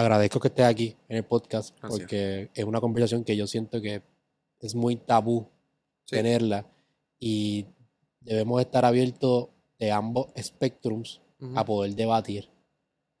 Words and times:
agradezco 0.00 0.40
que 0.40 0.48
estés 0.48 0.66
aquí 0.66 0.96
en 1.08 1.16
el 1.18 1.24
podcast 1.24 1.76
Gracias. 1.80 2.00
porque 2.00 2.50
es 2.54 2.64
una 2.64 2.80
conversación 2.80 3.24
que 3.24 3.36
yo 3.36 3.46
siento 3.46 3.80
que 3.80 4.02
es 4.60 4.74
muy 4.74 4.96
tabú 4.96 5.48
Sí. 6.04 6.16
tenerla 6.16 6.66
y 7.18 7.66
debemos 8.20 8.60
estar 8.60 8.84
abiertos 8.84 9.48
de 9.78 9.90
ambos 9.90 10.28
spectrums 10.40 11.20
Ujú. 11.40 11.58
a 11.58 11.64
poder 11.64 11.94
debatir. 11.94 12.48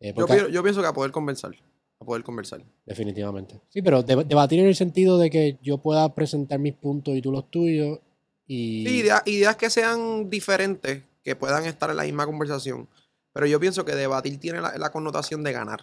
Eh, 0.00 0.14
Yo, 0.50 0.62
pienso 0.62 0.80
que 0.82 0.86
a 0.86 0.92
poder 0.92 1.10
conversar. 1.10 1.54
A 1.98 2.04
poder 2.04 2.22
conversar. 2.22 2.62
Definitivamente. 2.84 3.60
Sí, 3.70 3.82
pero 3.82 4.02
de- 4.02 4.24
debatir 4.24 4.60
en 4.60 4.66
el 4.66 4.76
sentido 4.76 5.18
de 5.18 5.30
que 5.30 5.58
yo 5.62 5.78
pueda 5.78 6.14
presentar 6.14 6.58
mis 6.58 6.74
puntos 6.74 7.14
y 7.16 7.22
tú 7.22 7.32
los 7.32 7.50
tuyos 7.50 7.98
y... 8.46 8.86
Sí, 8.86 8.98
idea- 9.00 9.22
ideas 9.26 9.56
que 9.56 9.70
sean 9.70 10.28
diferentes, 10.30 11.02
que 11.24 11.34
puedan 11.34 11.64
estar 11.64 11.90
en 11.90 11.96
la 11.96 12.04
misma 12.04 12.26
conversación. 12.26 12.88
Pero 13.32 13.46
yo 13.46 13.58
pienso 13.58 13.84
que 13.84 13.94
debatir 13.94 14.38
tiene 14.38 14.60
la, 14.60 14.76
la 14.78 14.90
connotación 14.92 15.42
de 15.42 15.52
ganar. 15.52 15.80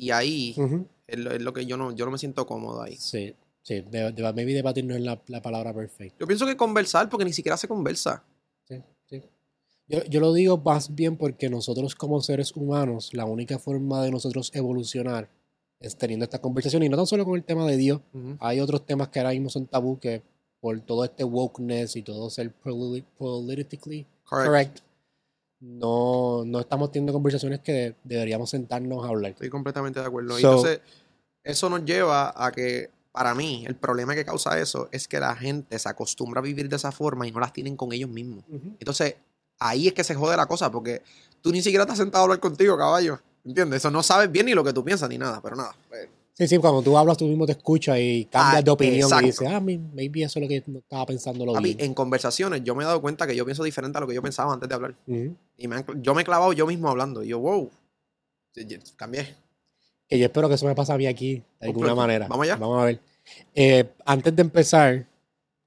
Y 0.00 0.10
ahí 0.10 0.54
es, 1.06 1.18
lo, 1.18 1.30
es 1.32 1.42
lo 1.42 1.52
que 1.52 1.66
yo 1.66 1.76
no, 1.76 1.92
yo 1.92 2.04
no 2.04 2.10
me 2.12 2.18
siento 2.18 2.46
cómodo 2.46 2.82
ahí. 2.82 2.96
Sí, 2.96 3.34
sí. 3.62 3.80
De, 3.82 4.12
de- 4.12 4.32
maybe 4.32 4.54
debatir 4.54 4.84
no 4.84 4.94
es 4.94 5.00
la, 5.00 5.20
la 5.26 5.42
palabra 5.42 5.74
perfecta. 5.74 6.16
Yo 6.20 6.26
pienso 6.26 6.46
que 6.46 6.56
conversar, 6.56 7.08
porque 7.08 7.24
ni 7.24 7.32
siquiera 7.32 7.56
se 7.56 7.68
conversa. 7.68 8.22
Sí, 8.68 8.76
sí. 9.06 9.22
Yo, 9.88 10.04
yo 10.04 10.20
lo 10.20 10.32
digo 10.32 10.56
más 10.58 10.94
bien 10.94 11.16
porque 11.16 11.50
nosotros 11.50 11.94
como 11.94 12.20
seres 12.20 12.54
humanos, 12.56 13.12
la 13.12 13.24
única 13.24 13.58
forma 13.58 14.02
de 14.02 14.10
nosotros 14.12 14.50
evolucionar 14.54 15.28
es 15.80 15.96
teniendo 15.96 16.24
esta 16.24 16.40
conversación 16.40 16.82
y 16.82 16.88
no 16.88 16.96
tan 16.96 17.06
solo 17.06 17.24
con 17.24 17.34
el 17.36 17.42
tema 17.44 17.66
de 17.66 17.76
Dios. 17.76 18.00
Hay 18.38 18.60
otros 18.60 18.86
temas 18.86 19.08
que 19.08 19.18
ahora 19.18 19.30
mismo 19.32 19.48
son 19.50 19.66
tabú 19.66 19.98
que 19.98 20.22
por 20.60 20.78
todo 20.82 21.04
este 21.04 21.24
wokeness 21.24 21.96
y 21.96 22.02
todo 22.02 22.28
ser 22.30 22.52
poli- 22.52 23.04
politically 23.18 24.06
Correct. 24.24 24.46
correct, 24.48 24.78
no, 25.60 26.42
no 26.46 26.60
estamos 26.60 26.90
teniendo 26.90 27.12
conversaciones 27.12 27.60
que 27.60 27.94
deberíamos 28.04 28.50
sentarnos 28.50 29.04
a 29.04 29.08
hablar. 29.08 29.32
Estoy 29.32 29.50
completamente 29.50 30.00
de 30.00 30.06
acuerdo. 30.06 30.30
So- 30.38 30.38
entonces, 30.38 30.80
eso 31.44 31.68
nos 31.70 31.84
lleva 31.84 32.32
a 32.36 32.50
que, 32.52 32.90
para 33.12 33.34
mí, 33.34 33.64
el 33.66 33.76
problema 33.76 34.14
que 34.14 34.24
causa 34.24 34.58
eso 34.58 34.88
es 34.92 35.06
que 35.08 35.20
la 35.20 35.34
gente 35.36 35.78
se 35.78 35.88
acostumbra 35.88 36.40
a 36.40 36.42
vivir 36.42 36.68
de 36.68 36.76
esa 36.76 36.92
forma 36.92 37.26
y 37.26 37.32
no 37.32 37.40
las 37.40 37.52
tienen 37.52 37.76
con 37.76 37.92
ellos 37.92 38.08
mismos. 38.10 38.44
Entonces, 38.78 39.16
ahí 39.58 39.88
es 39.88 39.92
que 39.94 40.04
se 40.04 40.14
jode 40.14 40.36
la 40.36 40.46
cosa, 40.46 40.70
porque 40.70 41.02
tú 41.42 41.50
ni 41.52 41.60
siquiera 41.62 41.84
has 41.84 41.98
sentado 41.98 42.22
a 42.22 42.24
hablar 42.24 42.40
contigo, 42.40 42.76
caballo. 42.78 43.20
¿Entiendes? 43.44 43.78
Eso 43.78 43.90
no 43.90 44.02
sabes 44.02 44.30
bien 44.30 44.46
ni 44.46 44.52
lo 44.54 44.62
que 44.62 44.72
tú 44.72 44.84
piensas 44.84 45.08
ni 45.08 45.16
nada, 45.18 45.40
pero 45.42 45.56
nada. 45.56 45.74
pues, 45.88 46.08
Sí, 46.40 46.48
sí, 46.48 46.56
cuando 46.56 46.80
tú 46.80 46.96
hablas 46.96 47.18
tú 47.18 47.26
mismo 47.26 47.44
te 47.44 47.52
escuchas 47.52 47.98
y 48.00 48.24
cambias 48.24 48.54
Ah, 48.60 48.62
de 48.62 48.70
opinión 48.70 49.02
exacto. 49.02 49.24
y 49.24 49.26
dices, 49.26 49.48
ah, 49.50 49.60
maybe 49.60 50.22
eso 50.22 50.38
es 50.38 50.42
lo 50.42 50.48
que 50.48 50.56
estaba 50.78 51.04
pensando 51.04 51.44
lo 51.44 51.52
papi, 51.52 51.74
bien. 51.74 51.80
en 51.82 51.92
conversaciones 51.92 52.64
yo 52.64 52.74
me 52.74 52.82
he 52.82 52.86
dado 52.86 53.02
cuenta 53.02 53.26
que 53.26 53.36
yo 53.36 53.44
pienso 53.44 53.62
diferente 53.62 53.98
a 53.98 54.00
lo 54.00 54.06
que 54.06 54.14
yo 54.14 54.22
pensaba 54.22 54.50
antes 54.54 54.66
de 54.66 54.74
hablar. 54.74 54.94
Y 55.06 55.68
me 55.68 55.76
han- 55.76 56.02
yo 56.02 56.14
me 56.14 56.22
he 56.22 56.24
clavado 56.24 56.54
yo 56.54 56.66
mismo 56.66 56.88
hablando. 56.88 57.22
Y 57.22 57.28
yo, 57.28 57.40
wow, 57.40 57.70
cambié. 58.96 59.34
Que 60.08 60.18
yo 60.18 60.24
espero 60.24 60.48
que 60.48 60.54
eso 60.54 60.64
me 60.64 60.74
pase 60.74 60.92
a 60.94 60.96
mí 60.96 61.06
aquí, 61.06 61.42
de 61.60 61.66
alguna 61.68 61.94
manera. 61.94 62.26
Vamos 62.26 62.44
allá. 62.44 62.56
Vamos 62.56 62.80
a 62.80 62.84
ver. 62.86 63.00
Eh, 63.54 63.84
antes 64.06 64.34
de 64.34 64.40
empezar, 64.40 65.06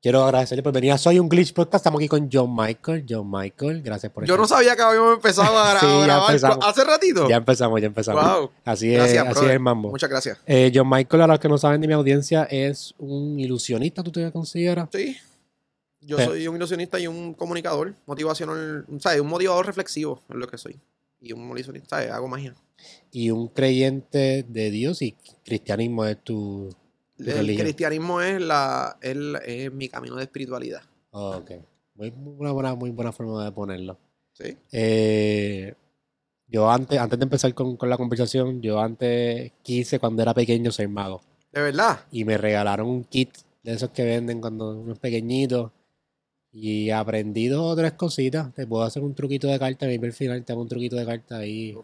quiero 0.04 0.22
agradecerle 0.26 0.62
por 0.62 0.74
venir 0.74 0.92
a 0.92 0.98
Soy 0.98 1.18
un 1.18 1.30
Glitch 1.30 1.54
Podcast. 1.54 1.76
Estamos 1.82 2.00
aquí 2.00 2.08
con 2.10 2.30
John 2.32 2.54
Michael. 2.56 3.06
John 3.10 3.32
Michael, 3.32 3.82
gracias 3.82 4.12
por 4.12 4.26
Yo 4.26 4.36
no 4.38 4.46
sabía 4.46 4.76
que 4.76 4.82
habíamos 4.82 5.16
empezado 5.16 5.58
a, 5.58 5.74
gra- 5.76 5.80
Sí, 5.80 5.86
a 5.86 5.90
ya 6.00 6.04
grabar 6.06 6.30
empezamos. 6.30 6.66
hace 6.66 6.84
ratito. 6.84 7.30
Ya 7.30 7.38
empezamos, 7.38 7.80
ya 7.82 7.88
empezamos. 7.88 8.24
Wow. 8.24 8.52
Así 8.66 8.90
es, 8.92 8.98
Gracias, 8.98 9.24
así 9.24 9.32
brother. 9.32 9.50
es 9.50 9.54
el 9.56 9.60
mambo. 9.62 9.90
Muchas 9.90 10.10
gracias. 10.10 10.38
Eh, 10.46 10.72
John 10.76 10.90
Michael, 10.90 11.24
a 11.24 11.28
los 11.28 11.40
que 11.40 11.48
no 11.50 11.58
saben 11.58 11.80
de 11.82 11.88
mi 11.88 11.94
audiencia, 11.94 12.44
es 12.52 12.94
un 12.98 13.40
ilusionista, 13.40 14.04
¿tú 14.04 14.12
te 14.12 14.30
consideras? 14.32 14.90
Sí. 14.92 15.18
Yo 16.06 16.20
soy 16.20 16.46
un 16.50 16.58
ilusionista 16.58 17.00
y 17.00 17.08
un 17.08 17.34
comunicador 17.34 17.94
motivacional, 18.06 18.86
¿sabes? 19.00 19.22
Un 19.22 19.28
motivador 19.28 19.66
reflexivo 19.66 20.22
es 20.30 20.36
lo 20.36 20.48
que 20.50 20.58
soy. 20.58 20.78
Y 21.22 21.32
un 21.32 21.50
ilusionista, 21.52 21.96
¿sabes? 21.96 22.12
Hago 22.12 22.28
magia. 22.28 22.54
Y 23.10 23.30
un 23.30 23.48
creyente 23.48 24.44
de 24.46 24.70
Dios 24.70 25.02
y 25.02 25.16
cristianismo 25.46 26.04
es 26.06 26.22
tu... 26.22 26.76
El 27.32 27.56
cristianismo 27.58 28.22
es, 28.22 28.42
la, 28.42 28.98
es, 29.02 29.16
la- 29.16 29.40
es 29.40 29.72
mi 29.74 29.90
camino 29.90 30.16
de 30.16 30.24
espiritualidad. 30.24 30.82
Oh, 31.12 31.38
ok. 31.38 31.52
Muy, 31.96 32.12
muy 32.12 32.52
buena, 32.52 32.74
muy 32.76 32.90
buena 32.92 33.12
forma 33.12 33.46
de 33.46 33.52
ponerlo. 33.52 33.98
¿Sí? 34.34 34.58
Eh, 34.72 35.74
yo 36.48 36.70
antes, 36.70 36.98
antes 37.00 37.20
de 37.20 37.24
empezar 37.24 37.54
con, 37.54 37.78
con 37.78 37.90
la 37.90 37.98
conversación, 37.98 38.62
yo 38.62 38.80
antes 38.80 39.52
quise 39.62 40.00
cuando 40.00 40.22
era 40.24 40.34
pequeño 40.34 40.72
ser 40.72 40.90
mago. 40.90 41.22
De 41.52 41.62
verdad. 41.62 42.00
Y 42.12 42.26
me 42.26 42.38
regalaron 42.38 42.88
un 42.88 43.04
kit 43.04 43.30
de 43.62 43.74
esos 43.74 43.90
que 43.92 44.04
venden 44.04 44.42
cuando 44.42 44.72
uno 44.80 44.94
es 44.94 45.00
pequeñito. 45.00 45.72
Y 46.52 46.90
aprendí 46.92 47.48
dos 47.48 47.74
o 47.74 47.76
tres 47.76 47.94
cositas. 47.94 48.54
Te 48.54 48.68
puedo 48.68 48.84
hacer 48.84 49.02
un 49.04 49.16
truquito 49.16 49.48
de 49.48 49.58
carta. 49.60 49.86
Maybe 49.88 50.08
al 50.08 50.14
final 50.14 50.44
te 50.44 50.52
hago 50.52 50.62
un 50.62 50.68
truquito 50.68 50.96
de 50.96 51.06
carta 51.06 51.38
ahí. 51.38 51.76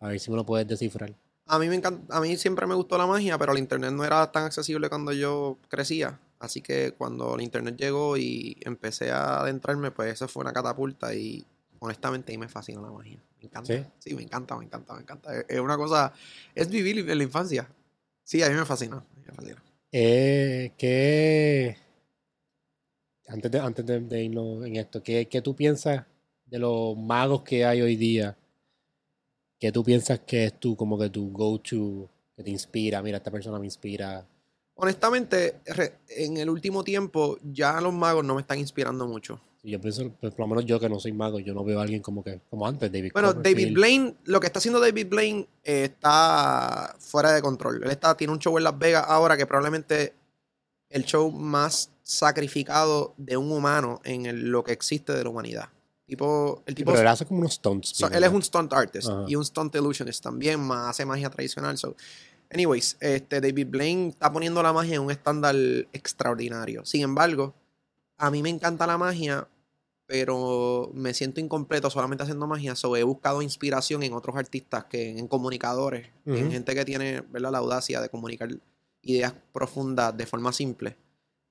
A 0.00 0.08
ver 0.08 0.20
si 0.20 0.30
me 0.30 0.36
lo 0.36 0.44
puedes 0.46 0.66
descifrar. 0.68 1.12
A 1.46 1.58
mí 1.58 1.68
me 1.68 1.74
encanta, 1.74 2.16
a 2.16 2.20
mí 2.20 2.36
siempre 2.36 2.66
me 2.66 2.74
gustó 2.74 2.96
la 2.96 3.06
magia, 3.06 3.36
pero 3.36 3.52
el 3.52 3.58
internet 3.58 3.92
no 3.92 4.04
era 4.04 4.30
tan 4.32 4.44
accesible 4.44 4.88
cuando 4.88 5.12
yo 5.12 5.58
crecía. 5.68 6.18
Así 6.38 6.60
que 6.60 6.92
cuando 6.92 7.34
el 7.34 7.42
internet 7.42 7.76
llegó 7.76 8.16
y 8.16 8.56
empecé 8.62 9.10
a 9.10 9.40
adentrarme, 9.40 9.90
pues 9.90 10.12
eso 10.14 10.28
fue 10.28 10.42
una 10.42 10.52
catapulta 10.52 11.14
y 11.14 11.44
honestamente 11.80 12.32
ahí 12.32 12.38
me 12.38 12.48
fascina 12.48 12.80
la 12.80 12.90
magia. 12.90 13.18
Me 13.38 13.44
encanta. 13.46 13.72
¿Sí? 13.72 13.84
Sí, 13.98 14.14
me 14.14 14.22
encanta, 14.22 14.56
me 14.56 14.64
encanta, 14.64 14.94
me 14.94 15.00
encanta. 15.02 15.36
Es- 15.36 15.44
Es 15.48 15.60
una 15.60 15.76
cosa, 15.76 16.12
es 16.54 16.68
vivir 16.70 16.98
en 16.98 17.18
la 17.18 17.24
infancia. 17.24 17.68
Sí, 18.24 18.42
a 18.42 18.48
mí 18.48 18.54
me 18.54 18.64
fascina. 18.64 19.04
me 19.26 19.32
fascina. 19.32 19.62
Eh, 19.90 20.72
¿qué, 20.78 21.76
antes 23.28 23.50
de, 23.50 23.58
antes 23.60 23.84
de, 23.86 24.00
de 24.00 24.24
irnos 24.24 24.64
en 24.64 24.76
esto, 24.76 25.02
¿qué, 25.02 25.26
qué 25.28 25.42
tú 25.42 25.54
piensas 25.56 26.04
de 26.46 26.58
los 26.58 26.96
magos 26.96 27.42
que 27.42 27.64
hay 27.64 27.80
hoy 27.82 27.96
día? 27.96 28.36
¿Qué 29.62 29.70
tú 29.70 29.84
piensas 29.84 30.18
que 30.26 30.46
es 30.46 30.58
tu, 30.58 30.74
como 30.74 30.98
que 30.98 31.08
tu 31.08 31.30
go-to, 31.30 32.10
que 32.34 32.42
te 32.42 32.50
inspira? 32.50 33.00
Mira, 33.00 33.18
esta 33.18 33.30
persona 33.30 33.60
me 33.60 33.66
inspira. 33.66 34.26
Honestamente, 34.74 35.60
en 36.08 36.36
el 36.38 36.50
último 36.50 36.82
tiempo 36.82 37.38
ya 37.44 37.80
los 37.80 37.94
magos 37.94 38.24
no 38.24 38.34
me 38.34 38.40
están 38.40 38.58
inspirando 38.58 39.06
mucho. 39.06 39.40
Yo 39.62 39.80
pienso, 39.80 40.10
pues, 40.20 40.34
por 40.34 40.40
lo 40.40 40.46
menos 40.48 40.64
yo 40.64 40.80
que 40.80 40.88
no 40.88 40.98
soy 40.98 41.12
mago, 41.12 41.38
yo 41.38 41.54
no 41.54 41.62
veo 41.62 41.78
a 41.78 41.82
alguien 41.84 42.02
como 42.02 42.24
que, 42.24 42.40
como 42.50 42.66
antes, 42.66 42.90
David 42.90 43.12
Bueno, 43.12 43.34
David. 43.34 43.72
Blaine, 43.72 44.16
lo 44.24 44.40
que 44.40 44.48
está 44.48 44.58
haciendo 44.58 44.80
David 44.80 45.06
Blaine 45.08 45.46
eh, 45.62 45.84
está 45.84 46.96
fuera 46.98 47.30
de 47.30 47.40
control. 47.40 47.84
Él 47.84 47.90
está, 47.92 48.16
tiene 48.16 48.32
un 48.32 48.40
show 48.40 48.58
en 48.58 48.64
Las 48.64 48.76
Vegas 48.76 49.04
ahora 49.06 49.36
que 49.36 49.46
probablemente 49.46 50.12
el 50.90 51.04
show 51.04 51.30
más 51.30 51.92
sacrificado 52.02 53.14
de 53.16 53.36
un 53.36 53.52
humano 53.52 54.00
en 54.02 54.26
el- 54.26 54.48
lo 54.50 54.64
que 54.64 54.72
existe 54.72 55.12
de 55.12 55.22
la 55.22 55.30
humanidad. 55.30 55.68
Tipo, 56.12 56.62
el 56.66 56.72
Sí, 56.72 56.76
tipo 56.76 56.90
pero 56.90 57.00
él 57.00 57.08
hace 57.08 57.24
como 57.24 57.40
unos 57.40 57.54
stunts. 57.54 57.88
so- 57.96 58.06
él 58.10 58.22
es 58.22 58.30
un 58.30 58.42
stunt 58.42 58.70
artist 58.74 59.08
Ajá. 59.08 59.24
y 59.26 59.34
un 59.34 59.42
stunt 59.46 59.74
illusionist 59.74 60.22
también, 60.22 60.60
más 60.60 60.90
hace 60.90 61.06
magia 61.06 61.30
tradicional. 61.30 61.78
So, 61.78 61.96
anyways, 62.50 62.98
este 63.00 63.40
David 63.40 63.68
Blaine 63.70 64.08
está 64.10 64.30
poniendo 64.30 64.62
la 64.62 64.74
magia 64.74 64.96
en 64.96 65.00
un 65.00 65.10
estándar 65.10 65.54
extraordinario. 65.90 66.84
Sin 66.84 67.00
embargo, 67.00 67.54
a 68.18 68.30
mí 68.30 68.42
me 68.42 68.50
encanta 68.50 68.86
la 68.86 68.98
magia, 68.98 69.48
pero 70.04 70.90
me 70.92 71.14
siento 71.14 71.40
incompleto 71.40 71.88
solamente 71.88 72.24
haciendo 72.24 72.46
magia. 72.46 72.76
So, 72.76 72.94
he 72.94 73.02
buscado 73.04 73.40
inspiración 73.40 74.02
en 74.02 74.12
otros 74.12 74.36
artistas, 74.36 74.84
que 74.84 75.16
en 75.18 75.26
comunicadores, 75.28 76.08
en 76.26 76.50
gente 76.50 76.74
que 76.74 76.84
tiene 76.84 77.22
¿verdad? 77.30 77.52
la 77.52 77.58
audacia 77.58 78.02
de 78.02 78.10
comunicar 78.10 78.50
ideas 79.00 79.32
profundas 79.50 80.14
de 80.14 80.26
forma 80.26 80.52
simple. 80.52 80.94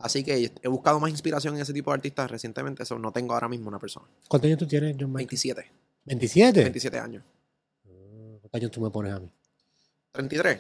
Así 0.03 0.23
que 0.23 0.51
he 0.61 0.67
buscado 0.67 0.99
más 0.99 1.09
inspiración 1.11 1.55
en 1.55 1.61
ese 1.61 1.73
tipo 1.73 1.91
de 1.91 1.95
artistas 1.95 2.29
recientemente. 2.29 2.83
Eso 2.83 2.97
no 2.99 3.11
tengo 3.11 3.33
ahora 3.33 3.47
mismo 3.47 3.67
una 3.69 3.79
persona. 3.79 4.05
¿Cuántos 4.27 4.47
años 4.47 4.59
tú 4.59 4.67
tienes, 4.67 4.95
John 4.99 5.11
Michael? 5.11 5.27
27. 5.27 5.71
¿27? 6.05 6.53
27 6.63 6.99
años. 6.99 7.23
Ah, 7.85 7.89
¿Cuántos 8.41 8.53
años 8.59 8.71
tú 8.71 8.81
me 8.81 8.89
pones 8.89 9.13
a 9.13 9.19
mí? 9.19 9.29
33. 10.11 10.59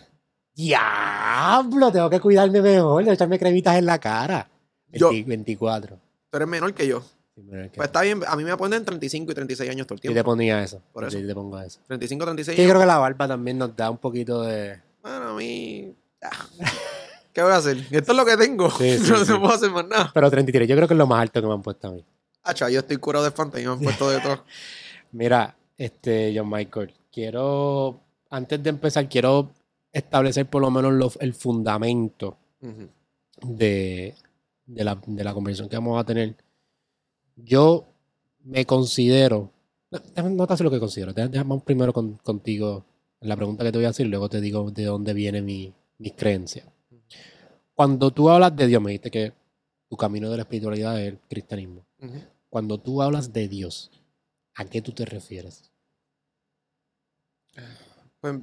¡Diablo! 0.53 1.91
Tengo 1.91 2.09
que 2.09 2.19
cuidarme 2.19 2.61
mejor, 2.61 3.03
de 3.05 3.13
echarme 3.13 3.39
cremitas 3.39 3.77
en 3.77 3.85
la 3.85 3.99
cara. 3.99 4.49
Yo- 4.89 5.09
20 5.09 5.29
24. 5.29 5.97
Tú 6.29 6.37
eres 6.37 6.47
menor 6.47 6.73
que 6.73 6.87
yo. 6.87 7.01
Sí, 7.35 7.41
que- 7.49 7.71
Pues 7.75 7.87
está 7.87 8.01
bien, 8.01 8.21
a 8.27 8.35
mí 8.35 8.43
me 8.43 8.55
ponen 8.57 8.83
35 8.85 9.31
y 9.31 9.35
36 9.35 9.69
años 9.69 9.87
todo 9.87 9.95
el 9.95 10.01
Yo 10.01 10.09
te 10.09 10.13
tiempo. 10.13 10.31
ponía 10.31 10.61
eso. 10.63 10.81
Por 10.93 11.05
eso. 11.05 11.17
Yo 11.17 11.27
te 11.27 11.33
pongo 11.33 11.59
eso. 11.59 11.79
35, 11.87 12.25
36 12.25 12.55
Sí, 12.55 12.61
yo 12.61 12.63
años. 12.65 12.71
creo 12.73 12.81
que 12.81 12.87
la 12.87 12.97
barba 12.97 13.27
también 13.27 13.57
nos 13.57 13.75
da 13.75 13.89
un 13.89 13.97
poquito 13.97 14.41
de. 14.43 14.79
Bueno, 15.01 15.29
a 15.29 15.33
mí. 15.35 15.95
ah, 17.31 17.33
¿Qué 17.33 17.41
voy 17.43 17.51
a 17.51 17.55
hacer? 17.57 17.77
Esto 17.91 18.11
es 18.11 18.17
lo 18.17 18.25
que 18.25 18.37
tengo. 18.37 18.69
Sí, 18.71 18.97
sí, 19.03 19.09
no 19.11 19.25
sí. 19.25 19.33
puedo 19.33 19.53
hacer 19.53 19.71
más 19.71 19.87
nada. 19.87 20.11
Pero 20.13 20.29
33, 20.29 20.67
yo 20.67 20.75
creo 20.75 20.87
que 20.87 20.93
es 20.93 20.97
lo 20.97 21.07
más 21.07 21.21
alto 21.21 21.41
que 21.41 21.47
me 21.47 21.53
han 21.53 21.61
puesto 21.61 21.87
a 21.87 21.91
mí. 21.91 22.03
Hacha, 22.43 22.69
yo 22.69 22.79
estoy 22.79 22.97
curado 22.97 23.23
de 23.29 23.61
y 23.61 23.65
me 23.65 23.71
han 23.71 23.79
puesto 23.79 24.09
de 24.09 24.19
todo. 24.19 24.43
Mira, 25.11 25.55
este, 25.77 26.33
John 26.35 26.49
Michael, 26.49 26.93
quiero. 27.11 27.99
Antes 28.29 28.61
de 28.63 28.69
empezar, 28.69 29.07
quiero 29.09 29.51
establecer 29.91 30.45
por 30.47 30.61
lo 30.61 30.71
menos 30.71 30.93
lo- 30.93 31.11
el 31.19 31.33
fundamento 31.33 32.37
de, 33.41 34.15
de 34.65 34.83
la, 34.83 34.99
de 35.05 35.23
la 35.23 35.33
conversación 35.33 35.69
que 35.69 35.75
vamos 35.75 35.99
a 35.99 36.05
tener. 36.05 36.35
Yo 37.35 37.85
me 38.43 38.65
considero. 38.65 39.51
No, 40.15 40.29
no 40.29 40.47
te 40.47 40.53
hace 40.53 40.63
lo 40.63 40.71
que 40.71 40.79
considero. 40.79 41.13
Déjame 41.13 41.59
primero 41.59 41.91
con- 41.93 42.13
contigo 42.17 42.85
la 43.19 43.35
pregunta 43.35 43.63
que 43.63 43.71
te 43.71 43.77
voy 43.77 43.85
a 43.85 43.89
hacer, 43.89 44.07
luego 44.07 44.29
te 44.29 44.41
digo 44.41 44.71
de 44.71 44.85
dónde 44.85 45.13
viene 45.13 45.41
mi, 45.41 45.73
mis 45.99 46.13
creencias. 46.13 46.65
Cuando 47.75 48.11
tú 48.11 48.29
hablas 48.29 48.55
de 48.55 48.67
Dios, 48.67 48.81
me 48.81 48.91
dijiste 48.91 49.11
que 49.11 49.33
tu 49.89 49.97
camino 49.97 50.29
de 50.29 50.37
la 50.37 50.43
espiritualidad 50.43 51.01
es 51.01 51.09
el 51.13 51.19
cristianismo. 51.29 51.85
Cuando 52.49 52.77
tú 52.79 53.01
hablas 53.01 53.31
de 53.33 53.47
Dios, 53.47 53.91
¿a 54.55 54.65
qué 54.65 54.81
tú 54.81 54.91
te 54.91 55.05
refieres? 55.05 55.71
Pues 58.19 58.35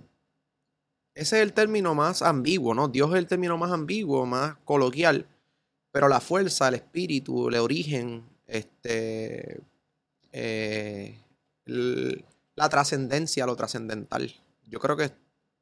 ese 1.15 1.37
es 1.39 1.43
el 1.43 1.53
término 1.53 1.95
más 1.95 2.23
ambiguo, 2.23 2.75
¿no? 2.75 2.89
Dios 2.89 3.11
es 3.11 3.17
el 3.17 3.27
término 3.27 3.57
más 3.59 3.73
ambiguo, 3.73 4.25
más 4.27 4.57
coloquial, 4.65 5.27
pero 5.91 6.09
la 6.09 6.21
fuerza, 6.21 6.69
el 6.69 6.75
espíritu, 6.75 7.49
el 7.49 7.57
origen, 7.57 8.25
este, 8.47 9.61
eh, 10.33 11.19
el- 11.67 12.25
la 12.55 12.69
trascendencia, 12.69 13.47
lo 13.47 13.57
trascendental. 13.57 14.33
Yo 14.69 14.79
creo 14.79 14.97
que 14.97 15.11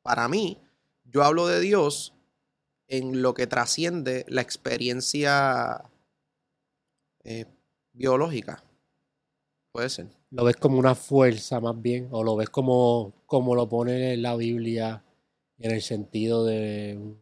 para 0.02 0.28
mí, 0.28 0.58
yo 1.04 1.22
hablo 1.22 1.46
de 1.46 1.60
Dios 1.60 2.12
en 2.88 3.22
lo 3.22 3.34
que 3.34 3.46
trasciende 3.46 4.24
la 4.28 4.42
experiencia 4.42 5.82
eh, 7.24 7.46
biológica. 7.92 8.62
Puede 9.72 9.88
ser. 9.90 10.06
¿Lo 10.30 10.44
ves 10.44 10.56
como 10.56 10.78
una 10.78 10.94
fuerza 10.94 11.60
más 11.60 11.80
bien? 11.80 12.08
¿O 12.10 12.22
lo 12.24 12.36
ves 12.36 12.48
como, 12.50 13.12
como 13.26 13.54
lo 13.54 13.68
pone 13.68 14.14
en 14.14 14.22
la 14.22 14.36
Biblia 14.36 15.02
en 15.58 15.70
el 15.70 15.82
sentido 15.82 16.44
de 16.44 16.96
un, 16.98 17.20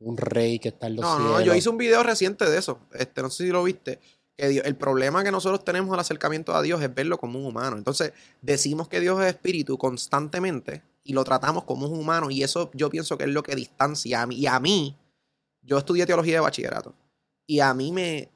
un 0.00 0.16
rey 0.16 0.58
que 0.58 0.68
está 0.68 0.86
en 0.88 0.96
los 0.96 1.04
No, 1.04 1.18
no, 1.18 1.24
cielos? 1.36 1.44
yo 1.44 1.54
hice 1.54 1.68
un 1.68 1.78
video 1.78 2.02
reciente 2.02 2.48
de 2.48 2.58
eso. 2.58 2.78
Este, 2.92 3.22
no 3.22 3.30
sé 3.30 3.44
si 3.44 3.50
lo 3.50 3.64
viste. 3.64 3.98
Que 4.36 4.48
Dios- 4.48 4.64
el 4.66 4.76
problema 4.76 5.22
que 5.22 5.30
nosotros 5.30 5.64
tenemos 5.64 5.92
al 5.92 6.00
acercamiento 6.00 6.54
a 6.54 6.62
Dios 6.62 6.80
es 6.82 6.94
verlo 6.94 7.18
como 7.18 7.38
un 7.38 7.46
humano. 7.46 7.76
Entonces, 7.76 8.12
decimos 8.40 8.88
que 8.88 9.00
Dios 9.00 9.20
es 9.22 9.26
espíritu 9.28 9.76
constantemente 9.78 10.82
y 11.04 11.12
lo 11.12 11.24
tratamos 11.24 11.64
como 11.64 11.86
un 11.86 11.98
humano. 11.98 12.30
Y 12.30 12.42
eso 12.42 12.70
yo 12.74 12.90
pienso 12.90 13.16
que 13.18 13.24
es 13.24 13.30
lo 13.30 13.42
que 13.42 13.54
distancia 13.56 14.22
a 14.22 14.26
mí. 14.26 14.36
Y 14.36 14.46
a 14.46 14.58
mí, 14.60 14.96
yo 15.62 15.78
estudié 15.78 16.06
teología 16.06 16.34
de 16.34 16.40
bachillerato. 16.40 16.94
Y 17.46 17.60
a 17.60 17.74
mí 17.74 17.92
me, 17.92 18.28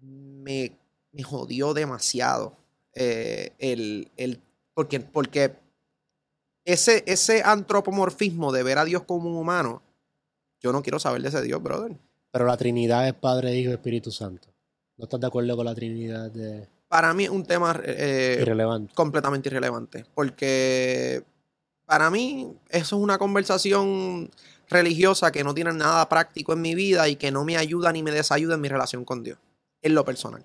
me, 0.00 0.72
me 1.12 1.22
jodió 1.22 1.74
demasiado 1.74 2.56
eh, 2.94 3.52
el, 3.58 4.10
el- 4.16 4.40
porque, 4.74 5.00
porque 5.00 5.54
ese, 6.64 7.02
ese 7.06 7.42
antropomorfismo 7.44 8.52
de 8.52 8.62
ver 8.62 8.78
a 8.78 8.84
Dios 8.84 9.02
como 9.04 9.28
un 9.30 9.36
humano, 9.36 9.82
yo 10.60 10.72
no 10.72 10.82
quiero 10.82 10.98
saber 10.98 11.22
de 11.22 11.28
ese 11.28 11.42
Dios, 11.42 11.62
brother. 11.62 11.96
Pero 12.30 12.46
la 12.46 12.56
Trinidad 12.56 13.06
es 13.08 13.14
Padre, 13.14 13.54
Hijo 13.56 13.70
y 13.70 13.74
Espíritu 13.74 14.10
Santo. 14.10 14.48
¿No 14.96 15.04
estás 15.04 15.20
de 15.20 15.26
acuerdo 15.26 15.56
con 15.56 15.64
la 15.66 15.74
Trinidad 15.74 16.30
de 16.30 16.68
Para 16.88 17.12
mí 17.14 17.24
es 17.24 17.30
un 17.30 17.44
tema 17.44 17.78
eh, 17.84 18.38
irrelevante? 18.40 18.92
completamente 18.94 19.48
irrelevante. 19.48 20.04
Porque 20.14 21.24
para 21.90 22.08
mí 22.08 22.46
eso 22.68 22.96
es 22.96 23.02
una 23.02 23.18
conversación 23.18 24.30
religiosa 24.68 25.32
que 25.32 25.42
no 25.42 25.52
tiene 25.54 25.72
nada 25.72 26.08
práctico 26.08 26.52
en 26.52 26.60
mi 26.62 26.76
vida 26.76 27.08
y 27.08 27.16
que 27.16 27.32
no 27.32 27.44
me 27.44 27.56
ayuda 27.56 27.92
ni 27.92 28.04
me 28.04 28.12
desayuda 28.12 28.54
en 28.54 28.60
mi 28.60 28.68
relación 28.68 29.04
con 29.04 29.24
Dios. 29.24 29.38
En 29.82 29.94
lo 29.96 30.04
personal. 30.04 30.44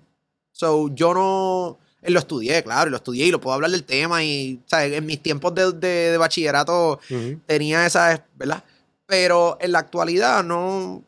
So, 0.50 0.88
yo 0.92 1.14
no. 1.14 1.78
Lo 2.02 2.18
estudié, 2.18 2.62
claro, 2.64 2.90
lo 2.90 2.96
estudié 2.96 3.26
y 3.26 3.30
lo 3.30 3.40
puedo 3.40 3.54
hablar 3.54 3.70
del 3.70 3.84
tema. 3.84 4.24
Y, 4.24 4.60
¿sabes? 4.66 4.92
En 4.92 5.06
mis 5.06 5.22
tiempos 5.22 5.54
de, 5.54 5.70
de- 5.72 6.10
de 6.12 6.18
bachillerato 6.18 6.98
tenía 7.46 7.86
esa, 7.86 8.24
¿verdad? 8.34 8.62
Pero 9.06 9.56
en 9.60 9.70
la 9.72 9.78
actualidad 9.80 10.42
no. 10.42 11.04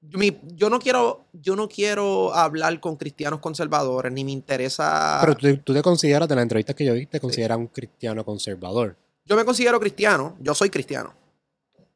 mi- 0.00 0.36
yo 0.56 0.68
no 0.70 0.78
quiero, 0.80 1.24
yo 1.32 1.54
no 1.54 1.68
quiero 1.68 2.34
hablar 2.34 2.80
con 2.80 2.96
cristianos 2.96 3.38
conservadores, 3.40 4.12
ni 4.12 4.24
me 4.24 4.32
interesa. 4.32 5.18
Pero 5.20 5.36
tú, 5.36 5.56
tú 5.62 5.74
te 5.74 5.82
consideras, 5.82 6.28
de 6.28 6.34
la 6.34 6.42
entrevista 6.42 6.74
que 6.74 6.84
yo 6.84 6.94
vi, 6.94 7.06
te 7.06 7.20
consideras 7.20 7.58
un 7.58 7.68
cristiano 7.68 8.24
conservador. 8.24 8.96
Yo 9.30 9.36
me 9.36 9.44
considero 9.44 9.78
cristiano, 9.78 10.36
yo 10.40 10.56
soy 10.56 10.70
cristiano. 10.70 11.14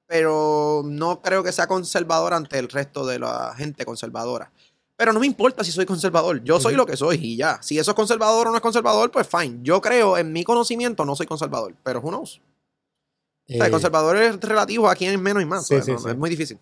Pero 0.06 0.82
no 0.84 1.20
creo 1.20 1.42
que 1.42 1.50
sea 1.50 1.66
conservador 1.66 2.32
ante 2.32 2.60
el 2.60 2.68
resto 2.68 3.04
de 3.04 3.18
la 3.18 3.52
gente 3.56 3.84
conservadora. 3.84 4.52
Pero 4.96 5.12
no 5.12 5.18
me 5.18 5.26
importa 5.26 5.64
si 5.64 5.72
soy 5.72 5.84
conservador. 5.84 6.44
Yo 6.44 6.60
soy 6.60 6.76
lo 6.76 6.86
que 6.86 6.96
soy 6.96 7.16
y 7.20 7.36
ya. 7.36 7.60
Si 7.60 7.76
eso 7.76 7.90
es 7.90 7.94
conservador 7.96 8.46
o 8.46 8.50
no 8.50 8.56
es 8.56 8.62
conservador, 8.62 9.10
pues 9.10 9.26
fine. 9.26 9.58
Yo 9.62 9.80
creo, 9.80 10.16
en 10.16 10.32
mi 10.32 10.44
conocimiento, 10.44 11.04
no 11.04 11.16
soy 11.16 11.26
conservador. 11.26 11.74
Pero 11.82 11.98
who 12.00 12.10
knows? 12.10 12.40
O 13.48 13.52
sea, 13.52 13.66
Eh, 13.66 13.70
conservador 13.72 14.16
es 14.16 14.38
relativo 14.40 14.88
a 14.88 14.94
quién 14.94 15.12
es 15.14 15.20
menos 15.20 15.42
y 15.42 15.46
más. 15.46 15.66
Sí, 15.66 15.74
pues, 15.74 15.86
sí, 15.86 15.90
no- 15.92 15.98
sí. 15.98 16.08
Es 16.10 16.16
muy 16.16 16.30
difícil. 16.30 16.58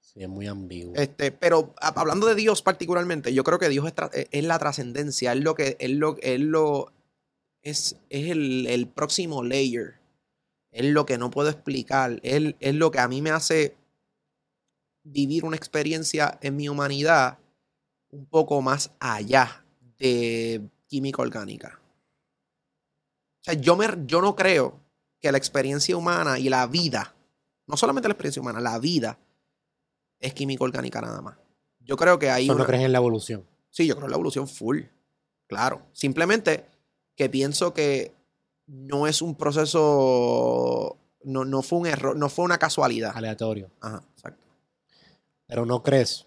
sí, 0.00 0.22
es 0.24 0.28
muy 0.28 0.48
ambiguo. 0.48 0.94
Este, 0.96 1.30
pero 1.30 1.72
a- 1.80 1.88
hablando 2.00 2.26
de 2.26 2.34
Dios 2.34 2.62
particularmente, 2.62 3.32
yo 3.32 3.44
creo 3.44 3.60
que 3.60 3.68
Dios 3.68 3.86
es, 3.86 3.92
es- 4.14 4.26
es 4.32 4.44
la 4.44 4.58
trascendencia, 4.58 5.32
es 5.34 5.40
lo 5.44 5.54
que, 5.54 5.76
es 5.78 5.90
lo, 5.90 6.16
es 6.20 6.40
lo, 6.40 6.90
es, 7.62 7.96
es 8.10 8.30
el, 8.30 8.66
el 8.66 8.88
próximo 8.88 9.42
layer, 9.42 10.00
es 10.70 10.84
lo 10.86 11.06
que 11.06 11.18
no 11.18 11.30
puedo 11.30 11.48
explicar, 11.48 12.20
es, 12.22 12.54
es 12.60 12.74
lo 12.74 12.90
que 12.90 13.00
a 13.00 13.08
mí 13.08 13.22
me 13.22 13.30
hace 13.30 13.76
vivir 15.02 15.44
una 15.44 15.56
experiencia 15.56 16.38
en 16.42 16.56
mi 16.56 16.68
humanidad 16.68 17.38
un 18.10 18.26
poco 18.26 18.60
más 18.62 18.90
allá 19.00 19.64
de 19.98 20.62
química 20.86 21.22
orgánica. 21.22 21.80
O 23.40 23.44
sea, 23.44 23.54
yo, 23.54 23.76
me, 23.76 23.86
yo 24.06 24.20
no 24.20 24.36
creo 24.36 24.80
que 25.20 25.32
la 25.32 25.38
experiencia 25.38 25.96
humana 25.96 26.38
y 26.38 26.48
la 26.48 26.66
vida, 26.66 27.14
no 27.66 27.76
solamente 27.76 28.08
la 28.08 28.12
experiencia 28.12 28.40
humana, 28.40 28.60
la 28.60 28.78
vida 28.78 29.18
es 30.20 30.34
química 30.34 30.64
orgánica 30.64 31.00
nada 31.00 31.20
más. 31.20 31.38
Yo 31.80 31.96
creo 31.96 32.18
que 32.18 32.30
hay 32.30 32.46
¿Tú 32.46 32.52
no 32.52 32.56
una... 32.56 32.66
crees 32.66 32.84
en 32.84 32.92
la 32.92 32.98
evolución? 32.98 33.46
Sí, 33.70 33.86
yo 33.86 33.94
creo 33.94 34.06
en 34.06 34.10
la 34.10 34.16
evolución 34.16 34.48
full. 34.48 34.82
Claro. 35.46 35.86
Simplemente 35.92 36.66
que 37.18 37.28
pienso 37.28 37.74
que 37.74 38.14
no 38.66 39.06
es 39.06 39.20
un 39.20 39.34
proceso. 39.34 40.96
No, 41.24 41.44
no 41.44 41.62
fue 41.62 41.80
un 41.80 41.86
error, 41.86 42.16
no 42.16 42.28
fue 42.28 42.44
una 42.44 42.58
casualidad. 42.58 43.12
Aleatorio. 43.14 43.70
Ajá, 43.80 44.02
exacto. 44.14 44.46
Pero 45.46 45.66
no 45.66 45.82
crees 45.82 46.26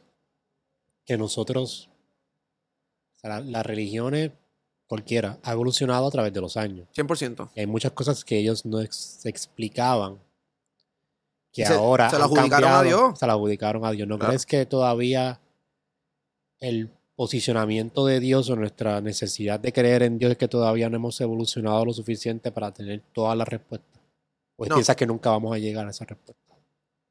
que 1.06 1.18
nosotros, 1.18 1.90
o 3.16 3.20
sea, 3.20 3.30
la- 3.32 3.40
las 3.40 3.66
religiones, 3.66 4.32
cualquiera, 4.86 5.40
ha 5.44 5.54
evolucionado 5.54 6.06
a 6.08 6.12
través 6.12 6.34
de 6.34 6.42
los 6.42 6.58
años. 6.58 6.88
100%. 6.94 7.50
Y 7.56 7.62
hay 7.62 7.68
muchas 7.68 7.94
cosas 7.94 8.26
que 8.26 8.38
ellos 8.38 8.66
no 8.66 8.82
ex- 8.82 9.26
explicaban 9.26 10.20
que 11.54 11.66
Se- 11.66 11.74
ahora 11.74 12.10
se 12.10 12.20
la 12.20 12.26
adjudicaron 12.26 12.72
a 12.72 12.84
Dios. 12.84 13.18
Se 13.20 13.26
la 13.28 13.34
adjudicaron 13.34 13.86
a 13.86 13.92
Dios. 13.92 14.08
¿No 14.08 14.18
Claro. 14.18 14.32
crees 14.32 14.46
que 14.46 14.66
todavía 14.66 15.40
el 16.60 16.92
posicionamiento 17.16 18.06
de 18.06 18.19
Dios 18.19 18.50
o 18.50 18.56
nuestra 18.56 19.02
necesidad 19.02 19.60
de 19.60 19.74
creer 19.74 20.04
en 20.04 20.18
Dios 20.18 20.31
es 20.31 20.38
que 20.38 20.48
todavía 20.48 20.90
no 20.90 20.96
hemos 20.98 21.19
evolucionado 21.22 21.86
lo 21.86 21.94
suficiente 21.94 22.52
para 22.52 22.72
tener 22.74 23.02
todas 23.13 23.38
las 23.38 23.48
respuestas? 23.48 24.02
¿O 24.58 24.66
No. 24.66 24.75
piensas 24.75 24.96
que 24.96 25.06
nunca 25.08 25.30
vamos 25.30 25.54
a 25.56 25.60
llegar 25.60 25.88
a 25.88 25.92
esa 25.92 26.06
respuesta? 26.06 26.42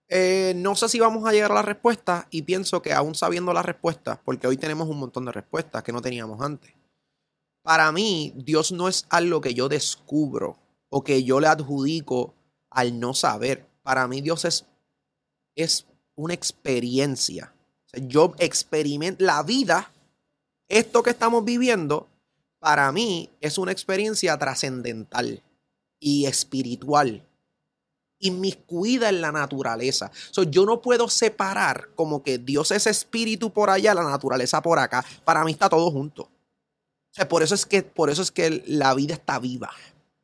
Eh, 0.08 0.54
no 0.56 0.74
sé 0.74 0.88
si 0.88 0.98
vamos 0.98 1.24
a 1.28 1.32
llegar 1.32 1.52
a 1.52 1.54
la 1.54 1.62
respuesta 1.62 2.26
y 2.30 2.42
pienso 2.42 2.82
que 2.82 2.92
aún 2.92 3.14
sabiendo 3.14 3.52
las 3.52 3.64
respuestas, 3.64 4.18
porque 4.24 4.48
hoy 4.48 4.56
tenemos 4.56 4.88
un 4.88 4.98
montón 4.98 5.24
de 5.24 5.32
respuestas 5.32 5.84
que 5.84 5.92
no 5.92 6.02
teníamos 6.02 6.40
antes. 6.40 6.72
Para 7.62 7.92
mí, 7.92 8.32
Dios 8.36 8.72
no 8.72 8.88
es 8.88 9.06
algo 9.10 9.40
que 9.40 9.54
yo 9.54 9.68
descubro 9.68 10.56
o 10.88 11.04
que 11.04 11.22
yo 11.22 11.38
le 11.38 11.46
adjudico 11.46 12.34
al 12.70 12.98
no 12.98 13.14
saber. 13.14 13.66
Para 13.82 14.08
mí, 14.08 14.20
Dios 14.20 14.44
es, 14.44 14.66
es 15.54 15.86
una 16.16 16.34
experiencia. 16.34 17.52
Yo 17.92 18.34
experimento 18.38 19.24
la 19.24 19.42
vida, 19.42 19.90
esto 20.68 21.02
que 21.02 21.10
estamos 21.10 21.44
viviendo, 21.44 22.08
para 22.58 22.92
mí 22.92 23.30
es 23.40 23.58
una 23.58 23.72
experiencia 23.72 24.38
trascendental 24.38 25.42
y 25.98 26.26
espiritual 26.26 27.26
inmiscuida 28.20 29.08
en 29.08 29.20
la 29.20 29.32
naturaleza. 29.32 30.10
So, 30.30 30.44
yo 30.44 30.64
no 30.64 30.80
puedo 30.80 31.08
separar 31.08 31.88
como 31.94 32.22
que 32.22 32.38
Dios 32.38 32.70
es 32.70 32.86
espíritu 32.86 33.50
por 33.50 33.70
allá, 33.70 33.94
la 33.94 34.04
naturaleza 34.04 34.62
por 34.62 34.78
acá. 34.78 35.04
Para 35.24 35.44
mí 35.44 35.52
está 35.52 35.68
todo 35.68 35.90
junto. 35.90 36.24
O 36.24 37.12
sea, 37.12 37.28
por 37.28 37.42
eso 37.42 37.54
es 37.54 37.66
que, 37.66 37.82
por 37.82 38.10
eso 38.10 38.22
es 38.22 38.30
que 38.30 38.62
la 38.66 38.94
vida 38.94 39.14
está 39.14 39.38
viva 39.38 39.70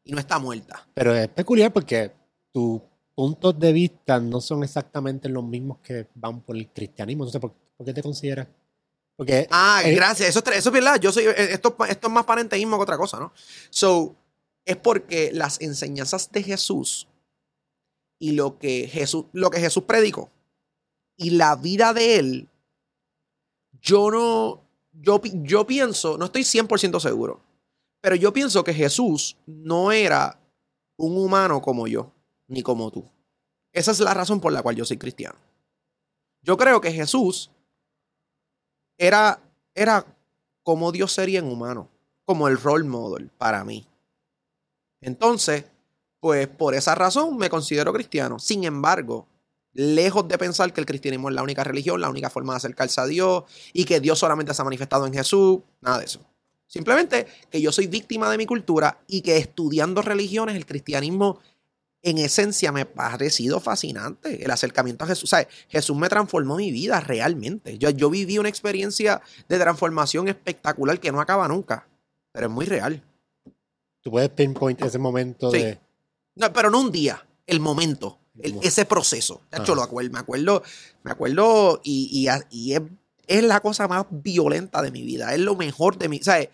y 0.04 0.12
no 0.12 0.20
está 0.20 0.38
muerta. 0.38 0.86
Pero 0.94 1.14
es 1.14 1.28
peculiar 1.28 1.72
porque 1.72 2.12
tus 2.52 2.80
puntos 3.16 3.58
de 3.58 3.72
vista 3.72 4.20
no 4.20 4.40
son 4.40 4.62
exactamente 4.62 5.28
los 5.28 5.42
mismos 5.42 5.78
que 5.82 6.06
van 6.14 6.40
por 6.42 6.56
el 6.56 6.68
cristianismo. 6.68 7.26
Sé 7.26 7.40
por, 7.40 7.52
por 7.76 7.84
qué 7.84 7.92
te 7.92 8.02
consideras. 8.02 8.46
Porque 9.16 9.48
Ah, 9.50 9.80
Eh, 9.84 9.94
gracias. 9.94 10.28
Eso, 10.28 10.38
es- 10.46 10.58
eso 10.58 10.68
es 10.68 10.72
verdad. 10.72 11.00
Yo 11.00 11.10
soy, 11.10 11.24
eh, 11.24 11.34
esto, 11.50 11.74
esto 11.88 12.06
es 12.06 12.12
más 12.12 12.24
parenteísmo 12.26 12.76
que 12.76 12.82
otra 12.84 12.98
cosa, 12.98 13.18
¿no? 13.18 13.32
So, 13.70 14.14
es 14.64 14.76
porque 14.76 15.30
las 15.32 15.60
enseñanzas 15.60 16.30
de 16.30 16.42
Jesús 16.44 17.08
y 18.20 18.32
lo 18.32 18.58
que 18.58 18.86
Jesús, 18.88 19.24
lo 19.32 19.50
que 19.50 19.60
Jesús 19.60 19.84
predicó 19.84 20.30
y 21.16 21.30
la 21.30 21.56
vida 21.56 21.92
de 21.94 22.18
él, 22.18 22.48
yo 23.80 24.10
no, 24.10 24.62
yo, 24.92 25.20
yo 25.42 25.66
pienso, 25.66 26.18
no 26.18 26.26
estoy 26.26 26.42
100% 26.44 27.00
seguro, 27.00 27.40
pero 28.02 28.16
yo 28.16 28.32
pienso 28.32 28.64
que 28.64 28.74
Jesús 28.74 29.36
no 29.46 29.92
era 29.92 30.38
un 30.98 31.16
humano 31.16 31.60
como 31.62 31.86
yo, 31.86 32.12
ni 32.48 32.62
como 32.62 32.90
tú. 32.90 33.04
Esa 33.72 33.90
es 33.90 34.00
la 34.00 34.14
razón 34.14 34.40
por 34.40 34.52
la 34.52 34.62
cual 34.62 34.76
yo 34.76 34.84
soy 34.84 34.96
cristiano. 34.96 35.38
Yo 36.42 36.56
creo 36.56 36.80
que 36.80 36.92
Jesús 36.92 37.50
era, 38.98 39.40
era 39.74 40.06
como 40.62 40.92
Dios 40.92 41.12
sería 41.12 41.40
en 41.40 41.50
humano, 41.50 41.88
como 42.24 42.48
el 42.48 42.58
role 42.58 42.84
model 42.84 43.30
para 43.36 43.64
mí. 43.64 43.86
Entonces, 45.00 45.64
pues 46.20 46.48
por 46.48 46.74
esa 46.74 46.94
razón 46.94 47.36
me 47.36 47.50
considero 47.50 47.92
cristiano. 47.92 48.38
Sin 48.38 48.64
embargo, 48.64 49.26
lejos 49.72 50.26
de 50.26 50.38
pensar 50.38 50.72
que 50.72 50.80
el 50.80 50.86
cristianismo 50.86 51.28
es 51.28 51.34
la 51.34 51.42
única 51.42 51.62
religión, 51.62 52.00
la 52.00 52.08
única 52.08 52.30
forma 52.30 52.54
de 52.54 52.58
acercarse 52.58 53.00
a 53.00 53.06
Dios 53.06 53.44
y 53.72 53.84
que 53.84 54.00
Dios 54.00 54.18
solamente 54.18 54.54
se 54.54 54.62
ha 54.62 54.64
manifestado 54.64 55.06
en 55.06 55.12
Jesús, 55.12 55.60
nada 55.80 55.98
de 55.98 56.06
eso. 56.06 56.20
Simplemente 56.66 57.26
que 57.50 57.60
yo 57.60 57.70
soy 57.70 57.86
víctima 57.86 58.30
de 58.30 58.38
mi 58.38 58.46
cultura 58.46 58.98
y 59.06 59.20
que 59.20 59.36
estudiando 59.36 60.02
religiones, 60.02 60.56
el 60.56 60.66
cristianismo 60.66 61.40
en 62.10 62.18
esencia 62.18 62.70
me 62.72 62.82
ha 62.82 62.92
parecido 62.92 63.58
fascinante 63.60 64.44
el 64.44 64.50
acercamiento 64.50 65.04
a 65.04 65.08
Jesús. 65.08 65.30
¿Sabes? 65.30 65.48
Jesús 65.68 65.96
me 65.96 66.08
transformó 66.08 66.56
mi 66.56 66.70
vida 66.70 67.00
realmente. 67.00 67.78
Yo, 67.78 67.90
yo 67.90 68.10
viví 68.10 68.38
una 68.38 68.48
experiencia 68.48 69.20
de 69.48 69.58
transformación 69.58 70.28
espectacular 70.28 71.00
que 71.00 71.10
no 71.12 71.20
acaba 71.20 71.48
nunca, 71.48 71.86
pero 72.32 72.46
es 72.46 72.52
muy 72.52 72.66
real. 72.66 73.02
Tú 74.02 74.10
puedes 74.10 74.28
pinpoint 74.30 74.80
ese 74.82 74.98
momento 74.98 75.50
Sí. 75.50 75.58
de... 75.58 75.80
No, 76.36 76.52
pero 76.52 76.70
no 76.70 76.80
un 76.80 76.92
día, 76.92 77.26
el 77.46 77.60
momento, 77.60 78.18
el- 78.40 78.58
ese 78.62 78.84
proceso. 78.84 79.40
De 79.50 79.58
hecho, 79.58 79.72
Ajá. 79.72 79.80
lo 79.80 79.82
acuerdo, 79.82 80.10
me 80.12 80.18
acuerdo, 80.20 80.62
me 81.02 81.10
acuerdo 81.10 81.80
y, 81.82 82.10
y 82.12 82.28
y 82.56 82.74
es, 82.74 82.82
es 83.26 83.42
la 83.42 83.60
cosa 83.60 83.88
más 83.88 84.06
violenta 84.10 84.82
de 84.82 84.90
mi 84.92 85.02
vida. 85.02 85.34
Es 85.34 85.40
lo 85.40 85.56
mejor 85.56 85.98
de 85.98 86.08
mi. 86.08 86.20
¿Sabes? 86.20 86.50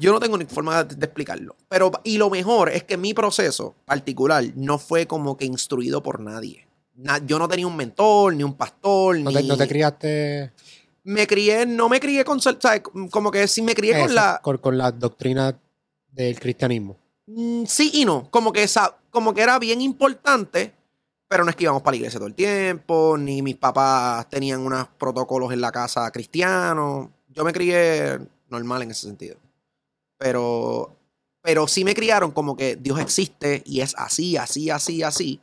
Yo 0.00 0.12
no 0.12 0.20
tengo 0.20 0.36
ni 0.38 0.44
forma 0.44 0.84
de, 0.84 0.94
de 0.96 1.04
explicarlo. 1.06 1.56
Pero, 1.68 1.90
y 2.04 2.18
lo 2.18 2.30
mejor 2.30 2.68
es 2.70 2.84
que 2.84 2.96
mi 2.96 3.14
proceso 3.14 3.74
particular 3.84 4.44
no 4.54 4.78
fue 4.78 5.06
como 5.06 5.36
que 5.36 5.44
instruido 5.44 6.02
por 6.02 6.20
nadie. 6.20 6.66
Na- 6.94 7.18
yo 7.24 7.38
no 7.38 7.48
tenía 7.48 7.66
un 7.66 7.76
mentor, 7.76 8.34
ni 8.34 8.44
un 8.44 8.54
pastor, 8.54 9.18
¿No 9.18 9.30
ni. 9.30 9.36
te, 9.36 9.42
no 9.44 9.56
te 9.56 9.66
criaste 9.68 10.52
Me 11.04 11.26
crié, 11.26 11.66
no 11.66 11.88
me 11.88 11.98
crié 12.00 12.24
con. 12.24 12.40
¿sabes? 12.40 12.82
Como 13.10 13.30
que 13.30 13.48
sí 13.48 13.62
me 13.62 13.74
crié 13.74 13.98
con 13.98 14.14
la. 14.14 14.40
con, 14.42 14.58
con 14.58 14.76
la 14.78 14.92
doctrina 14.92 15.58
del 16.10 16.38
cristianismo? 16.38 16.96
Mm, 17.26 17.64
sí 17.66 17.90
y 17.94 18.04
no. 18.04 18.28
Como 18.30 18.52
que, 18.52 18.62
esa, 18.62 18.96
como 19.10 19.32
que 19.34 19.40
era 19.42 19.58
bien 19.58 19.80
importante, 19.80 20.72
pero 21.28 21.44
no 21.44 21.50
es 21.50 21.56
que 21.56 21.64
íbamos 21.64 21.82
para 21.82 21.92
la 21.92 21.96
iglesia 21.96 22.18
todo 22.20 22.28
el 22.28 22.34
tiempo, 22.34 23.16
ni 23.18 23.40
mis 23.42 23.56
papás 23.56 24.28
tenían 24.28 24.60
unos 24.60 24.86
protocolos 24.98 25.52
en 25.52 25.60
la 25.60 25.72
casa 25.72 26.10
cristianos. 26.10 27.08
Yo 27.30 27.44
me 27.44 27.52
crié 27.52 28.18
normal 28.50 28.82
en 28.82 28.90
ese 28.90 29.06
sentido. 29.06 29.36
Pero, 30.22 30.94
pero 31.42 31.66
sí 31.66 31.84
me 31.84 31.94
criaron 31.94 32.30
como 32.30 32.56
que 32.56 32.76
Dios 32.76 33.00
existe 33.00 33.62
y 33.66 33.80
es 33.80 33.94
así, 33.98 34.36
así, 34.36 34.70
así, 34.70 35.02
así. 35.02 35.40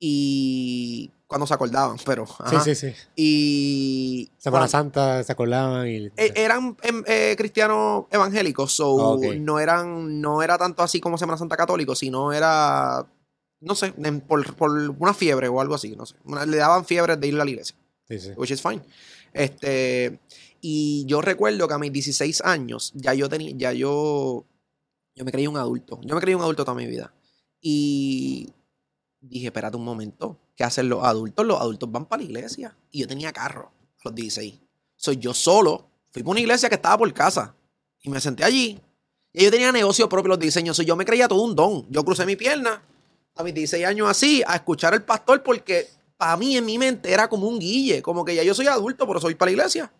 Y 0.00 1.10
cuando 1.26 1.46
se 1.46 1.54
acordaban, 1.54 1.96
pero. 2.04 2.24
ajá. 2.24 2.60
Sí, 2.62 2.74
sí, 2.74 2.92
sí. 2.92 2.94
Y. 3.16 4.30
Semana 4.38 4.68
Santa 4.68 5.22
se 5.24 5.32
acordaban 5.32 5.86
y... 5.88 6.06
eh, 6.16 6.32
eran 6.36 6.76
em, 6.82 7.02
eh, 7.06 7.34
cristianos 7.36 8.04
evangélicos, 8.10 8.72
so 8.72 8.90
Ok. 8.94 9.24
no 9.38 9.58
eran, 9.58 10.20
no 10.20 10.42
era 10.42 10.56
tanto 10.56 10.82
así 10.82 11.00
como 11.00 11.18
Semana 11.18 11.38
Santa 11.38 11.56
católico, 11.56 11.94
sino 11.94 12.32
era, 12.32 13.06
no 13.60 13.74
sé, 13.74 13.92
por, 14.26 14.54
por 14.54 14.70
una 14.70 15.14
fiebre 15.14 15.48
o 15.48 15.60
algo 15.60 15.74
así, 15.74 15.96
no 15.96 16.06
sé. 16.06 16.14
Una- 16.24 16.46
le 16.46 16.56
daban 16.58 16.84
fiebre 16.84 17.16
de 17.16 17.26
ir 17.26 17.34
a 17.40 17.44
la 17.44 17.50
iglesia, 17.50 17.76
sí, 18.08 18.18
sí. 18.20 18.30
which 18.36 18.50
is 18.52 18.62
fine. 18.62 18.82
Este, 19.32 20.18
y 20.68 21.04
yo 21.06 21.20
recuerdo 21.20 21.68
que 21.68 21.74
a 21.74 21.78
mis 21.78 21.92
16 21.92 22.40
años 22.40 22.90
ya 22.96 23.14
yo 23.14 23.28
tenía, 23.28 23.52
ya 23.56 23.72
yo, 23.72 24.44
yo 25.14 25.24
me 25.24 25.30
creí 25.30 25.46
un 25.46 25.56
adulto. 25.56 26.00
Yo 26.02 26.16
me 26.16 26.20
creí 26.20 26.34
un 26.34 26.42
adulto 26.42 26.64
toda 26.64 26.76
mi 26.76 26.86
vida. 26.86 27.14
Y 27.60 28.52
dije, 29.20 29.46
espérate 29.46 29.76
un 29.76 29.84
momento, 29.84 30.40
¿qué 30.56 30.64
hacen 30.64 30.88
los 30.88 31.04
adultos? 31.04 31.46
Los 31.46 31.60
adultos 31.60 31.92
van 31.92 32.06
para 32.06 32.20
la 32.20 32.28
iglesia. 32.28 32.76
Y 32.90 32.98
yo 32.98 33.06
tenía 33.06 33.32
carro 33.32 33.70
a 34.00 34.00
los 34.06 34.14
16. 34.16 34.58
Soy 34.96 35.18
yo 35.18 35.32
solo. 35.34 35.88
Fui 36.10 36.24
para 36.24 36.32
una 36.32 36.40
iglesia 36.40 36.68
que 36.68 36.74
estaba 36.74 36.98
por 36.98 37.14
casa. 37.14 37.54
Y 38.02 38.10
me 38.10 38.20
senté 38.20 38.42
allí. 38.42 38.80
Y 39.32 39.44
yo 39.44 39.52
tenía 39.52 39.70
negocio 39.70 40.08
propio 40.08 40.30
los 40.30 40.40
diseños. 40.40 40.76
Yo 40.78 40.96
me 40.96 41.04
creía 41.04 41.28
todo 41.28 41.44
un 41.44 41.54
don. 41.54 41.86
Yo 41.90 42.04
crucé 42.04 42.26
mi 42.26 42.34
pierna 42.34 42.82
a 43.36 43.44
mis 43.44 43.54
16 43.54 43.86
años 43.86 44.08
así, 44.08 44.42
a 44.44 44.56
escuchar 44.56 44.94
al 44.94 45.04
pastor, 45.04 45.44
porque 45.44 45.86
para 46.16 46.36
mí 46.36 46.56
en 46.56 46.64
mi 46.64 46.76
mente 46.76 47.12
era 47.12 47.28
como 47.28 47.46
un 47.46 47.60
guille. 47.60 48.02
Como 48.02 48.24
que 48.24 48.34
ya 48.34 48.42
yo 48.42 48.52
soy 48.52 48.66
adulto, 48.66 49.06
pero 49.06 49.20
soy 49.20 49.36
para 49.36 49.52
la 49.52 49.52
iglesia. 49.52 49.92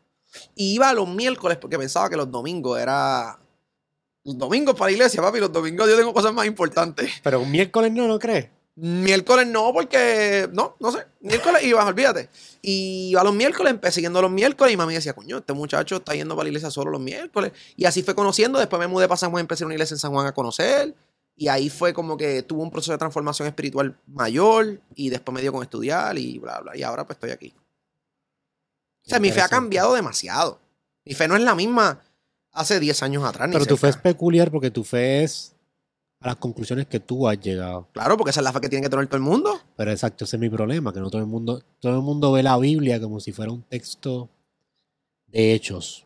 Y 0.54 0.74
iba 0.74 0.92
los 0.92 1.08
miércoles 1.08 1.58
porque 1.58 1.78
pensaba 1.78 2.08
que 2.10 2.16
los 2.16 2.30
domingos 2.30 2.78
era. 2.78 3.38
Los 4.24 4.36
domingos 4.36 4.74
para 4.74 4.90
la 4.90 4.92
iglesia, 4.92 5.22
papi. 5.22 5.38
Los 5.38 5.52
domingos 5.52 5.88
yo 5.88 5.96
tengo 5.96 6.12
cosas 6.12 6.32
más 6.32 6.46
importantes. 6.46 7.10
Pero 7.22 7.40
un 7.40 7.50
miércoles 7.50 7.92
no, 7.92 8.08
¿no 8.08 8.18
crees? 8.18 8.48
Miércoles 8.78 9.46
no, 9.46 9.72
porque 9.72 10.50
no, 10.52 10.76
no 10.80 10.92
sé. 10.92 11.06
Miércoles 11.20 11.64
iba, 11.64 11.84
olvídate. 11.84 12.28
Y 12.60 13.08
iba 13.10 13.24
los 13.24 13.34
miércoles, 13.34 13.70
empecé 13.70 14.02
yendo 14.02 14.20
los 14.20 14.30
miércoles 14.30 14.74
y 14.74 14.76
mami 14.76 14.92
decía, 14.92 15.14
coño, 15.14 15.38
este 15.38 15.54
muchacho 15.54 15.96
está 15.96 16.14
yendo 16.14 16.34
para 16.36 16.44
la 16.44 16.48
iglesia 16.50 16.70
solo 16.70 16.90
los 16.90 17.00
miércoles. 17.00 17.52
Y 17.76 17.86
así 17.86 18.02
fue 18.02 18.14
conociendo. 18.14 18.58
Después 18.58 18.78
me 18.78 18.86
mudé 18.86 19.08
para 19.08 19.16
San 19.16 19.30
Juan, 19.30 19.40
empecé 19.40 19.64
en 19.64 19.66
una 19.66 19.74
iglesia 19.74 19.94
en 19.94 19.98
San 19.98 20.12
Juan 20.12 20.26
a 20.26 20.32
conocer. 20.32 20.94
Y 21.36 21.48
ahí 21.48 21.70
fue 21.70 21.94
como 21.94 22.18
que 22.18 22.42
tuvo 22.42 22.62
un 22.62 22.70
proceso 22.70 22.92
de 22.92 22.98
transformación 22.98 23.48
espiritual 23.48 23.96
mayor. 24.06 24.80
Y 24.94 25.08
después 25.08 25.34
me 25.34 25.40
dio 25.40 25.52
con 25.52 25.62
estudiar 25.62 26.18
y 26.18 26.38
bla, 26.38 26.60
bla. 26.60 26.76
Y 26.76 26.82
ahora 26.82 27.06
pues 27.06 27.16
estoy 27.16 27.30
aquí. 27.30 27.54
O 29.06 29.10
sea, 29.10 29.20
mi 29.20 29.30
fe 29.30 29.40
ha 29.40 29.48
cambiado 29.48 29.94
demasiado. 29.94 30.60
Mi 31.04 31.14
fe 31.14 31.28
no 31.28 31.36
es 31.36 31.42
la 31.42 31.54
misma 31.54 32.02
hace 32.50 32.80
10 32.80 33.02
años 33.04 33.24
atrás. 33.24 33.48
ni 33.48 33.52
Pero 33.52 33.66
tu 33.66 33.76
fe 33.76 33.88
es 33.88 33.96
peculiar 33.96 34.50
porque 34.50 34.70
tu 34.70 34.82
fe 34.82 35.22
es 35.22 35.54
a 36.20 36.28
las 36.28 36.36
conclusiones 36.36 36.86
que 36.86 36.98
tú 36.98 37.28
has 37.28 37.38
llegado. 37.38 37.88
Claro, 37.92 38.16
porque 38.16 38.30
esa 38.30 38.40
es 38.40 38.44
la 38.44 38.52
fe 38.52 38.60
que 38.60 38.68
tiene 38.68 38.82
que 38.82 38.90
tener 38.90 39.06
todo 39.06 39.18
el 39.18 39.22
mundo. 39.22 39.60
Pero 39.76 39.92
exacto, 39.92 40.24
ese 40.24 40.36
es 40.36 40.40
mi 40.40 40.50
problema, 40.50 40.92
que 40.92 40.98
no 40.98 41.08
todo 41.08 41.20
el 41.20 41.28
mundo, 41.28 41.62
todo 41.78 41.94
el 41.94 42.02
mundo 42.02 42.32
ve 42.32 42.42
la 42.42 42.58
Biblia 42.58 43.00
como 43.00 43.20
si 43.20 43.32
fuera 43.32 43.52
un 43.52 43.62
texto 43.62 44.28
de 45.28 45.54
hechos. 45.54 46.04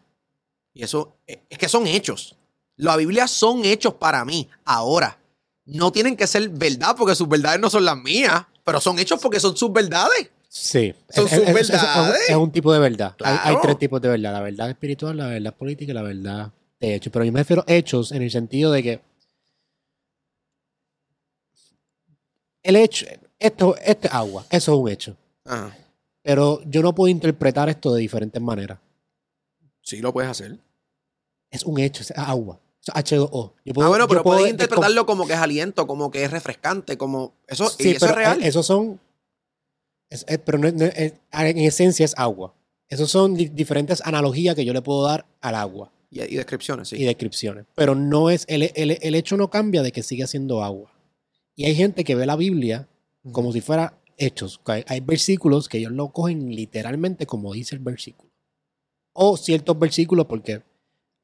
Y 0.75 0.83
eso 0.83 1.17
eh, 1.27 1.43
es 1.49 1.57
que 1.57 1.69
son 1.69 1.87
hechos. 1.87 2.37
La 2.77 2.97
Biblia 2.97 3.27
son 3.29 3.65
hechos 3.65 3.95
para 3.95 4.25
mí. 4.27 4.49
Ahora, 4.65 5.19
no 5.65 5.91
tienen 5.91 6.17
que 6.17 6.27
ser 6.27 6.51
verdad 6.51 6.95
porque 6.99 7.15
sus 7.15 7.29
verdades 7.29 7.61
no 7.61 7.71
son 7.71 7.85
las 7.87 7.97
mías, 7.97 8.45
pero 8.65 8.81
son 8.81 8.99
hechos 8.99 9.21
porque 9.21 9.41
son 9.41 9.57
sus 9.57 9.73
verdades. 9.73 10.31
Sí, 10.53 10.93
Son 11.09 11.27
es, 11.27 11.31
sus 11.31 11.39
es- 11.43 11.49
es- 11.49 11.61
es- 11.61 11.71
verdades. 11.71 12.29
es 12.29 12.37
un 12.37 12.51
tipo 12.51 12.73
de 12.73 12.81
verdad. 12.81 13.15
Hay- 13.23 13.57
tres 13.63 13.79
tipos 13.79 14.03
de 14.03 14.09
verdad, 14.09 14.33
la 14.33 14.41
verdad 14.41 14.69
espiritual, 14.69 15.17
la 15.17 15.29
verdad 15.29 15.55
política 15.55 15.93
y 15.93 15.95
la 15.95 16.03
verdad 16.03 16.51
de 16.81 16.95
hechos. 16.97 17.13
Pero 17.13 17.25
yo 17.25 17.31
me 17.31 17.39
refiero 17.41 17.65
a 17.69 17.73
hechos 17.73 18.11
en 18.11 18.23
el 18.23 18.31
sentido 18.33 18.73
de 18.73 18.83
que 18.83 19.01
el 22.65 22.77
hecho, 22.77 23.07
esto, 23.39 23.77
este 23.85 24.09
agua, 24.11 24.45
eso 24.51 24.73
es 24.75 24.79
un 24.81 24.89
hecho. 24.89 25.17
Ajá. 25.45 25.77
Pero 26.23 26.61
yo 26.67 26.83
no 26.83 26.95
puedo 26.95 27.09
interpretar 27.09 27.69
esto 27.69 27.95
de 27.95 28.01
diferentes 28.01 28.43
maneras. 28.43 28.79
Sí, 29.83 30.01
lo 30.01 30.13
puedes 30.13 30.31
hacer. 30.31 30.59
Es 31.51 31.65
un 31.65 31.79
hecho, 31.79 32.03
es 32.03 32.11
agua. 32.17 32.59
Es 32.85 32.93
H2O. 32.95 33.53
Yo 33.65 33.73
puedo- 33.75 33.87
ah, 33.87 33.89
bueno, 33.89 34.05
yo 34.05 34.09
pero 34.09 34.23
puedo 34.23 34.39
puedes 34.39 34.51
interpretarlo 34.53 35.07
como 35.07 35.27
que 35.27 35.33
es 35.35 35.39
aliento, 35.39 35.87
como 35.87 36.11
que 36.11 36.25
es 36.25 36.31
refrescante, 36.31 36.99
como 36.99 37.33
eso, 37.47 37.69
Sí, 37.71 37.89
y 37.89 37.91
eso 37.93 38.01
pero 38.07 38.13
es 38.13 38.17
real. 38.17 38.43
e- 38.43 38.49
esos 38.49 38.67
son. 38.67 39.01
Es- 40.11 40.25
es- 40.29 40.39
pero 40.39 40.59
no- 40.59 40.71
no- 40.71 40.85
es- 40.85 41.15
en 41.33 41.59
esencia 41.59 42.05
es 42.05 42.15
agua. 42.19 42.55
Esos 42.89 43.11
son 43.11 43.35
di- 43.37 43.49
diferentes 43.49 44.03
analogías 44.05 44.55
que 44.57 44.65
yo 44.65 44.73
le 44.73 44.83
puedo 44.83 45.05
dar 45.05 45.25
al 45.41 45.55
agua 45.55 45.93
y, 46.11 46.21
y 46.23 46.37
descripciones, 46.37 46.89
sí. 46.89 46.97
y 46.97 47.05
descripciones. 47.05 47.67
Pero 47.77 47.95
no 47.95 48.31
es. 48.31 48.45
El, 48.49 48.71
el- 48.75 48.99
el 49.01 49.15
hecho 49.15 49.37
no 49.37 49.49
cambia 49.49 49.83
de 49.83 49.93
que 49.93 50.03
sigue 50.03 50.27
siendo 50.27 50.63
agua. 50.65 50.93
Y 51.55 51.65
hay 51.67 51.75
gente 51.75 52.05
que 52.05 52.15
ve 52.15 52.27
la 52.27 52.37
Biblia 52.37 52.89
como 53.33 53.53
si 53.53 53.61
fuera 53.61 53.99
hechos. 54.17 54.61
Hay, 54.67 54.85
hay 54.89 55.01
versículos 55.01 55.69
que 55.69 55.79
ellos 55.79 55.93
lo 55.93 56.09
cogen 56.11 56.55
literalmente 56.55 57.27
como 57.27 57.53
dice 57.53 57.75
el 57.77 57.81
versículo. 57.81 58.31
O 59.13 59.37
ciertos 59.37 59.79
versículos 59.79 60.27
porque 60.27 60.63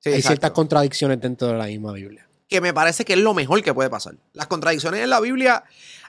Sí, 0.01 0.11
hay 0.11 0.17
exacto. 0.17 0.29
ciertas 0.29 0.51
contradicciones 0.53 1.21
dentro 1.21 1.49
de 1.49 1.55
la 1.55 1.67
misma 1.67 1.93
Biblia. 1.93 2.23
que 2.49 2.61
me 2.61 2.73
parece 2.73 3.05
que 3.05 3.15
es 3.15 3.19
lo 3.19 3.35
mejor 3.35 3.61
que 3.65 3.75
puede 3.75 3.91
pasar. 3.91 4.15
Las 4.33 4.47
contradicciones 4.47 5.01
en 5.01 5.11
la 5.11 5.19
Biblia, 5.19 5.65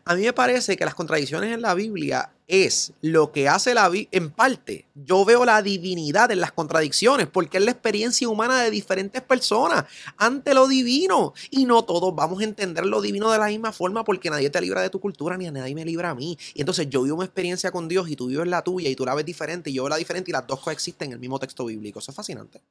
a 0.08 0.16
mí 0.16 0.22
me 0.22 0.32
parece 0.32 0.78
que 0.78 0.86
las 0.86 0.96
contradicciones 0.96 1.54
en 1.54 1.62
la 1.62 1.74
Biblia 1.74 2.32
es 2.48 2.94
lo 3.02 3.34
que 3.34 3.50
hace 3.50 3.74
la 3.74 3.90
Biblia, 3.90 4.08
en 4.14 4.32
parte, 4.32 4.86
yo 4.96 5.26
veo 5.26 5.44
la 5.44 5.62
divinidad 5.62 6.32
en 6.32 6.40
las 6.40 6.54
contradicciones, 6.54 7.28
porque 7.28 7.58
es 7.58 7.66
la 7.66 7.72
experiencia 7.72 8.30
humana 8.30 8.64
de 8.64 8.72
diferentes 8.72 9.22
personas 9.22 9.84
ante 10.16 10.54
lo 10.54 10.70
divino. 10.70 11.34
Y 11.50 11.66
no 11.66 11.84
todos 11.84 12.16
vamos 12.16 12.40
a 12.40 12.46
entender 12.46 12.86
lo 12.86 13.02
divino 13.02 13.30
de 13.32 13.38
la 13.38 13.48
misma 13.48 13.74
forma, 13.74 14.06
porque 14.06 14.30
nadie 14.30 14.50
te 14.50 14.62
libra 14.62 14.82
de 14.82 14.90
tu 14.90 15.02
cultura, 15.02 15.36
ni 15.36 15.52
nadie 15.52 15.76
me 15.76 15.84
libra 15.84 16.12
a 16.12 16.16
mí. 16.16 16.38
Y 16.54 16.62
entonces 16.62 16.90
yo 16.90 17.04
vivo 17.04 17.18
una 17.18 17.26
experiencia 17.26 17.72
con 17.72 17.90
Dios 17.90 18.10
y 18.10 18.16
tú 18.16 18.28
vives 18.28 18.48
la 18.48 18.62
tuya 18.62 18.90
y 18.90 18.96
tú 18.96 19.06
la 19.06 19.14
ves 19.14 19.26
diferente 19.26 19.70
y 19.70 19.74
yo 19.74 19.84
veo 19.84 19.90
la 19.90 19.98
diferente 19.98 20.32
y 20.32 20.34
las 20.34 20.48
dos 20.48 20.62
coexisten 20.62 21.08
en 21.10 21.14
el 21.16 21.20
mismo 21.20 21.38
texto 21.38 21.66
bíblico. 21.66 22.00
Eso 22.00 22.12
es 22.12 22.16
fascinante. 22.16 22.62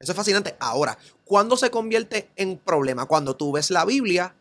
Eso 0.00 0.10
es 0.10 0.16
fascinante. 0.16 0.56
Ahora, 0.58 0.98
¿cuándo 1.24 1.56
se 1.56 1.70
convierte 1.70 2.30
en 2.34 2.58
problema? 2.58 3.06
Cuando 3.06 3.36
tú 3.36 3.52
ves 3.52 3.70
la 3.70 3.84
Biblia 3.84 4.34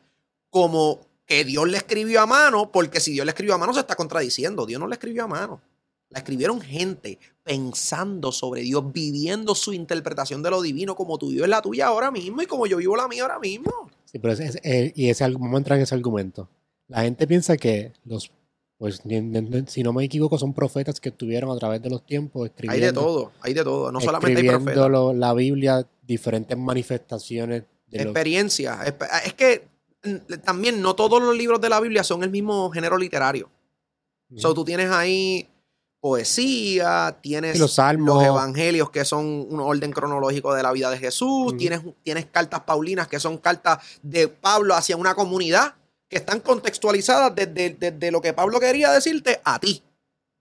como 0.50 1.02
que 1.26 1.44
Dios 1.44 1.68
le 1.68 1.78
escribió 1.78 2.22
a 2.22 2.26
mano, 2.26 2.72
porque 2.72 3.00
si 3.00 3.12
Dios 3.14 3.26
le 3.26 3.32
escribió 3.32 3.56
a 3.56 3.58
mano 3.58 3.74
se 3.74 3.80
está 3.80 3.96
contradiciendo. 3.96 4.66
Dios 4.66 4.80
no 4.80 4.88
le 4.88 4.94
escribió 4.96 5.24
a 5.24 5.28
mano. 5.28 5.62
La 6.10 6.20
escribieron 6.20 6.62
gente 6.62 7.18
pensando 7.44 8.32
sobre 8.32 8.62
Dios, 8.62 8.92
viviendo 8.94 9.56
su 9.56 9.74
interpretación 9.74 10.44
de 10.44 10.52
lo 10.52 10.62
divino, 10.62 10.96
como 10.96 11.18
tú 11.18 11.30
vives 11.30 11.50
la 11.50 11.62
tuya 11.62 11.88
ahora 11.88 12.12
mismo 12.12 12.42
y 12.42 12.46
como 12.46 12.68
yo 12.68 12.78
vivo 12.78 12.96
la 12.96 13.08
mía 13.08 13.24
ahora 13.24 13.40
mismo. 13.40 13.72
Sí, 14.06 14.20
pero 14.20 14.34
ese- 14.34 14.46
ese- 14.46 14.94
y 14.96 15.10
ese, 15.10 15.26
argu- 15.26 15.40
vamos 15.40 15.56
a 15.56 15.58
entrar 15.58 15.78
en 15.78 15.84
ese 15.84 15.96
argumento. 15.96 16.48
La 16.88 17.02
gente 17.02 17.26
piensa 17.26 17.58
que 17.58 17.92
los, 18.06 18.32
pues 18.78 19.02
si 19.68 19.84
no 19.84 19.94
me 19.94 20.04
equivoco, 20.04 20.38
son 20.38 20.54
profetas 20.54 21.00
que 21.00 21.10
estuvieron 21.10 21.50
a 21.50 21.58
través 21.58 21.82
de 21.82 21.90
los 21.90 22.06
tiempos 22.06 22.44
Hay 22.44 22.48
escribiendo, 22.50 22.86
de 22.88 22.94
todo, 23.08 23.32
hay 23.42 23.54
de 23.54 23.64
todo. 23.64 23.92
No 23.92 24.00
solamente 24.00 24.42
hay 24.42 24.48
profetas. 24.48 25.16
la 25.16 25.34
Biblia, 25.34 25.88
diferentes 26.04 26.56
manifestaciones 26.58 27.64
de 27.88 28.02
Experiencia. 28.04 28.80
Es 29.26 29.34
que 29.34 29.68
también 30.44 30.82
no 30.82 30.96
todos 30.96 31.22
los 31.22 31.36
libros 31.36 31.62
de 31.62 31.70
la 31.70 31.80
Biblia 31.80 32.04
son 32.04 32.24
el 32.24 32.30
mismo 32.30 32.70
género 32.72 32.98
literario. 32.98 33.50
So, 34.38 34.54
tú 34.54 34.66
tienes 34.66 34.92
ahí 34.92 35.48
poesía, 36.02 37.18
tienes 37.22 37.58
los 37.58 37.74
salmos. 37.74 38.16
los 38.16 38.24
evangelios, 38.24 38.90
que 38.92 39.06
son 39.06 39.26
un 39.26 39.60
orden 39.60 39.92
cronológico 39.92 40.54
de 40.54 40.62
la 40.62 40.72
vida 40.72 40.90
de 40.90 40.98
Jesús, 40.98 41.58
tienes, 41.58 41.82
tienes 42.04 42.26
cartas 42.28 42.62
paulinas, 42.62 43.08
que 43.08 43.20
son 43.20 43.38
cartas 43.38 43.80
de 44.04 44.28
Pablo 44.28 44.76
hacia 44.76 44.98
una 44.98 45.16
comunidad, 45.16 45.76
que 46.08 46.18
están 46.18 46.42
contextualizadas 46.42 47.34
desde, 47.34 47.72
desde 47.72 48.12
lo 48.12 48.22
que 48.22 48.34
Pablo 48.34 48.60
quería 48.60 48.92
decirte 48.92 49.42
a 49.44 49.60
ti. 49.60 49.84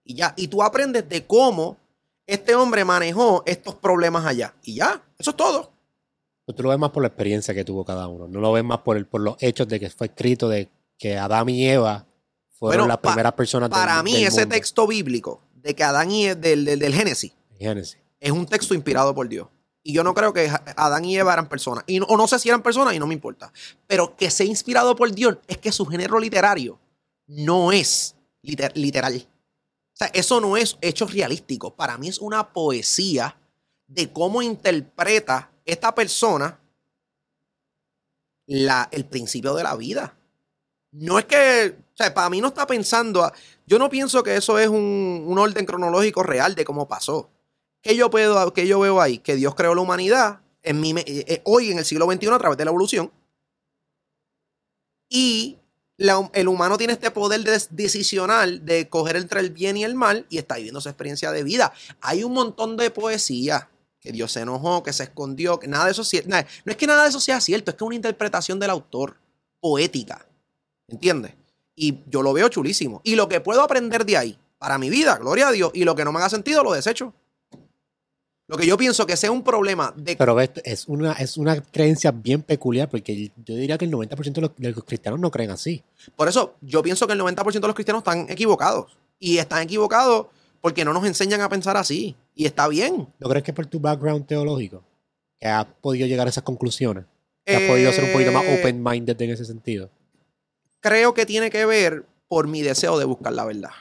Y 0.05 0.17
ya, 0.17 0.35
y 0.37 0.49
tú 0.49 0.63
aprendes 0.63 1.09
de 1.09 1.27
cómo 1.27 1.79
este 2.27 2.55
hombre 2.55 2.85
manejó 2.85 3.43
estos 3.47 3.75
problemas 3.75 4.27
allá. 4.27 4.55
Y 4.63 4.75
ya, 4.75 5.03
eso 5.19 5.31
es 5.31 5.37
todo. 5.37 5.74
Tú 6.47 6.63
lo 6.63 6.69
ves 6.71 6.79
más 6.79 6.91
por 6.91 7.03
la 7.03 7.09
experiencia 7.09 7.55
que 7.55 7.65
tuvo 7.65 7.85
cada 7.85 8.07
uno. 8.09 8.29
No 8.29 8.41
lo 8.41 8.53
ves 8.53 8.65
más 8.65 8.79
por, 8.81 8.97
el, 8.97 9.07
por 9.07 9.21
los 9.23 9.37
hechos 9.41 9.67
de 9.69 9.81
que 9.81 9.89
fue 9.91 10.09
escrito 10.09 10.49
de 10.49 10.69
que 10.99 11.17
Adán 11.17 11.49
y 11.49 11.67
Eva 11.69 12.07
fueron 12.59 12.83
Bueno, 12.83 12.89
las 12.89 12.99
pa- 12.99 13.11
primeras 13.11 13.33
personas 13.33 13.71
del- 13.71 13.79
Para 13.79 14.03
mí, 14.03 14.13
del 14.13 14.25
ese 14.27 14.41
mundo. 14.43 14.55
texto 14.55 14.87
bíblico 14.87 15.41
de 15.55 15.75
que 15.75 15.83
Adán 15.85 16.11
y 16.11 16.27
Eva, 16.27 16.35
del, 16.41 16.65
del, 16.67 16.79
del 16.79 16.95
Génesis, 16.95 17.33
Génesis. 17.59 17.99
es 18.21 18.31
un 18.31 18.45
texto 18.47 18.75
inspirado 18.75 19.15
por 19.15 19.29
Dios. 19.29 19.49
Y 19.83 19.93
yo 19.93 20.03
no 20.05 20.15
creo 20.15 20.33
que 20.33 20.51
Adán 20.77 21.05
y 21.05 21.17
Eva 21.17 21.33
eran 21.35 21.49
personas. 21.49 21.85
Y 21.87 21.99
no, 22.01 22.07
o 22.07 22.17
no 22.17 22.27
sé 22.29 22.39
si 22.39 22.49
eran 22.49 22.63
personas 22.63 22.95
y 22.95 22.99
no 22.99 23.07
me 23.07 23.13
importa. 23.15 23.53
Pero 23.87 24.17
que 24.17 24.31
sea 24.31 24.47
inspirado 24.47 24.95
por 24.97 25.13
Dios 25.13 25.37
es 25.47 25.59
que 25.59 25.73
su 25.73 25.85
género 25.87 26.19
literario 26.19 26.79
no 27.27 27.71
es 27.73 28.17
liter- 28.43 28.73
literal. 28.77 29.15
O 29.17 29.97
sea, 29.97 30.09
eso 30.15 30.41
no 30.41 30.57
es 30.57 30.77
hechos 30.81 31.13
realísticos. 31.13 31.73
Para 31.75 31.97
mí 31.99 32.09
es 32.09 32.19
una 32.19 32.53
poesía 32.53 33.37
de 33.87 34.11
cómo 34.13 34.41
interpreta 34.43 35.51
esta 35.65 35.95
persona 35.95 36.61
la, 38.47 38.89
el 38.93 39.05
principio 39.07 39.55
de 39.55 39.63
la 39.63 39.77
vida. 39.77 40.17
No 40.93 41.19
es 41.19 41.25
que, 41.25 41.77
o 41.79 41.97
sea, 41.97 42.13
para 42.15 42.31
mí 42.31 42.41
no 42.41 42.49
está 42.49 42.67
pensando, 42.67 43.31
yo 43.67 43.79
no 43.79 43.89
pienso 43.91 44.23
que 44.23 44.37
eso 44.37 44.59
es 44.59 44.69
un, 44.69 45.25
un 45.27 45.39
orden 45.39 45.67
cronológico 45.67 46.23
real 46.23 46.55
de 46.55 46.65
cómo 46.65 46.87
pasó. 46.87 47.31
¿Qué 47.83 47.97
yo, 47.97 48.11
puedo, 48.11 48.53
qué 48.53 48.67
yo 48.67 48.81
veo 48.81 49.01
ahí? 49.01 49.19
Que 49.19 49.35
Dios 49.35 49.55
creó 49.55 49.75
la 49.75 49.81
humanidad 49.81 50.41
en 50.63 50.83
eh, 50.85 51.05
eh, 51.07 51.43
hoy 51.45 51.71
en 51.71 51.79
el 51.79 51.85
siglo 51.85 52.11
XXI 52.11 52.29
a 52.29 52.39
través 52.39 52.57
de 52.59 52.65
la 52.65 52.71
evolución. 52.71 53.11
Y 55.09 55.59
el 55.99 56.49
humano 56.49 56.77
tiene 56.79 56.93
este 56.95 57.11
poder 57.11 57.43
des- 57.45 57.69
decisional 57.71 58.65
de 58.65 58.89
coger 58.89 59.17
entre 59.17 59.41
el 59.41 59.51
bien 59.51 59.77
y 59.77 59.85
el 59.85 59.95
mal 59.95 60.27
y 60.29 60.39
está 60.39 60.57
viviendo 60.57 60.81
su 60.81 60.89
experiencia 60.89 61.31
de 61.33 61.45
vida. 61.45 61.73
Hay 62.01 62.25
un 62.25 62.33
montón 62.33 62.77
de 62.77 62.91
poesía 62.91 63.69
que 64.05 64.13
Dios 64.13 64.31
se 64.33 64.41
enojó, 64.41 64.83
que 64.83 64.93
se 64.93 65.05
escondió, 65.05 65.59
que 65.59 65.67
nada 65.67 65.87
de 65.87 65.93
eso 65.93 66.03
nada- 66.27 66.47
No 66.67 66.71
es 66.73 66.77
que 66.77 66.87
nada 66.87 67.05
de 67.05 67.09
eso 67.09 67.21
sea 67.21 67.41
cierto, 67.41 67.71
es 67.71 67.77
que 67.77 67.83
es 67.83 67.87
una 67.87 67.97
interpretación 67.97 68.61
del 68.61 68.69
autor 68.69 69.17
poética. 69.61 70.27
¿Entiendes? 70.89 71.33
Y 71.75 72.01
yo 72.11 72.23
lo 72.23 72.35
veo 72.35 72.49
chulísimo. 72.51 73.01
Y 73.03 73.17
lo 73.17 73.29
que 73.31 73.41
puedo 73.41 73.63
aprender 73.63 74.05
de 74.05 74.19
ahí, 74.19 74.39
para 74.59 74.77
mi 74.77 74.91
vida, 74.91 75.17
gloria 75.17 75.49
a 75.49 75.53
Dios, 75.53 75.71
y 75.73 75.85
lo 75.85 75.95
que 75.97 76.05
no 76.05 76.13
me 76.13 76.19
haga 76.19 76.29
sentido, 76.29 76.63
lo 76.63 76.73
desecho. 76.75 77.15
Lo 78.47 78.59
que 78.59 78.67
yo 78.67 78.77
pienso 78.77 79.07
que 79.07 79.17
sea 79.17 79.31
un 79.33 79.43
problema 79.43 79.95
de... 79.97 80.17
Pero 80.17 80.35
ves, 80.35 80.51
es 80.65 80.85
una, 80.87 81.13
es 81.13 81.39
una 81.39 81.63
creencia 81.63 82.11
bien 82.11 82.43
peculiar 82.43 82.91
porque 82.91 83.33
yo 83.43 83.55
diría 83.57 83.79
que 83.79 83.87
el 83.87 83.91
90% 83.91 84.33
de 84.35 84.41
los, 84.43 84.51
de 84.59 84.71
los 84.73 84.85
cristianos 84.85 85.19
no 85.19 85.31
creen 85.31 85.51
así. 85.51 85.83
Por 86.15 86.29
eso 86.29 86.57
yo 86.61 86.83
pienso 86.83 87.07
que 87.07 87.15
el 87.15 87.21
90% 87.21 87.53
de 87.53 87.61
los 87.67 87.75
cristianos 87.75 88.01
están 88.03 88.27
equivocados. 88.29 88.99
Y 89.19 89.39
están 89.39 89.63
equivocados 89.63 90.27
porque 90.65 90.83
no 90.83 90.95
nos 90.95 91.05
enseñan 91.05 91.43
a 91.43 91.49
pensar 91.51 91.77
así. 91.77 92.17
Y 92.35 92.47
está 92.47 92.69
bien. 92.69 93.07
¿No 93.21 93.29
crees 93.29 93.45
que 93.45 93.53
por 93.53 93.67
tu 93.67 93.79
background 93.79 94.27
teológico 94.27 94.83
que 95.39 95.47
has 95.47 95.67
podido 95.83 96.07
llegar 96.07 96.27
a 96.27 96.31
esas 96.31 96.43
conclusiones? 96.43 97.05
Que 97.45 97.55
has 97.55 97.63
podido 97.65 97.93
ser 97.93 98.05
un 98.05 98.13
poquito 98.13 98.33
más 98.33 98.45
Eh, 98.47 98.59
open-minded 98.59 99.21
en 99.21 99.31
ese 99.31 99.45
sentido. 99.45 99.91
creo 100.81 101.13
que 101.13 101.27
tiene 101.27 101.51
que 101.51 101.67
ver 101.67 102.07
por 102.29 102.49
mi 102.49 102.63
deseo 102.63 102.99
de 102.99 103.05
buscar 103.05 103.35
la 103.35 103.45
verdad. 103.45 103.73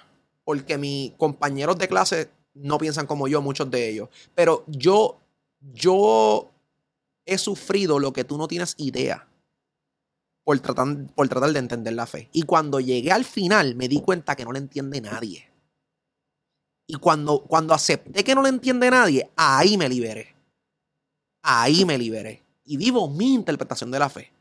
Porque 0.44 0.78
mis 0.78 1.14
compañeros 1.14 1.78
de 1.78 1.88
clase 1.88 2.30
no 2.54 2.78
piensan 2.78 3.08
como 3.08 3.30
yo, 3.30 3.42
muchos 3.42 3.72
de 3.72 3.88
ellos. 3.88 4.10
Pero 4.36 4.66
yo, 4.68 5.22
yo 5.62 6.52
he 7.26 7.38
sufrido 7.38 7.98
lo 7.98 8.12
que 8.12 8.26
tú 8.26 8.38
no 8.38 8.50
tienes 8.50 8.76
idea 8.78 9.26
por 10.44 10.60
tratar, 10.60 11.08
por 11.16 11.30
tratar 11.30 11.54
de 11.54 11.60
entender 11.60 11.94
la 11.94 12.08
fe. 12.08 12.28
Y 12.34 12.42
cuando 12.42 12.82
llegué 12.82 13.14
al 13.14 13.24
final 13.24 13.74
me 13.76 13.88
di 13.88 14.02
cuenta 14.02 14.36
que 14.36 14.44
no 14.44 14.52
le 14.52 14.60
entiende 14.60 15.00
nadie. 15.00 15.53
Y 16.88 16.96
cuando, 16.96 17.40
cuando 17.44 17.74
acepté 17.74 18.24
que 18.24 18.36
no 18.36 18.42
le 18.44 18.50
entiende 18.50 18.90
nadie, 18.92 19.30
ahí 19.36 19.78
me 19.78 19.88
liberé. 19.88 20.34
Ahí 21.42 21.86
me 21.86 21.98
liberé. 21.98 22.42
Y 22.66 22.78
vivo 22.78 23.08
mi 23.10 23.34
interpretación 23.34 23.92
de 23.92 24.00
la 24.00 24.10
fe. 24.10 24.32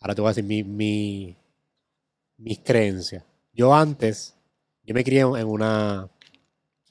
Ahora 0.00 0.14
te 0.14 0.20
voy 0.20 0.28
a 0.28 0.30
decir 0.32 0.44
mi, 0.44 0.62
mi- 0.62 1.36
mis 2.38 2.58
creencias. 2.60 3.24
Yo 3.52 3.74
antes, 3.74 4.34
yo 4.82 4.94
me 4.94 5.04
crié 5.04 5.20
en 5.20 5.46
una, 5.46 6.08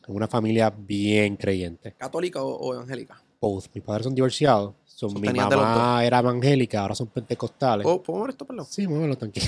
en 0.07 0.15
una 0.15 0.27
familia 0.27 0.69
bien 0.71 1.35
creyente. 1.35 1.93
¿Católica 1.93 2.41
o, 2.41 2.55
o 2.55 2.73
evangélica? 2.73 3.21
Both. 3.39 3.65
Mis 3.73 3.83
padres 3.83 4.05
son 4.05 4.15
divorciados. 4.15 4.73
Mi 5.09 5.29
mamá 5.29 6.03
era 6.05 6.19
evangélica, 6.19 6.81
ahora 6.81 6.95
son 6.95 7.07
pentecostales. 7.07 7.85
Oh, 7.87 8.01
¿Puedo 8.01 8.19
mover 8.19 8.31
esto, 8.31 8.45
perdón? 8.45 8.65
Sí, 8.69 8.87
muévelo 8.87 9.17
tranquilo. 9.17 9.47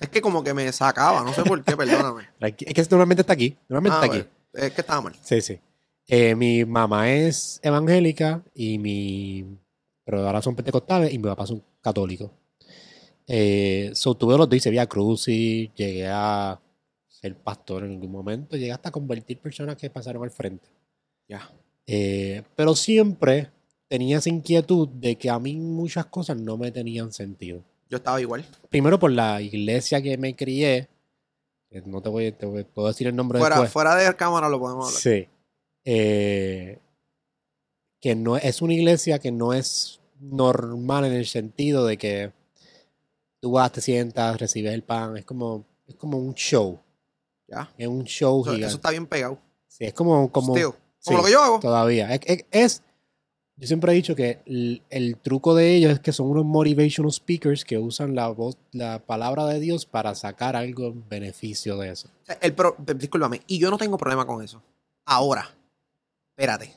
Es 0.00 0.08
que 0.08 0.20
como 0.20 0.42
que 0.42 0.54
me 0.54 0.70
sacaba, 0.72 1.22
no 1.24 1.32
sé 1.32 1.42
por 1.44 1.62
qué, 1.64 1.76
perdóname. 1.76 2.28
Es 2.40 2.54
que 2.54 2.86
normalmente 2.90 3.20
está 3.22 3.32
aquí. 3.34 3.56
Normalmente 3.68 3.96
Ah, 3.98 4.04
está 4.04 4.16
aquí. 4.18 4.28
bueno, 4.52 4.66
es 4.66 4.72
que 4.72 4.80
estaba 4.80 5.00
mal. 5.02 5.14
Sí, 5.22 5.40
sí. 5.40 5.58
Eh, 6.06 6.34
mi 6.34 6.64
mamá 6.64 7.10
es 7.10 7.60
evangélica 7.62 8.42
y 8.54 8.78
mi. 8.78 9.58
Pero 10.04 10.26
ahora 10.26 10.42
son 10.42 10.56
pentecostales 10.56 11.12
y 11.12 11.18
mi 11.18 11.24
papá 11.24 11.46
son 11.46 11.62
católicos. 11.80 12.30
Eh, 13.26 13.92
so, 13.94 14.14
tuve 14.16 14.36
los 14.36 14.48
dos, 14.48 14.56
hice 14.56 14.70
vía 14.70 14.86
cruz 14.88 15.28
y 15.28 15.70
llegué 15.76 16.08
a 16.08 16.60
ser 17.06 17.36
pastor 17.36 17.84
en 17.84 17.92
algún 17.92 18.10
momento. 18.10 18.56
Llegué 18.56 18.72
hasta 18.72 18.88
a 18.88 18.92
convertir 18.92 19.38
personas 19.38 19.76
que 19.76 19.88
pasaron 19.90 20.22
al 20.24 20.30
frente. 20.30 20.68
Ya. 21.28 21.48
Eh, 21.86 22.42
pero 22.56 22.74
siempre 22.74 23.50
tenía 23.90 24.18
esa 24.18 24.28
inquietud 24.30 24.88
de 24.88 25.16
que 25.18 25.28
a 25.28 25.38
mí 25.40 25.56
muchas 25.56 26.06
cosas 26.06 26.36
no 26.36 26.56
me 26.56 26.70
tenían 26.70 27.12
sentido. 27.12 27.64
Yo 27.88 27.96
estaba 27.96 28.20
igual. 28.20 28.44
Primero 28.68 29.00
por 29.00 29.10
la 29.10 29.42
iglesia 29.42 30.00
que 30.00 30.16
me 30.16 30.36
crié. 30.36 30.88
No 31.84 32.00
te 32.00 32.08
voy, 32.08 32.30
te 32.30 32.46
voy- 32.46 32.62
puedo 32.62 32.86
decir 32.86 33.08
el 33.08 33.16
nombre 33.16 33.40
Fuera, 33.40 33.56
después. 33.56 33.72
fuera 33.72 33.96
de 33.96 34.14
cámara 34.14 34.48
lo 34.48 34.60
podemos 34.60 34.86
hablar. 34.86 35.02
Sí. 35.02 35.28
Eh, 35.84 36.78
que 38.00 38.14
no 38.14 38.36
es 38.36 38.62
una 38.62 38.74
iglesia 38.74 39.18
que 39.18 39.32
no 39.32 39.52
es 39.52 39.98
normal 40.20 41.04
en 41.06 41.12
el 41.12 41.26
sentido 41.26 41.84
de 41.84 41.98
que 41.98 42.32
tú 43.40 43.52
vas, 43.52 43.72
te 43.72 43.80
sientas, 43.80 44.38
recibes 44.38 44.72
el 44.72 44.84
pan. 44.84 45.16
Es 45.16 45.24
como, 45.24 45.64
es 45.88 45.96
como 45.96 46.16
un 46.16 46.34
show. 46.34 46.78
Ya. 47.48 47.72
Es 47.76 47.88
un 47.88 48.04
show 48.04 48.42
Eso, 48.42 48.50
gigante. 48.52 48.66
eso 48.68 48.76
está 48.76 48.90
bien 48.90 49.06
pegado. 49.06 49.38
Sí, 49.66 49.84
es 49.84 49.94
como, 49.94 50.30
como 50.30 50.54
sí, 50.56 50.62
Como 51.04 51.18
lo 51.18 51.24
que 51.24 51.32
yo 51.32 51.42
hago. 51.42 51.58
todavía. 51.60 52.14
Es- 52.14 52.82
yo 53.60 53.66
siempre 53.66 53.92
he 53.92 53.94
dicho 53.94 54.16
que 54.16 54.40
el, 54.46 54.82
el 54.88 55.18
truco 55.18 55.54
de 55.54 55.76
ellos 55.76 55.92
es 55.92 56.00
que 56.00 56.12
son 56.12 56.28
unos 56.28 56.46
motivational 56.46 57.12
speakers 57.12 57.64
que 57.64 57.76
usan 57.76 58.14
la 58.14 58.28
voz, 58.28 58.56
la 58.72 58.98
palabra 59.04 59.44
de 59.44 59.60
Dios 59.60 59.84
para 59.84 60.14
sacar 60.14 60.56
algo 60.56 60.86
en 60.86 61.06
beneficio 61.08 61.76
de 61.76 61.90
eso. 61.90 62.08
El 62.40 62.54
pro- 62.54 62.74
discúlpame. 62.96 63.42
Y 63.46 63.58
yo 63.58 63.70
no 63.70 63.76
tengo 63.76 63.98
problema 63.98 64.26
con 64.26 64.42
eso. 64.42 64.62
Ahora, 65.04 65.54
espérate. 66.30 66.72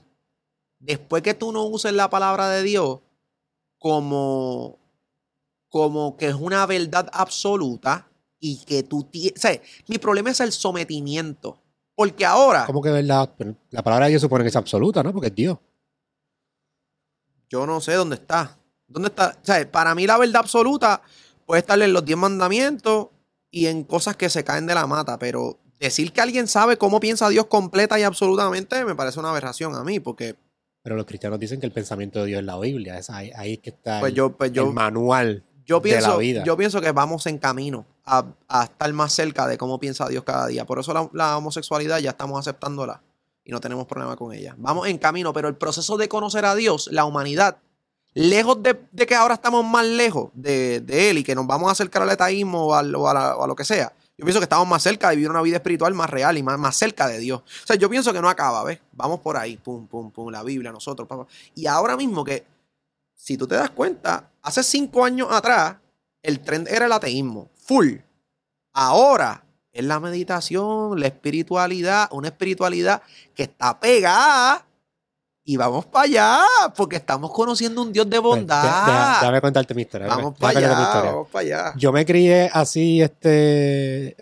Después 0.80 1.24
que 1.24 1.34
tú 1.34 1.54
no 1.54 1.64
uses 1.64 1.94
la 1.94 2.10
palabra 2.10 2.50
de 2.50 2.64
Dios 2.64 3.00
como, 3.78 4.78
como 5.70 6.18
que 6.18 6.28
es 6.28 6.36
una 6.36 6.66
verdad 6.66 7.10
absoluta 7.14 8.10
y 8.42 8.58
que 8.66 8.84
tú 8.84 9.04
tienes... 9.04 9.38
O 9.38 9.40
sea, 9.40 9.62
mi 9.88 9.98
problema 10.00 10.32
es 10.32 10.42
el 10.42 10.52
sometimiento. 10.52 11.58
Porque 11.96 12.26
ahora... 12.26 12.66
Como 12.66 12.82
que 12.82 12.90
verdad, 12.92 13.34
la 13.70 13.84
palabra 13.84 14.08
de 14.08 14.12
Dios 14.12 14.22
supone 14.22 14.44
que 14.44 14.50
es 14.50 14.56
absoluta, 14.58 15.02
¿no? 15.02 15.14
Porque 15.14 15.28
es 15.28 15.36
Dios. 15.36 15.58
Yo 17.54 17.68
no 17.68 17.80
sé 17.82 17.94
dónde 17.94 18.16
está. 18.16 18.58
¿Dónde 18.88 19.10
está? 19.10 19.38
O 19.40 19.46
sea, 19.46 19.72
para 19.72 19.94
mí 19.94 20.08
la 20.08 20.18
verdad 20.18 20.38
absoluta 20.38 21.04
puede 21.46 21.60
estar 21.60 21.80
en 21.80 21.94
los 21.94 22.04
diez 22.04 22.18
mandamientos 22.18 23.10
y 23.52 23.68
en 23.68 23.84
cosas 23.84 24.16
que 24.16 24.28
se 24.32 24.44
caen 24.44 24.66
de 24.66 24.74
la 24.74 24.88
mata, 24.88 25.20
pero 25.20 25.60
decir 25.80 26.12
que 26.12 26.22
alguien 26.22 26.48
sabe 26.48 26.78
cómo 26.78 27.00
piensa 27.00 27.30
Dios 27.30 27.46
completa 27.46 28.00
y 28.00 28.02
absolutamente 28.02 28.84
me 28.86 28.96
parece 28.96 29.20
una 29.20 29.30
aberración 29.30 29.76
a 29.76 29.84
mí, 29.84 30.00
porque 30.00 30.36
Pero 30.82 30.96
los 30.96 31.06
cristianos 31.06 31.40
dicen 31.40 31.60
que 31.60 31.68
el 31.68 31.72
pensamiento 31.72 32.22
de 32.22 32.26
Dios 32.26 32.40
es 32.40 32.46
la 32.48 32.58
Biblia. 32.58 32.98
Es 32.98 33.12
ahí, 33.12 33.30
ahí 33.36 33.54
es 33.54 33.60
que 33.60 33.70
está 33.70 34.00
pues 34.00 34.10
el, 34.14 34.16
yo, 34.16 34.32
pues 34.36 34.52
yo, 34.52 34.70
el 34.70 34.74
manual. 34.74 35.44
yo 35.64 35.80
de 35.80 35.92
la 35.92 36.00
pienso, 36.00 36.18
vida. 36.18 36.44
yo 36.44 36.58
pienso 36.58 36.82
que 36.82 36.92
vamos 36.92 37.28
en 37.28 37.38
camino 37.38 37.86
a, 38.04 38.26
a 38.48 38.64
estar 38.64 38.92
más 38.94 39.14
cerca 39.14 39.46
de 39.46 39.60
cómo 39.60 39.80
piensa 39.80 40.10
Dios 40.10 40.24
cada 40.24 40.48
día. 40.48 40.66
Por 40.66 40.80
eso 40.80 40.92
la, 40.92 41.08
la 41.14 41.38
homosexualidad 41.38 42.00
ya 42.00 42.10
estamos 42.10 42.40
aceptándola 42.40 43.04
y 43.44 43.52
no 43.52 43.60
tenemos 43.60 43.86
problema 43.88 44.16
con 44.16 44.34
ella. 44.34 44.56
Vamos 44.58 44.88
en 44.88 44.98
camino, 44.98 45.34
pero 45.34 45.48
el 45.48 45.56
proceso 45.56 45.98
de 45.98 46.08
conocer 46.08 46.46
a 46.46 46.56
Dios, 46.56 46.90
la 46.92 47.06
humanidad, 47.06 47.58
lejos 48.14 48.62
de, 48.62 48.78
que 49.06 49.16
ahora 49.16 49.36
estamos 49.36 49.66
más 49.66 49.86
lejos 49.86 50.30
de, 50.34 50.82
de 50.82 51.10
Él 51.10 51.18
y 51.18 51.24
que 51.24 51.36
nos 51.36 51.48
vamos 51.48 51.70
a 51.70 51.72
acercar 51.72 52.02
al 52.04 52.12
etaísmo 52.12 52.68
o, 52.68 52.74
a, 52.74 52.82
o 52.82 53.44
a 53.44 53.48
lo 53.48 53.56
que 53.56 53.66
sea, 53.66 53.94
yo 54.18 54.26
pienso 54.26 54.40
que 54.40 54.46
estamos 54.46 54.68
más 54.68 54.84
cerca 54.84 55.10
de 55.10 55.16
vivir 55.16 55.30
una 55.30 55.42
vida 55.42 55.58
espiritual 55.58 55.94
más 55.96 56.10
real 56.10 56.38
y 56.38 56.44
más, 56.44 56.60
más 56.60 56.76
cerca 56.76 57.08
de 57.08 57.18
Dios. 57.18 57.42
O 57.42 57.68
sea, 57.68 57.76
yo 57.76 57.90
pienso 57.90 58.14
que 58.14 58.22
no 58.22 58.30
acaba, 58.30 58.64
¿ves? 58.64 58.80
Vamos 58.92 59.20
por 59.22 59.38
ahí, 59.38 59.58
pum, 59.58 59.88
pum, 59.88 60.12
pum, 60.12 60.30
la 60.30 60.44
Biblia, 60.44 60.72
nosotros, 60.72 61.08
papá. 61.08 61.26
Y 61.56 61.66
ahora 61.66 61.98
mismo 61.98 62.24
que, 62.24 62.46
si 63.16 63.38
tú 63.38 63.48
te 63.48 63.56
das 63.56 63.72
cuenta, 63.72 64.30
hace 64.44 64.62
cinco 64.62 65.04
años 65.04 65.30
atrás, 65.32 65.78
el 66.22 66.42
trend 66.42 66.68
era 66.68 66.86
el 66.86 66.92
ateísmo, 66.92 67.50
full. 67.56 67.96
Ahora 68.72 69.44
es 69.74 69.84
la 69.84 70.00
meditación, 70.00 71.00
la 71.00 71.08
espiritualidad, 71.08 72.08
una 72.12 72.28
espiritualidad 72.30 73.02
que 73.36 73.44
está 73.44 73.80
pegada 73.80 74.66
Y 75.46 75.58
vamos 75.58 75.86
para 75.86 76.06
allá, 76.06 76.40
porque 76.78 76.96
estamos 76.96 77.30
conociendo 77.34 77.82
un 77.82 77.92
Dios 77.92 78.10
de 78.10 78.22
Pues, 78.22 78.40
bondad. 78.40 78.64
deja- 78.64 78.86
deja- 78.86 79.20
déjame 79.20 79.42
contarte 79.42 79.74
mi 79.74 79.82
vamos 80.08 80.38
para 80.40 80.58
allá, 80.58 80.82
historia. 80.84 81.12
vamos 81.12 81.28
para 81.30 81.42
allá. 81.42 81.74
Yo 81.76 81.92
me 81.92 82.06
crié 82.06 82.50
así, 82.54 83.02
este, 83.02 84.16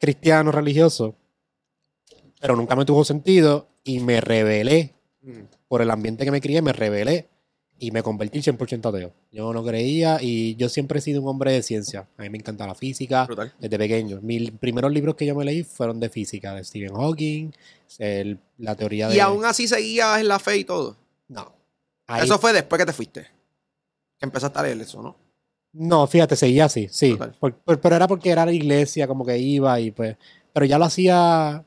cristiano, 0.00 0.52
religioso, 0.52 1.16
pero 2.40 2.54
nunca 2.54 2.76
me 2.76 2.84
tuvo 2.84 3.04
sentido 3.04 3.66
y 3.82 3.98
me 3.98 4.20
rebelé 4.20 4.94
Mm. 5.22 5.40
por 5.66 5.82
el 5.82 5.90
ambiente 5.90 6.24
que 6.24 6.30
me 6.30 6.40
crié, 6.40 6.62
me 6.62 6.72
rebelé 6.72 7.28
y 7.84 7.90
me 7.90 8.02
convertí 8.02 8.38
100% 8.40 8.88
ateo. 8.88 9.12
Yo 9.32 9.52
no 9.52 9.64
creía 9.64 10.18
y 10.20 10.54
yo 10.56 10.68
siempre 10.68 11.00
he 11.00 11.02
sido 11.02 11.20
un 11.20 11.28
hombre 11.28 11.52
de 11.52 11.62
ciencia. 11.62 12.06
A 12.16 12.22
mí 12.22 12.30
me 12.30 12.38
encanta 12.38 12.64
la 12.66 12.74
física 12.76 13.24
Brutal. 13.26 13.52
desde 13.58 13.76
pequeño. 13.76 14.20
Mis 14.22 14.52
primeros 14.52 14.92
libros 14.92 15.16
que 15.16 15.26
yo 15.26 15.34
me 15.34 15.44
leí 15.44 15.64
fueron 15.64 15.98
de 15.98 16.08
física, 16.08 16.54
de 16.54 16.62
Stephen 16.62 16.94
Hawking, 16.94 17.50
el- 17.98 18.38
la 18.58 18.76
teoría 18.76 19.08
de... 19.08 19.16
Y 19.16 19.20
aún 19.20 19.44
así 19.44 19.66
seguías 19.66 20.20
en 20.20 20.28
la 20.28 20.38
fe 20.38 20.58
y 20.58 20.64
todo. 20.64 20.96
No. 21.28 21.52
Ahí- 22.06 22.24
Eso 22.24 22.38
fue 22.38 22.52
después 22.52 22.78
que 22.78 22.86
te 22.86 22.92
fuiste. 22.92 23.22
Que 24.18 24.26
empezaste 24.26 24.58
a 24.58 24.62
leer 24.62 24.80
eso, 24.80 25.02
¿no? 25.02 25.16
No, 25.72 26.06
fíjate, 26.06 26.36
seguía 26.36 26.66
así, 26.66 26.86
sí. 26.88 27.12
Total. 27.12 27.34
Por- 27.40 27.54
por- 27.56 27.80
pero 27.80 27.96
era 27.96 28.06
porque 28.06 28.30
era 28.30 28.46
la 28.46 28.52
iglesia, 28.52 29.08
como 29.08 29.24
que 29.26 29.38
iba 29.38 29.80
y 29.80 29.90
pues... 29.90 30.16
Pero 30.52 30.66
ya 30.66 30.78
lo 30.78 30.84
hacía 30.84 31.64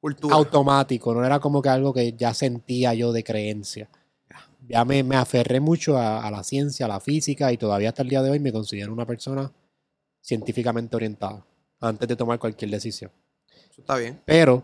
Cultura. 0.00 0.36
automático, 0.36 1.12
no 1.12 1.24
era 1.24 1.40
como 1.40 1.60
que 1.60 1.70
algo 1.70 1.92
que 1.92 2.12
ya 2.12 2.34
sentía 2.34 2.94
yo 2.94 3.10
de 3.12 3.24
creencia. 3.24 3.88
Ya 4.68 4.84
me, 4.84 5.02
me 5.02 5.16
aferré 5.16 5.60
mucho 5.60 5.96
a, 5.96 6.26
a 6.26 6.30
la 6.30 6.42
ciencia, 6.42 6.86
a 6.86 6.88
la 6.88 7.00
física 7.00 7.52
y 7.52 7.56
todavía 7.56 7.90
hasta 7.90 8.02
el 8.02 8.08
día 8.08 8.22
de 8.22 8.30
hoy 8.30 8.40
me 8.40 8.52
considero 8.52 8.92
una 8.92 9.06
persona 9.06 9.52
científicamente 10.20 10.96
orientada 10.96 11.44
antes 11.80 12.08
de 12.08 12.16
tomar 12.16 12.38
cualquier 12.38 12.70
decisión. 12.70 13.10
Eso 13.70 13.80
está 13.80 13.96
bien. 13.96 14.20
Pero 14.24 14.62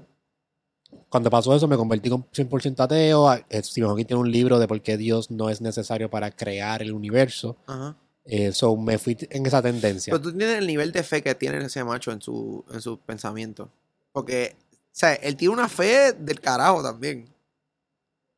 cuando 1.09 1.31
pasó 1.31 1.55
eso 1.55 1.69
me 1.69 1.77
convertí 1.77 2.11
con 2.11 2.25
100% 2.31 2.81
ateo. 2.81 3.33
Eh, 3.33 3.63
Stephen 3.63 3.91
Hawking 3.91 4.07
tiene 4.07 4.21
un 4.21 4.31
libro 4.31 4.59
de 4.59 4.67
por 4.67 4.81
qué 4.83 4.97
Dios 4.97 5.31
no 5.31 5.51
es 5.51 5.61
necesario 5.61 6.11
para 6.11 6.31
crear 6.31 6.83
el 6.83 6.93
universo. 6.93 7.57
Ajá. 7.67 7.97
Eh, 8.25 8.53
so 8.53 8.77
me 8.77 8.99
fui 8.99 9.17
en 9.31 9.47
esa 9.47 9.61
tendencia. 9.61 10.13
Pero 10.13 10.23
tú 10.23 10.37
tienes 10.37 10.59
el 10.59 10.67
nivel 10.67 10.93
de 10.93 11.03
fe 11.03 11.23
que 11.23 11.35
tiene 11.35 11.59
ese 11.65 11.83
macho 11.83 12.13
en 12.13 12.21
su, 12.21 12.65
en 12.73 12.81
su 12.81 12.99
pensamiento. 12.99 13.69
Porque, 14.13 14.57
o 14.73 14.91
sea, 14.93 15.15
él 15.15 15.37
tiene 15.37 15.55
una 15.55 15.69
fe 15.69 16.13
del 16.13 16.41
carajo 16.41 16.83
también. 16.83 17.29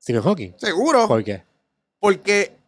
Stephen 0.01 0.23
Hawking. 0.23 0.55
Seguro. 0.57 1.07
¿Por 1.07 1.23
qué? 1.23 1.43
Porque, 2.05 2.59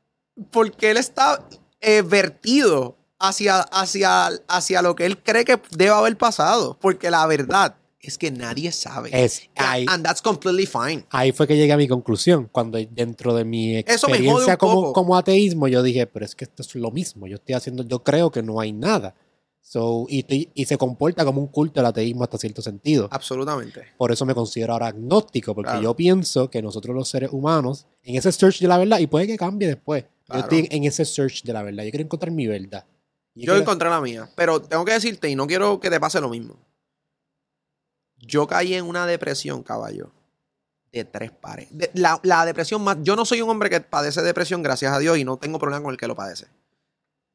porque 0.51 0.91
él 0.93 0.97
está 0.97 1.47
eh, 1.83 2.01
vertido 2.01 2.97
hacia, 3.19 3.61
hacia, 3.61 4.29
hacia 4.49 4.81
lo 4.81 4.97
que 4.97 5.05
él 5.05 5.23
cree 5.23 5.45
que 5.45 5.61
debe 5.77 5.91
haber 5.91 6.17
pasado. 6.17 6.79
Porque 6.81 7.11
la 7.11 7.27
verdad 7.27 7.77
es 8.01 8.17
que 8.17 8.31
nadie 8.31 8.73
sabe. 8.73 9.11
Es 9.13 9.43
ahí, 9.57 9.85
And 9.91 10.03
that's 10.03 10.23
completely 10.23 10.65
fine. 10.65 11.05
ahí 11.11 11.33
fue 11.33 11.47
que 11.47 11.55
llegué 11.55 11.75
a 11.75 11.77
mi 11.77 11.87
conclusión. 11.87 12.49
Cuando 12.51 12.79
dentro 12.79 13.35
de 13.35 13.45
mi 13.45 13.77
experiencia 13.77 14.57
como, 14.57 14.95
como 14.95 15.15
ateísmo, 15.15 15.69
yo 15.69 15.83
dije, 15.83 16.07
pero 16.07 16.25
es 16.25 16.35
que 16.35 16.45
esto 16.45 16.63
es 16.63 16.75
lo 16.75 16.91
mismo. 16.91 17.27
Yo 17.27 17.35
estoy 17.35 17.57
haciendo, 17.57 17.83
yo 17.87 18.03
creo 18.03 18.31
que 18.31 18.43
no 18.43 18.59
hay 18.59 18.73
nada. 18.73 19.15
So, 19.69 20.07
y, 20.09 20.25
y 20.55 20.65
se 20.65 20.79
comporta 20.79 21.25
como 21.25 21.41
un 21.41 21.49
culto 21.49 21.81
el 21.81 21.87
ateísmo 21.87 22.23
hasta 22.23 22.39
cierto 22.39 22.63
sentido. 22.63 23.09
Absolutamente. 23.11 23.83
Por 23.99 24.13
eso 24.13 24.25
me 24.25 24.33
considero 24.33 24.73
ahora 24.75 24.87
agnóstico, 24.87 25.57
porque 25.57 25.71
Claro. 25.71 25.83
yo 25.83 25.97
pienso 25.97 26.49
que 26.49 26.63
nosotros 26.63 26.95
los 26.95 27.09
seres 27.09 27.31
humanos, 27.33 27.89
en 28.05 28.15
ese 28.15 28.31
search 28.31 28.61
de 28.61 28.69
la 28.69 28.79
verdad, 28.79 29.01
y 29.01 29.09
puede 29.09 29.27
que 29.27 29.37
cambie 29.37 29.67
después, 29.67 30.05
Claro. 30.25 30.41
yo 30.41 30.45
estoy 30.45 30.69
en 30.77 30.85
ese 30.85 31.05
search 31.05 31.43
de 31.43 31.53
la 31.53 31.65
verdad, 31.65 31.83
yo 31.83 31.91
quiero 31.91 32.05
encontrar 32.05 32.31
mi 32.31 32.47
verdad. 32.47 32.85
Y 33.35 33.41
Yo 33.41 33.47
quiero- 33.55 33.63
encontré 33.63 33.91
la 33.91 34.01
mía. 34.01 34.31
Pero 34.37 34.63
tengo 34.63 34.85
que 34.85 34.93
decirte, 34.93 35.29
y 35.29 35.35
no 35.35 35.49
quiero 35.49 35.81
que 35.81 35.91
te 35.91 35.99
pase 35.99 36.21
lo 36.21 36.29
mismo. 36.29 36.55
Yo 38.19 38.47
caí 38.47 38.75
en 38.75 38.87
una 38.87 39.05
depresión, 39.05 39.65
caballo. 39.65 40.13
De 40.93 41.05
tres 41.05 41.33
pares. 41.33 41.67
De- 41.73 41.91
la, 41.95 42.21
la 42.23 42.47
depresión 42.47 42.83
más. 42.83 42.99
Yo 43.03 43.17
no 43.17 43.25
soy 43.25 43.43
un 43.43 43.51
hombre 43.51 43.69
que 43.69 43.81
padece 43.81 44.23
depresión, 44.23 44.63
gracias 44.63 44.93
a 44.93 44.99
Dios, 45.01 45.19
y 45.19 45.25
no 45.25 45.37
tengo 45.39 45.59
problema 45.59 45.83
con 45.83 45.91
el 45.93 45.99
que 45.99 46.07
lo 46.07 46.15
padece. 46.15 46.47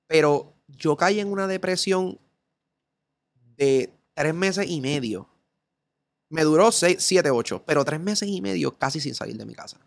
Pero 0.08 0.54
yo 0.78 0.96
caí 0.96 1.20
en 1.20 1.32
una 1.32 1.48
depresión 1.48 2.20
de 3.58 3.92
tres 4.14 4.34
meses 4.34 4.70
y 4.70 4.82
medio. 4.82 5.28
Me 6.30 6.44
duró 6.44 6.72
seis, 6.72 6.98
siete, 7.00 7.30
ocho, 7.30 7.64
pero 7.66 7.84
tres 7.84 8.00
meses 8.00 8.30
y 8.30 8.42
medio 8.42 8.72
casi 8.78 9.00
sin 9.00 9.16
salir 9.16 9.38
de 9.38 9.46
mi 9.46 9.54
casa. 9.54 9.78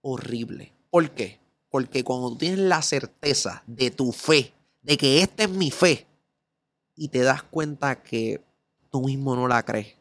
Horrible. 0.00 0.72
¿Por 0.90 1.10
qué? 1.10 1.38
Porque 1.68 2.04
cuando 2.04 2.30
tú 2.30 2.36
tienes 2.36 2.60
la 2.60 2.82
certeza 2.82 3.62
de 3.66 3.90
tu 3.90 4.12
fe, 4.12 4.52
de 4.82 4.96
que 4.96 5.20
esta 5.20 5.44
es 5.44 5.50
mi 5.50 5.70
fe, 5.70 6.06
y 6.96 7.08
te 7.08 7.20
das 7.20 7.42
cuenta 7.42 8.02
que 8.02 8.42
tú 8.90 9.02
mismo 9.02 9.34
no 9.34 9.48
la 9.48 9.62
crees. 9.64 9.94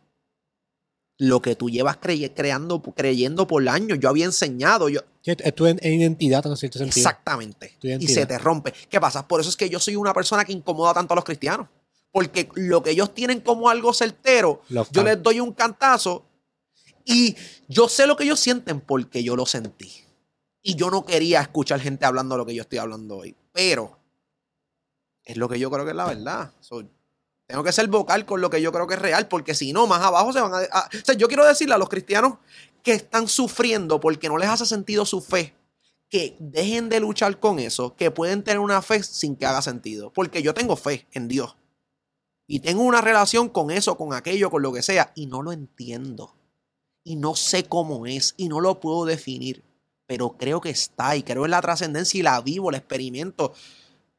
Lo 1.26 1.42
que 1.42 1.56
tú 1.56 1.70
llevas 1.70 1.98
crey- 1.98 2.30
creando, 2.36 2.82
creyendo 2.82 3.48
por 3.48 3.68
años, 3.70 3.98
yo 4.02 4.10
había 4.10 4.26
enseñado, 4.26 4.90
yo, 4.90 5.00
Sí, 5.22 5.32
es 5.38 5.56
tu 5.56 5.66
identidad 5.66 6.46
en 6.48 6.58
cierto 6.58 6.80
sentido. 6.80 6.98
Exactamente. 6.98 7.78
Y 7.82 8.08
se 8.08 8.26
te 8.26 8.38
rompe. 8.38 8.74
¿Qué 8.90 9.00
pasa? 9.00 9.26
Por 9.26 9.40
eso 9.40 9.50
es 9.50 9.56
que 9.56 9.70
yo 9.70 9.80
soy 9.80 9.96
una 9.96 10.14
persona 10.14 10.44
que 10.44 10.52
incomoda 10.52 10.94
tanto 10.94 11.14
a 11.14 11.16
los 11.16 11.24
cristianos. 11.24 11.68
Porque 12.12 12.50
lo 12.56 12.84
que 12.84 12.92
ellos 12.92 13.14
tienen 13.14 13.40
como 13.40 13.70
algo 13.70 13.94
certero, 13.94 14.62
Los 14.70 14.92
yo 14.92 15.02
les 15.04 15.24
doy 15.24 15.40
un 15.40 15.54
cantazo 15.54 16.26
y 17.06 17.36
yo 17.70 17.88
sé 17.88 18.06
lo 18.06 18.16
que 18.18 18.26
ellos 18.26 18.40
sienten 18.40 18.82
porque 18.82 19.24
yo 19.24 19.36
lo 19.38 19.46
sentí. 19.46 19.92
Y 20.62 20.76
yo 20.76 20.92
no 20.92 21.06
quería 21.06 21.40
escuchar 21.42 21.80
gente 21.80 22.06
hablando 22.06 22.36
lo 22.38 22.46
que 22.46 22.54
yo 22.54 22.64
estoy 22.64 22.80
hablando 22.80 23.18
hoy. 23.18 23.34
Pero 23.54 23.98
es 25.24 25.38
lo 25.38 25.48
que 25.48 25.58
yo 25.58 25.72
creo 25.72 25.86
que 25.86 25.92
es 25.92 25.98
la 25.98 26.06
verdad. 26.06 26.52
So, 26.60 26.84
tengo 27.54 27.64
que 27.64 27.72
ser 27.72 27.88
vocal 27.88 28.26
con 28.26 28.42
lo 28.42 28.50
que 28.50 28.64
yo 28.64 28.72
creo 28.72 28.88
que 28.88 28.96
es 28.96 29.00
real, 29.00 29.28
porque 29.28 29.54
si 29.54 29.74
no, 29.74 29.86
más 29.86 30.02
abajo 30.02 30.34
se 30.34 30.42
van 30.42 30.54
a, 30.72 30.86
O 30.86 31.06
sea, 31.06 31.14
yo 31.14 31.28
quiero 31.28 31.46
decirle 31.46 31.76
a 31.76 31.78
los 31.78 31.88
cristianos 31.88 32.40
que 32.82 32.94
están 32.94 33.28
sufriendo 33.28 34.00
porque 34.00 34.28
no 34.28 34.40
les 34.40 34.50
hace 34.50 34.66
sentido 34.66 35.06
su 35.06 35.22
fe, 35.22 35.54
que 36.10 36.36
dejen 36.40 36.90
de 36.90 37.00
luchar 37.00 37.40
con 37.40 37.60
eso, 37.60 37.96
que 37.96 38.10
pueden 38.10 38.44
tener 38.44 38.58
una 38.58 38.82
fe 38.82 39.04
sin 39.04 39.36
que 39.36 39.46
haga 39.46 39.62
sentido. 39.62 40.12
Porque 40.12 40.42
yo 40.42 40.56
tengo 40.56 40.76
fe 40.76 41.06
en 41.12 41.28
Dios. 41.28 41.56
Y 42.48 42.62
tengo 42.62 42.82
una 42.82 43.02
relación 43.02 43.50
con 43.50 43.70
eso, 43.70 43.98
con 43.98 44.16
aquello, 44.16 44.50
con 44.50 44.64
lo 44.64 44.74
que 44.74 44.82
sea, 44.82 45.12
y 45.14 45.28
no 45.28 45.44
lo 45.44 45.52
entiendo. 45.52 46.34
Y 47.04 47.18
no 47.18 47.36
sé 47.36 47.66
cómo 47.66 48.08
es, 48.08 48.34
y 48.36 48.48
no 48.48 48.62
lo 48.62 48.80
puedo 48.80 49.06
definir. 49.06 49.64
Pero 50.08 50.38
creo 50.40 50.60
que 50.60 50.72
está, 50.72 51.16
y 51.16 51.22
creo 51.22 51.46
en 51.46 51.52
la 51.52 51.62
trascendencia, 51.62 52.20
y 52.20 52.24
la 52.24 52.42
vivo, 52.42 52.72
la 52.72 52.80
experimento. 52.80 53.54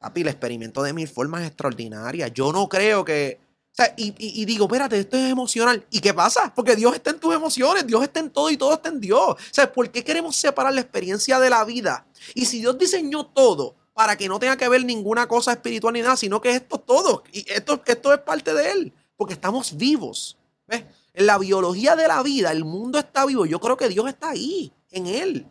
Papi, 0.04 0.22
la 0.22 0.32
experimento 0.32 0.82
de 0.82 0.92
mil 0.92 1.08
formas 1.08 1.46
extraordinarias. 1.46 2.30
Yo 2.34 2.52
no 2.52 2.68
creo 2.68 3.06
que. 3.06 3.40
O 3.72 3.74
sea, 3.74 3.94
y, 3.96 4.44
digo, 4.44 4.66
espérate, 4.66 5.00
esto 5.00 5.16
es 5.16 5.32
emocional. 5.32 5.82
¿Y 5.90 6.00
qué 6.00 6.12
pasa? 6.12 6.52
Porque 6.54 6.76
Dios 6.76 6.94
está 6.94 7.08
en 7.08 7.18
tus 7.18 7.34
emociones, 7.34 7.86
Dios 7.86 8.02
está 8.02 8.20
en 8.20 8.28
todo 8.28 8.50
y 8.50 8.58
todo 8.58 8.74
está 8.74 8.90
en 8.90 9.00
Dios. 9.00 9.30
O 9.30 9.36
sea, 9.50 9.72
¿por 9.72 9.90
qué 9.90 10.04
queremos 10.04 10.36
separar 10.36 10.74
la 10.74 10.82
experiencia 10.82 11.40
de 11.40 11.48
la 11.48 11.64
vida? 11.64 12.06
Y 12.34 12.44
si 12.44 12.60
Dios 12.60 12.76
diseñó 12.78 13.24
todo 13.24 13.76
para 13.94 14.14
que 14.14 14.28
no 14.28 14.38
tenga 14.38 14.58
que 14.58 14.68
ver 14.68 14.84
ninguna 14.84 15.26
cosa 15.26 15.52
espiritual 15.52 15.94
ni 15.94 16.02
nada, 16.02 16.18
sino 16.18 16.38
que 16.38 16.50
esto 16.50 16.78
todo, 16.78 17.24
y 17.32 17.50
esto, 17.50 17.82
esto 17.86 18.12
es 18.12 18.20
parte 18.20 18.52
de 18.52 18.72
Él, 18.72 18.92
porque 19.16 19.32
estamos 19.32 19.74
vivos. 19.74 20.36
¿Ves? 20.66 20.84
En 21.14 21.26
la 21.26 21.38
biología 21.38 21.96
de 21.96 22.08
la 22.08 22.22
vida, 22.22 22.52
el 22.52 22.64
mundo 22.64 22.98
está 22.98 23.24
vivo. 23.24 23.46
Yo 23.46 23.58
creo 23.58 23.78
que 23.78 23.88
Dios 23.88 24.06
está 24.06 24.30
ahí, 24.30 24.70
en 24.90 25.06
Él. 25.06 25.46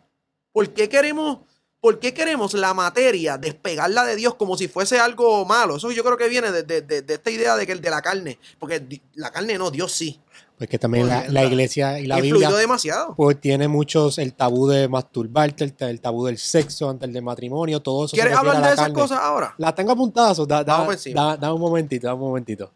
¿Por 0.52 0.72
qué 0.72 0.88
queremos, 0.88 1.40
por 1.84 1.98
qué 1.98 2.14
queremos 2.14 2.54
la 2.54 2.72
materia 2.72 3.36
despegarla 3.36 4.06
de 4.06 4.16
Dios 4.16 4.36
como 4.36 4.56
si 4.56 4.68
fuese 4.68 4.98
algo 4.98 5.44
malo? 5.44 5.76
Eso 5.76 5.92
yo 5.92 6.02
creo 6.02 6.16
que 6.16 6.30
viene 6.30 6.50
de, 6.50 6.62
de- 6.62 6.80
de- 6.80 7.02
de 7.02 7.12
esta 7.12 7.30
idea 7.30 7.56
de 7.56 7.66
que 7.66 7.72
el 7.72 7.82
de 7.82 7.90
la 7.90 8.00
carne. 8.00 8.38
Porque 8.58 9.02
la 9.16 9.30
carne 9.30 9.58
no, 9.58 9.70
Dios 9.70 9.92
sí. 9.92 10.18
Porque 10.56 10.78
también 10.78 11.08
la, 11.08 11.16
Joder, 11.16 11.32
la 11.34 11.44
iglesia 11.44 11.98
y 12.00 12.06
la 12.06 12.16
Influyó 12.20 12.46
Biblia 12.48 12.56
demasiado. 12.58 13.14
pues, 13.14 13.38
tiene 13.38 13.68
muchos, 13.68 14.16
el 14.16 14.32
tabú 14.32 14.66
de 14.66 14.88
masturbarte, 14.88 15.64
el, 15.64 15.74
el 15.78 16.00
tabú 16.00 16.24
del 16.24 16.38
sexo 16.38 16.88
antes 16.88 17.12
del 17.12 17.22
matrimonio, 17.22 17.80
todo 17.82 18.06
eso. 18.06 18.14
¿Quieres 18.16 18.34
hablar 18.34 18.56
de 18.62 18.68
esas 18.68 18.76
carne. 18.76 18.94
cosas 18.94 19.18
ahora? 19.20 19.54
La 19.58 19.74
tengo 19.74 19.92
apuntadas, 19.92 20.38
da, 20.48 20.64
da- 20.64 20.86
da- 21.12 21.36
dame 21.36 21.52
un 21.54 21.60
momentito, 21.60 22.06
dame 22.06 22.22
un 22.22 22.28
momentito. 22.28 22.72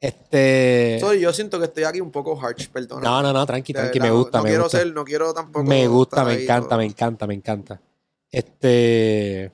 Este. 0.00 0.96
Sorry, 0.98 1.20
yo 1.20 1.32
siento 1.32 1.58
que 1.60 1.66
estoy 1.66 1.84
aquí 1.84 2.00
un 2.00 2.10
poco 2.10 2.36
harsh, 2.40 2.68
perdona. 2.70 3.02
no, 3.02 3.22
no, 3.22 3.32
no, 3.32 3.46
tranqui, 3.46 3.72
De 3.74 3.80
tranqui, 3.80 4.00
me 4.00 4.10
gusta, 4.10 4.38
No 4.38 4.44
me 4.44 4.48
quiero 4.50 4.64
gusta. 4.64 4.78
ser, 4.78 4.92
no 4.92 5.04
quiero 5.04 5.32
tampoco. 5.34 5.64
me 5.64 5.86
gusta, 5.86 6.24
me 6.24 6.42
encanta, 6.42 6.76
me 6.76 6.84
encanta, 6.86 7.26
me 7.28 7.34
encanta. 7.34 7.80
Este. 8.30 9.52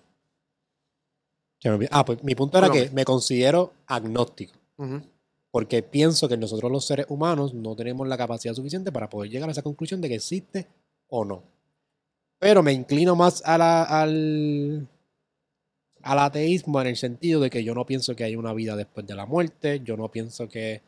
Ah, 1.90 2.04
pues 2.04 2.22
mi 2.22 2.34
punto 2.34 2.58
era 2.58 2.68
que 2.70 2.90
me 2.90 3.04
considero 3.04 3.72
agnóstico. 3.86 4.54
Porque 5.50 5.82
pienso 5.82 6.28
que 6.28 6.36
nosotros 6.36 6.70
los 6.70 6.84
seres 6.86 7.06
humanos 7.08 7.54
no 7.54 7.74
tenemos 7.74 8.06
la 8.06 8.18
capacidad 8.18 8.52
suficiente 8.54 8.92
para 8.92 9.08
poder 9.08 9.30
llegar 9.30 9.48
a 9.48 9.52
esa 9.52 9.62
conclusión 9.62 10.00
de 10.00 10.08
que 10.08 10.14
existe 10.16 10.66
o 11.08 11.24
no. 11.24 11.42
Pero 12.38 12.62
me 12.62 12.72
inclino 12.72 13.16
más 13.16 13.42
a 13.46 13.56
la- 13.56 13.84
al, 13.84 14.86
al 16.02 16.18
ateísmo 16.18 16.78
en 16.82 16.88
el 16.88 16.96
sentido 16.96 17.40
de 17.40 17.48
que 17.48 17.64
yo 17.64 17.74
no 17.74 17.86
pienso 17.86 18.14
que 18.14 18.24
hay 18.24 18.36
una 18.36 18.52
vida 18.52 18.76
después 18.76 19.06
de 19.06 19.14
la 19.14 19.24
muerte, 19.24 19.80
yo 19.82 19.96
no 19.96 20.10
pienso 20.10 20.46
que 20.48 20.82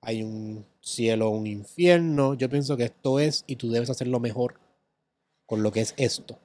hay 0.00 0.22
un 0.22 0.64
cielo 0.80 1.28
o 1.28 1.36
un 1.36 1.46
infierno, 1.46 2.32
yo 2.34 2.48
pienso 2.48 2.76
que 2.78 2.84
esto 2.84 3.20
es 3.20 3.44
y 3.46 3.56
tú 3.56 3.70
debes 3.70 3.90
hacer 3.90 4.06
lo 4.08 4.20
mejor 4.20 4.58
con 5.46 5.62
lo 5.62 5.70
que 5.70 5.80
es 5.82 5.92
esto. 5.98 6.38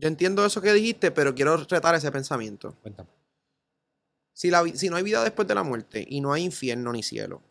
Yo 0.00 0.08
entiendo 0.08 0.44
eso 0.46 0.60
que 0.60 0.72
dijiste, 0.72 1.10
pero 1.10 1.34
quiero 1.34 1.56
retar 1.56 1.94
ese 1.94 2.10
pensamiento. 2.12 2.74
Cuéntame. 2.82 3.08
Si, 4.32 4.50
la, 4.50 4.62
vi- 4.62 4.76
si 4.76 4.88
no 4.88 4.96
hay 4.96 5.02
vida 5.02 5.22
después 5.24 5.48
de 5.48 5.54
la 5.54 5.64
muerte 5.64 6.06
y 6.08 6.20
no 6.20 6.32
hay 6.32 6.44
infierno 6.44 6.92
ni 6.92 7.02
cielo, 7.02 7.42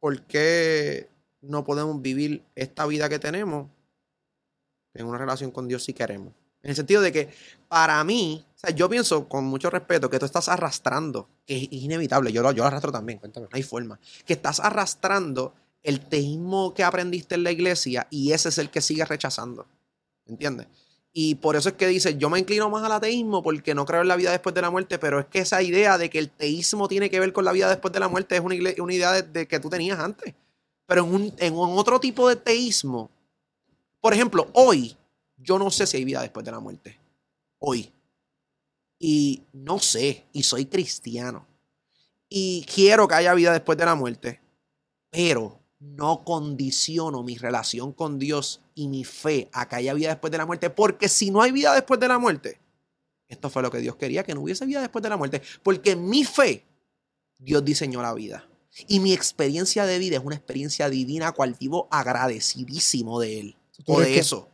¿por 0.00 0.22
qué 0.22 1.08
no 1.40 1.64
podemos 1.64 2.02
vivir 2.02 2.44
esta 2.54 2.86
vida 2.86 3.08
que 3.08 3.18
tenemos 3.18 3.68
en 4.94 5.06
una 5.06 5.18
relación 5.18 5.50
con 5.50 5.68
Dios 5.68 5.84
si 5.84 5.92
queremos. 5.92 6.32
En 6.62 6.70
el 6.70 6.76
sentido 6.76 7.02
de 7.02 7.12
que 7.12 7.28
para 7.68 8.02
mí, 8.02 8.44
o 8.54 8.58
sea, 8.58 8.70
yo 8.70 8.88
pienso 8.88 9.28
con 9.28 9.44
mucho 9.44 9.70
respeto 9.70 10.10
que 10.10 10.18
tú 10.18 10.24
estás 10.26 10.48
arrastrando, 10.48 11.28
que 11.46 11.56
es 11.56 11.68
inevitable, 11.70 12.32
yo 12.32 12.42
lo, 12.42 12.50
yo 12.50 12.62
lo 12.62 12.68
arrastro 12.68 12.90
también, 12.90 13.18
cuéntame, 13.18 13.44
no 13.44 13.50
hay 13.56 13.62
forma, 13.62 14.00
que 14.24 14.32
estás 14.32 14.58
arrastrando 14.58 15.54
el 15.82 16.00
teísmo 16.00 16.74
que 16.74 16.82
aprendiste 16.82 17.36
en 17.36 17.44
la 17.44 17.52
iglesia 17.52 18.08
y 18.10 18.32
ese 18.32 18.48
es 18.48 18.58
el 18.58 18.70
que 18.70 18.80
sigues 18.80 19.06
rechazando. 19.06 19.66
¿Entiendes? 20.26 20.66
Y 21.12 21.36
por 21.36 21.56
eso 21.56 21.70
es 21.70 21.76
que 21.76 21.86
dice, 21.86 22.18
yo 22.18 22.28
me 22.28 22.38
inclino 22.38 22.68
más 22.68 22.84
al 22.84 22.92
ateísmo 22.92 23.42
porque 23.42 23.74
no 23.74 23.86
creo 23.86 24.02
en 24.02 24.08
la 24.08 24.16
vida 24.16 24.32
después 24.32 24.54
de 24.54 24.60
la 24.60 24.70
muerte, 24.70 24.98
pero 24.98 25.18
es 25.18 25.26
que 25.26 25.38
esa 25.38 25.62
idea 25.62 25.96
de 25.96 26.10
que 26.10 26.18
el 26.18 26.28
teísmo 26.28 26.88
tiene 26.88 27.08
que 27.08 27.18
ver 27.18 27.32
con 27.32 27.44
la 27.46 27.52
vida 27.52 27.70
después 27.70 27.90
de 27.92 28.00
la 28.00 28.08
muerte 28.08 28.36
es 28.36 28.42
una, 28.42 28.54
una 28.78 28.92
idea 28.92 29.22
de, 29.22 29.48
que 29.48 29.58
tú 29.58 29.70
tenías 29.70 29.98
antes. 29.98 30.34
Pero 30.84 31.04
en, 31.04 31.14
un, 31.14 31.34
en 31.38 31.54
otro 31.56 31.98
tipo 32.00 32.28
de 32.28 32.36
teísmo, 32.36 33.10
por 34.00 34.12
ejemplo, 34.12 34.50
hoy 34.52 34.94
yo 35.38 35.58
no 35.58 35.70
sé 35.70 35.86
si 35.86 35.96
hay 35.96 36.04
vida 36.04 36.20
después 36.20 36.44
de 36.44 36.52
la 36.52 36.60
muerte. 36.60 36.98
Hoy. 37.58 37.90
Y 38.98 39.42
no 39.52 39.78
sé, 39.78 40.24
y 40.32 40.42
soy 40.42 40.66
cristiano. 40.66 41.46
Y 42.28 42.66
quiero 42.72 43.06
que 43.08 43.14
haya 43.14 43.34
vida 43.34 43.52
después 43.52 43.78
de 43.78 43.84
la 43.84 43.94
muerte. 43.94 44.40
Pero 45.10 45.58
no 45.94 46.24
condiciono 46.24 47.22
mi 47.22 47.36
relación 47.36 47.92
con 47.92 48.18
Dios 48.18 48.60
y 48.74 48.88
mi 48.88 49.04
fe 49.04 49.48
a 49.52 49.68
que 49.68 49.76
haya 49.76 49.94
vida 49.94 50.08
después 50.08 50.30
de 50.30 50.38
la 50.38 50.46
muerte, 50.46 50.70
porque 50.70 51.08
si 51.08 51.30
no 51.30 51.42
hay 51.42 51.52
vida 51.52 51.74
después 51.74 52.00
de 52.00 52.08
la 52.08 52.18
muerte, 52.18 52.60
esto 53.28 53.50
fue 53.50 53.62
lo 53.62 53.70
que 53.70 53.78
Dios 53.78 53.96
quería, 53.96 54.24
que 54.24 54.34
no 54.34 54.42
hubiese 54.42 54.66
vida 54.66 54.80
después 54.80 55.02
de 55.02 55.08
la 55.08 55.16
muerte, 55.16 55.42
porque 55.62 55.96
mi 55.96 56.24
fe, 56.24 56.64
Dios 57.38 57.64
diseñó 57.64 58.02
la 58.02 58.14
vida. 58.14 58.48
Y 58.88 59.00
mi 59.00 59.12
experiencia 59.12 59.86
de 59.86 59.98
vida 59.98 60.18
es 60.18 60.24
una 60.24 60.36
experiencia 60.36 60.90
divina, 60.90 61.32
cual 61.32 61.56
vivo 61.58 61.88
agradecidísimo 61.90 63.20
de 63.20 63.40
Él. 63.40 63.56
O 63.86 64.00
de 64.00 64.18
eso. 64.18 64.48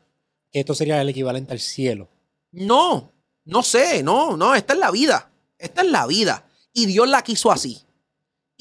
esto 0.52 0.74
sería 0.74 1.00
el 1.00 1.08
equivalente 1.08 1.52
al 1.52 1.60
cielo. 1.60 2.08
No, 2.52 3.12
no 3.44 3.62
sé, 3.62 4.02
no, 4.02 4.36
no, 4.36 4.54
esta 4.54 4.74
es 4.74 4.78
la 4.78 4.90
vida. 4.90 5.32
Esta 5.58 5.82
es 5.82 5.88
la 5.88 6.06
vida. 6.06 6.46
Y 6.72 6.86
Dios 6.86 7.08
la 7.08 7.22
quiso 7.22 7.50
así. 7.50 7.82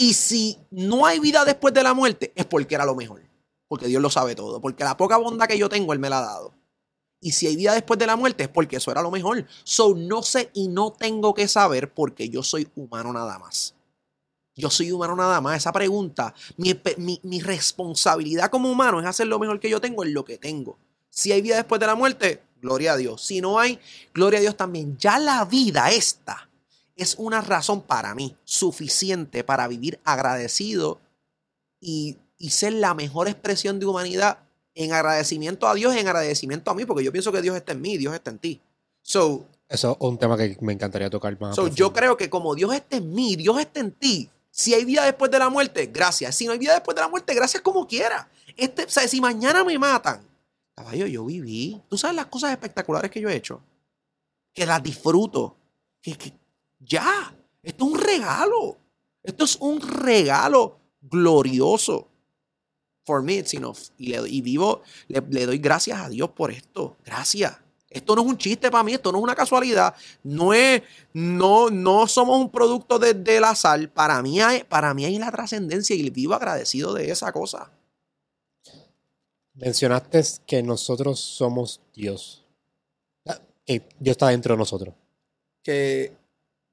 Y 0.01 0.15
si 0.15 0.57
no 0.71 1.05
hay 1.05 1.19
vida 1.19 1.45
después 1.45 1.75
de 1.75 1.83
la 1.83 1.93
muerte, 1.93 2.33
es 2.35 2.47
porque 2.47 2.73
era 2.73 2.85
lo 2.85 2.95
mejor. 2.95 3.21
Porque 3.67 3.85
Dios 3.85 4.01
lo 4.01 4.09
sabe 4.09 4.33
todo. 4.33 4.59
Porque 4.59 4.83
la 4.83 4.97
poca 4.97 5.17
bondad 5.17 5.45
que 5.45 5.59
yo 5.59 5.69
tengo, 5.69 5.93
Él 5.93 5.99
me 5.99 6.09
la 6.09 6.17
ha 6.17 6.21
dado. 6.21 6.55
Y 7.19 7.33
si 7.33 7.45
hay 7.45 7.55
vida 7.55 7.75
después 7.75 7.99
de 7.99 8.07
la 8.07 8.15
muerte, 8.15 8.45
es 8.45 8.49
porque 8.49 8.77
eso 8.77 8.89
era 8.89 9.03
lo 9.03 9.11
mejor. 9.11 9.45
So, 9.63 9.93
no 9.93 10.23
sé 10.23 10.49
y 10.55 10.69
no 10.69 10.91
tengo 10.91 11.35
que 11.35 11.47
saber 11.47 11.93
porque 11.93 12.29
yo 12.29 12.41
soy 12.41 12.67
humano 12.75 13.13
nada 13.13 13.37
más. 13.37 13.75
Yo 14.55 14.71
soy 14.71 14.91
humano 14.91 15.15
nada 15.15 15.39
más. 15.39 15.57
Esa 15.57 15.71
pregunta, 15.71 16.33
mi, 16.57 17.39
responsabilidad 17.39 18.49
como 18.49 18.71
humano 18.71 19.01
es 19.01 19.05
hacer 19.05 19.27
lo 19.27 19.37
mejor 19.37 19.59
que 19.59 19.69
yo 19.69 19.79
tengo 19.79 20.03
en 20.03 20.15
lo 20.15 20.25
que 20.25 20.39
tengo. 20.39 20.79
Si 21.11 21.31
hay 21.31 21.43
vida 21.43 21.57
después 21.57 21.79
de 21.79 21.85
la 21.85 21.93
muerte, 21.93 22.41
gloria 22.59 22.93
a 22.93 22.97
Dios. 22.97 23.23
Si 23.23 23.39
no 23.39 23.59
hay, 23.59 23.79
gloria 24.15 24.39
a 24.39 24.41
Dios 24.41 24.57
también. 24.57 24.97
Ya 24.97 25.19
la 25.19 25.45
vida 25.45 25.91
esta 25.91 26.49
es 27.01 27.15
una 27.17 27.41
razón 27.41 27.81
para 27.81 28.13
mí 28.13 28.35
suficiente 28.43 29.43
para 29.43 29.67
vivir 29.67 29.99
agradecido 30.03 30.99
y, 31.79 32.17
ser 32.49 32.73
la 32.73 32.93
mejor 32.93 33.27
expresión 33.27 33.79
de 33.79 33.85
humanidad 33.85 34.39
en 34.73 34.93
agradecimiento 34.93 35.67
a 35.67 35.75
Dios, 35.75 35.95
en 35.95 36.07
agradecimiento 36.07 36.71
a 36.71 36.73
mí, 36.73 36.85
porque 36.85 37.03
yo 37.03 37.11
pienso 37.11 37.31
que 37.31 37.41
Dios 37.41 37.55
está 37.55 37.73
en 37.73 37.81
mí, 37.81 37.97
Dios 37.97 38.13
está 38.15 38.31
en 38.31 38.39
ti. 38.39 38.59
So, 39.01 39.45
Eso 39.69 39.91
es 39.91 39.97
un 39.99 40.17
tema 40.17 40.37
que 40.37 40.57
me 40.61 40.73
encantaría 40.73 41.09
tocar 41.09 41.39
más. 41.39 41.55
So, 41.55 41.67
yo 41.67 41.93
creo 41.93 42.17
que 42.17 42.29
como 42.29 42.55
Dios 42.55 42.73
está 42.73 42.97
en 42.97 43.13
mí, 43.13 43.35
Dios 43.35 43.59
está 43.59 43.79
en 43.79 43.91
ti. 43.91 44.29
Si 44.49 44.73
hay 44.73 44.85
vida 44.85 45.05
después 45.05 45.29
de 45.29 45.39
la 45.39 45.49
muerte, 45.49 45.85
gracias. 45.87 46.35
Si 46.35 46.45
no 46.45 46.53
hay 46.53 46.57
vida 46.57 46.73
después 46.73 46.95
de 46.95 47.01
la 47.01 47.07
muerte, 47.07 47.33
gracias 47.33 47.61
como 47.61 47.87
quiera. 47.87 48.27
Este, 48.57 48.85
o 48.85 48.89
sea, 48.89 49.07
si 49.07 49.21
mañana 49.21 49.63
me 49.63 49.77
matan, 49.77 50.21
caballo, 50.75 51.05
yo 51.05 51.25
viví. 51.25 51.79
Tú 51.89 51.97
sabes 51.97 52.15
las 52.15 52.25
cosas 52.25 52.51
espectaculares 52.51 53.11
que 53.11 53.21
yo 53.21 53.29
he 53.29 53.35
hecho. 53.35 53.61
Que 54.53 54.65
las 54.65 54.81
disfruto. 54.81 55.55
Que, 56.01 56.17
que, 56.17 56.33
ya, 56.85 57.33
esto 57.63 57.85
es 57.85 57.91
un 57.91 57.99
regalo. 57.99 58.77
Esto 59.23 59.45
es 59.45 59.55
un 59.57 59.81
regalo 59.81 60.79
glorioso. 61.01 62.07
For 63.05 63.21
me, 63.21 63.35
it's 63.35 63.53
enough. 63.53 63.77
Y, 63.97 64.07
le, 64.07 64.27
y 64.29 64.41
vivo, 64.41 64.81
le, 65.07 65.45
doy 65.45 65.57
gracias 65.57 65.99
a 65.99 66.09
Dios 66.09 66.29
por 66.31 66.51
esto. 66.51 66.97
Gracias. 67.05 67.57
Esto 67.89 68.15
no 68.15 68.21
es 68.21 68.27
un 68.29 68.37
chiste 68.37 68.71
para 68.71 68.85
mí, 68.85 68.93
esto 68.93 69.11
no 69.11 69.17
es 69.17 69.23
una 69.23 69.35
casualidad. 69.35 69.93
No 70.23 70.53
es, 70.53 70.81
no, 71.13 71.69
no 71.69 72.07
somos 72.07 72.39
un 72.39 72.49
producto 72.49 72.97
de, 72.97 73.13
del 73.13 73.43
azar. 73.43 73.91
Para 73.91 74.21
mí, 74.21 74.39
hay, 74.39 74.63
para 74.63 74.93
mí 74.93 75.03
hay 75.03 75.17
la 75.19 75.31
trascendencia 75.31 75.95
y 75.95 76.09
vivo 76.09 76.33
agradecido 76.33 76.93
de 76.93 77.11
esa 77.11 77.31
cosa. 77.33 77.69
Mencionaste 79.53 80.23
que 80.45 80.63
nosotros 80.63 81.19
somos 81.19 81.81
Dios. 81.93 82.45
Ah, 83.27 83.39
que 83.65 83.89
Dios 83.99 84.13
está 84.13 84.29
dentro 84.29 84.53
de 84.53 84.57
nosotros. 84.57 84.95
Que 85.61 86.13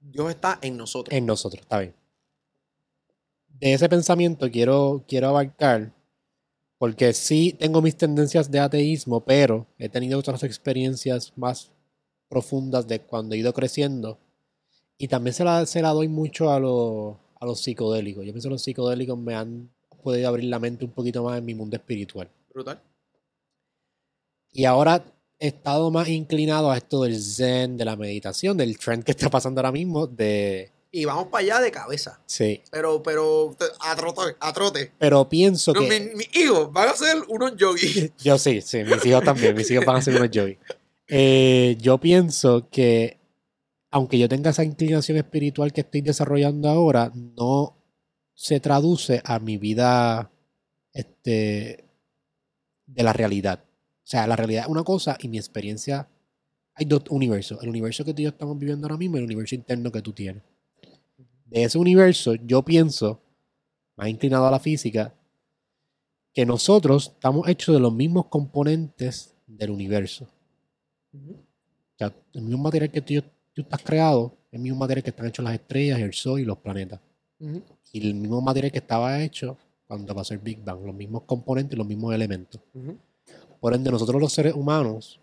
Dios 0.00 0.30
está 0.30 0.58
en 0.62 0.76
nosotros. 0.76 1.16
En 1.16 1.26
nosotros, 1.26 1.62
está 1.62 1.80
bien. 1.80 1.94
De 3.48 3.72
ese 3.72 3.88
pensamiento 3.88 4.50
quiero, 4.50 5.04
quiero 5.08 5.28
abarcar, 5.28 5.92
porque 6.78 7.12
sí 7.12 7.56
tengo 7.58 7.82
mis 7.82 7.96
tendencias 7.96 8.50
de 8.50 8.60
ateísmo, 8.60 9.20
pero 9.24 9.66
he 9.78 9.88
tenido 9.88 10.18
otras 10.18 10.44
experiencias 10.44 11.32
más 11.36 11.72
profundas 12.28 12.86
de 12.86 13.00
cuando 13.00 13.34
he 13.34 13.38
ido 13.38 13.52
creciendo. 13.52 14.18
Y 14.96 15.08
también 15.08 15.34
se 15.34 15.44
la, 15.44 15.66
se 15.66 15.82
la 15.82 15.90
doy 15.90 16.08
mucho 16.08 16.52
a, 16.52 16.60
lo, 16.60 17.18
a 17.40 17.46
los 17.46 17.60
psicodélicos. 17.60 18.24
Yo 18.24 18.32
pienso 18.32 18.48
que 18.48 18.54
los 18.54 18.62
psicodélicos 18.62 19.18
me 19.18 19.34
han 19.34 19.70
podido 20.02 20.28
abrir 20.28 20.46
la 20.46 20.58
mente 20.58 20.84
un 20.84 20.92
poquito 20.92 21.22
más 21.22 21.38
en 21.38 21.44
mi 21.44 21.54
mundo 21.54 21.76
espiritual. 21.76 22.28
Brutal. 22.52 22.80
Y 24.52 24.64
ahora 24.64 25.04
estado 25.38 25.90
más 25.90 26.08
inclinado 26.08 26.70
a 26.70 26.76
esto 26.76 27.02
del 27.02 27.20
zen, 27.20 27.76
de 27.76 27.84
la 27.84 27.96
meditación, 27.96 28.56
del 28.56 28.78
trend 28.78 29.04
que 29.04 29.12
está 29.12 29.30
pasando 29.30 29.60
ahora 29.60 29.72
mismo, 29.72 30.06
de... 30.06 30.72
Y 30.90 31.04
vamos 31.04 31.26
para 31.26 31.44
allá 31.44 31.60
de 31.60 31.70
cabeza. 31.70 32.18
Sí. 32.24 32.62
Pero, 32.70 33.02
pero, 33.02 33.54
a 33.80 33.94
trote. 33.94 34.36
A 34.40 34.52
trote. 34.52 34.92
Pero 34.98 35.28
pienso 35.28 35.74
que... 35.74 36.12
Mis 36.14 36.34
hijos 36.34 36.72
van 36.72 36.88
a 36.88 36.94
ser 36.94 37.16
unos 37.28 37.56
yogis. 37.56 38.12
Yo 38.24 38.38
sí, 38.38 38.62
sí, 38.62 38.84
mis 38.84 39.04
hijos 39.04 39.22
también. 39.22 39.54
Mis 39.54 39.70
hijos 39.70 39.84
van 39.84 39.96
a 39.96 40.02
ser 40.02 40.16
unos 40.16 40.30
yogis. 40.30 40.56
Eh, 41.10 41.76
yo 41.80 41.96
pienso 41.98 42.68
que, 42.70 43.18
aunque 43.90 44.18
yo 44.18 44.28
tenga 44.28 44.50
esa 44.50 44.62
inclinación 44.62 45.16
espiritual 45.16 45.72
que 45.72 45.80
estoy 45.80 46.02
desarrollando 46.02 46.68
ahora, 46.68 47.10
no 47.14 47.78
se 48.34 48.60
traduce 48.60 49.22
a 49.24 49.38
mi 49.38 49.56
vida 49.56 50.30
este, 50.92 51.86
de 52.86 53.02
la 53.02 53.14
realidad. 53.14 53.64
O 54.08 54.10
sea, 54.10 54.26
la 54.26 54.36
realidad 54.36 54.62
es 54.62 54.70
una 54.70 54.84
cosa 54.84 55.18
y 55.20 55.28
mi 55.28 55.36
experiencia. 55.36 56.08
Hay 56.72 56.86
dos 56.86 57.02
universos. 57.10 57.62
El 57.62 57.68
universo 57.68 58.06
que 58.06 58.14
tú 58.14 58.22
y 58.22 58.24
yo 58.24 58.30
estamos 58.30 58.58
viviendo 58.58 58.86
ahora 58.86 58.96
mismo 58.96 59.16
y 59.16 59.18
el 59.18 59.26
universo 59.26 59.54
interno 59.54 59.92
que 59.92 60.00
tú 60.00 60.14
tienes. 60.14 60.42
De 61.44 61.62
ese 61.62 61.76
universo, 61.76 62.34
yo 62.34 62.64
pienso, 62.64 63.20
más 63.96 64.08
inclinado 64.08 64.46
a 64.46 64.50
la 64.50 64.60
física, 64.60 65.12
que 66.32 66.46
nosotros 66.46 67.12
estamos 67.16 67.46
hechos 67.48 67.74
de 67.74 67.80
los 67.80 67.92
mismos 67.92 68.28
componentes 68.28 69.34
del 69.46 69.72
universo. 69.72 70.26
O 71.12 71.98
sea, 71.98 72.10
el 72.32 72.42
mismo 72.44 72.62
material 72.62 72.90
que 72.90 73.02
tú, 73.02 73.22
tú 73.52 73.60
estás 73.60 73.82
creado, 73.82 74.38
el 74.50 74.60
mismo 74.60 74.78
material 74.78 75.04
que 75.04 75.10
están 75.10 75.26
hechos 75.26 75.44
las 75.44 75.52
estrellas, 75.52 76.00
el 76.00 76.14
sol 76.14 76.40
y 76.40 76.46
los 76.46 76.56
planetas. 76.56 76.98
Y 77.92 78.08
el 78.08 78.14
mismo 78.14 78.40
material 78.40 78.72
que 78.72 78.78
estaba 78.78 79.22
hecho 79.22 79.58
cuando 79.86 80.14
pasó 80.14 80.32
el 80.32 80.40
Big 80.40 80.64
Bang, 80.64 80.82
los 80.82 80.94
mismos 80.94 81.24
componentes, 81.24 81.76
los 81.76 81.86
mismos 81.86 82.14
elementos. 82.14 82.62
Por 83.60 83.74
ende, 83.74 83.90
nosotros 83.90 84.20
los 84.20 84.32
seres 84.32 84.54
humanos 84.54 85.20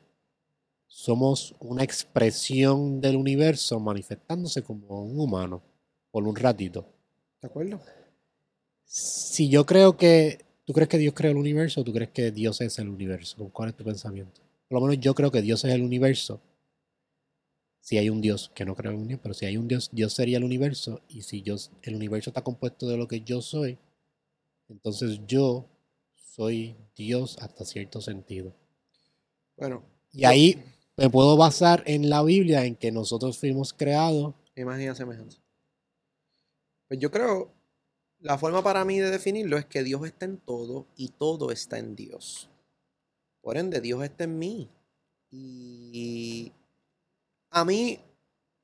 somos 0.88 1.56
una 1.60 1.84
expresión 1.84 3.02
del 3.02 3.16
universo 3.16 3.80
manifestándose 3.80 4.64
como 4.64 5.04
un 5.04 5.20
humano 5.20 5.62
por 6.12 6.28
un 6.28 6.36
ratito. 6.36 6.86
¿De 7.42 7.48
acuerdo? 7.48 7.82
Si 8.86 9.50
yo 9.50 9.66
creo 9.66 9.98
que. 9.98 10.44
¿Tú 10.64 10.74
crees 10.74 10.90
que 10.90 10.98
Dios 10.98 11.14
creó 11.14 11.32
el 11.32 11.38
universo 11.38 11.82
o 11.82 11.84
tú 11.84 11.94
crees 11.94 12.10
que 12.10 12.32
Dios 12.32 12.60
es 12.62 12.80
el 12.80 12.90
universo? 12.90 13.50
¿Cuál 13.54 13.70
es 13.70 13.76
tu 13.76 13.84
pensamiento? 13.84 14.42
Por 14.68 14.80
lo 14.80 14.88
menos 14.88 15.00
yo 15.00 15.14
creo 15.14 15.30
que 15.30 15.44
Dios 15.44 15.64
es 15.64 15.72
el 15.72 15.84
universo. 15.84 16.42
Si 17.82 18.00
hay 18.00 18.10
un 18.10 18.20
Dios, 18.20 18.52
que 18.56 18.66
no 18.66 18.74
creo 18.74 18.92
en 18.92 18.98
un 18.98 19.08
Dios, 19.08 19.20
pero 19.22 19.36
si 19.36 19.46
hay 19.46 19.58
un 19.58 19.68
Dios, 19.68 19.90
Dios 19.92 20.14
sería 20.14 20.38
el 20.38 20.44
universo. 20.44 21.02
Y 21.08 21.22
si 21.22 21.44
yo, 21.44 21.56
el 21.84 21.96
universo 21.96 22.32
está 22.32 22.42
compuesto 22.42 22.88
de 22.88 22.98
lo 22.98 23.08
que 23.08 23.22
yo 23.22 23.44
soy, 23.44 23.78
entonces 24.70 25.20
yo 25.28 25.68
soy 26.36 26.76
Dios 26.98 27.38
hasta 27.40 27.64
cierto 27.64 28.02
sentido. 28.02 28.54
Bueno. 29.56 29.86
Y 30.12 30.26
ahí 30.26 30.62
me 30.98 31.10
puedo 31.10 31.38
basar 31.38 31.84
en 31.86 32.10
la 32.10 32.24
Biblia, 32.24 32.66
en 32.66 32.76
que 32.76 32.92
nosotros 32.92 33.38
fuimos 33.38 33.74
creados. 33.74 34.34
Imagina 34.56 34.96
semejanza. 34.96 35.40
Pues 36.88 37.00
yo 37.00 37.10
creo, 37.10 37.52
la 38.20 38.38
forma 38.38 38.62
para 38.64 38.84
mí 38.84 39.00
de 39.00 39.12
definirlo 39.12 39.58
es 39.58 39.66
que 39.66 39.84
Dios 39.84 40.06
está 40.06 40.26
en 40.26 40.38
todo 40.38 40.88
y 40.98 41.10
todo 41.10 41.52
está 41.52 41.78
en 41.80 41.96
Dios. 41.96 42.50
Por 43.42 43.58
ende, 43.58 43.80
Dios 43.80 44.04
está 44.04 44.26
en 44.26 44.38
mí. 44.38 44.70
Y 45.32 46.52
a 47.50 47.64
mí... 47.64 48.00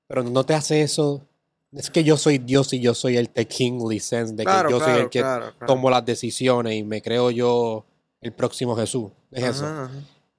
Pero 0.07 0.23
no 0.23 0.45
te 0.45 0.53
hace 0.53 0.81
eso 0.81 1.25
es 1.73 1.89
que 1.89 2.03
yo 2.03 2.17
soy 2.17 2.37
Dios 2.37 2.73
y 2.73 2.79
yo 2.81 2.93
soy 2.93 3.17
el 3.17 3.29
the 3.29 3.47
kingly 3.47 3.99
sense 3.99 4.33
de 4.33 4.39
que 4.43 4.43
Claro, 4.43 4.69
yo 4.69 4.79
soy 4.79 4.99
el 5.01 5.09
que 5.09 5.19
claro, 5.19 5.53
tomo 5.65 5.89
las 5.89 6.05
decisiones 6.05 6.75
y 6.75 6.83
me 6.83 7.01
creo 7.01 7.31
yo 7.31 7.85
el 8.19 8.33
próximo 8.33 8.75
Jesús. 8.75 9.11
Es 9.31 9.43
eso. 9.43 9.65
Ajá. 9.65 9.89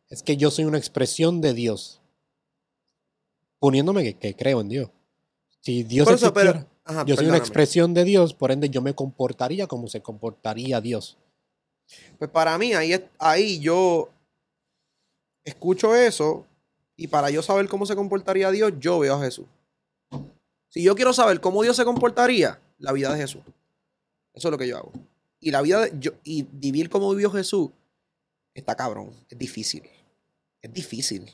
Es 0.08 0.22
que 0.22 0.36
yo 0.36 0.50
soy 0.50 0.66
una 0.66 0.78
expresión 0.78 1.40
de 1.40 1.54
Dios. 1.54 2.00
Poniéndome 3.58 4.02
que, 4.02 4.14
que 4.14 4.36
creo 4.36 4.60
en 4.60 4.68
Dios. 4.68 4.90
Si 5.60 5.84
Dios 5.84 6.08
eso, 6.10 6.32
pero- 6.34 6.50
existiera, 6.50 6.72
ajá, 6.84 7.04
yo 7.06 7.16
soy 7.16 7.26
una 7.26 7.38
expresión 7.38 7.94
de 7.94 8.04
Dios, 8.04 8.34
por 8.34 8.50
ende 8.52 8.68
yo 8.68 8.82
me 8.82 8.94
comportaría 8.94 9.66
como 9.66 9.88
se 9.88 10.02
comportaría 10.02 10.80
Dios. 10.80 11.16
Pues 12.18 12.30
para 12.30 12.58
mí, 12.58 12.74
ahí, 12.74 12.92
ahí 13.18 13.58
yo 13.60 14.10
escucho 15.44 15.94
eso 15.94 16.46
y 16.96 17.06
para 17.08 17.30
yo 17.30 17.42
saber 17.42 17.68
cómo 17.68 17.86
se 17.86 17.96
comportaría 17.96 18.50
Dios, 18.50 18.72
yo 18.78 18.98
veo 18.98 19.14
a 19.14 19.20
Jesús. 19.24 19.46
Si 20.72 20.82
yo 20.82 20.96
quiero 20.96 21.12
saber 21.12 21.38
cómo 21.42 21.62
Dios 21.62 21.76
se 21.76 21.85
comportaría, 21.85 22.58
la 22.78 22.92
vida 22.92 23.12
de 23.12 23.20
Jesús. 23.20 23.42
Eso 24.32 24.48
es 24.48 24.52
lo 24.52 24.56
que 24.56 24.66
yo 24.66 24.78
hago. 24.78 24.90
Y 25.38 25.50
la 25.50 25.61
vida 25.61 25.82
de, 25.82 25.92
yo, 26.00 26.12
y 26.24 26.44
vivir 26.50 26.88
como 26.88 27.11
vivió 27.11 27.30
Jesús 27.30 27.68
está 28.54 28.74
cabrón. 28.74 29.11
Es 29.28 29.38
difícil. 29.38 29.82
Es 30.62 30.72
difícil. 30.72 31.30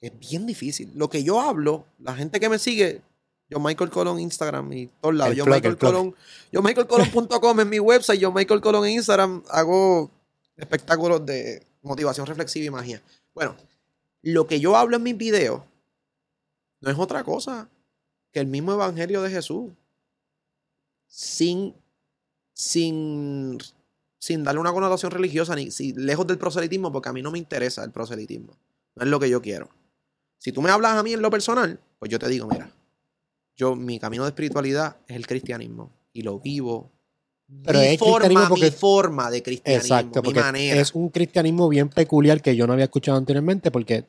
Es 0.00 0.18
bien 0.18 0.44
difícil. 0.44 0.90
Lo 0.96 1.08
que 1.08 1.22
yo 1.22 1.40
hablo, 1.40 1.86
la 2.00 2.16
gente 2.16 2.40
que 2.40 2.48
me 2.48 2.58
sigue, 2.58 3.00
yo 3.48 3.60
Michael 3.60 3.90
Colon 3.90 4.18
Instagram 4.18 4.72
y 4.72 4.86
todos 5.00 5.14
lados. 5.14 5.30
El 5.30 5.38
Yo 5.38 5.44
plug, 5.44 5.54
Michael. 5.54 5.78
Colon, 5.78 6.14
yo 6.50 6.60
michaelcolon.com 6.60 7.60
es 7.60 7.66
mi 7.66 7.78
website, 7.78 8.18
yo 8.18 8.32
Michael 8.32 8.60
Colon 8.60 8.86
en 8.86 8.94
Instagram 8.94 9.44
hago 9.50 10.10
espectáculos 10.56 11.24
de 11.24 11.64
motivación 11.82 12.26
reflexiva 12.26 12.66
y 12.66 12.70
magia. 12.70 13.02
Bueno, 13.34 13.54
lo 14.22 14.48
que 14.48 14.58
yo 14.58 14.76
hablo 14.76 14.96
en 14.96 15.04
mis 15.04 15.16
videos 15.16 15.62
no 16.80 16.90
es 16.90 16.98
otra 16.98 17.22
cosa 17.22 17.68
que 18.38 18.42
el 18.42 18.46
mismo 18.46 18.72
evangelio 18.72 19.20
de 19.22 19.30
Jesús. 19.30 19.72
Sin, 21.08 21.74
sin, 22.52 23.58
sin 24.18 24.44
darle 24.44 24.60
una 24.60 24.72
connotación 24.72 25.10
religiosa, 25.10 25.56
ni 25.56 25.70
si- 25.70 25.92
lejos 25.94 26.26
del 26.26 26.38
proselitismo, 26.38 26.92
porque 26.92 27.08
a 27.08 27.12
mí 27.12 27.22
no 27.22 27.30
me 27.32 27.38
interesa 27.38 27.82
el 27.82 27.90
proselitismo. 27.90 28.52
No 28.94 29.02
es 29.04 29.08
lo 29.08 29.18
que 29.18 29.28
yo 29.30 29.40
quiero. 29.42 29.68
Si 30.38 30.52
tú 30.52 30.62
me 30.62 30.70
hablas 30.70 30.92
a 30.92 31.02
mí 31.02 31.12
en 31.12 31.22
lo 31.22 31.30
personal, 31.30 31.80
pues 31.98 32.10
yo 32.10 32.18
te 32.18 32.28
digo, 32.28 32.46
mira, 32.46 32.70
yo, 33.56 33.74
mi 33.74 33.98
camino 33.98 34.22
de 34.24 34.28
espiritualidad 34.28 34.98
es 35.08 35.16
el 35.16 35.26
cristianismo 35.26 35.90
y 36.12 36.22
lo 36.22 36.38
vivo. 36.38 36.92
Pero 37.64 37.80
mi 37.80 37.86
es 37.86 37.98
forma, 37.98 38.48
porque- 38.48 38.66
mi 38.66 38.70
forma 38.70 39.30
de 39.30 39.42
cristianismo, 39.42 39.96
Exacto, 39.96 40.20
mi 40.20 40.26
porque 40.26 40.40
manera. 40.40 40.80
es 40.80 40.94
un 40.94 41.08
cristianismo 41.08 41.68
bien 41.68 41.88
peculiar 41.88 42.40
que 42.42 42.54
yo 42.54 42.66
no 42.66 42.74
había 42.74 42.84
escuchado 42.84 43.16
anteriormente 43.18 43.70
porque 43.70 44.04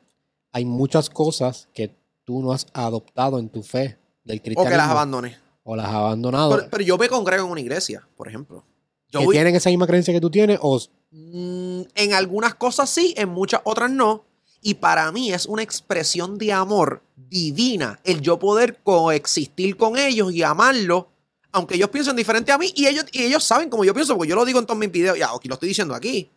hay 0.52 0.64
muchas 0.66 1.08
cosas 1.10 1.68
que 1.74 1.96
tú 2.24 2.42
no 2.42 2.52
has 2.52 2.66
adoptado 2.74 3.38
en 3.40 3.48
tu 3.48 3.62
fe 3.62 3.96
del 4.24 4.38
o 4.38 4.42
cristianismo 4.42 4.70
que 4.70 4.76
las 4.76 4.88
abandoné. 4.88 5.38
o 5.62 5.76
las 5.76 5.86
abandonado. 5.86 6.56
Pero, 6.56 6.68
pero 6.70 6.84
yo 6.84 6.98
me 6.98 7.08
congrego 7.08 7.44
en 7.46 7.52
una 7.52 7.60
iglesia, 7.60 8.06
por 8.16 8.28
ejemplo. 8.28 8.64
Yo 9.08 9.20
que 9.20 9.26
voy- 9.26 9.34
tienen 9.34 9.56
esa 9.56 9.70
misma 9.70 9.86
creencia 9.86 10.14
que 10.14 10.20
tú 10.20 10.30
tienes 10.30 10.58
o 10.62 10.80
Mm, 11.12 11.82
en 11.96 12.14
algunas 12.14 12.54
cosas 12.54 12.88
sí, 12.88 13.14
en 13.16 13.30
muchas 13.30 13.60
otras 13.64 13.90
no. 13.90 14.24
Y 14.62 14.74
para 14.74 15.10
mí 15.10 15.32
es 15.32 15.46
una 15.46 15.62
expresión 15.62 16.38
de 16.38 16.52
amor 16.52 17.02
divina 17.16 17.98
el 18.04 18.20
yo 18.20 18.38
poder 18.38 18.76
coexistir 18.84 19.76
con 19.76 19.98
ellos 19.98 20.32
y 20.32 20.44
amarlos, 20.44 21.06
aunque 21.50 21.74
ellos 21.74 21.88
piensen 21.88 22.14
diferente 22.14 22.52
a 22.52 22.58
mí 22.58 22.72
y 22.76 22.86
ellos, 22.86 23.06
y 23.10 23.22
ellos 23.24 23.42
saben 23.42 23.68
como 23.70 23.84
yo 23.84 23.92
pienso, 23.92 24.14
porque 24.14 24.28
yo 24.30 24.36
lo 24.36 24.44
digo 24.44 24.60
en 24.60 24.66
todos 24.66 24.78
mis 24.78 24.92
videos, 24.92 25.18
y 25.18 25.22
aquí 25.22 25.48
lo 25.48 25.54
estoy 25.54 25.70
diciendo 25.70 25.94
aquí. 25.96 26.30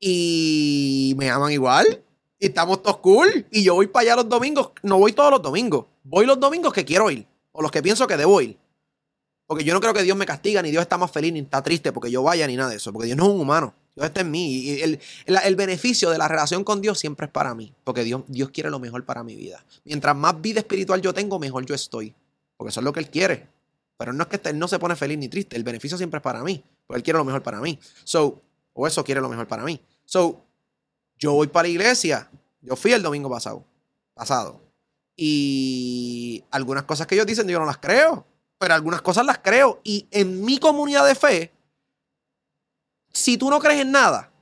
Y 0.00 1.14
me 1.16 1.30
aman 1.30 1.52
igual. 1.52 2.02
Y 2.40 2.46
estamos 2.46 2.82
todos 2.82 2.96
cool. 2.96 3.46
Y 3.50 3.62
yo 3.62 3.74
voy 3.74 3.86
para 3.86 4.02
allá 4.02 4.16
los 4.16 4.28
domingos. 4.28 4.70
No 4.82 4.98
voy 4.98 5.12
todos 5.12 5.30
los 5.30 5.42
domingos. 5.42 5.84
Voy 6.02 6.26
los 6.26 6.40
domingos 6.40 6.72
que 6.72 6.84
quiero 6.84 7.10
ir. 7.10 7.26
O 7.52 7.62
los 7.62 7.70
que 7.70 7.82
pienso 7.82 8.06
que 8.06 8.16
debo 8.16 8.40
ir. 8.40 8.56
Porque 9.46 9.62
yo 9.64 9.74
no 9.74 9.80
creo 9.80 9.92
que 9.92 10.02
Dios 10.02 10.16
me 10.16 10.26
castiga, 10.26 10.62
ni 10.62 10.70
Dios 10.70 10.80
está 10.82 10.96
más 10.96 11.10
feliz, 11.10 11.32
ni 11.32 11.40
está 11.40 11.60
triste 11.62 11.92
porque 11.92 12.10
yo 12.10 12.22
vaya, 12.22 12.46
ni 12.46 12.56
nada 12.56 12.70
de 12.70 12.76
eso. 12.76 12.92
Porque 12.92 13.06
Dios 13.06 13.18
no 13.18 13.24
es 13.24 13.30
un 13.30 13.40
humano. 13.40 13.74
Dios 13.94 14.06
está 14.06 14.20
en 14.22 14.30
mí. 14.30 14.46
Y 14.58 14.80
el, 14.82 15.00
el- 15.26 15.36
el 15.44 15.56
beneficio 15.56 16.08
de 16.10 16.18
la 16.18 16.28
relación 16.28 16.64
con 16.64 16.80
Dios 16.80 16.98
siempre 16.98 17.26
es 17.26 17.32
para 17.32 17.54
mí. 17.54 17.72
Porque 17.84 18.04
Dios, 18.04 18.22
Dios 18.28 18.50
quiere 18.50 18.70
lo 18.70 18.78
mejor 18.78 19.04
para 19.04 19.22
mi 19.22 19.36
vida. 19.36 19.62
Mientras 19.84 20.16
más 20.16 20.40
vida 20.40 20.60
espiritual 20.60 21.02
yo 21.02 21.12
tengo, 21.12 21.38
mejor 21.38 21.66
yo 21.66 21.74
estoy. 21.74 22.14
Porque 22.56 22.70
eso 22.70 22.80
es 22.80 22.84
lo 22.84 22.92
que 22.92 23.00
Él 23.00 23.10
quiere. 23.10 23.48
Pero 23.98 24.12
no 24.14 24.22
es 24.22 24.28
que 24.28 24.48
Él 24.48 24.58
no 24.58 24.66
se 24.68 24.78
pone 24.78 24.96
feliz 24.96 25.18
ni 25.18 25.28
triste. 25.28 25.56
El 25.56 25.64
beneficio 25.64 25.98
siempre 25.98 26.18
es 26.18 26.22
para 26.22 26.42
mí. 26.44 26.62
Porque 26.86 26.98
Él 26.98 27.02
quiere 27.02 27.18
lo 27.18 27.24
mejor 27.24 27.42
para 27.42 27.60
mí. 27.60 27.78
So, 28.04 28.40
o 28.72 28.86
eso 28.86 29.04
quiere 29.04 29.20
lo 29.20 29.28
mejor 29.28 29.46
para 29.48 29.64
mí. 29.64 29.80
So, 30.04 30.44
yo 31.20 31.34
voy 31.34 31.46
para 31.46 31.64
la 31.64 31.68
iglesia. 31.68 32.28
Yo 32.62 32.74
fui 32.74 32.92
el 32.92 33.02
domingo 33.02 33.30
pasado. 33.30 33.64
Pasado. 34.14 34.60
Y 35.14 36.42
algunas 36.50 36.84
cosas 36.84 37.06
que 37.06 37.14
ellos 37.14 37.26
dicen 37.26 37.46
yo 37.46 37.60
no 37.60 37.66
las 37.66 37.78
creo. 37.78 38.26
Pero 38.58 38.74
algunas 38.74 39.02
cosas 39.02 39.24
las 39.24 39.38
creo. 39.38 39.80
Y 39.84 40.08
en 40.10 40.42
mi 40.44 40.58
comunidad 40.58 41.06
de 41.06 41.14
fe, 41.14 41.52
si 43.12 43.36
tú 43.36 43.50
no 43.50 43.60
crees 43.60 43.80
en 43.80 43.92
nada, 43.92 44.32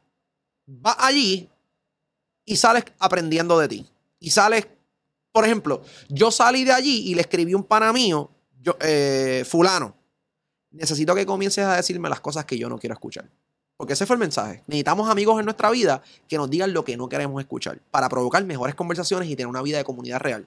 vas 0.66 0.96
allí 0.98 1.48
y 2.44 2.56
sales 2.56 2.84
aprendiendo 2.98 3.58
de 3.58 3.68
ti. 3.68 3.86
Y 4.20 4.30
sales, 4.30 4.66
por 5.32 5.44
ejemplo, 5.44 5.82
yo 6.08 6.30
salí 6.30 6.64
de 6.64 6.72
allí 6.72 7.10
y 7.10 7.14
le 7.14 7.22
escribí 7.22 7.54
un 7.54 7.64
pana 7.64 7.92
mío, 7.92 8.30
yo, 8.60 8.76
eh, 8.80 9.44
fulano, 9.46 9.96
necesito 10.70 11.14
que 11.14 11.26
comiences 11.26 11.64
a 11.64 11.76
decirme 11.76 12.08
las 12.08 12.20
cosas 12.20 12.44
que 12.44 12.58
yo 12.58 12.68
no 12.68 12.78
quiero 12.78 12.94
escuchar. 12.94 13.28
Porque 13.78 13.94
ese 13.94 14.04
fue 14.04 14.14
el 14.14 14.20
mensaje. 14.20 14.62
Necesitamos 14.66 15.08
amigos 15.08 15.38
en 15.38 15.46
nuestra 15.46 15.70
vida 15.70 16.02
que 16.28 16.36
nos 16.36 16.50
digan 16.50 16.72
lo 16.74 16.84
que 16.84 16.96
no 16.96 17.08
queremos 17.08 17.40
escuchar 17.40 17.78
para 17.90 18.08
provocar 18.10 18.44
mejores 18.44 18.74
conversaciones 18.74 19.28
y 19.30 19.36
tener 19.36 19.46
una 19.46 19.62
vida 19.62 19.78
de 19.78 19.84
comunidad 19.84 20.18
real. 20.18 20.46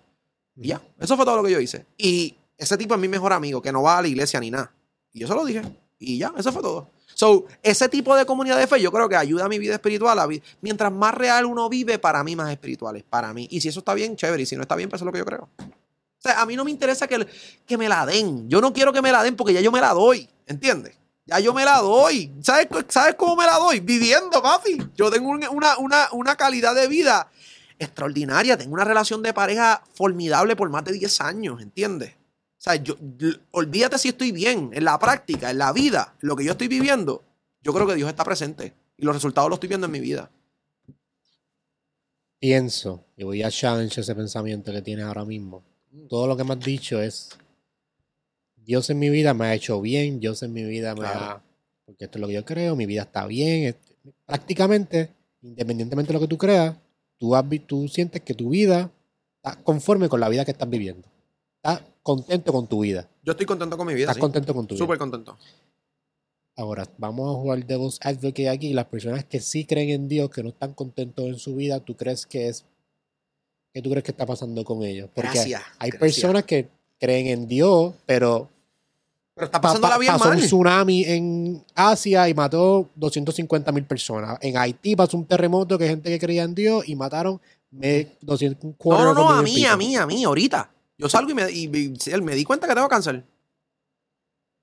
Y 0.55 0.67
ya, 0.67 0.81
eso 0.99 1.15
fue 1.15 1.25
todo 1.25 1.37
lo 1.37 1.43
que 1.43 1.51
yo 1.51 1.59
hice. 1.59 1.85
Y 1.97 2.35
ese 2.57 2.77
tipo 2.77 2.93
es 2.93 2.99
mi 2.99 3.07
mejor 3.07 3.31
amigo, 3.33 3.61
que 3.61 3.71
no 3.71 3.81
va 3.81 3.97
a 3.97 4.01
la 4.03 4.09
iglesia 4.09 4.39
ni 4.39 4.51
nada. 4.51 4.71
Y 5.13 5.21
yo 5.21 5.27
se 5.27 5.33
lo 5.33 5.43
dije. 5.45 5.61
Y 5.97 6.17
ya, 6.17 6.33
eso 6.37 6.51
fue 6.51 6.61
todo. 6.61 6.89
So, 7.13 7.45
ese 7.63 7.87
tipo 7.87 8.15
de 8.15 8.25
comunidad 8.25 8.57
de 8.57 8.67
fe 8.67 8.81
yo 8.81 8.91
creo 8.91 9.07
que 9.07 9.15
ayuda 9.15 9.45
a 9.45 9.49
mi 9.49 9.59
vida 9.59 9.75
espiritual. 9.75 10.19
a 10.19 10.27
vi- 10.27 10.41
Mientras 10.59 10.91
más 10.91 11.13
real 11.15 11.45
uno 11.45 11.69
vive, 11.69 11.99
para 11.99 12.23
mí 12.25 12.35
más 12.35 12.51
espiritual 12.51 12.97
es 12.97 13.03
para 13.03 13.33
mí. 13.33 13.47
Y 13.49 13.61
si 13.61 13.69
eso 13.69 13.79
está 13.79 13.93
bien, 13.93 14.15
chévere. 14.17 14.43
Y 14.43 14.45
si 14.45 14.55
no 14.57 14.63
está 14.63 14.75
bien, 14.75 14.89
pues 14.89 14.99
eso 14.99 15.05
es 15.05 15.07
lo 15.07 15.11
que 15.13 15.19
yo 15.19 15.25
creo. 15.25 15.47
O 15.57 16.21
sea, 16.21 16.41
a 16.41 16.45
mí 16.45 16.55
no 16.57 16.65
me 16.65 16.71
interesa 16.71 17.07
que, 17.07 17.25
que 17.65 17.77
me 17.77 17.87
la 17.87 18.05
den. 18.05 18.49
Yo 18.49 18.59
no 18.59 18.73
quiero 18.73 18.91
que 18.91 19.01
me 19.01 19.11
la 19.11 19.23
den 19.23 19.35
porque 19.37 19.53
ya 19.53 19.61
yo 19.61 19.71
me 19.71 19.79
la 19.81 19.93
doy. 19.93 20.27
¿Entiendes? 20.47 20.97
Ya 21.31 21.39
yo 21.39 21.53
me 21.53 21.63
la 21.63 21.77
doy. 21.77 22.29
¿Sabes, 22.41 22.67
¿Sabes 22.89 23.15
cómo 23.15 23.37
me 23.37 23.45
la 23.45 23.57
doy? 23.57 23.79
Viviendo, 23.79 24.41
papi. 24.43 24.77
Yo 24.95 25.09
tengo 25.09 25.29
un- 25.29 25.45
una, 26.11 26.35
calidad 26.35 26.75
de 26.75 26.89
vida 26.89 27.31
extraordinaria. 27.79 28.57
Tengo 28.57 28.73
una 28.73 28.83
relación 28.83 29.23
de 29.23 29.33
pareja 29.33 29.81
formidable 29.93 30.57
por 30.57 30.69
más 30.69 30.83
de 30.83 30.91
10 30.91 31.21
años, 31.21 31.61
¿entiendes? 31.61 32.15
O 32.15 32.63
sea, 32.63 32.75
yo, 32.75 32.97
olvídate 33.51 33.97
si 33.97 34.09
estoy 34.09 34.33
bien 34.33 34.71
en 34.73 34.83
la 34.83 34.99
práctica, 34.99 35.49
en 35.49 35.57
la 35.57 35.71
vida, 35.71 36.15
lo 36.19 36.35
que 36.35 36.43
yo 36.43 36.51
estoy 36.51 36.67
viviendo. 36.67 37.23
Yo 37.61 37.73
creo 37.73 37.87
que 37.87 37.95
Dios 37.95 38.09
está 38.09 38.25
presente 38.25 38.73
y 38.97 39.05
los 39.05 39.15
resultados 39.15 39.49
los 39.49 39.55
estoy 39.55 39.69
viendo 39.69 39.85
en 39.85 39.91
mi 39.93 40.01
vida. 40.01 40.29
pienso 42.39 43.05
y 43.15 43.23
voy 43.23 43.43
a 43.43 43.51
challenge 43.51 44.01
ese 44.01 44.15
pensamiento 44.15 44.71
que 44.71 44.81
tienes 44.81 45.05
ahora 45.05 45.23
mismo. 45.23 45.63
Todo 46.09 46.25
lo 46.27 46.35
que 46.35 46.43
me 46.43 46.53
has 46.53 46.59
dicho 46.59 46.99
es 46.99 47.29
Dios 48.63 48.89
en 48.89 49.00
mi 49.00 49.10
vida 49.10 49.34
me 49.34 49.45
ha 49.45 49.54
hecho 49.56 49.82
bien, 49.82 50.19
Dios 50.19 50.43
en 50.43 50.54
mi 50.54 50.63
vida 50.63 50.93
me 50.93 51.02
Claro. 51.02 51.19
ha 51.19 51.43
porque 51.86 52.06
esto 52.06 52.17
es 52.17 52.21
lo 52.21 52.28
que 52.28 52.34
yo 52.34 52.45
creo, 52.45 52.76
mi 52.76 52.86
vida 52.86 53.02
está 53.02 53.26
bien, 53.26 53.63
es- 53.63 53.76
prácticamente 54.26 55.10
independientemente 55.41 56.10
de 56.10 56.13
lo 56.13 56.19
que 56.21 56.28
tú 56.28 56.38
creas, 56.38 56.76
tú 57.17 57.36
has 57.36 57.47
vi- 57.47 57.60
tú 57.60 57.88
sientes 57.88 58.21
que 58.21 58.34
tu 58.34 58.50
vida 58.50 58.91
está 59.43 59.62
conforme 59.63 60.08
con 60.08 60.19
la 60.19 60.30
vida 60.30 60.45
que 60.45 60.52
estás 60.52 60.69
viviendo. 60.69 61.08
Estás 61.58 61.82
contento 62.04 62.54
con 62.54 62.67
tu 62.67 62.82
vida. 62.82 63.10
Yo 63.24 63.32
estoy 63.32 63.45
contento 63.45 63.76
con 63.78 63.88
mi 63.88 63.93
vida. 63.93 64.04
Estás 64.06 64.15
sí. 64.15 64.21
contento 64.21 64.54
con 64.54 64.67
tu 64.67 64.76
vida. 64.76 64.84
Súper 64.84 64.97
contento. 65.00 65.38
Ahora, 66.56 66.88
vamos 66.97 67.30
a 67.36 67.39
jugar 67.39 67.65
Devil's 67.65 68.00
Advocate 68.04 68.50
aquí. 68.50 68.74
Las 68.74 68.86
personas 68.86 69.26
que 69.26 69.39
sí 69.39 69.65
creen 69.65 69.89
en 69.89 70.08
Dios, 70.08 70.30
que 70.30 70.43
no 70.43 70.50
están 70.50 70.74
contentos 70.74 71.26
en 71.26 71.38
su 71.39 71.56
vida, 71.56 71.80
¿tú 71.80 71.95
crees 71.95 72.26
que 72.26 72.47
es... 72.50 72.65
¿Qué 73.74 73.82
tú 73.82 73.89
crees 73.89 74.04
que 74.04 74.12
está 74.12 74.26
pasando 74.26 74.63
con 74.65 74.84
ellos? 74.84 75.10
Porque 75.13 75.32
Gracias. 75.34 75.62
hay 75.80 75.89
gracias. 75.91 76.00
personas 76.00 76.43
que 76.43 76.69
creen 77.01 77.27
en 77.27 77.47
Dios, 77.47 77.93
pero 78.05 78.47
Pero 79.35 79.45
está 79.47 79.59
pa- 79.59 79.69
pasando 79.69 79.89
la 79.89 79.97
bien 79.97 80.13
pasó 80.13 80.25
mal. 80.29 80.37
un 80.37 80.43
tsunami 80.43 81.03
en 81.05 81.65
Asia 81.75 82.29
y 82.29 82.33
mató 82.33 82.87
250 82.95 83.71
mil 83.71 83.85
personas. 83.85 84.37
En 84.41 84.55
Haití 84.55 84.95
pasó 84.95 85.17
un 85.17 85.25
terremoto 85.25 85.78
que 85.78 85.88
gente 85.88 86.09
que 86.09 86.19
creía 86.19 86.43
en 86.43 86.53
Dios 86.55 86.88
y 86.88 86.95
mataron 86.95 87.41
me, 87.71 88.17
200, 88.21 88.63
un 88.63 88.76
No, 88.86 89.03
no, 89.05 89.13
no, 89.13 89.30
a 89.32 89.41
mí, 89.41 89.65
a 89.65 89.76
mí, 89.78 89.95
a 89.95 90.05
mí, 90.05 90.23
ahorita. 90.23 90.69
Yo 90.97 91.09
salgo 91.09 91.32
y 91.32 91.34
me, 91.34 91.49
y, 91.51 91.63
y- 91.65 92.21
me 92.21 92.36
di 92.36 92.43
cuenta 92.43 92.67
que 92.67 92.76
tengo 92.76 92.88
cáncer. 92.88 93.23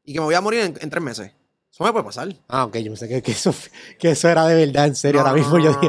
Y 0.04 0.12
que 0.12 0.20
me 0.20 0.26
voy 0.26 0.34
a 0.34 0.40
morir 0.40 0.60
en, 0.60 0.78
en 0.80 0.90
tres 0.90 1.02
meses. 1.02 1.32
Eso 1.72 1.84
me 1.84 1.92
puede 1.92 2.04
pasar. 2.04 2.34
Ah, 2.48 2.64
ok, 2.64 2.76
yo 2.78 2.92
pensé 2.92 3.08
que, 3.08 3.22
que 3.22 3.32
eso, 3.32 3.52
que 3.98 4.10
eso 4.10 4.28
era 4.28 4.46
de 4.46 4.54
verdad, 4.66 4.86
en 4.86 4.94
serio. 4.96 5.20
No, 5.22 5.26
Ahora 5.28 5.38
mismo 5.40 5.58
yo 5.58 5.70
dije. 5.70 5.88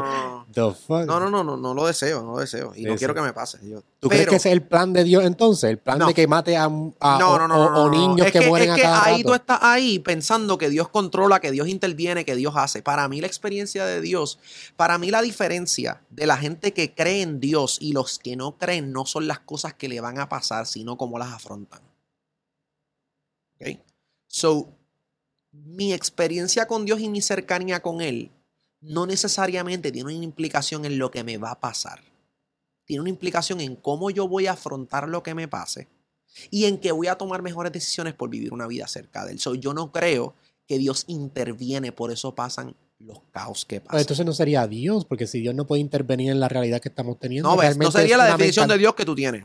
The 0.52 0.72
fuck. 0.74 1.06
No, 1.06 1.20
no, 1.20 1.30
no, 1.30 1.44
no, 1.44 1.56
no 1.56 1.74
lo 1.74 1.86
deseo, 1.86 2.22
no 2.22 2.32
lo 2.32 2.38
deseo. 2.38 2.72
Y 2.74 2.82
no 2.84 2.92
Sí, 2.92 2.98
quiero 2.98 3.14
que 3.14 3.20
me 3.20 3.32
pase. 3.32 3.58
Yo- 3.62 3.82
¿Tú 4.00 4.08
crees 4.08 4.22
pero- 4.22 4.30
que 4.30 4.36
ese 4.36 4.48
es 4.48 4.52
el 4.54 4.62
plan 4.62 4.92
de 4.92 5.04
Dios 5.04 5.24
entonces? 5.24 5.70
El 5.70 5.78
plan 5.78 5.98
No. 5.98 6.06
de 6.08 6.14
que 6.14 6.26
mate 6.26 6.56
a, 6.56 6.64
a- 6.64 6.68
no, 6.68 7.38
no, 7.38 7.46
no, 7.48 7.54
o- 7.66 7.70
no, 7.70 7.82
o 7.82 7.88
no, 7.88 7.90
no. 7.90 7.90
niños 7.90 8.26
Es 8.26 8.32
que, 8.32 8.46
mueren 8.48 8.68
es 8.68 8.72
a 8.72 8.76
que 8.76 8.82
cada 8.82 9.04
ahí 9.04 9.16
rato? 9.18 9.28
tú 9.28 9.34
estás 9.34 9.58
ahí 9.62 9.98
pensando 9.98 10.58
que 10.58 10.68
Dios 10.70 10.88
controla, 10.88 11.40
que 11.40 11.50
Dios 11.50 11.68
interviene, 11.68 12.24
que 12.24 12.34
Dios 12.36 12.54
hace. 12.56 12.82
Para 12.82 13.06
mí 13.08 13.20
la 13.20 13.26
experiencia 13.26 13.84
de 13.86 14.00
Dios, 14.00 14.38
para 14.76 14.98
mí 14.98 15.10
la 15.10 15.22
diferencia 15.22 16.02
de 16.10 16.26
la 16.26 16.36
gente 16.36 16.72
que 16.72 16.94
cree 16.94 17.22
en 17.22 17.40
Dios 17.40 17.78
y 17.80 17.92
los 17.92 18.18
que 18.18 18.36
no 18.36 18.58
creen 18.58 18.92
no 18.92 19.06
son 19.06 19.26
las 19.28 19.40
cosas 19.40 19.74
que 19.74 19.88
le 19.88 20.00
van 20.00 20.18
a 20.18 20.28
pasar, 20.28 20.66
sino 20.66 20.96
cómo 20.96 21.18
las 21.18 21.32
afrontan. 21.32 21.80
¿Ok? 23.60 23.78
So, 24.26 24.68
mi 25.52 25.92
experiencia 25.92 26.66
con 26.66 26.84
Dios 26.84 27.00
y 27.00 27.08
mi 27.08 27.20
cercanía 27.20 27.80
con 27.82 28.00
Él 28.00 28.30
no 28.80 29.06
necesariamente 29.06 29.92
tiene 29.92 30.14
una 30.14 30.24
implicación 30.24 30.84
en 30.84 30.98
lo 30.98 31.10
que 31.10 31.24
me 31.24 31.36
va 31.38 31.52
a 31.52 31.60
pasar. 31.60 32.00
Tiene 32.84 33.00
una 33.02 33.10
implicación 33.10 33.60
en 33.60 33.76
cómo 33.76 34.10
yo 34.10 34.26
voy 34.26 34.46
a 34.46 34.52
afrontar 34.52 35.08
lo 35.08 35.22
que 35.22 35.34
me 35.34 35.48
pase 35.48 35.88
y 36.50 36.64
en 36.64 36.78
que 36.78 36.92
voy 36.92 37.06
a 37.08 37.16
tomar 37.16 37.42
mejores 37.42 37.72
decisiones 37.72 38.14
por 38.14 38.30
vivir 38.30 38.52
una 38.52 38.66
vida 38.66 38.86
cerca 38.88 39.24
de 39.24 39.32
Él. 39.32 39.38
So, 39.40 39.54
yo 39.54 39.74
no 39.74 39.92
creo 39.92 40.34
que 40.66 40.78
Dios 40.78 41.04
interviene, 41.08 41.92
por 41.92 42.10
eso 42.10 42.34
pasan 42.34 42.74
los 42.98 43.20
caos 43.32 43.64
que 43.64 43.80
pasan. 43.80 43.90
Pero 43.92 44.00
entonces 44.02 44.26
no 44.26 44.32
sería 44.32 44.66
Dios, 44.66 45.04
porque 45.04 45.26
si 45.26 45.40
Dios 45.40 45.54
no 45.54 45.66
puede 45.66 45.80
intervenir 45.80 46.30
en 46.30 46.40
la 46.40 46.48
realidad 46.48 46.80
que 46.80 46.88
estamos 46.88 47.18
teniendo. 47.18 47.48
No, 47.48 47.56
ves, 47.56 47.76
no 47.76 47.90
sería 47.90 48.16
la 48.16 48.24
definición 48.38 48.68
de 48.68 48.78
Dios 48.78 48.94
que 48.94 49.04
tú 49.04 49.14
tienes. 49.14 49.44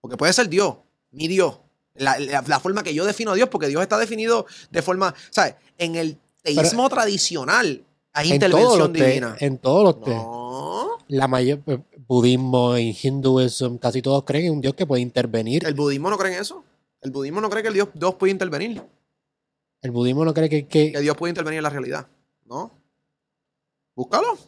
Porque 0.00 0.16
puede 0.16 0.32
ser 0.32 0.48
Dios, 0.48 0.76
mi 1.10 1.28
Dios. 1.28 1.58
La, 1.94 2.18
la- 2.18 2.42
la 2.46 2.60
forma 2.60 2.82
que 2.82 2.94
yo 2.94 3.04
defino 3.04 3.32
a 3.32 3.34
Dios, 3.34 3.48
porque 3.48 3.66
Dios 3.68 3.82
está 3.82 3.98
definido 3.98 4.46
de 4.70 4.82
forma, 4.82 5.14
¿sabes? 5.30 5.54
En 5.78 5.96
el 5.96 6.18
teísmo 6.42 6.88
tradicional 6.88 7.84
hay 8.12 8.32
en 8.32 8.38
todos 8.40 8.50
intervención 8.52 8.78
los 8.78 8.92
te- 8.92 9.06
divina. 9.06 9.36
En 9.40 9.58
todos 9.58 9.84
los 9.84 10.00
te- 10.02 10.14
No. 10.14 10.98
La 11.08 11.26
mayor 11.26 11.60
eh, 11.66 11.78
budismo, 12.06 12.76
en 12.76 12.94
hinduismo, 13.02 13.78
casi 13.80 14.00
todos 14.02 14.24
creen 14.24 14.46
en 14.46 14.52
un 14.52 14.60
Dios 14.60 14.74
que 14.74 14.86
puede 14.86 15.02
intervenir. 15.02 15.64
El 15.66 15.74
budismo 15.74 16.08
no 16.10 16.16
cree 16.18 16.34
en 16.34 16.40
eso. 16.42 16.64
El 17.00 17.10
budismo 17.10 17.40
no 17.40 17.50
cree 17.50 17.62
que 17.62 17.68
el 17.68 17.74
Dios, 17.74 17.88
Dios 17.94 18.14
puede 18.14 18.30
intervenir. 18.32 18.82
El 19.82 19.90
budismo 19.90 20.24
no 20.24 20.32
cree 20.34 20.48
que, 20.48 20.66
que- 20.68 20.92
Que 20.92 21.00
Dios 21.00 21.16
puede 21.16 21.30
intervenir 21.30 21.58
en 21.58 21.62
la 21.64 21.70
realidad. 21.70 22.06
¿No? 22.46 22.70
Búscalo. 23.96 24.38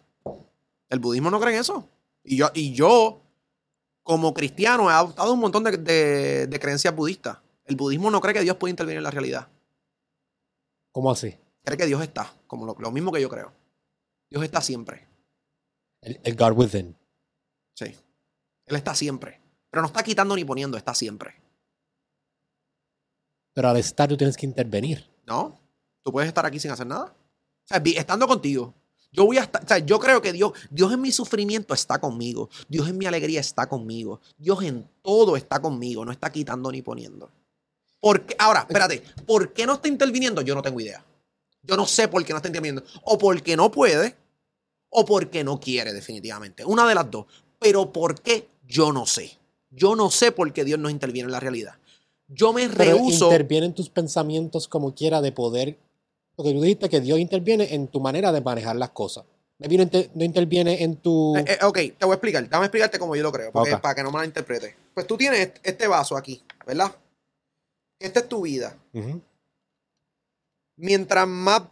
El 0.89 0.99
budismo 1.01 1.31
no 1.31 1.41
cree 1.41 1.55
en 1.55 1.61
eso. 1.63 1.89
Y 2.25 2.37
yo, 2.37 2.51
y 2.55 2.73
yo 2.75 3.21
como 4.05 4.35
cristiano, 4.35 4.91
he 4.91 4.93
adoptado 4.93 5.33
un 5.33 5.41
montón 5.41 5.65
de, 5.65 5.77
de- 5.79 6.47
de 6.47 6.61
creencias 6.61 6.95
budistas. 6.95 7.39
El 7.65 7.77
budismo 7.77 8.11
no 8.11 8.21
cree 8.21 8.35
que 8.35 8.41
Dios 8.43 8.57
puede 8.57 8.71
intervenir 8.71 8.99
en 8.99 9.05
la 9.05 9.11
realidad. 9.11 9.49
¿Cómo 10.93 11.11
así? 11.11 11.37
Cree 11.65 11.79
que 11.79 11.87
Dios 11.87 12.03
está, 12.03 12.35
como 12.47 12.67
lo, 12.67 12.77
lo 12.79 12.91
mismo 12.91 13.13
que 13.13 13.21
yo 13.21 13.29
creo. 13.29 13.53
Dios 14.31 14.43
está 14.43 14.61
siempre. 14.61 15.07
El, 16.01 16.21
el 16.25 16.37
God 16.37 16.53
within. 16.57 16.97
Sí. 17.75 17.95
Él 18.67 18.77
está 18.77 18.95
siempre. 18.95 19.41
Pero 19.71 19.83
no 19.83 19.87
está 19.87 20.03
quitando 20.03 20.35
ni 20.37 20.45
poniendo, 20.45 20.77
está 20.77 20.95
siempre. 20.95 21.35
Pero 23.55 23.69
al 23.69 23.77
estar 23.77 24.09
tú 24.09 24.17
tienes 24.17 24.37
que 24.37 24.47
intervenir. 24.47 25.09
¿No? 25.27 25.61
Tú 26.03 26.11
puedes 26.11 26.29
estar 26.29 26.45
aquí 26.45 26.59
sin 26.59 26.71
hacer 26.71 26.87
nada. 26.87 27.15
O 27.15 27.67
sea, 27.67 27.83
estando 27.85 28.27
contigo. 28.27 28.75
Yo 29.13 29.27
voy 29.27 29.37
a 29.37 29.43
estar, 29.43 29.63
o 29.63 29.69
sea, 29.69 29.79
yo 29.79 29.99
creo 29.99 30.23
que 30.23 30.33
Dios, 30.33 30.53
Dios 30.71 30.91
en 30.93 31.01
mi 31.01 31.13
sufrimiento 31.13 31.75
está 31.75 32.01
conmigo. 32.01 32.49
Dios 32.69 32.89
en 32.89 32.97
mi 32.97 33.07
alegría 33.07 33.41
está 33.41 33.69
conmigo. 33.69 34.21
Dios 34.39 34.63
en 34.63 34.89
todo 35.03 35.37
está 35.37 35.61
conmigo. 35.61 36.05
No 36.05 36.13
está 36.13 36.33
quitando 36.33 36.73
ni 36.73 36.81
poniendo. 36.81 37.31
¿Por 38.01 38.27
qué? 38.27 38.35
Ahora, 38.39 38.61
espérate. 38.61 39.03
¿Por 39.27 39.53
qué 39.53 39.67
no 39.67 39.75
está 39.75 39.89
interviniendo? 39.89 40.41
Yo 40.41 40.55
no 40.55 40.63
tengo 40.63 40.81
idea. 40.81 41.05
Yo 41.63 41.77
no 41.77 41.87
sé 41.87 42.09
por 42.09 42.25
qué 42.25 42.33
no 42.33 42.39
está 42.39 42.49
interviniendo. 42.49 42.83
O 43.05 43.19
porque 43.19 43.57
no 43.57 43.71
puede, 43.71 44.17
o 44.91 45.05
porque 45.05 45.45
no 45.45 45.61
quiere, 45.61 45.93
definitivamente. 45.93 46.65
Una 46.65 46.87
de 46.89 46.95
las 46.95 47.11
dos. 47.11 47.27
Pero 47.59 47.93
¿por 47.93 48.21
qué? 48.21 48.49
Yo 48.67 48.93
no 48.93 49.07
sé. 49.07 49.39
Yo 49.71 49.95
no 49.97 50.11
sé 50.11 50.33
por 50.33 50.53
qué 50.53 50.65
Dios 50.65 50.79
no 50.79 50.91
interviene 50.91 51.27
en 51.27 51.33
la 51.33 51.41
realidad. 51.41 51.75
Yo 52.29 52.53
me 52.53 52.69
Pero 52.69 52.97
rehuso. 52.97 53.27
interviene 53.27 53.67
en 53.67 53.75
tus 53.75 53.89
pensamientos 53.91 54.67
como 54.69 54.95
quiera 54.95 55.21
de 55.21 55.33
poder. 55.33 55.79
Porque 56.35 56.53
tú 56.53 56.63
dijiste 56.63 56.89
que 56.89 57.01
Dios 57.01 57.19
interviene 57.19 57.75
en 57.75 57.89
tu 57.89 58.01
manera 58.01 58.33
de 58.33 58.41
manejar 58.41 58.77
las 58.77 58.91
cosas. 58.91 59.25
No, 59.59 59.71
inter- 59.73 60.11
no 60.15 60.25
interviene 60.25 60.83
en 60.83 60.97
tu. 60.97 61.37
Eh, 61.37 61.45
eh, 61.47 61.59
ok, 61.65 61.77
te 61.97 62.05
voy 62.05 62.13
a 62.13 62.15
explicar. 62.15 62.43
Déjame 62.43 62.67
explicarte 62.67 62.99
como 62.99 63.15
yo 63.15 63.23
lo 63.23 63.31
creo, 63.31 63.53
porque- 63.53 63.75
Ok. 63.75 63.81
para 63.81 63.95
que 63.95 64.03
no 64.03 64.11
me 64.11 64.19
la 64.19 64.25
interprete. 64.25 64.75
Pues 64.95 65.07
tú 65.07 65.17
tienes 65.17 65.39
est- 65.41 65.57
este 65.63 65.87
vaso 65.87 66.17
aquí, 66.17 66.43
¿verdad? 66.67 66.91
Esta 68.01 68.21
es 68.21 68.29
tu 68.29 68.43
vida. 68.43 68.77
Ujú. 68.93 69.21
Mientras 70.83 71.29
más 71.29 71.63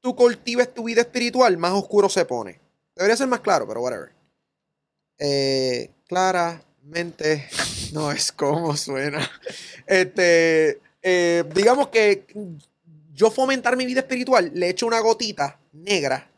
tú 0.00 0.14
cultives 0.14 0.72
tu 0.72 0.84
vida 0.84 1.00
espiritual, 1.00 1.56
más 1.56 1.72
oscuro 1.72 2.08
se 2.08 2.24
pone. 2.24 2.60
Debería 2.94 3.16
ser 3.16 3.26
más 3.26 3.40
claro, 3.40 3.66
pero 3.66 3.82
whatever. 3.82 4.12
Eh, 5.18 5.90
claramente 6.06 7.48
no 7.92 8.12
es 8.12 8.30
como 8.30 8.76
suena. 8.76 9.28
Este, 9.88 10.80
eh, 11.02 11.42
digamos 11.52 11.88
que 11.88 12.24
yo 13.12 13.32
fomentar 13.32 13.76
mi 13.76 13.86
vida 13.86 14.00
espiritual, 14.02 14.52
le 14.54 14.68
echo 14.68 14.86
una 14.86 15.00
gotita 15.00 15.58
negra 15.72 16.30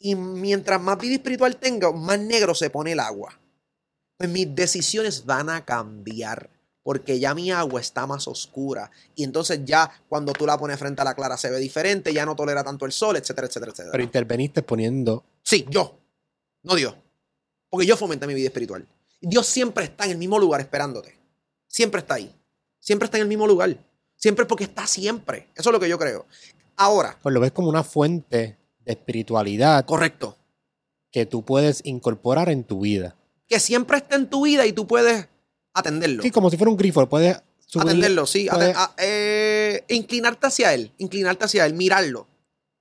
y 0.00 0.16
mientras 0.16 0.80
más 0.80 0.98
vida 0.98 1.14
espiritual 1.14 1.58
tenga, 1.58 1.92
más 1.92 2.18
negro 2.18 2.56
se 2.56 2.70
pone 2.70 2.90
el 2.90 2.98
agua. 2.98 3.38
Pues 4.16 4.28
mis 4.28 4.52
decisiones 4.52 5.24
van 5.24 5.48
a 5.48 5.64
cambiar 5.64 6.50
porque 6.88 7.20
ya 7.20 7.34
mi 7.34 7.50
agua 7.50 7.82
está 7.82 8.06
más 8.06 8.26
oscura 8.28 8.90
y 9.14 9.22
entonces 9.22 9.60
ya 9.62 9.90
cuando 10.08 10.32
tú 10.32 10.46
la 10.46 10.56
pones 10.56 10.78
frente 10.78 11.02
a 11.02 11.04
la 11.04 11.14
clara 11.14 11.36
se 11.36 11.50
ve 11.50 11.58
diferente, 11.58 12.14
ya 12.14 12.24
no 12.24 12.34
tolera 12.34 12.64
tanto 12.64 12.86
el 12.86 12.92
sol, 12.92 13.14
etcétera, 13.14 13.46
etcétera, 13.46 13.72
etcétera. 13.72 13.92
Pero 13.92 14.04
interveniste 14.04 14.62
poniendo. 14.62 15.22
Sí, 15.42 15.66
yo. 15.68 15.98
No 16.62 16.74
Dios. 16.76 16.94
Porque 17.68 17.86
yo 17.86 17.94
fomenté 17.94 18.26
mi 18.26 18.32
vida 18.32 18.46
espiritual. 18.46 18.88
Dios 19.20 19.46
siempre 19.46 19.84
está 19.84 20.06
en 20.06 20.12
el 20.12 20.16
mismo 20.16 20.38
lugar 20.38 20.62
esperándote. 20.62 21.14
Siempre 21.66 22.00
está 22.00 22.14
ahí. 22.14 22.34
Siempre 22.80 23.04
está 23.04 23.18
en 23.18 23.24
el 23.24 23.28
mismo 23.28 23.46
lugar. 23.46 23.76
Siempre 24.16 24.46
porque 24.46 24.64
está 24.64 24.86
siempre. 24.86 25.48
Eso 25.56 25.68
es 25.68 25.72
lo 25.74 25.80
que 25.80 25.90
yo 25.90 25.98
creo. 25.98 26.24
Ahora, 26.76 27.18
Pues 27.22 27.34
lo 27.34 27.40
ves 27.40 27.52
como 27.52 27.68
una 27.68 27.84
fuente 27.84 28.56
de 28.86 28.92
espiritualidad 28.92 29.84
correcto. 29.84 30.38
que 31.10 31.26
tú 31.26 31.44
puedes 31.44 31.82
incorporar 31.84 32.48
en 32.48 32.64
tu 32.64 32.80
vida. 32.80 33.14
Que 33.46 33.60
siempre 33.60 33.98
está 33.98 34.16
en 34.16 34.30
tu 34.30 34.46
vida 34.46 34.64
y 34.64 34.72
tú 34.72 34.86
puedes 34.86 35.28
atenderlo. 35.78 36.22
Sí, 36.22 36.30
como 36.30 36.50
si 36.50 36.56
fuera 36.56 36.70
un 36.70 36.76
grifo. 36.76 37.08
Puedes 37.08 37.36
subirle- 37.66 37.90
atenderlo, 37.90 38.26
sí. 38.26 38.48
puedes- 38.50 38.76
ate- 38.76 38.78
a- 38.78 38.94
eh, 38.98 39.84
inclinarte 39.88 40.46
hacia 40.46 40.74
él. 40.74 40.92
Inclinarte 40.98 41.44
hacia 41.44 41.66
él. 41.66 41.74
Mirarlo. 41.74 42.26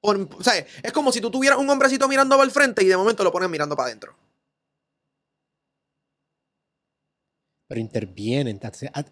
Por- 0.02 0.30
o 0.38 0.44
sea, 0.44 0.54
es 0.84 0.92
como 0.94 1.12
si 1.12 1.20
tú 1.22 1.30
tuvieras 1.32 1.58
un 1.60 1.70
hombrecito 1.70 2.08
mirando 2.08 2.36
para 2.36 2.46
el 2.46 2.52
frente 2.52 2.84
y 2.84 2.88
de 2.88 2.96
momento 2.98 3.24
lo 3.24 3.32
pones 3.32 3.50
mirando 3.50 3.76
para 3.76 3.88
adentro. 3.88 4.16
pero 7.70 7.82
intervienen 7.82 8.60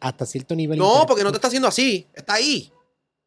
hasta, 0.02 0.26
cierto 0.26 0.56
nivel. 0.56 0.78
No, 0.80 0.94
inter- 0.94 1.08
porque 1.08 1.24
no 1.26 1.32
te 1.32 1.38
está 1.38 1.48
haciendo 1.48 1.68
así. 1.68 2.08
Está 2.14 2.36
ahí. 2.36 2.72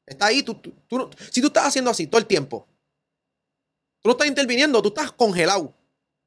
Está 0.07 0.27
ahí. 0.27 0.43
Tú, 0.43 0.55
tú- 0.55 1.11
si 1.31 1.43
tú 1.43 1.49
estás 1.49 1.67
haciendo 1.67 1.91
así 1.91 2.07
todo 2.07 2.19
el 2.19 2.27
tiempo, 2.27 2.67
tú 4.01 4.09
no 4.09 4.13
estás 4.13 4.27
interviniendo, 4.27 4.81
tú 4.81 4.89
estás 4.89 5.13
congelado. 5.13 5.75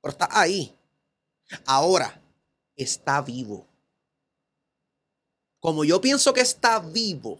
Pero 0.01 0.11
estás 0.11 0.29
ahí. 0.31 0.75
Ahora, 1.65 2.21
está 2.75 3.21
vivo. 3.21 3.67
Como 5.61 5.85
yo 5.85 6.01
pienso 6.01 6.33
que 6.33 6.41
está 6.41 6.79
vivo, 6.79 7.39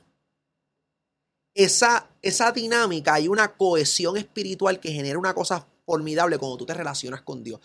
esa, 1.54 2.08
esa 2.22 2.52
dinámica, 2.52 3.16
hay 3.16 3.28
una 3.28 3.56
cohesión 3.56 4.16
espiritual 4.16 4.80
que 4.80 4.92
genera 4.92 5.20
una 5.20 5.34
cosa 5.34 5.68
formidable 5.86 6.38
cuando 6.38 6.58
tú 6.58 6.66
te 6.66 6.74
relacionas 6.74 7.24
con 7.24 7.44
Dios. 7.44 7.60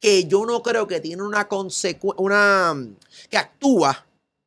Que 0.00 0.24
yo 0.24 0.46
no 0.46 0.62
creo 0.62 0.86
que 0.88 1.00
tiene 1.00 1.22
una 1.22 1.46
consecuencia, 1.46 2.22
una 2.22 2.74
que 3.28 3.36
actúa 3.36 4.06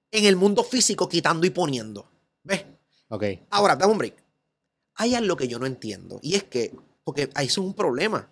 en 0.10 0.26
el 0.26 0.36
mundo 0.36 0.64
físico 0.64 1.08
quitando 1.08 1.46
y 1.46 1.52
poniendo. 1.52 2.10
¿Ves? 2.44 2.66
Ok. 3.10 3.24
Ahora, 3.52 3.76
dame 3.76 3.92
un 3.92 4.00
break. 4.00 4.16
Hay 4.96 5.14
algo 5.14 5.36
que 5.36 5.48
yo 5.48 5.60
no 5.60 5.68
entiendo. 5.68 6.20
Y 6.24 6.36
es 6.36 6.44
que, 6.46 6.76
porque 7.04 7.30
ahí 7.36 7.48
es 7.48 7.58
un 7.60 7.74
problema. 7.76 8.28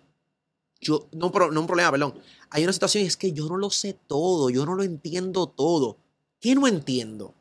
Yo, 0.80 1.08
no, 1.12 1.30
no 1.30 1.60
un 1.60 1.66
problema, 1.66 1.92
perdón. 1.92 2.14
Hay 2.50 2.64
una 2.64 2.72
situación 2.72 3.04
y 3.04 3.06
es 3.06 3.16
que 3.16 3.32
yo 3.32 3.46
no 3.46 3.56
lo 3.56 3.70
sé 3.70 3.94
todo, 4.06 4.50
yo 4.50 4.66
no 4.66 4.74
lo 4.74 4.82
entiendo 4.82 5.46
todo. 5.46 5.98
¿Qué 6.40 6.54
no 6.54 6.66
entiendo? 6.66 7.34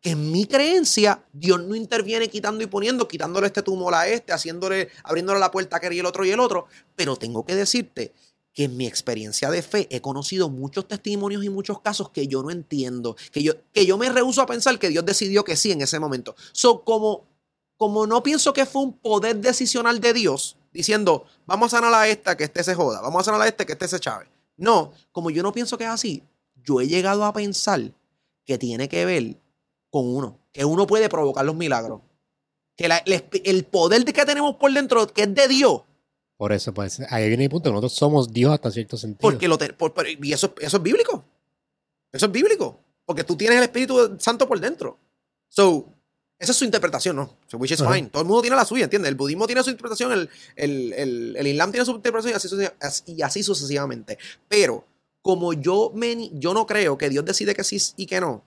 Que 0.00 0.10
en 0.10 0.32
mi 0.32 0.46
creencia, 0.46 1.22
Dios 1.32 1.62
no 1.62 1.74
interviene 1.74 2.28
quitando 2.28 2.64
y 2.64 2.66
poniendo, 2.66 3.06
quitándole 3.06 3.48
este 3.48 3.62
tumor 3.62 3.94
a 3.94 4.08
este, 4.08 4.32
haciéndole, 4.32 4.88
abriéndole 5.04 5.38
la 5.38 5.50
puerta 5.50 5.76
a 5.76 5.78
aquel 5.78 5.92
y 5.92 5.98
el 5.98 6.06
otro 6.06 6.24
y 6.24 6.30
el 6.30 6.40
otro. 6.40 6.66
Pero 6.96 7.16
tengo 7.16 7.44
que 7.44 7.54
decirte 7.54 8.14
que 8.54 8.64
en 8.64 8.76
mi 8.78 8.86
experiencia 8.86 9.50
de 9.50 9.62
fe 9.62 9.86
he 9.90 10.00
conocido 10.00 10.48
muchos 10.48 10.88
testimonios 10.88 11.44
y 11.44 11.50
muchos 11.50 11.80
casos 11.82 12.10
que 12.10 12.26
yo 12.26 12.42
no 12.42 12.50
entiendo, 12.50 13.14
que 13.30 13.42
yo, 13.42 13.52
que 13.72 13.84
yo 13.84 13.98
me 13.98 14.08
rehuso 14.08 14.40
a 14.40 14.46
pensar 14.46 14.78
que 14.78 14.88
Dios 14.88 15.04
decidió 15.04 15.44
que 15.44 15.54
sí 15.54 15.70
en 15.70 15.82
ese 15.82 16.00
momento. 16.00 16.34
So, 16.52 16.82
como, 16.82 17.26
como 17.76 18.06
no 18.06 18.22
pienso 18.22 18.54
que 18.54 18.64
fue 18.64 18.82
un 18.82 18.94
poder 18.94 19.36
decisional 19.36 20.00
de 20.00 20.14
Dios, 20.14 20.56
diciendo, 20.72 21.26
vamos 21.46 21.74
a 21.74 21.76
sanar 21.76 21.92
a 21.92 22.08
esta, 22.08 22.36
que 22.38 22.44
este 22.44 22.64
se 22.64 22.74
joda, 22.74 23.02
vamos 23.02 23.20
a 23.20 23.24
sanar 23.24 23.42
a 23.42 23.48
este, 23.48 23.66
que 23.66 23.72
este 23.72 23.86
se 23.86 24.00
chave. 24.00 24.26
No, 24.56 24.92
como 25.12 25.30
yo 25.30 25.42
no 25.42 25.52
pienso 25.52 25.76
que 25.76 25.84
es 25.84 25.90
así, 25.90 26.22
yo 26.64 26.80
he 26.80 26.88
llegado 26.88 27.24
a 27.24 27.32
pensar 27.32 27.92
que 28.44 28.58
tiene 28.58 28.88
que 28.88 29.04
ver 29.04 29.36
con 29.90 30.06
uno, 30.06 30.38
que 30.52 30.64
uno 30.64 30.86
puede 30.86 31.08
provocar 31.08 31.44
los 31.44 31.54
milagros. 31.56 32.00
Que 32.76 32.88
la- 32.88 32.98
el, 32.98 33.24
el 33.44 33.64
poder 33.64 34.04
de 34.04 34.12
que 34.12 34.24
tenemos 34.24 34.56
por 34.56 34.72
dentro, 34.72 35.06
que 35.08 35.22
es 35.22 35.34
de 35.34 35.48
Dios, 35.48 35.82
Por 36.36 36.52
eso, 36.52 36.72
pues, 36.72 37.00
ahí 37.10 37.28
viene 37.28 37.44
el 37.44 37.50
punto. 37.50 37.68
Nosotros 37.70 37.92
somos 37.92 38.32
Dios 38.32 38.50
hasta 38.52 38.70
cierto 38.70 38.96
sentido. 38.96 39.20
Porque 39.20 39.46
lo 39.46 39.58
por- 39.76 39.92
por- 39.92 40.08
y 40.08 40.32
eso, 40.32 40.54
eso 40.58 40.76
es 40.78 40.82
bíblico. 40.82 41.22
Eso 42.12 42.26
es 42.26 42.32
bíblico. 42.32 42.80
Porque 43.04 43.24
tú 43.24 43.36
tienes 43.36 43.58
el 43.58 43.64
Espíritu 43.64 44.16
Santo 44.18 44.48
por 44.48 44.58
dentro. 44.58 44.98
So, 45.50 45.86
esa 46.38 46.52
es 46.52 46.56
su 46.56 46.64
interpretación, 46.64 47.16
¿no? 47.16 47.36
So, 47.46 47.58
which 47.58 47.72
is 47.72 47.80
Ajá. 47.82 47.92
fine. 47.92 48.08
Todo 48.08 48.22
el 48.22 48.28
mundo 48.28 48.40
tiene 48.40 48.56
la 48.56 48.64
suya, 48.64 48.84
¿entiendes? 48.84 49.10
El 49.10 49.16
budismo 49.16 49.46
tiene 49.46 49.62
su 49.62 49.68
interpretación, 49.68 50.12
el, 50.12 50.30
el, 50.56 50.92
el, 50.94 51.36
el 51.36 51.46
Islam 51.46 51.70
tiene 51.72 51.84
su 51.84 51.90
interpretación 51.92 52.32
y 52.62 52.64
así, 52.86 53.12
y 53.12 53.20
así 53.22 53.42
sucesivamente. 53.42 54.16
Pero, 54.48 54.86
como 55.22 55.52
yo, 55.52 55.92
me, 55.94 56.30
yo 56.34 56.54
no 56.54 56.66
creo 56.66 56.96
que 56.98 57.08
Dios 57.10 57.24
decide 57.24 57.54
que 57.54 57.64
sí 57.64 57.78
y 57.96 58.06
que 58.06 58.20
no, 58.20 58.42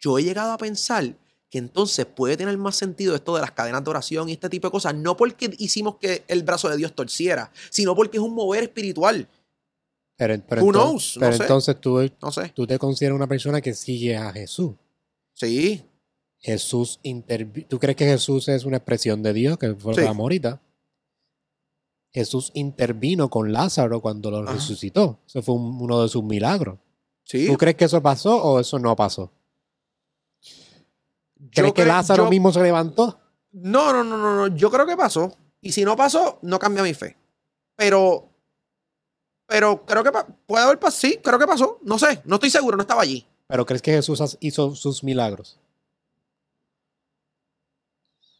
yo 0.00 0.18
he 0.18 0.22
llegado 0.24 0.52
a 0.52 0.58
pensar 0.58 1.14
que 1.50 1.58
entonces 1.58 2.06
puede 2.06 2.36
tener 2.36 2.56
más 2.56 2.76
sentido 2.76 3.14
esto 3.14 3.34
de 3.34 3.40
las 3.42 3.50
cadenas 3.52 3.84
de 3.84 3.90
oración 3.90 4.28
y 4.28 4.32
este 4.32 4.48
tipo 4.48 4.66
de 4.68 4.72
cosas, 4.72 4.94
no 4.94 5.16
porque 5.16 5.54
hicimos 5.58 5.96
que 5.96 6.24
el 6.28 6.42
brazo 6.44 6.68
de 6.70 6.76
Dios 6.78 6.94
torciera, 6.94 7.50
sino 7.70 7.94
porque 7.94 8.16
es 8.16 8.22
un 8.22 8.34
mover 8.34 8.62
espiritual. 8.64 9.28
Pero, 10.16 10.40
pero 10.48 10.62
Who 10.62 10.68
enton- 10.70 10.72
knows? 10.72 11.16
No 11.16 11.20
pero 11.20 11.36
sé. 11.36 11.42
entonces 11.42 11.80
tú, 11.80 12.10
No 12.22 12.32
sé. 12.32 12.52
tú 12.54 12.66
te 12.66 12.78
consideras 12.78 13.16
una 13.16 13.26
persona 13.26 13.60
que 13.60 13.74
sigue 13.74 14.16
a 14.16 14.32
Jesús. 14.32 14.72
Sí, 15.34 15.82
Jesús 16.38 17.00
¿Tú 17.68 17.78
crees 17.78 17.96
que 17.96 18.04
Jesús 18.06 18.48
es 18.48 18.64
una 18.64 18.78
expresión 18.78 19.22
de 19.22 19.32
Dios? 19.32 19.58
Que 19.58 19.74
fue 19.74 19.94
Sí. 19.94 20.00
hablamos 20.00 20.22
ahorita. 20.24 20.60
Jesús 22.12 22.50
intervino 22.54 23.30
con 23.30 23.52
Lázaro 23.52 24.00
cuando 24.00 24.30
lo 24.30 24.38
Ajá. 24.38 24.52
resucitó. 24.52 25.18
Eso 25.26 25.42
fue 25.42 25.54
un- 25.54 25.80
uno 25.80 26.02
de 26.02 26.08
sus 26.08 26.22
milagros. 26.22 26.78
sí. 27.24 27.46
¿Tú 27.46 27.56
crees 27.56 27.76
que 27.76 27.84
eso 27.86 28.02
pasó 28.02 28.42
o 28.42 28.60
eso 28.60 28.78
no 28.78 28.94
pasó? 28.96 29.30
¿Crees 31.50 31.68
Yo 31.68 31.74
que 31.74 31.84
Lázaro 31.86 32.24
yo- 32.24 32.30
mismo 32.30 32.52
se 32.52 32.62
levantó? 32.62 33.18
No, 33.52 33.92
no, 33.92 34.02
no, 34.04 34.16
no, 34.16 34.34
no. 34.48 34.56
Yo 34.56 34.70
creo 34.70 34.86
que 34.86 34.96
pasó. 34.96 35.36
Y 35.60 35.72
si 35.72 35.84
no 35.84 35.96
pasó, 35.96 36.38
no 36.42 36.58
cambia 36.58 36.82
mi 36.82 36.94
fe. 36.94 37.16
Pero. 37.76 38.28
Pero 39.46 39.84
creo 39.84 40.02
que 40.04 40.10
puede 40.46 40.64
haber 40.64 40.78
pasado. 40.78 41.00
Sí, 41.00 41.18
creo 41.22 41.38
que 41.38 41.46
pasó. 41.46 41.78
No 41.82 41.98
sé, 41.98 42.22
no 42.24 42.36
estoy 42.36 42.50
seguro, 42.50 42.76
no 42.76 42.82
estaba 42.82 43.02
allí. 43.02 43.26
¿Pero 43.46 43.66
crees 43.66 43.82
que 43.82 43.92
Jesús 43.92 44.36
hizo 44.40 44.74
sus 44.74 45.04
milagros? 45.04 45.58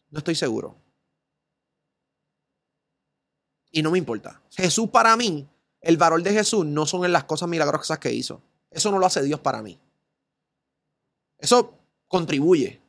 No 0.09 0.19
estoy 0.19 0.35
seguro. 0.35 0.75
Y 3.75 3.81
no 3.81 3.89
me 3.89 3.97
importa. 3.97 4.39
Jesús 4.51 4.89
para 4.89 5.17
mí, 5.17 5.49
el 5.81 5.97
valor 5.97 6.21
de 6.21 6.31
Jesús 6.31 6.63
no 6.63 6.85
son 6.85 7.05
en 7.05 7.11
las 7.11 7.23
cosas 7.23 7.49
milagrosas 7.49 7.97
que 7.97 8.13
hizo. 8.13 8.39
Eso 8.69 8.91
no 8.91 8.99
lo 8.99 9.07
hace 9.07 9.23
Dios 9.23 9.39
para 9.39 9.63
mí. 9.63 9.79
Eso 11.39 11.73
contribuye. 12.07 12.79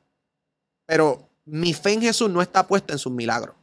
Pero 0.85 1.31
mi 1.47 1.73
fe 1.73 1.95
en 1.95 2.03
Jesús 2.03 2.29
no 2.29 2.43
está 2.43 2.67
puesta 2.67 2.93
en 2.93 2.99
sus 2.99 3.11
milagros. 3.11 3.57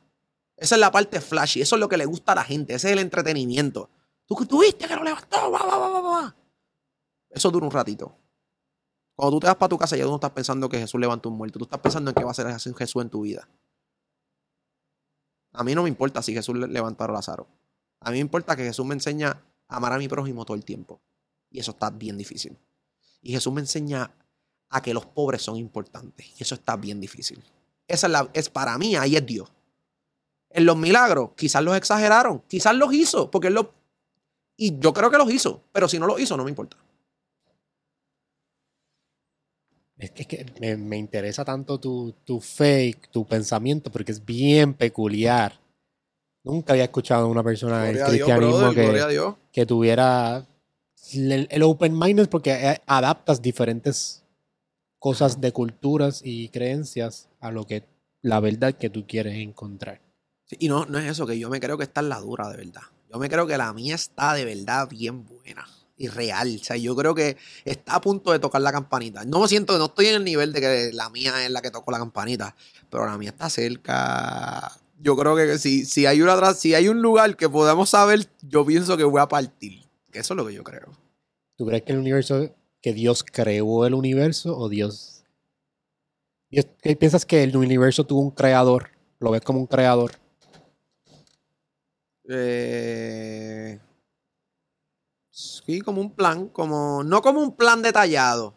Esa 0.57 0.75
es 0.75 0.81
la 0.81 0.91
parte 0.91 1.21
flashy. 1.21 1.61
Eso 1.61 1.75
es 1.75 1.79
lo 1.79 1.87
que 1.87 1.97
le 1.97 2.05
gusta 2.05 2.31
a 2.31 2.35
la 2.35 2.43
gente. 2.43 2.73
Ese 2.73 2.87
es 2.87 2.93
el 2.93 2.99
entretenimiento. 2.99 3.91
Tú, 4.25 4.35
tú 4.47 4.61
viste 4.61 4.87
que 4.87 4.95
lo 4.95 5.03
levantó. 5.03 5.51
Va, 5.51 5.59
va, 5.59 5.77
va, 5.77 5.89
va, 5.89 6.01
va. 6.01 6.35
Eso 7.29 7.51
dura 7.51 7.67
un 7.67 7.71
ratito. 7.71 8.17
Cuando 9.15 9.35
tú 9.35 9.41
te 9.41 9.47
vas 9.47 9.57
para 9.57 9.69
tu 9.69 9.77
casa, 9.77 9.95
ya 9.95 10.05
tú 10.05 10.09
no 10.09 10.15
estás 10.15 10.31
pensando 10.31 10.67
que 10.67 10.79
Jesús 10.79 10.99
levantó 10.99 11.29
un 11.29 11.37
muerto. 11.37 11.59
Tú 11.59 11.65
estás 11.65 11.79
pensando 11.79 12.09
en 12.09 12.15
qué 12.15 12.23
va 12.23 12.29
a 12.29 12.31
hacer 12.31 12.75
Jesús 12.75 13.03
en 13.03 13.09
tu 13.11 13.21
vida. 13.21 13.47
A 15.53 15.63
mí 15.63 15.75
no 15.75 15.83
me 15.83 15.89
importa 15.89 16.21
si 16.21 16.33
Jesús 16.33 16.55
le- 16.57 16.67
levantó 16.67 17.03
a 17.03 17.07
Lázaro. 17.11 17.47
A 17.99 18.09
mí 18.11 18.15
me 18.15 18.21
importa 18.21 18.55
que 18.55 18.63
Jesús 18.63 18.85
me 18.85 18.93
enseña 18.93 19.43
a 19.67 19.75
amar 19.77 19.93
a 19.93 19.97
mi 19.97 20.07
prójimo 20.07 20.45
todo 20.45 20.55
el 20.55 20.65
tiempo. 20.65 21.01
Y 21.49 21.59
eso 21.59 21.71
está 21.71 21.89
bien 21.89 22.17
difícil. 22.17 22.57
Y 23.21 23.33
Jesús 23.33 23.51
me 23.53 23.61
enseña 23.61 24.11
a 24.69 24.81
que 24.81 24.93
los 24.93 25.05
pobres 25.05 25.41
son 25.41 25.57
importantes. 25.57 26.27
Y 26.39 26.43
eso 26.43 26.55
está 26.55 26.77
bien 26.77 26.99
difícil. 27.01 27.43
Esa 27.87 28.07
es, 28.07 28.11
la, 28.13 28.29
es 28.33 28.49
para 28.49 28.77
mí, 28.77 28.95
ahí 28.95 29.15
es 29.17 29.25
Dios. 29.25 29.51
En 30.49 30.65
los 30.65 30.77
milagros, 30.77 31.31
quizás 31.35 31.63
los 31.63 31.75
exageraron, 31.75 32.41
quizás 32.47 32.75
los 32.75 32.93
hizo, 32.93 33.29
porque 33.29 33.47
él 33.49 33.53
lo... 33.53 33.73
Y 34.57 34.79
yo 34.79 34.93
creo 34.93 35.09
que 35.11 35.17
los 35.17 35.31
hizo, 35.31 35.63
pero 35.71 35.87
si 35.87 35.97
no 35.99 36.07
los 36.07 36.19
hizo, 36.19 36.37
no 36.37 36.43
me 36.43 36.49
importa. 36.49 36.77
Es 40.01 40.09
que, 40.09 40.23
es 40.23 40.27
que 40.27 40.45
me, 40.59 40.75
me 40.77 40.97
interesa 40.97 41.45
tanto 41.45 41.79
tu, 41.79 42.15
y 42.27 42.93
tu 43.11 43.25
pensamiento, 43.25 43.91
porque 43.91 44.11
es 44.11 44.25
bien 44.25 44.73
peculiar. 44.73 45.59
Nunca 46.43 46.73
había 46.73 46.85
escuchado 46.85 47.25
a 47.25 47.29
una 47.29 47.43
persona 47.43 47.83
del 47.83 47.97
Dios, 47.97 48.09
cristianismo 48.09 48.71
brother, 48.71 49.03
que, 49.05 49.11
Dios. 49.11 49.35
que 49.51 49.65
tuviera 49.67 50.47
el, 51.13 51.47
el 51.51 51.63
open 51.63 51.97
minded 51.97 52.29
porque 52.29 52.79
adaptas 52.87 53.43
diferentes 53.43 54.23
cosas 54.97 55.39
de 55.39 55.51
culturas 55.51 56.21
y 56.23 56.49
creencias 56.49 57.29
a 57.39 57.51
lo 57.51 57.67
que 57.67 57.83
la 58.23 58.39
verdad 58.39 58.73
que 58.73 58.89
tú 58.89 59.05
quieres 59.05 59.35
encontrar. 59.35 60.01
Sí, 60.45 60.57
y 60.59 60.67
no, 60.67 60.85
no 60.87 60.97
es 60.97 61.05
eso, 61.05 61.27
que 61.27 61.37
yo 61.37 61.51
me 61.51 61.59
creo 61.59 61.77
que 61.77 61.83
esta 61.83 62.01
es 62.01 62.07
la 62.07 62.19
dura 62.19 62.49
de 62.49 62.57
verdad. 62.57 62.81
Yo 63.11 63.19
me 63.19 63.29
creo 63.29 63.45
que 63.45 63.57
la 63.57 63.71
mía 63.71 63.93
está 63.93 64.33
de 64.33 64.45
verdad 64.45 64.89
bien 64.89 65.25
buena 65.25 65.67
y 66.01 66.07
real. 66.07 66.57
O 66.59 66.63
sea, 66.63 66.75
yo 66.77 66.95
creo 66.95 67.13
que 67.13 67.37
está 67.63 67.95
a 67.95 68.01
punto 68.01 68.31
de 68.31 68.39
tocar 68.39 68.61
la 68.61 68.71
campanita. 68.71 69.23
No 69.25 69.39
me 69.41 69.47
siento, 69.47 69.77
no 69.77 69.85
estoy 69.85 70.07
en 70.07 70.15
el 70.15 70.23
nivel 70.23 70.51
de 70.53 70.61
que 70.61 70.91
la 70.93 71.09
mía 71.09 71.45
es 71.45 71.51
la 71.51 71.61
que 71.61 71.71
tocó 71.71 71.91
la 71.91 71.99
campanita, 71.99 72.55
pero 72.89 73.05
la 73.05 73.17
mía 73.17 73.29
está 73.29 73.49
cerca. 73.49 74.71
Yo 74.99 75.15
creo 75.15 75.35
que 75.35 75.57
si, 75.57 75.85
si 75.85 76.05
hay 76.05 76.21
una 76.21 76.53
si 76.53 76.73
hay 76.73 76.87
un 76.87 77.01
lugar 77.01 77.37
que 77.37 77.49
podamos 77.49 77.89
saber, 77.91 78.27
yo 78.41 78.65
pienso 78.65 78.97
que 78.97 79.03
voy 79.03 79.21
a 79.21 79.27
partir. 79.27 79.83
Que 80.11 80.19
eso 80.19 80.33
es 80.33 80.37
lo 80.37 80.45
que 80.45 80.53
yo 80.53 80.63
creo. 80.63 80.91
¿Tú 81.55 81.65
crees 81.65 81.83
que 81.83 81.91
el 81.93 81.99
universo, 81.99 82.53
que 82.81 82.93
Dios 82.93 83.23
creó 83.23 83.85
el 83.85 83.93
universo 83.93 84.57
o 84.57 84.67
Dios... 84.69 85.23
Dios- 86.49 86.67
¿qué 86.81 86.95
¿Piensas 86.95 87.25
que 87.25 87.43
el 87.43 87.55
universo 87.55 88.03
tuvo 88.03 88.21
un 88.21 88.31
creador? 88.31 88.89
¿Lo 89.19 89.31
ves 89.31 89.41
como 89.41 89.59
un 89.59 89.67
creador? 89.67 90.11
Eh, 92.27 93.79
sí, 95.71 95.81
como 95.81 96.01
un 96.01 96.11
plan, 96.11 96.49
como 96.49 97.03
no 97.03 97.21
como 97.21 97.41
un 97.41 97.55
plan 97.55 97.81
detallado, 97.81 98.53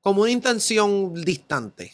como 0.00 0.22
una 0.22 0.30
intención 0.30 1.14
distante. 1.14 1.92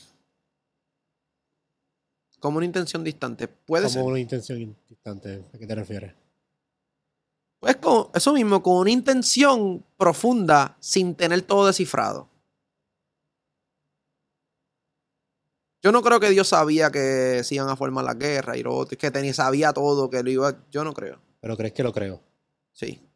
Como 2.39 2.59
una 2.59 2.66
intención 2.66 3.03
distante. 3.03 3.49
Puede 3.49 3.84
Como 3.84 3.93
ser. 3.95 4.03
una 4.05 4.20
intención 4.20 4.76
distante. 4.89 5.45
¿A 5.53 5.59
qué 5.59 5.66
te 5.66 5.74
refieres? 5.74 6.14
Pues 7.59 7.76
con 7.76 8.11
eso 8.14 8.32
mismo, 8.32 8.62
con 8.62 8.76
una 8.76 8.91
intención 8.93 9.84
profunda 9.97 10.76
sin 10.78 11.16
tener 11.16 11.43
todo 11.43 11.66
descifrado. 11.66 12.28
Yo 15.82 15.91
no 15.91 16.01
creo 16.03 16.20
que 16.20 16.30
Dios 16.30 16.49
sabía 16.49 16.91
que 16.93 17.43
se 17.43 17.57
iban 17.57 17.68
a 17.68 17.76
formar 17.76 18.05
la 18.05 18.14
guerra 18.14 18.57
y 18.57 18.62
lo 18.62 18.76
otro, 18.76 18.97
que 18.97 19.11
tenía, 19.11 19.34
sabía 19.34 19.72
todo, 19.72 20.09
que 20.09 20.22
lo 20.22 20.30
iba. 20.30 20.64
Yo 20.70 20.84
no 20.84 20.93
creo. 20.93 21.20
Pero 21.41 21.57
crees 21.57 21.72
que 21.72 21.82
lo 21.82 21.93
creo. 21.93 22.20
Sí. 22.72 23.08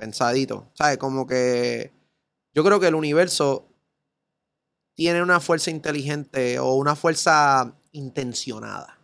Pensadito. 0.00 0.70
¿Sabes? 0.72 0.96
Como 0.96 1.26
que 1.26 1.92
yo 2.54 2.64
creo 2.64 2.80
que 2.80 2.88
el 2.88 2.94
universo 2.94 3.68
tiene 4.94 5.22
una 5.22 5.40
fuerza 5.40 5.70
inteligente 5.70 6.58
o 6.58 6.74
una 6.74 6.96
fuerza 6.96 7.74
intencionada. 7.92 8.98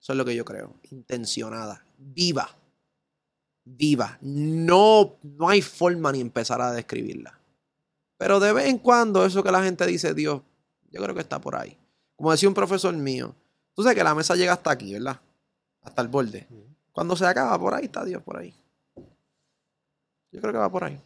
Eso 0.00 0.12
es 0.12 0.18
lo 0.18 0.24
que 0.26 0.36
yo 0.36 0.44
creo. 0.44 0.74
Intencionada. 0.90 1.86
Viva. 1.96 2.50
Viva. 3.64 4.18
No, 4.20 5.16
no 5.22 5.48
hay 5.48 5.62
forma 5.62 6.12
ni 6.12 6.20
empezar 6.20 6.60
a 6.60 6.72
describirla. 6.72 7.40
Pero 8.18 8.40
de 8.40 8.52
vez 8.52 8.66
en 8.66 8.78
cuando 8.78 9.24
eso 9.24 9.42
que 9.42 9.50
la 9.50 9.64
gente 9.64 9.86
dice, 9.86 10.12
Dios, 10.12 10.42
yo 10.90 11.02
creo 11.02 11.14
que 11.14 11.22
está 11.22 11.40
por 11.40 11.56
ahí. 11.56 11.78
Como 12.14 12.30
decía 12.30 12.48
un 12.48 12.54
profesor 12.54 12.94
mío, 12.94 13.34
tú 13.72 13.82
sabes 13.82 13.96
que 13.96 14.04
la 14.04 14.14
mesa 14.14 14.36
llega 14.36 14.52
hasta 14.52 14.70
aquí, 14.70 14.92
¿verdad? 14.92 15.18
Hasta 15.80 16.02
el 16.02 16.08
borde. 16.08 16.46
Cuando 16.92 17.16
se 17.16 17.26
acaba 17.26 17.58
por 17.58 17.74
ahí, 17.74 17.86
está 17.86 18.04
Dios 18.04 18.22
por 18.22 18.36
ahí. 18.36 18.54
Yo 20.34 20.40
creo 20.40 20.52
que 20.52 20.58
va 20.58 20.70
por 20.70 20.84
ahí. 20.84 21.00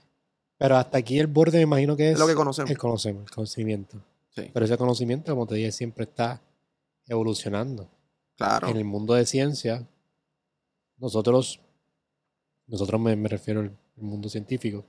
Pero 0.57 0.77
hasta 0.77 0.99
aquí 0.99 1.21
el 1.21 1.29
borde 1.29 1.59
me 1.59 1.63
imagino 1.63 1.97
que 1.97 2.11
es 2.11 2.19
lo 2.19 2.27
que 2.27 2.35
conocemos. 2.35 2.71
el 2.71 2.79
conocemos, 2.79 3.25
el 3.27 3.31
conocimiento. 3.31 3.99
Sí. 4.35 4.51
Pero 4.53 4.65
ese 4.65 4.77
conocimiento, 4.77 5.33
como 5.33 5.47
te 5.47 5.55
dije, 5.55 5.71
siempre 5.71 6.03
está 6.05 6.41
evolucionando. 7.07 7.89
Claro. 8.37 8.69
En 8.69 8.77
el 8.77 8.85
mundo 8.85 9.15
de 9.15 9.25
ciencia, 9.27 9.87
nosotros, 10.99 11.61
nosotros 12.67 13.01
me, 13.01 13.15
me 13.17 13.29
refiero 13.29 13.61
al 13.61 13.71
mundo 13.97 14.29
científico, 14.29 14.85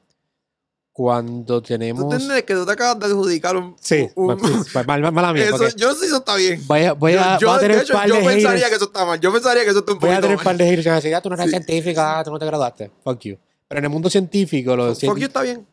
cuando 0.91 1.61
Tú 1.61 1.67
tenemos... 1.69 2.01
entiendes 2.13 2.43
que 2.43 2.53
tú 2.55 2.65
te 2.65 2.71
acabas 2.73 2.99
de 2.99 3.05
adjudicar 3.05 3.55
un. 3.55 3.75
Sí, 3.79 4.09
un- 4.15 4.37
mal- 4.73 4.85
mal- 5.01 5.11
mala 5.13 5.33
mía, 5.33 5.45
eso, 5.45 5.67
yo 5.77 5.93
sí, 5.93 6.05
eso 6.07 6.17
está 6.17 6.35
bien. 6.35 6.61
voy 6.67 6.81
a, 6.81 6.93
voy 6.93 7.13
a, 7.13 7.37
yo, 7.39 7.47
voy 7.47 7.57
a 7.57 7.59
tener 7.59 7.77
de 7.77 7.83
hecho, 7.83 7.93
par 7.93 8.07
yo 8.07 8.15
de 8.15 8.21
pensaría 8.21 8.49
haters. 8.51 8.69
que 8.69 8.75
eso 8.75 8.85
está 8.85 9.05
mal. 9.05 9.19
Yo 9.19 9.31
pensaría 9.31 9.63
que 9.63 9.69
eso 9.69 9.79
está 9.79 9.93
un 9.93 9.99
Voy 9.99 10.09
a 10.09 10.13
poquito 10.13 10.21
tener 10.23 10.37
mal. 10.37 10.43
par 10.45 10.57
de 10.57 10.65
haters 10.65 10.83
que 10.83 10.89
van 10.89 10.93
a 10.97 11.01
decir, 11.01 11.15
ah, 11.15 11.21
tú 11.21 11.29
no 11.29 11.35
eres 11.35 11.45
Sí. 11.45 11.51
científica, 11.51 12.19
ah, 12.19 12.23
tú 12.23 12.31
no 12.31 12.39
te 12.39 12.45
graduaste. 12.45 12.91
Fuck 13.03 13.19
you. 13.21 13.37
Pero 13.69 13.79
en 13.79 13.85
el 13.85 13.91
mundo 13.91 14.09
científico, 14.09 14.75
los 14.75 14.99
Fuck 14.99 15.19
you 15.19 15.27
está 15.27 15.43
bien. 15.43 15.65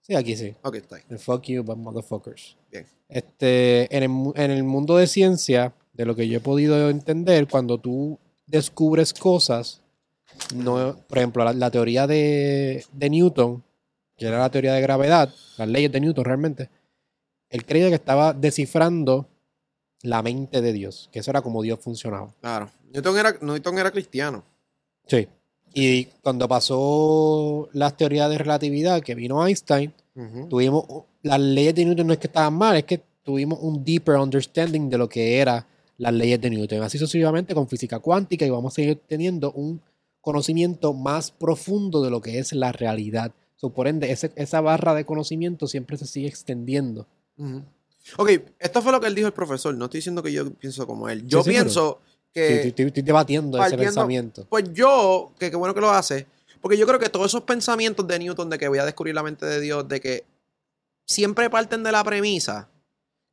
Sí, 0.00 0.14
aquí 0.14 0.36
sí. 0.36 0.54
Ok, 0.62 0.76
está 0.76 0.96
bien. 0.96 1.06
El 1.10 1.18
fuck 1.18 1.42
you, 1.42 1.62
but 1.62 1.76
motherfuckers. 1.76 2.56
Bien. 2.70 2.86
Este, 3.08 3.94
en 3.94 4.04
el, 4.04 4.10
en 4.36 4.50
el 4.52 4.64
mundo 4.64 4.96
de 4.96 5.06
ciencia, 5.06 5.74
de 5.92 6.06
lo 6.06 6.16
que 6.16 6.28
yo 6.28 6.38
he 6.38 6.40
podido 6.40 6.88
entender, 6.88 7.46
cuando 7.48 7.76
tú 7.78 8.18
descubres 8.46 9.12
cosas, 9.12 9.82
no, 10.54 10.96
por 11.08 11.18
ejemplo, 11.18 11.44
la, 11.44 11.52
la 11.52 11.70
teoría 11.70 12.06
de, 12.06 12.84
de 12.92 13.10
Newton, 13.10 13.62
que 14.16 14.26
era 14.26 14.38
la 14.38 14.50
teoría 14.50 14.72
de 14.72 14.80
gravedad, 14.80 15.34
las 15.58 15.68
leyes 15.68 15.90
de 15.92 16.00
Newton 16.00 16.24
realmente, 16.24 16.70
él 17.48 17.66
creía 17.66 17.88
que 17.88 17.96
estaba 17.96 18.32
descifrando 18.32 19.28
la 20.02 20.22
mente 20.22 20.60
de 20.62 20.72
Dios, 20.72 21.10
que 21.12 21.18
eso 21.18 21.30
era 21.30 21.42
como 21.42 21.62
Dios 21.62 21.80
funcionaba. 21.80 22.32
Claro. 22.40 22.70
Newton 22.92 23.18
era, 23.18 23.36
Newton 23.40 23.78
era 23.78 23.90
cristiano. 23.90 24.44
Sí. 25.06 25.28
Y 25.72 26.06
cuando 26.22 26.48
pasó 26.48 27.68
las 27.72 27.96
teorías 27.96 28.28
de 28.30 28.38
relatividad, 28.38 29.02
que 29.02 29.14
vino 29.14 29.46
Einstein, 29.46 29.92
Ujú. 30.16 30.48
tuvimos 30.48 30.84
las 31.22 31.38
leyes 31.40 31.74
de 31.74 31.84
Newton 31.84 32.06
no 32.06 32.12
es 32.14 32.18
que 32.18 32.26
estaban 32.26 32.54
mal, 32.54 32.76
es 32.76 32.84
que 32.84 33.00
tuvimos 33.22 33.58
un 33.62 33.84
deeper 33.84 34.16
understanding 34.16 34.88
de 34.88 34.98
lo 34.98 35.08
que 35.08 35.38
eran 35.38 35.64
las 35.98 36.12
leyes 36.14 36.40
de 36.40 36.50
Newton. 36.50 36.82
Así 36.82 36.98
sucesivamente 36.98 37.54
con 37.54 37.68
física 37.68 37.98
cuántica 37.98 38.44
y 38.46 38.50
vamos 38.50 38.72
a 38.72 38.76
seguir 38.76 39.00
teniendo 39.06 39.52
un 39.52 39.80
conocimiento 40.20 40.92
más 40.94 41.30
profundo 41.30 42.02
de 42.02 42.10
lo 42.10 42.20
que 42.20 42.38
es 42.38 42.52
la 42.52 42.72
realidad. 42.72 43.32
So, 43.56 43.70
por 43.70 43.86
ende, 43.86 44.10
ese- 44.10 44.32
esa 44.36 44.60
barra 44.62 44.94
de 44.94 45.04
conocimiento 45.04 45.66
siempre 45.66 45.96
se 45.98 46.06
sigue 46.06 46.28
extendiendo. 46.28 47.06
Ujú. 47.36 47.62
Ok, 48.16 48.30
esto 48.58 48.80
fue 48.82 48.92
lo 48.92 49.00
que 49.00 49.06
él 49.06 49.14
dijo 49.14 49.26
el 49.26 49.34
profesor. 49.34 49.74
No 49.74 49.84
estoy 49.84 49.98
diciendo 49.98 50.22
que 50.22 50.32
yo 50.32 50.50
pienso 50.54 50.86
como 50.86 51.08
él. 51.10 51.26
Yo 51.26 51.42
Sí, 51.42 51.50
sí, 51.50 51.50
pero- 51.50 51.64
pienso 51.64 51.98
que. 52.32 52.46
estoy, 52.54 52.68
estoy- 52.70 52.86
estoy 52.86 53.02
debatiendo 53.02 53.58
ese 53.58 53.76
pensamiento. 53.86 54.46
Pues 54.48 54.64
yo, 54.72 55.32
que 55.38 55.50
qué 55.50 55.56
bueno 55.56 55.74
que 55.74 55.80
lo 55.80 55.90
hace, 55.90 56.26
porque 56.60 56.76
yo 56.76 56.86
creo 56.86 56.98
que 56.98 57.08
todos 57.08 57.26
esos 57.26 57.42
pensamientos 57.42 58.06
de 58.06 58.18
Newton 58.18 58.50
de 58.50 58.58
que 58.58 58.68
voy 58.68 58.78
a 58.78 58.84
descubrir 58.84 59.14
la 59.14 59.22
mente 59.22 59.46
de 59.46 59.60
Dios, 59.60 59.86
de 59.88 60.00
que 60.00 60.24
siempre 61.06 61.50
parten 61.50 61.82
de 61.82 61.92
la 61.92 62.04
premisa 62.04 62.68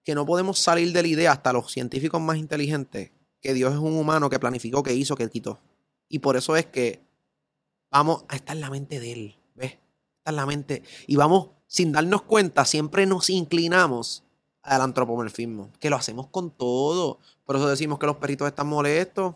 que 0.04 0.16
no 0.16 0.26
podemos 0.26 0.58
salir 0.60 0.94
de 0.94 1.02
la 1.02 1.08
idea 1.10 1.32
hasta 1.34 1.52
los 1.54 1.72
científicos 1.72 2.22
más 2.22 2.38
inteligentes, 2.38 3.12
que 3.42 3.54
Dios 3.54 3.74
es 3.74 3.80
un 3.80 3.98
humano 3.98 4.30
que 4.30 4.40
planificó, 4.40 4.82
que 4.82 4.94
hizo, 4.94 5.16
que 5.16 5.30
quitó. 5.30 5.60
Y 6.08 6.20
por 6.20 6.38
eso 6.38 6.56
es 6.56 6.66
que 6.66 7.02
vamos 7.92 8.24
a 8.30 8.38
estar 8.38 8.56
en 8.56 8.62
la 8.62 8.70
mente 8.70 9.00
de 9.02 9.12
Él, 9.12 9.36
¿ves? 9.56 9.74
Está 10.20 10.30
en 10.32 10.36
la 10.38 10.46
mente. 10.46 10.84
Y 11.08 11.18
vamos, 11.18 11.50
sin 11.68 11.92
darnos 11.92 12.22
cuenta, 12.22 12.64
siempre 12.64 13.06
nos 13.06 13.30
inclinamos 13.30 14.24
al 14.64 14.82
antropomorfismo, 14.82 15.72
que 15.80 15.90
lo 15.90 15.98
hacemos 15.98 16.28
con 16.28 16.52
todo. 16.52 17.20
Por 17.48 17.56
eso 17.56 17.70
decimos 17.70 17.98
que 17.98 18.06
los 18.06 18.18
perritos 18.18 18.46
están 18.46 18.68
molestos, 18.68 19.34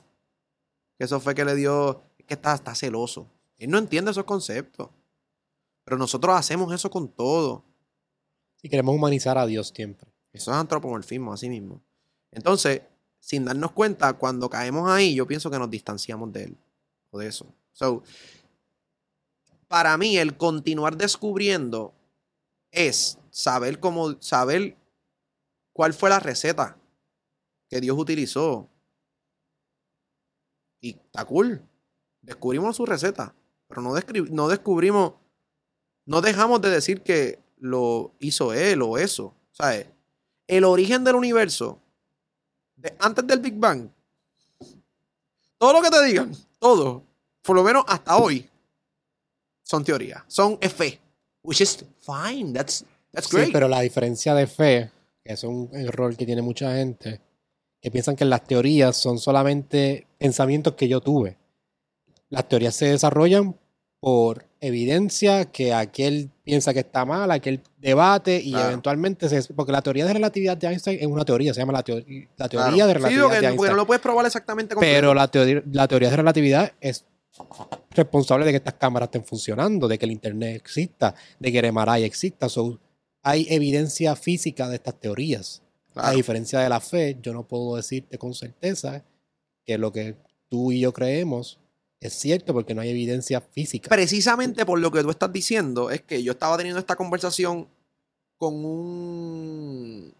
que 0.97 1.05
eso 1.05 1.21
fue 1.21 1.33
que 1.33 1.45
le 1.45 1.55
dio, 1.55 2.01
que 2.27 2.33
está, 2.33 2.53
está 2.53 2.75
celoso. 2.75 3.25
Él 3.57 3.71
no 3.71 3.77
entiende 3.77 4.11
esos 4.11 4.25
conceptos. 4.25 4.89
Pero 5.85 5.97
nosotros 5.97 6.35
hacemos 6.35 6.73
eso 6.73 6.91
con 6.91 7.07
todo. 7.07 7.63
Y 8.61 8.67
queremos 8.67 8.93
humanizar 8.93 9.37
a 9.37 9.45
Dios 9.45 9.71
siempre. 9.73 10.11
Eso 10.33 10.51
es 10.51 10.57
antropomorfismo, 10.57 11.31
así 11.31 11.47
mismo. 11.47 11.81
Entonces, 12.31 12.81
sin 13.21 13.45
darnos 13.45 13.71
cuenta, 13.71 14.11
cuando 14.11 14.49
caemos 14.49 14.89
ahí, 14.89 15.15
yo 15.15 15.25
pienso 15.25 15.49
que 15.49 15.57
nos 15.57 15.69
distanciamos 15.69 16.33
de 16.33 16.43
él 16.43 16.57
o 17.11 17.17
de 17.17 17.27
eso. 17.27 17.45
So, 17.71 18.03
para 19.69 19.97
mí, 19.97 20.17
el 20.17 20.35
continuar 20.35 20.97
descubriendo 20.97 21.93
es 22.71 23.17
saber 23.29 23.79
cómo, 23.79 24.21
saber 24.21 24.75
cuál 25.71 25.93
fue 25.93 26.09
la 26.09 26.19
receta 26.19 26.75
que 27.71 27.79
Dios 27.79 27.97
utilizó. 27.97 28.69
Y 30.81 30.89
está 30.91 31.23
cool. 31.23 31.61
Descubrimos 32.21 32.75
su 32.75 32.85
receta, 32.85 33.33
pero 33.67 33.81
no, 33.81 33.93
no 34.29 34.47
descubrimos, 34.49 35.13
no 36.05 36.21
dejamos 36.21 36.61
de 36.61 36.69
decir 36.69 37.01
que 37.01 37.39
lo 37.57 38.13
hizo 38.19 38.53
él 38.53 38.81
o 38.81 38.97
eso. 38.97 39.33
¿Sabes? 39.53 39.87
El 40.47 40.65
origen 40.65 41.03
del 41.05 41.15
universo, 41.15 41.79
de, 42.75 42.93
antes 42.99 43.25
del 43.25 43.39
Big 43.39 43.55
Bang, 43.55 43.89
todo 45.57 45.73
lo 45.73 45.81
que 45.81 45.89
te 45.89 46.03
digan, 46.03 46.35
todo, 46.59 47.03
por 47.41 47.55
lo 47.55 47.63
menos 47.63 47.85
hasta 47.87 48.17
hoy, 48.17 48.49
son 49.63 49.83
teorías, 49.85 50.23
son 50.27 50.59
fe. 50.59 50.99
Which 51.43 51.61
is 51.61 51.85
fine, 52.01 52.51
that's, 52.53 52.83
that's 53.11 53.27
Sí, 53.29 53.37
great. 53.37 53.53
pero 53.53 53.67
la 53.67 53.79
diferencia 53.79 54.35
de 54.35 54.45
fe, 54.45 54.91
que 55.23 55.33
es 55.33 55.43
un 55.43 55.69
error 55.73 56.15
que 56.17 56.25
tiene 56.25 56.41
mucha 56.41 56.75
gente, 56.75 57.21
que 57.81 57.91
piensan 57.91 58.15
que 58.15 58.25
las 58.25 58.43
teorías 58.43 58.95
son 58.95 59.17
solamente 59.19 60.07
pensamientos 60.17 60.75
que 60.75 60.87
yo 60.87 61.01
tuve. 61.01 61.37
Las 62.29 62.47
teorías 62.47 62.75
se 62.75 62.85
desarrollan 62.91 63.55
por 63.99 64.45
evidencia 64.59 65.45
que 65.45 65.73
aquel 65.73 66.29
piensa 66.43 66.73
que 66.73 66.79
está 66.81 67.05
mal, 67.05 67.29
aquel 67.31 67.61
debate 67.77 68.39
y 68.43 68.53
eventualmente 68.55 69.27
se... 69.29 69.53
Porque 69.53 69.71
la 69.71 69.81
teoría 69.81 70.05
de 70.05 70.13
relatividad 70.13 70.57
de 70.57 70.67
Einstein 70.67 70.99
es 71.01 71.07
una 71.07 71.25
teoría, 71.25 71.53
se 71.53 71.59
llama 71.59 71.73
la, 71.73 71.83
teo- 71.83 72.03
la 72.37 72.47
Claro. 72.49 72.65
teoría 72.67 72.85
de 72.87 72.93
Sí, 72.93 72.97
relatividad 72.97 73.23
de 73.23 73.29
porque 73.35 73.45
Einstein. 73.47 73.71
no 73.71 73.75
lo 73.77 73.85
puedes 73.87 74.01
probar 74.01 74.25
exactamente 74.25 74.75
Pero 74.79 75.13
la 75.13 75.27
teoría, 75.27 75.63
la 75.71 75.87
teoría 75.87 76.09
de 76.09 76.15
relatividad 76.17 76.71
es 76.79 77.05
responsable 77.91 78.45
de 78.45 78.51
que 78.51 78.57
estas 78.57 78.73
cámaras 78.75 79.07
estén 79.07 79.23
funcionando, 79.25 79.87
de 79.87 79.97
que 79.97 80.05
el 80.05 80.11
Internet 80.11 80.55
exista, 80.55 81.13
de 81.39 81.51
que 81.51 81.59
el 81.59 81.71
MRI 81.71 82.03
exista. 82.03 82.49
So, 82.49 82.79
hay 83.23 83.45
evidencia 83.49 84.15
física 84.15 84.67
de 84.69 84.75
estas 84.75 84.99
teorías. 84.99 85.61
A 85.95 86.11
diferencia 86.11 86.59
de 86.59 86.69
la 86.69 86.79
fe, 86.79 87.17
yo 87.21 87.33
no 87.33 87.47
puedo 87.47 87.75
decirte 87.75 88.17
con 88.17 88.33
certeza 88.33 89.03
que 89.65 89.77
lo 89.77 89.91
que 89.91 90.15
tú 90.49 90.71
y 90.71 90.79
yo 90.79 90.93
creemos 90.93 91.59
es 91.99 92.13
cierto 92.13 92.53
porque 92.53 92.73
no 92.73 92.81
hay 92.81 92.89
evidencia 92.89 93.41
física. 93.41 93.89
Precisamente 93.89 94.65
por 94.65 94.79
lo 94.79 94.91
que 94.91 95.03
tú 95.03 95.11
estás 95.11 95.31
diciendo, 95.31 95.91
es 95.91 96.01
que 96.01 96.23
yo 96.23 96.31
estaba 96.31 96.57
teniendo 96.57 96.79
esta 96.79 96.95
conversación 96.95 97.67
con 98.37 98.65
un 98.65 100.13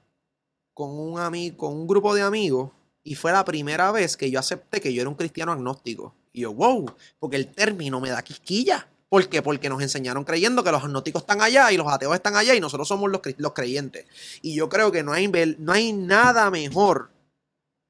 con 0.74 0.92
un 0.92 1.20
amigo, 1.20 1.58
con 1.58 1.74
un 1.74 1.88
grupo 1.88 2.14
de 2.16 2.22
amigos, 2.22 2.72
y 3.04 3.16
fue 3.16 3.32
la 3.32 3.44
primera 3.44 3.92
vez 3.92 4.16
que 4.16 4.30
yo 4.30 4.40
acepté 4.40 4.80
que 4.80 4.94
yo 4.94 5.02
era 5.02 5.10
un 5.10 5.16
cristiano 5.16 5.52
agnóstico. 5.52 6.16
Y 6.32 6.42
yo, 6.42 6.54
wow, 6.54 6.86
porque 7.20 7.36
el 7.36 7.48
término 7.48 8.00
me 8.00 8.10
da 8.10 8.22
quisquilla. 8.22 8.88
¿Por 9.12 9.28
qué? 9.28 9.42
Porque 9.42 9.68
nos 9.68 9.82
enseñaron 9.82 10.24
creyendo 10.24 10.64
que 10.64 10.72
los 10.72 10.86
agnósticos 10.86 11.24
están 11.24 11.42
allá 11.42 11.70
y 11.70 11.76
los 11.76 11.86
ateos 11.86 12.16
están 12.16 12.38
allá 12.38 12.56
y 12.56 12.62
nosotros 12.62 12.88
somos 12.88 13.12
los, 13.12 13.20
los 13.36 13.52
creyentes. 13.52 14.06
Y 14.42 14.56
yo 14.56 14.70
creo 14.70 14.90
que 14.90 15.04
no 15.04 15.12
hay, 15.12 15.28
no 15.58 15.74
hay 15.74 15.92
nada 15.92 16.50
mejor 16.50 17.12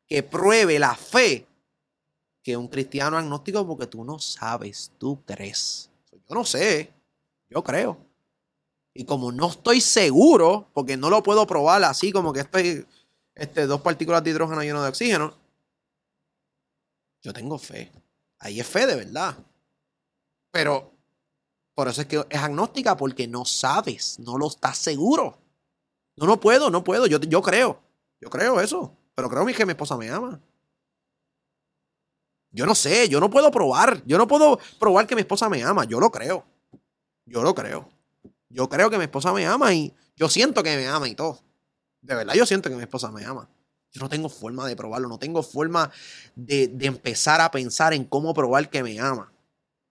que 0.08 0.24
pruebe 0.24 0.80
la 0.80 0.96
fe 0.96 1.46
que 2.42 2.58
un 2.58 2.68
cristiano 2.68 3.20
agnóstico 3.20 3.68
porque 3.68 3.86
tú 3.86 4.04
no 4.04 4.18
sabes, 4.18 4.94
tú 4.98 5.24
crees. 5.24 5.92
Yo 6.12 6.34
no 6.34 6.44
sé, 6.44 6.92
yo 7.52 7.64
creo. 7.64 8.00
Y 8.92 9.06
como 9.06 9.32
no 9.32 9.50
estoy 9.50 9.80
seguro, 9.80 10.72
porque 10.74 10.98
no 10.98 11.12
lo 11.12 11.22
puedo 11.22 11.46
probar 11.46 11.84
así 11.84 12.12
como 12.12 12.34
que 12.34 12.40
estoy 12.40 12.84
este, 13.36 13.68
dos 13.68 13.82
partículas 13.82 14.24
de 14.24 14.32
hidrógeno 14.32 14.64
y 14.64 14.72
uno 14.72 14.82
de 14.82 14.90
oxígeno, 14.90 15.38
yo 17.22 17.32
tengo 17.32 17.60
fe. 17.60 17.92
Ahí 18.40 18.60
es 18.60 18.66
fe 18.66 18.88
de 18.88 18.96
verdad. 18.96 19.38
Pero 20.50 20.92
por 21.74 21.88
eso 21.88 22.02
es 22.02 22.08
que 22.08 22.24
es 22.30 22.40
agnóstica, 22.40 22.98
porque 22.98 23.28
no 23.28 23.46
sabes, 23.46 24.20
no 24.20 24.38
lo 24.38 24.48
estás 24.48 24.78
seguro. 24.78 25.38
No, 26.18 26.26
no 26.26 26.40
puedo, 26.40 26.70
no 26.70 26.84
puedo. 26.84 27.08
Yo, 27.08 27.20
yo 27.20 27.42
creo. 27.42 27.82
Yo 28.20 28.30
creo 28.30 28.60
eso. 28.60 28.96
Pero 29.16 29.30
creo 29.30 29.46
que 29.46 29.66
mi 29.66 29.72
esposa 29.72 29.98
me 29.98 30.10
ama. 30.10 30.40
Yo 32.52 32.66
no 32.66 32.76
sé, 32.76 33.08
yo 33.08 33.20
no 33.20 33.30
puedo 33.30 33.50
probar. 33.50 34.04
Yo 34.06 34.18
no 34.18 34.28
puedo 34.28 34.60
probar 34.80 35.08
que 35.08 35.16
mi 35.16 35.22
esposa 35.22 35.50
me 35.50 35.64
ama. 35.64 35.86
Yo 35.86 36.00
lo 36.00 36.12
creo. 36.12 36.46
Yo 37.26 37.42
lo 37.42 37.56
creo. 37.56 37.90
Yo 38.50 38.68
creo 38.68 38.90
que 38.90 38.98
mi 38.98 39.06
esposa 39.06 39.32
me 39.32 39.46
ama 39.48 39.74
y 39.74 39.94
yo 40.18 40.28
siento 40.28 40.62
que 40.62 40.76
me 40.76 40.88
ama 40.88 41.08
y 41.08 41.16
todo. 41.16 41.40
De 42.02 42.16
verdad, 42.16 42.34
yo 42.34 42.46
siento 42.46 42.70
que 42.70 42.76
mi 42.76 42.82
esposa 42.82 43.12
me 43.12 43.24
ama. 43.24 43.50
Yo 43.94 44.02
no 44.02 44.10
tengo 44.10 44.30
forma 44.30 44.68
de 44.68 44.76
probarlo, 44.76 45.08
no 45.08 45.20
tengo 45.20 45.44
forma 45.44 45.92
de, 46.36 46.68
de 46.68 46.86
empezar 46.86 47.42
a 47.42 47.52
pensar 47.52 47.94
en 47.94 48.06
cómo 48.06 48.34
probar 48.34 48.70
que 48.70 48.84
me 48.84 49.00
ama. 49.00 49.32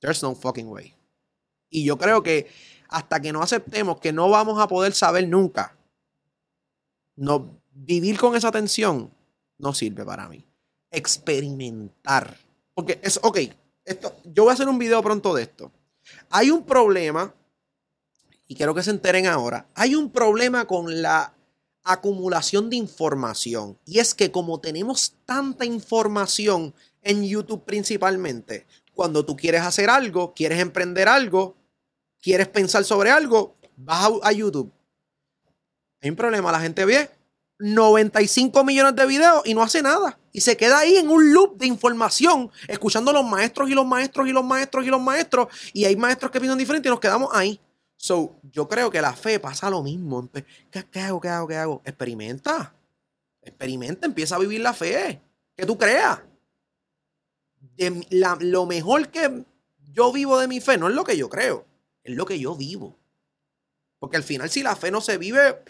There's 0.01 0.23
no 0.23 0.35
fucking 0.35 0.69
way. 0.69 0.95
Y 1.71 1.85
yo 1.85 1.97
creo 1.97 2.23
que 2.23 2.49
hasta 2.89 3.21
que 3.21 3.33
no 3.33 3.43
aceptemos 3.43 4.01
que 4.01 4.13
no 4.13 4.29
vamos 4.29 4.61
a 4.61 4.69
poder 4.69 4.93
saber 4.93 5.29
nunca, 5.29 5.77
no, 7.17 7.61
vivir 7.73 8.19
con 8.19 8.35
esa 8.35 8.51
tensión 8.51 9.11
no 9.59 9.73
sirve 9.73 10.05
para 10.05 10.29
mí. 10.29 10.45
Experimentar. 10.91 12.37
Porque 12.75 12.99
es, 13.03 13.21
ok, 13.23 13.39
esto, 13.85 14.17
yo 14.25 14.45
voy 14.45 14.51
a 14.51 14.55
hacer 14.55 14.69
un 14.69 14.79
video 14.79 15.03
pronto 15.03 15.35
de 15.35 15.43
esto. 15.43 15.71
Hay 16.31 16.51
un 16.51 16.65
problema, 16.65 17.33
y 18.47 18.55
quiero 18.55 18.75
que 18.75 18.83
se 18.83 18.91
enteren 18.91 19.27
ahora, 19.27 19.69
hay 19.75 19.95
un 19.95 20.11
problema 20.11 20.67
con 20.67 21.03
la 21.03 21.35
acumulación 21.85 22.71
de 22.71 22.77
información. 22.77 23.79
Y 23.85 23.99
es 23.99 24.15
que 24.15 24.31
como 24.31 24.61
tenemos 24.61 25.15
tanta 25.25 25.65
información 25.65 26.75
en 27.03 27.25
YouTube 27.25 27.65
principalmente, 27.65 28.67
cuando 28.95 29.25
tú 29.25 29.37
quieres 29.37 29.63
hacer 29.63 29.89
algo, 29.89 30.35
quieres 30.35 30.61
emprender 30.61 31.09
algo, 31.09 31.57
quieres 32.21 32.49
pensar 32.49 32.85
sobre 32.85 33.11
algo, 33.11 33.57
vas 33.77 34.11
a, 34.23 34.33
YouTube. 34.33 34.73
Hay 36.01 36.11
un 36.11 36.17
problema, 36.17 36.53
la 36.53 36.61
gente 36.61 36.85
ve 36.85 37.11
95 37.59 38.65
millones 38.65 38.97
de 38.97 39.07
videos 39.07 39.43
y 39.45 39.55
no 39.55 39.63
hace 39.63 39.83
nada. 39.83 40.19
Y 40.33 40.41
se 40.41 40.57
queda 40.57 40.79
ahí 40.79 40.97
en 40.97 41.09
un 41.09 41.33
loop 41.33 41.59
de 41.59 41.67
información, 41.67 42.51
escuchando 42.69 43.11
a 43.11 43.15
los 43.15 43.25
maestros 43.25 43.69
y 43.69 43.75
los 43.75 43.87
maestros 43.87 44.29
y 44.29 44.33
los 44.33 44.45
maestros 44.45 44.87
y 44.87 44.89
los 44.89 45.01
maestros. 45.01 45.49
Y 45.73 45.85
hay 45.85 45.97
maestros 45.97 46.31
que 46.31 46.41
piensan 46.41 46.59
diferente 46.59 46.89
y 46.89 46.91
nos 46.91 47.01
quedamos 47.01 47.31
ahí. 47.33 47.61
So, 47.97 48.35
yo 48.51 48.67
creo 48.67 48.91
que 48.91 49.03
la 49.03 49.13
fe 49.13 49.39
pasa 49.39 49.69
lo 49.69 49.83
mismo. 49.83 50.27
¿Qué, 50.33 50.45
qué 50.91 51.01
hago? 51.01 51.21
¿Qué 51.21 51.29
hago? 51.29 51.47
¿Qué 51.49 51.57
hago? 51.57 51.83
Experimenta. 51.85 52.73
Experimenta, 53.43 54.07
empieza 54.07 54.37
a 54.37 54.39
vivir 54.39 54.61
la 54.61 54.73
fe. 54.73 55.21
Que 55.55 55.67
tú 55.67 55.77
creas. 55.77 56.21
De 57.77 58.07
lo 58.41 58.65
mejor 58.65 59.09
que 59.09 59.45
yo 59.93 60.13
vivo 60.13 60.39
de 60.39 60.49
mi 60.49 60.61
fe 60.61 60.79
no 60.79 60.89
es 60.89 60.95
lo 60.95 61.05
que 61.05 61.17
yo 61.17 61.29
creo, 61.29 61.67
es 62.05 62.17
lo 62.17 62.25
que 62.27 62.39
yo 62.39 62.57
vivo. 62.57 62.97
Porque 63.99 64.17
al 64.17 64.23
final, 64.23 64.49
si 64.49 64.63
la 64.63 64.77
fe 64.77 64.91
no 64.91 65.01
se 65.01 65.19
vive, 65.19 65.63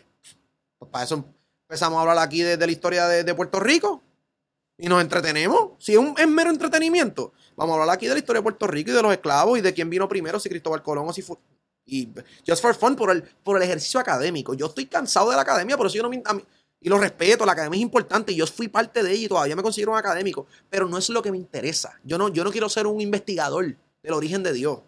pues 0.78 0.90
para 0.90 1.04
eso 1.04 1.24
empezamos 1.68 1.98
a 1.98 2.00
hablar 2.02 2.18
aquí 2.18 2.42
de, 2.42 2.56
la 2.56 2.72
historia 2.72 3.06
de, 3.08 3.34
Puerto 3.34 3.60
Rico 3.60 4.02
y 4.78 4.88
nos 4.88 5.00
entretenemos. 5.02 5.72
Si 5.78 5.92
es, 5.92 5.98
un, 5.98 6.14
es 6.16 6.28
mero 6.28 6.50
entretenimiento, 6.50 7.32
vamos 7.56 7.76
a 7.76 7.80
hablar 7.80 7.96
aquí 7.96 8.06
de 8.06 8.14
la 8.14 8.20
historia 8.20 8.40
de 8.40 8.44
Puerto 8.44 8.66
Rico 8.66 8.90
y 8.90 8.94
de 8.94 9.02
los 9.02 9.12
esclavos 9.12 9.58
y 9.58 9.62
de 9.62 9.74
quién 9.74 9.90
vino 9.90 10.08
primero, 10.08 10.38
si 10.38 10.48
Cristóbal 10.48 10.82
Colón 10.82 11.08
o 11.08 11.12
si 11.12 11.22
fue. 11.22 11.36
Y 11.86 12.08
just 12.46 12.62
for 12.62 12.74
fun, 12.74 12.94
por 12.94 13.10
el, 13.10 13.22
por 13.22 13.56
el 13.56 13.62
ejercicio 13.64 13.98
académico. 13.98 14.54
Yo 14.54 14.66
estoy 14.66 14.86
cansado 14.86 15.30
de 15.30 15.36
la 15.36 15.42
academia, 15.42 15.76
por 15.76 15.86
eso 15.86 15.96
yo 15.96 16.02
no 16.02 16.10
me. 16.10 16.18
mí- 16.18 16.44
y 16.82 16.88
lo 16.88 16.98
respeto, 16.98 17.44
la 17.44 17.52
academia 17.52 17.76
es 17.76 17.82
importante 17.82 18.32
y 18.32 18.36
yo 18.36 18.46
fui 18.46 18.68
parte 18.68 19.02
de 19.02 19.12
ella 19.12 19.24
y 19.26 19.28
todavía 19.28 19.54
me 19.54 19.62
considero 19.62 19.92
un 19.92 19.98
académico, 19.98 20.46
pero 20.70 20.88
no 20.88 20.96
es 20.96 21.10
lo 21.10 21.20
que 21.20 21.30
me 21.30 21.36
interesa. 21.36 22.00
Yo 22.04 22.16
no, 22.16 22.28
yo 22.30 22.42
no 22.42 22.50
quiero 22.50 22.70
ser 22.70 22.86
un 22.86 23.00
investigador 23.02 23.76
del 24.02 24.12
origen 24.14 24.42
de 24.42 24.54
Dios. 24.54 24.80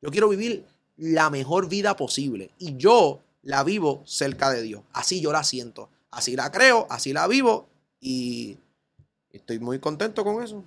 Yo 0.00 0.10
quiero 0.10 0.30
vivir 0.30 0.64
la 0.96 1.30
mejor 1.30 1.68
vida 1.68 1.96
posible 1.96 2.50
y 2.58 2.76
yo 2.76 3.20
la 3.42 3.62
vivo 3.64 4.02
cerca 4.06 4.50
de 4.50 4.62
Dios. 4.62 4.82
Así 4.92 5.20
yo 5.20 5.32
la 5.32 5.44
siento. 5.44 5.88
así 6.10 6.34
la 6.36 6.50
creo, 6.50 6.86
así 6.90 7.12
la 7.12 7.26
vivo 7.26 7.66
y 8.00 8.56
estoy 9.30 9.58
muy 9.58 9.78
contento 9.78 10.24
con 10.24 10.42
eso. 10.42 10.64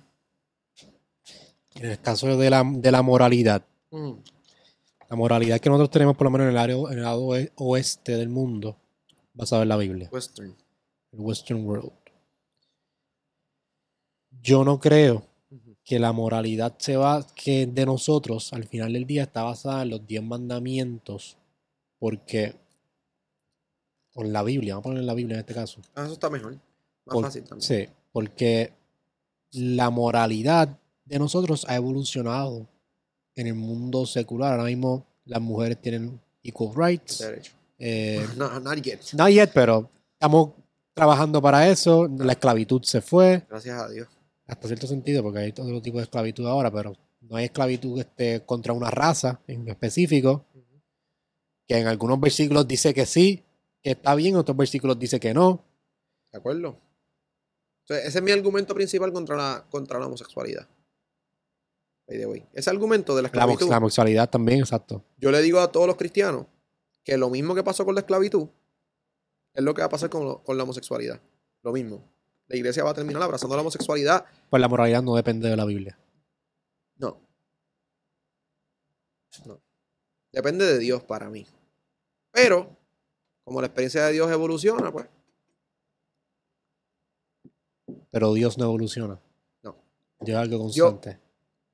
En 1.74 1.90
el 1.90 2.00
caso 2.00 2.36
de 2.36 2.50
la, 2.50 2.62
de 2.64 2.90
la 2.92 3.02
moralidad, 3.02 3.62
la 3.90 5.16
moralidad 5.16 5.60
que 5.60 5.68
nosotros 5.68 5.90
tenemos, 5.90 6.16
por 6.16 6.24
lo 6.26 6.30
menos 6.30 6.46
en 6.46 6.50
el 6.52 6.58
área 6.58 6.76
en 6.76 6.98
el 6.98 7.02
lado 7.02 7.22
oe- 7.26 7.50
oeste 7.56 8.16
del 8.16 8.28
mundo, 8.28 8.76
basado 9.34 9.62
en 9.62 9.68
la 9.68 9.76
Biblia, 9.76 10.08
Western. 10.12 10.54
el 11.12 11.20
Western 11.20 11.64
World. 11.66 11.90
Yo 14.42 14.64
no 14.64 14.78
creo 14.80 15.26
que 15.90 15.98
la 15.98 16.12
moralidad 16.12 16.76
se 16.78 16.96
va, 16.96 17.26
que 17.34 17.66
de 17.66 17.84
nosotros 17.84 18.52
al 18.52 18.62
final 18.62 18.92
del 18.92 19.06
día 19.08 19.24
está 19.24 19.42
basada 19.42 19.82
en 19.82 19.90
los 19.90 20.06
10 20.06 20.22
mandamientos, 20.22 21.36
porque 21.98 22.54
con 24.14 24.32
la 24.32 24.44
Biblia, 24.44 24.74
vamos 24.74 24.86
a 24.86 24.88
poner 24.90 25.02
la 25.02 25.14
Biblia 25.14 25.34
en 25.34 25.40
este 25.40 25.52
caso. 25.54 25.80
Ah, 25.96 26.04
eso 26.04 26.12
está 26.12 26.30
mejor. 26.30 26.52
Más 26.52 26.60
Por- 27.14 27.24
fácil 27.24 27.42
también. 27.42 27.62
Sí, 27.66 27.92
porque 28.12 28.72
la 29.50 29.90
moralidad 29.90 30.78
de 31.06 31.18
nosotros 31.18 31.66
ha 31.68 31.74
evolucionado 31.74 32.68
en 33.34 33.48
el 33.48 33.54
mundo 33.54 34.06
secular. 34.06 34.52
Ahora 34.52 34.64
mismo 34.66 35.04
las 35.24 35.40
mujeres 35.40 35.80
tienen 35.82 36.20
equal 36.44 36.70
rights. 36.72 37.18
Derecho. 37.18 37.52
Eh, 37.80 38.24
No, 38.36 38.60
not 38.60 38.78
yet. 38.80 39.00
not 39.14 39.28
yet, 39.30 39.50
pero 39.52 39.90
estamos 40.12 40.50
trabajando 40.94 41.42
para 41.42 41.68
eso. 41.68 42.06
La 42.16 42.34
esclavitud 42.34 42.80
se 42.84 43.00
fue, 43.00 43.44
Gracias 43.50 43.76
a 43.82 43.88
Dios. 43.88 44.06
Hasta 44.50 44.66
cierto 44.68 44.86
sentido, 44.86 45.22
porque 45.22 45.38
hay 45.40 45.52
todo 45.52 45.80
tipo 45.80 45.98
de 45.98 46.04
esclavitud 46.04 46.46
ahora, 46.46 46.70
pero 46.70 46.96
no 47.20 47.36
hay 47.36 47.46
esclavitud 47.46 47.98
este, 48.00 48.44
contra 48.44 48.72
una 48.72 48.90
raza 48.90 49.40
en 49.46 49.68
específico, 49.68 50.44
que 51.66 51.78
en 51.78 51.86
algunos 51.86 52.18
versículos 52.20 52.66
dice 52.66 52.92
que 52.92 53.06
sí, 53.06 53.44
que 53.82 53.92
está 53.92 54.14
bien, 54.14 54.34
en 54.34 54.40
otros 54.40 54.56
versículos 54.56 54.98
dice 54.98 55.20
que 55.20 55.32
no. 55.32 55.64
¿De 56.32 56.38
acuerdo? 56.38 56.78
Entonces, 57.84 58.06
ese 58.08 58.18
es 58.18 58.24
mi 58.24 58.30
argumento 58.30 58.74
principal 58.74 59.12
contra 59.12 59.36
la, 59.36 59.66
contra 59.70 59.98
la 59.98 60.06
homosexualidad. 60.06 60.68
By 62.06 62.18
the 62.18 62.26
way. 62.26 62.44
Ese 62.52 62.70
argumento 62.70 63.14
de 63.14 63.22
la 63.22 63.26
La, 63.26 63.28
esclavitud. 63.28 63.68
la 63.70 63.78
homosexualidad 63.78 64.28
también, 64.30 64.60
exacto. 64.60 65.04
Yo 65.16 65.30
le 65.30 65.40
digo 65.42 65.60
a 65.60 65.70
todos 65.70 65.86
los 65.86 65.96
cristianos 65.96 66.46
que 67.04 67.16
lo 67.16 67.30
mismo 67.30 67.54
que 67.54 67.62
pasó 67.62 67.84
con 67.84 67.94
la 67.94 68.00
esclavitud 68.00 68.48
es 69.54 69.62
lo 69.64 69.74
que 69.74 69.82
va 69.82 69.86
a 69.86 69.90
pasar 69.90 70.10
con, 70.10 70.24
lo- 70.24 70.42
con 70.42 70.56
la 70.56 70.64
homosexualidad. 70.64 71.20
Lo 71.62 71.72
mismo. 71.72 72.02
La 72.50 72.56
iglesia 72.56 72.82
va 72.82 72.90
a 72.90 72.94
terminar 72.94 73.22
abrazando 73.22 73.54
la 73.54 73.62
homosexualidad. 73.62 74.24
Pues 74.50 74.60
la 74.60 74.66
moralidad 74.66 75.04
no 75.04 75.14
depende 75.14 75.48
de 75.48 75.56
la 75.56 75.64
Biblia. 75.64 75.96
No. 76.96 77.16
No. 79.46 79.60
Depende 80.32 80.66
de 80.66 80.80
Dios 80.80 81.00
para 81.04 81.30
mí. 81.30 81.46
Pero, 82.32 82.76
como 83.44 83.60
la 83.60 83.68
experiencia 83.68 84.04
de 84.04 84.14
Dios 84.14 84.28
evoluciona, 84.32 84.90
pues. 84.90 85.06
Pero 88.10 88.34
Dios 88.34 88.58
no 88.58 88.64
evoluciona. 88.64 89.20
No. 89.62 89.76
Dios 90.18 90.36
es 90.36 90.42
algo 90.42 90.58
constante. 90.58 91.20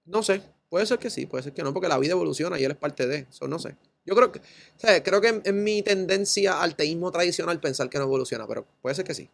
No 0.04 0.22
sé. 0.22 0.42
Puede 0.68 0.84
ser 0.84 0.98
que 0.98 1.08
sí, 1.08 1.24
puede 1.24 1.42
ser 1.42 1.54
que 1.54 1.62
no, 1.62 1.72
porque 1.72 1.88
la 1.88 1.96
vida 1.96 2.12
evoluciona 2.12 2.60
y 2.60 2.64
él 2.64 2.72
es 2.72 2.76
parte 2.76 3.06
de 3.06 3.26
eso. 3.30 3.48
No 3.48 3.58
sé. 3.58 3.76
Yo 4.04 4.14
creo 4.14 4.30
que, 4.30 4.40
o 4.40 4.42
sea, 4.76 5.02
creo 5.02 5.22
que 5.22 5.40
es 5.42 5.54
mi 5.54 5.80
tendencia 5.80 6.60
al 6.60 6.76
teísmo 6.76 7.10
tradicional 7.10 7.60
pensar 7.60 7.88
que 7.88 7.96
no 7.96 8.04
evoluciona, 8.04 8.46
pero 8.46 8.66
puede 8.82 8.94
ser 8.94 9.06
que 9.06 9.14
sí. 9.14 9.30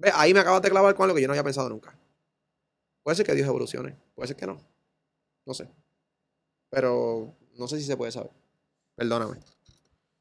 Ve, 0.00 0.10
ahí 0.14 0.32
me 0.34 0.40
acabas 0.40 0.62
de 0.62 0.70
clavar 0.70 0.94
con 0.94 1.04
algo 1.04 1.14
que 1.14 1.20
yo 1.22 1.28
no 1.28 1.32
había 1.34 1.44
pensado 1.44 1.68
nunca. 1.68 1.94
Puede 3.02 3.16
ser 3.16 3.26
que 3.26 3.34
Dios 3.34 3.46
evolucione, 3.46 3.96
puede 4.14 4.28
ser 4.28 4.36
que 4.36 4.46
no. 4.46 4.58
No 5.46 5.54
sé. 5.54 5.68
Pero 6.70 7.34
no 7.56 7.68
sé 7.68 7.78
si 7.78 7.84
se 7.84 7.96
puede 7.96 8.10
saber. 8.12 8.30
Perdóname. 8.94 9.36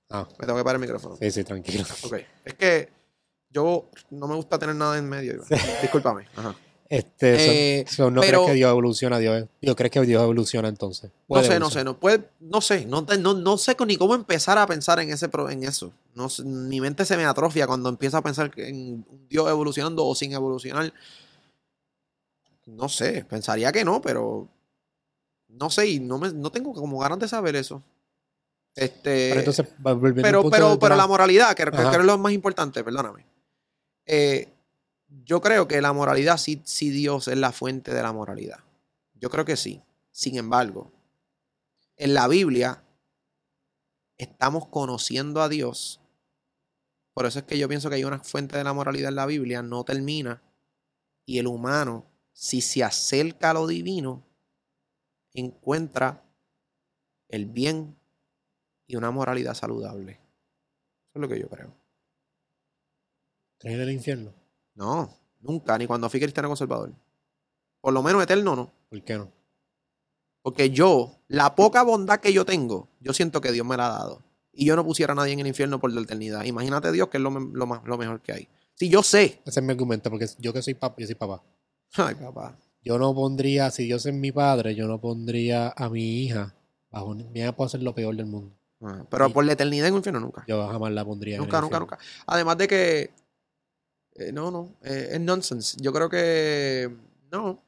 Ah, 0.09 0.27
Me 0.39 0.45
tengo 0.45 0.57
que 0.57 0.63
parar 0.63 0.75
el 0.75 0.81
micrófono. 0.81 1.15
sí, 1.17 1.31
sí, 1.31 1.43
tranquilo. 1.43 1.83
Ok. 2.03 2.13
Es 2.45 2.53
que 2.55 2.89
yo 3.49 3.89
no 4.09 4.27
me 4.27 4.35
gusta 4.35 4.57
tener 4.59 4.75
nada 4.75 4.97
en 4.97 5.07
medio. 5.07 5.33
Iván. 5.35 5.47
Discúlpame. 5.81 6.27
Ajá. 6.35 6.55
Este, 6.89 7.81
Eh, 7.81 7.85
¿No 7.99 8.19
pero- 8.19 8.39
crees 8.39 8.45
que 8.47 8.53
Dios 8.55 8.69
evoluciona? 8.71 9.19
Dios, 9.19 9.45
Dios 9.61 9.75
¿Crees 9.75 9.91
que 9.91 10.01
Dios 10.01 10.23
evoluciona 10.23 10.67
entonces? 10.69 11.11
No 11.27 11.43
sé, 11.43 11.59
no 11.59 11.69
sé, 11.69 11.83
no 11.83 11.99
puede, 11.99 12.27
no 12.39 12.61
sé, 12.61 12.85
no, 12.87 13.01
no, 13.19 13.33
no 13.35 13.57
sé 13.59 13.77
ni 13.85 13.95
cómo 13.95 14.15
empezar 14.15 14.57
a 14.57 14.65
pensar 14.65 14.99
en 14.99 15.11
ese 15.11 15.29
pro- 15.29 15.51
en 15.51 15.63
eso. 15.63 15.91
No 16.15 16.29
sé, 16.29 16.43
mi 16.43 16.81
mente 16.81 17.05
se 17.05 17.15
me 17.15 17.25
atrofia 17.25 17.67
cuando 17.67 17.89
empiezo 17.89 18.17
a 18.17 18.23
pensar 18.23 18.49
que 18.49 18.67
en 18.69 19.05
un 19.07 19.27
Dios 19.29 19.47
evolucionando 19.47 20.03
o 20.03 20.15
sin 20.15 20.33
evolucionar. 20.33 20.91
No 22.65 22.89
sé, 22.89 23.23
pensaría 23.29 23.71
que 23.71 23.85
no, 23.85 24.01
pero 24.01 24.47
no 25.49 25.69
sé, 25.69 25.87
y 25.87 25.99
no 25.99 26.17
me, 26.17 26.31
no 26.31 26.51
tengo 26.51 26.73
como 26.73 26.99
ganas 26.99 27.19
de 27.19 27.27
saber 27.27 27.55
eso. 27.55 27.83
Este, 28.75 29.29
Pero 29.29 29.39
entonces, 29.41 29.67
pero, 29.83 30.49
pero, 30.49 30.79
pero 30.79 30.95
la- 30.95 31.07
moralidad, 31.07 31.55
que, 31.55 31.65
que 31.65 31.71
creo 31.71 31.91
es 31.99 32.05
lo 32.05 32.17
más 32.17 32.31
importante, 32.31 32.83
perdóname. 32.83 33.25
Eh, 34.05 34.47
yo 35.09 35.41
creo 35.41 35.67
que 35.67 35.81
la 35.81 35.93
moralidad, 35.93 36.37
sí, 36.37 36.61
sí 36.65 36.89
Dios 36.89 37.27
es 37.27 37.37
la 37.37 37.51
fuente 37.51 37.93
de 37.93 38.01
la 38.01 38.13
moralidad. 38.13 38.59
Yo 39.15 39.29
creo 39.29 39.45
que 39.45 39.57
sí. 39.57 39.81
Sin 40.11 40.37
embargo, 40.37 40.91
en 41.95 42.13
la 42.13 42.27
Biblia 42.27 42.83
estamos 44.17 44.67
conociendo 44.67 45.41
a 45.41 45.49
Dios. 45.49 45.99
Por 47.13 47.25
eso 47.25 47.39
es 47.39 47.45
que 47.45 47.57
yo 47.57 47.67
pienso 47.67 47.89
que 47.89 47.95
hay 47.95 48.03
una 48.03 48.19
fuente 48.19 48.57
de 48.57 48.63
la 48.63 48.73
moralidad 48.73 49.09
en 49.09 49.15
la 49.15 49.25
Biblia, 49.25 49.61
no 49.61 49.83
termina. 49.83 50.41
Y 51.25 51.39
el 51.39 51.47
humano, 51.47 52.05
si 52.31 52.61
se 52.61 52.83
acerca 52.83 53.51
a 53.51 53.53
lo 53.53 53.67
divino, 53.67 54.23
encuentra 55.33 56.23
el 57.27 57.45
bien 57.45 57.97
y 58.87 58.95
una 58.95 59.11
moralidad 59.11 59.53
saludable. 59.53 60.13
Eso 60.13 61.15
es 61.15 61.21
lo 61.21 61.27
que 61.27 61.39
yo 61.39 61.49
creo. 61.49 61.73
¿Crees 63.59 63.75
en 63.75 63.81
el 63.81 63.91
infierno? 63.91 64.38
No, 64.79 65.09
nunca, 65.41 65.77
ni 65.77 65.85
cuando 65.85 66.09
fui 66.09 66.19
cristiano 66.19 66.47
conservador. 66.47 66.91
Por 67.81 67.93
lo 67.93 68.01
menos 68.01 68.23
eterno 68.23 68.55
no. 68.55 68.71
¿Por 68.89 69.03
qué 69.03 69.17
no? 69.17 69.31
Porque 70.41 70.69
yo, 70.69 71.17
la 71.27 71.53
poca 71.55 71.83
bondad 71.83 72.19
que 72.19 72.33
yo 72.33 72.45
tengo, 72.45 72.87
yo 73.01 73.13
siento 73.13 73.41
que 73.41 73.51
Dios 73.51 73.65
me 73.65 73.77
la 73.77 73.87
ha 73.87 73.99
dado. 73.99 74.23
Y 74.53 74.65
yo 74.65 74.75
no 74.75 74.83
pusiera 74.85 75.11
a 75.13 75.15
nadie 75.15 75.33
en 75.33 75.39
el 75.39 75.47
infierno 75.47 75.79
por 75.79 75.91
la 75.93 76.01
eternidad. 76.01 76.43
Imagínate 76.45 76.91
Dios 76.91 77.09
que 77.09 77.17
es 77.17 77.21
lo, 77.23 77.29
más, 77.31 77.83
lo 77.85 77.97
mejor 77.97 78.21
que 78.21 78.31
hay. 78.33 78.47
Si 78.73 78.89
yo 78.89 79.03
sé. 79.03 79.41
Ese 79.45 79.59
es 79.59 79.63
mi 79.65 79.71
argumento, 79.71 80.09
porque 80.09 80.27
yo 80.39 80.51
que 80.53 80.61
soy 80.61 80.73
papá, 80.73 80.95
yo 80.97 81.05
soy 81.05 81.15
papá. 81.15 81.43
Ay, 81.95 82.15
papá. 82.15 82.57
Yo 82.81 82.97
no 82.97 83.13
pondría, 83.13 83.69
si 83.71 83.83
Dios 83.83 84.05
es 84.05 84.13
mi 84.13 84.31
padre, 84.31 84.73
yo 84.75 84.87
no 84.87 84.99
pondría 84.99 85.73
a 85.75 85.89
mi 85.89 86.23
hija 86.23 86.55
bajo 86.91 87.13
mi 87.13 87.39
hija 87.39 87.51
puede 87.55 87.69
ser 87.69 87.83
lo 87.83 87.93
peor 87.93 88.15
del 88.15 88.25
mundo. 88.25 88.55
Ah, 88.81 89.05
Pero 89.09 89.29
por 89.31 89.45
la 89.45 89.53
eternidad 89.53 89.87
en 89.87 89.93
un 89.93 89.97
infierno 89.99 90.19
nunca. 90.21 90.43
Yo 90.47 90.67
jamás 90.67 90.91
la 90.91 91.03
pondría. 91.05 91.35
en 91.35 91.41
el 91.41 91.45
Nunca, 91.47 91.61
nunca, 91.61 91.77
infierno. 91.77 91.97
nunca. 91.97 92.23
Además 92.27 92.57
de 92.57 92.67
que. 92.67 93.11
Eh, 94.19 94.31
no, 94.31 94.51
no. 94.51 94.69
eh, 94.83 95.09
es 95.13 95.19
nonsense. 95.21 95.77
Yo 95.79 95.91
creo 95.93 96.09
que. 96.09 96.89
No. 97.31 97.61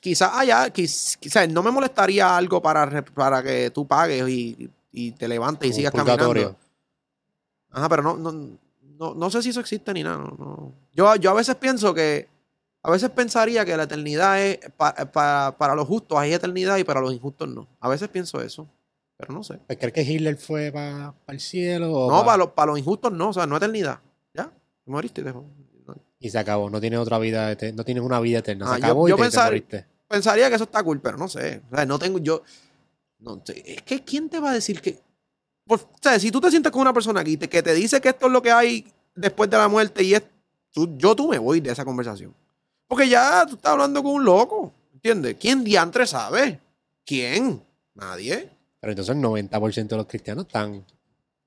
Quizás 0.00 0.30
haya. 0.34 0.70
Quizás 0.70 1.48
no 1.50 1.62
me 1.62 1.70
molestaría 1.70 2.36
algo 2.36 2.60
para, 2.62 3.04
para 3.14 3.42
que 3.42 3.70
tú 3.70 3.86
pagues 3.86 4.28
y, 4.28 4.70
y 4.92 5.12
te 5.12 5.28
levantes 5.28 5.66
y 5.68 5.70
Como 5.70 5.76
sigas 5.76 5.94
un 5.94 6.00
purgatorio. 6.00 6.42
caminando. 6.42 6.58
Ajá, 7.72 7.88
pero 7.88 8.02
no, 8.02 8.16
no, 8.16 8.32
no, 8.98 9.14
no 9.14 9.30
sé 9.30 9.42
si 9.42 9.50
eso 9.50 9.60
existe 9.60 9.92
ni 9.94 10.02
nada. 10.02 10.16
no. 10.18 10.72
Yo, 10.92 11.14
yo 11.16 11.30
a 11.30 11.34
veces 11.34 11.54
pienso 11.56 11.94
que. 11.94 12.28
A 12.82 12.90
veces 12.90 13.10
pensaría 13.10 13.62
que 13.66 13.76
la 13.76 13.82
eternidad 13.82 14.40
es. 14.42 14.58
pa- 14.76 14.94
pa- 14.94 15.54
para 15.58 15.74
los 15.74 15.86
justos 15.86 16.18
hay 16.18 16.32
eternidad 16.32 16.78
y 16.78 16.84
para 16.84 17.00
los 17.02 17.12
injustos 17.12 17.46
no. 17.48 17.68
A 17.78 17.88
veces 17.90 18.08
pienso 18.08 18.40
eso. 18.40 18.66
Pero 19.18 19.34
no 19.34 19.44
sé. 19.44 19.58
Pues, 19.66 19.78
¿Crees 19.78 19.92
que 19.92 20.02
Hitler 20.02 20.38
fue 20.38 20.72
para 20.72 21.12
el 21.28 21.40
cielo? 21.40 21.92
O 21.92 22.10
No, 22.10 22.20
pa- 22.20 22.24
para 22.24 22.36
los, 22.38 22.48
para 22.52 22.66
los 22.72 22.78
injustos 22.78 23.12
no. 23.12 23.28
O 23.28 23.32
sea, 23.34 23.46
no 23.46 23.58
eternidad. 23.58 24.00
Te 24.90 24.92
moriste. 24.92 25.22
te-. 25.22 25.32
Y 26.18 26.30
se 26.30 26.38
acabó, 26.38 26.68
no 26.68 26.80
tienes 26.80 26.98
otra 26.98 27.18
vida, 27.18 27.56
no 27.74 27.84
tienes 27.84 28.02
una 28.04 28.20
vida 28.20 28.40
eterna. 28.40 28.66
Se 28.66 28.72
Ah, 28.74 28.78
yo- 28.78 28.84
acabó 28.84 29.08
yo 29.08 29.14
y 29.14 29.16
te, 29.18 29.22
te 29.22 29.28
pensar- 29.30 29.46
moriste. 29.46 29.86
Pensaría 30.08 30.48
que 30.48 30.54
eso 30.56 30.64
está 30.64 30.82
cool, 30.82 31.00
pero 31.00 31.16
no 31.16 31.28
sé. 31.28 31.62
O 31.70 31.76
sea, 31.76 31.86
no 31.86 31.98
tengo 31.98 32.18
yo. 32.18 32.42
No. 33.20 33.40
Es 33.46 33.82
que, 33.82 34.02
¿quién 34.04 34.28
te 34.28 34.40
va 34.40 34.50
a 34.50 34.54
decir 34.54 34.80
que.? 34.80 34.98
Por- 35.66 35.80
o 35.80 35.88
sea, 36.02 36.18
si 36.18 36.30
tú 36.30 36.40
te 36.40 36.50
sientes 36.50 36.72
con 36.72 36.82
una 36.82 36.92
persona 36.92 37.20
aquí 37.20 37.36
te- 37.36 37.48
que 37.48 37.62
te 37.62 37.72
dice 37.74 38.00
que 38.00 38.08
esto 38.08 38.26
es 38.26 38.32
lo 38.32 38.42
que 38.42 38.50
hay 38.50 38.92
después 39.14 39.48
de 39.48 39.56
la 39.56 39.68
muerte 39.68 40.02
y 40.02 40.14
es. 40.14 40.22
tú- 40.72 40.96
yo 40.98 41.14
tú 41.16 41.28
me 41.28 41.38
voy 41.38 41.60
de 41.60 41.70
esa 41.72 41.84
conversación. 41.84 42.34
Porque 42.88 43.08
ya 43.08 43.44
tú 43.46 43.54
estás 43.56 43.72
hablando 43.72 44.02
con 44.02 44.12
un 44.12 44.24
loco. 44.24 44.72
¿Entiendes? 44.94 45.36
¿Quién 45.40 45.64
diantre 45.64 46.06
sabe? 46.06 46.60
¿Quién? 47.06 47.62
Nadie. 47.94 48.50
Pero 48.80 48.92
entonces 48.92 49.14
el 49.14 49.20
90% 49.22 49.88
de 49.88 49.96
los 49.96 50.06
cristianos 50.06 50.46
están, 50.46 50.74
están 50.74 50.86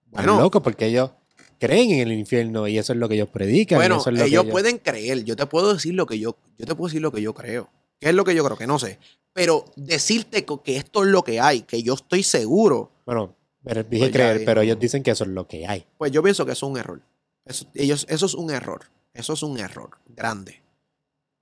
Bueno. 0.08 0.40
locos 0.40 0.62
porque 0.62 0.86
ellos 0.88 1.12
creen 1.60 1.92
en 1.92 2.00
el 2.08 2.14
infierno 2.14 2.68
y 2.68 2.78
eso 2.78 2.94
es 2.94 3.00
lo 3.00 3.08
que 3.10 3.16
ellos 3.16 3.30
predican. 3.30 3.78
Bueno, 3.78 3.98
eso 3.98 4.10
es 4.10 4.18
lo 4.18 4.24
que 4.26 4.30
ellos 4.30 4.46
pueden 4.46 4.78
creer. 4.78 5.24
Yo 5.24 5.36
te 5.36 5.46
puedo 5.46 5.74
decir 5.74 5.94
lo 5.94 6.06
que 6.06 6.20
yo, 6.20 6.36
yo 6.58 6.66
te 6.66 6.76
puedo 6.76 6.88
decir 6.90 7.02
lo 7.02 7.12
que 7.12 7.22
yo 7.22 7.34
creo. 7.34 7.70
¿Qué 8.00 8.10
es 8.10 8.16
lo 8.16 8.24
que 8.26 8.36
yo 8.36 8.44
creo? 8.44 8.58
Que 8.58 8.68
no 8.68 8.80
sé. 8.80 9.00
Pero 9.34 9.66
decirte 9.76 10.46
que 10.46 10.78
esto 10.78 11.04
es 11.04 11.10
lo 11.10 11.24
que 11.24 11.40
hay, 11.40 11.62
que 11.62 11.82
yo 11.84 11.94
estoy 11.96 12.22
seguro, 12.24 12.92
Bueno, 13.06 13.36
pero 13.64 13.84
dije 13.84 14.04
Pues 14.06 14.12
creer, 14.12 14.42
pero 14.46 14.62
ellos 14.62 14.78
dicen 14.80 15.02
que 15.04 15.12
eso 15.12 15.24
es 15.24 15.30
lo 15.32 15.48
que 15.48 15.66
hay. 15.66 15.86
pues 15.98 16.12
yo 16.12 16.22
pienso 16.22 16.46
que 16.46 16.52
eso 16.52 16.66
es 16.68 16.72
un 16.72 16.78
error. 16.78 17.02
Eso, 17.46 17.66
ellos, 17.74 18.06
eso 18.10 18.26
es 18.26 18.34
un 18.36 18.52
error. 18.52 18.90
Eso 19.14 19.34
es 19.34 19.44
un 19.44 19.58
error 19.60 19.90
grande. 20.08 20.62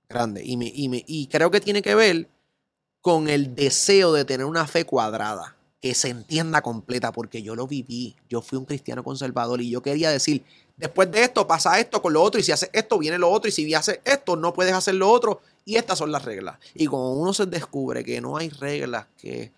Grande. 0.08 0.42
Y, 0.44 0.56
me, 0.56 0.70
y, 0.74 0.88
me- 0.88 1.04
y 1.06 1.26
creo 1.26 1.50
que 1.50 1.60
tiene 1.60 1.82
que 1.82 1.94
ver 1.94 2.28
con 3.00 3.28
el 3.28 3.54
deseo 3.54 4.12
de 4.12 4.24
tener 4.24 4.46
una 4.46 4.66
fe 4.66 4.84
cuadrada. 4.84 5.56
Que 5.82 5.94
se 5.96 6.10
entienda 6.10 6.62
completa, 6.62 7.10
porque 7.10 7.42
yo 7.42 7.56
lo 7.56 7.66
viví. 7.66 8.14
Yo 8.30 8.40
fui 8.40 8.56
un 8.56 8.64
cristiano 8.64 9.02
conservador 9.02 9.60
y 9.60 9.68
yo 9.68 9.82
quería 9.82 10.10
decir, 10.10 10.44
después 10.76 11.10
de 11.10 11.24
esto 11.24 11.48
pasa 11.48 11.80
esto 11.80 12.00
con 12.00 12.12
lo 12.12 12.22
otro, 12.22 12.40
y 12.40 12.44
si 12.44 12.52
haces 12.52 12.70
esto 12.72 13.00
viene 13.00 13.18
lo 13.18 13.28
otro, 13.28 13.48
y 13.48 13.52
si 13.52 13.74
haces 13.74 13.98
esto 14.04 14.36
no 14.36 14.54
puedes 14.54 14.72
hacer 14.74 14.94
lo 14.94 15.10
otro, 15.10 15.40
y 15.64 15.74
estas 15.74 15.98
son 15.98 16.12
las 16.12 16.24
reglas. 16.24 16.58
Y 16.74 16.86
cuando 16.86 17.10
uno 17.10 17.34
se 17.34 17.46
descubre 17.46 18.04
que 18.04 18.20
no 18.20 18.36
hay 18.36 18.48
reglas, 18.48 19.08
que 19.18 19.50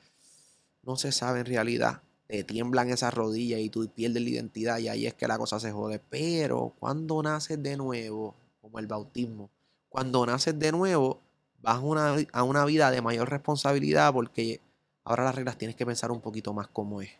no 0.83 0.97
se 0.97 1.13
sabe 1.13 1.41
en 1.41 1.47
realidad, 1.47 2.01
te 2.27 2.43
tiemblan 2.43 2.89
esas 2.89 3.13
rodillas 3.13 3.61
y 3.61 3.69
tú 3.69 3.87
pierdes 3.95 4.23
la 4.23 4.31
identidad 4.31 4.79
y 4.79 4.89
ahí 4.89 5.07
es 5.07 5.13
que 5.13 5.29
la 5.29 5.37
cosa 5.37 5.61
se 5.61 5.73
jode. 5.73 6.01
Pero 6.09 6.75
cuando 6.81 7.23
naces 7.23 7.63
de 7.63 7.77
nuevo, 7.77 8.35
como 8.63 8.79
el 8.79 8.87
bautismo, 8.87 9.51
cuando 9.91 10.25
naces 10.25 10.59
de 10.59 10.73
nuevo, 10.73 11.21
vas 11.61 11.81
una, 11.83 12.17
a 12.33 12.43
una 12.45 12.65
vida 12.65 12.91
de 12.91 13.03
mayor 13.03 13.29
responsabilidad 13.29 14.11
porque 14.15 14.63
Ahora 15.05 15.25
las 15.25 15.35
reglas 15.35 15.59
tienes 15.59 15.77
que 15.77 15.85
pensar 15.85 16.11
un 16.11 16.21
poquito 16.21 16.53
más 16.53 16.69
cómo 16.69 17.03
es. 17.03 17.11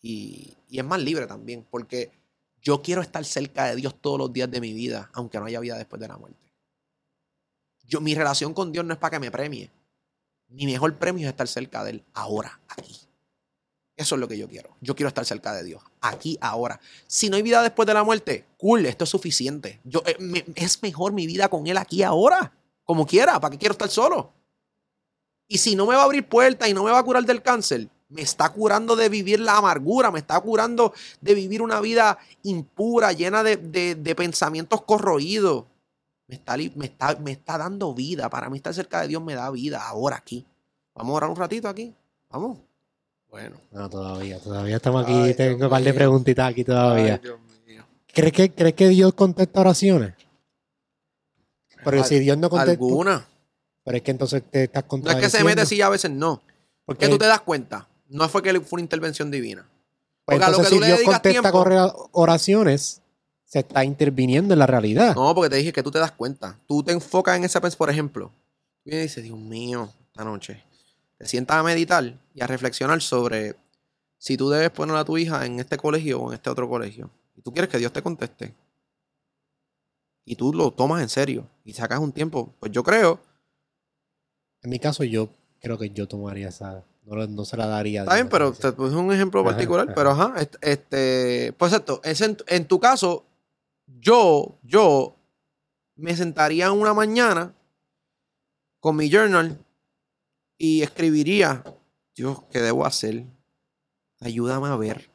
Y, 0.00 0.56
es 0.70 0.84
más 0.84 1.00
libre 1.00 1.26
también, 1.26 1.66
porque 1.70 2.10
yo 2.60 2.82
quiero 2.82 3.02
estar 3.02 3.24
cerca 3.24 3.66
de 3.66 3.76
Dios 3.76 3.94
todos 4.00 4.18
los 4.18 4.32
días 4.32 4.50
de 4.50 4.60
mi 4.60 4.72
vida, 4.72 5.10
aunque 5.14 5.38
no 5.38 5.46
haya 5.46 5.60
vida 5.60 5.76
después 5.78 6.00
de 6.00 6.08
la 6.08 6.16
muerte. 6.16 6.52
Yo, 7.84 8.00
mi 8.00 8.14
relación 8.14 8.52
con 8.52 8.72
Dios 8.72 8.84
no 8.84 8.92
es 8.92 8.98
para 8.98 9.12
que 9.12 9.20
me 9.20 9.30
premie. 9.30 9.70
Mi 10.48 10.66
mejor 10.66 10.96
premio 10.98 11.26
es 11.26 11.30
estar 11.30 11.46
cerca 11.48 11.84
de 11.84 11.90
Él 11.90 12.04
ahora, 12.14 12.60
aquí. 12.68 12.96
Eso 13.96 14.14
es 14.14 14.20
lo 14.20 14.28
que 14.28 14.38
yo 14.38 14.48
quiero. 14.48 14.76
Yo 14.80 14.94
quiero 14.94 15.08
estar 15.08 15.24
cerca 15.24 15.52
de 15.52 15.64
Dios, 15.64 15.82
aquí, 16.00 16.38
ahora. 16.40 16.80
Si 17.06 17.28
no 17.28 17.36
hay 17.36 17.42
vida 17.42 17.62
después 17.62 17.86
de 17.86 17.94
la 17.94 18.04
muerte, 18.04 18.44
cool, 18.56 18.86
esto 18.86 19.04
es 19.04 19.10
suficiente. 19.10 19.80
Yo, 19.84 20.02
eh, 20.06 20.44
es 20.54 20.82
mejor 20.82 21.12
mi 21.12 21.26
vida 21.26 21.48
con 21.48 21.66
Él 21.66 21.76
aquí, 21.76 22.02
ahora, 22.02 22.52
como 22.84 23.06
quiera. 23.06 23.40
¿Para 23.40 23.52
qué 23.52 23.58
quiero 23.58 23.72
estar 23.72 23.88
solo? 23.88 24.32
Y 25.48 25.58
si 25.58 25.74
no 25.74 25.86
me 25.86 25.94
va 25.94 26.02
a 26.02 26.04
abrir 26.04 26.28
puertas 26.28 26.68
y 26.68 26.74
no 26.74 26.84
me 26.84 26.90
va 26.90 26.98
a 26.98 27.02
curar 27.02 27.24
del 27.24 27.42
cáncer, 27.42 27.88
me 28.10 28.22
está 28.22 28.50
curando 28.50 28.96
de 28.96 29.08
vivir 29.08 29.40
la 29.40 29.56
amargura, 29.56 30.10
me 30.10 30.18
está 30.18 30.38
curando 30.40 30.92
de 31.20 31.34
vivir 31.34 31.62
una 31.62 31.80
vida 31.80 32.18
impura, 32.42 33.12
llena 33.12 33.42
de, 33.42 34.14
pensamientos 34.16 34.82
corroídos. 34.82 35.64
Me 36.26 36.34
está, 36.34 36.56
me, 36.56 36.84
está, 36.84 37.16
me 37.16 37.32
está 37.32 37.56
dando 37.56 37.94
vida. 37.94 38.28
Para 38.28 38.50
mí 38.50 38.58
estar 38.58 38.74
cerca 38.74 39.00
de 39.00 39.08
Dios 39.08 39.22
me 39.22 39.34
da 39.34 39.50
vida 39.50 39.82
ahora 39.86 40.16
aquí. 40.16 40.44
Vamos 40.94 41.14
a 41.14 41.16
orar 41.16 41.30
un 41.30 41.36
ratito 41.36 41.68
aquí. 41.68 41.94
Vamos. 42.30 42.58
Bueno. 43.30 43.56
No, 43.70 43.88
todavía, 43.88 44.38
todavía 44.38 44.76
estamos 44.76 45.04
aquí. 45.04 45.34
Tengo 45.34 45.64
un 45.64 45.70
par 45.70 45.82
de 45.82 45.94
preguntitas 45.94 46.50
aquí 46.50 46.64
todavía. 46.64 47.20
¿Crees, 48.06 48.32
que, 48.32 48.52
¿Crees 48.52 48.74
que 48.74 48.88
Dios 48.88 49.14
contesta 49.14 49.60
oraciones? 49.60 50.14
Pero 51.84 52.04
si 52.04 52.18
Dios 52.18 52.36
no 52.36 52.50
contesta. 52.50 52.72
Alguna. 52.72 53.26
Pero 53.88 53.96
es 53.96 54.02
que 54.02 54.10
entonces 54.10 54.42
te 54.50 54.64
estás 54.64 54.84
No 54.90 55.10
es 55.10 55.16
que 55.16 55.30
se 55.30 55.42
mete 55.42 55.64
sí 55.64 55.80
a 55.80 55.88
veces 55.88 56.10
no. 56.10 56.42
Porque 56.84 57.08
tú 57.08 57.16
te 57.16 57.24
das 57.24 57.40
cuenta. 57.40 57.88
No 58.08 58.28
fue 58.28 58.42
que 58.42 58.60
fue 58.60 58.76
una 58.76 58.82
intervención 58.82 59.30
divina. 59.30 59.66
Pues 60.26 60.38
porque 60.38 60.44
a 60.44 60.50
lo 60.50 60.58
que 60.58 60.64
si 60.66 60.78
Dios 60.78 61.00
contesta 61.04 61.50
tiempo, 61.50 62.10
oraciones, 62.12 63.00
se 63.46 63.60
está 63.60 63.84
interviniendo 63.84 64.52
en 64.52 64.58
la 64.58 64.66
realidad. 64.66 65.14
No, 65.14 65.34
porque 65.34 65.48
te 65.48 65.56
dije 65.56 65.72
que 65.72 65.82
tú 65.82 65.90
te 65.90 65.98
das 65.98 66.12
cuenta. 66.12 66.58
Tú 66.66 66.82
te 66.82 66.92
enfocas 66.92 67.38
en 67.38 67.44
esa 67.44 67.62
por 67.62 67.88
ejemplo. 67.88 68.30
Y 68.84 68.90
dices, 68.94 69.24
Dios 69.24 69.38
mío, 69.38 69.90
esta 70.08 70.22
noche. 70.22 70.62
Te 71.16 71.26
sientas 71.26 71.56
a 71.56 71.62
meditar 71.62 72.12
y 72.34 72.42
a 72.42 72.46
reflexionar 72.46 73.00
sobre 73.00 73.56
si 74.18 74.36
tú 74.36 74.50
debes 74.50 74.68
poner 74.68 74.96
a 74.96 75.04
tu 75.06 75.16
hija 75.16 75.46
en 75.46 75.60
este 75.60 75.78
colegio 75.78 76.20
o 76.20 76.28
en 76.28 76.34
este 76.34 76.50
otro 76.50 76.68
colegio. 76.68 77.08
Y 77.36 77.40
tú 77.40 77.54
quieres 77.54 77.70
que 77.70 77.78
Dios 77.78 77.90
te 77.90 78.02
conteste. 78.02 78.54
Y 80.26 80.36
tú 80.36 80.52
lo 80.52 80.72
tomas 80.72 81.00
en 81.00 81.08
serio 81.08 81.48
y 81.64 81.72
sacas 81.72 82.00
un 82.00 82.12
tiempo. 82.12 82.54
Pues 82.60 82.70
yo 82.70 82.82
creo 82.82 83.27
en 84.62 84.70
mi 84.70 84.78
caso, 84.78 85.04
yo 85.04 85.30
creo 85.60 85.78
que 85.78 85.90
yo 85.90 86.08
tomaría 86.08 86.48
esa. 86.48 86.84
No, 87.04 87.26
no 87.26 87.44
se 87.44 87.56
la 87.56 87.66
daría. 87.66 88.02
Está 88.02 88.14
bien, 88.14 88.28
pero 88.28 88.52
te 88.52 88.72
puse 88.72 88.94
un 88.94 89.12
ejemplo 89.12 89.42
particular. 89.42 89.92
Pero 89.94 90.10
ajá, 90.10 90.34
este. 90.60 91.54
Pues 91.56 91.72
esto, 91.72 92.00
en, 92.04 92.36
en 92.46 92.66
tu 92.66 92.78
caso, 92.78 93.24
yo, 93.86 94.58
yo 94.62 95.16
me 95.96 96.14
sentaría 96.14 96.70
una 96.70 96.92
mañana 96.92 97.54
con 98.80 98.96
mi 98.96 99.10
journal 99.10 99.58
y 100.58 100.82
escribiría, 100.82 101.64
Dios, 102.14 102.42
¿qué 102.50 102.60
debo 102.60 102.84
hacer? 102.84 103.24
Ayúdame 104.20 104.68
a 104.68 104.76
ver. 104.76 105.10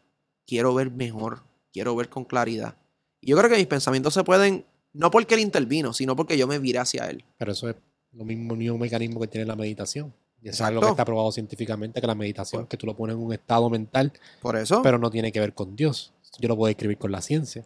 Quiero 0.47 0.73
ver 0.73 0.91
mejor. 0.91 1.43
Quiero 1.71 1.95
ver 1.95 2.09
con 2.09 2.25
claridad. 2.25 2.75
Y 3.21 3.27
yo 3.27 3.37
creo 3.37 3.49
que 3.49 3.57
mis 3.57 3.67
pensamientos 3.67 4.13
se 4.13 4.23
pueden, 4.23 4.65
no 4.93 5.11
porque 5.11 5.35
él 5.35 5.41
intervino, 5.41 5.93
sino 5.93 6.15
porque 6.15 6.37
yo 6.37 6.47
me 6.47 6.59
viré 6.59 6.79
hacia 6.79 7.09
él. 7.09 7.23
Pero 7.37 7.51
eso 7.51 7.69
es 7.69 7.75
lo 8.13 8.25
mismo 8.25 8.55
ni 8.55 8.69
un 8.69 8.79
mecanismo 8.79 9.19
que 9.19 9.27
tiene 9.27 9.45
la 9.45 9.55
meditación. 9.55 10.13
Y 10.41 10.49
eso 10.49 10.63
es 10.63 10.67
algo 10.67 10.81
que 10.81 10.89
está 10.89 11.05
probado 11.05 11.31
científicamente, 11.31 12.01
que 12.01 12.07
la 12.07 12.15
meditación, 12.15 12.67
que 12.67 12.75
tú 12.75 12.85
lo 12.85 12.95
pones 12.95 13.15
en 13.15 13.21
un 13.21 13.31
estado 13.31 13.69
mental. 13.69 14.11
Por 14.41 14.57
eso. 14.57 14.81
Pero 14.81 14.97
no 14.97 15.09
tiene 15.09 15.31
que 15.31 15.39
ver 15.39 15.53
con 15.53 15.75
Dios. 15.75 16.13
Yo 16.37 16.49
lo 16.49 16.57
puedo 16.57 16.69
escribir 16.69 16.97
con 16.97 17.11
la 17.11 17.21
ciencia. 17.21 17.65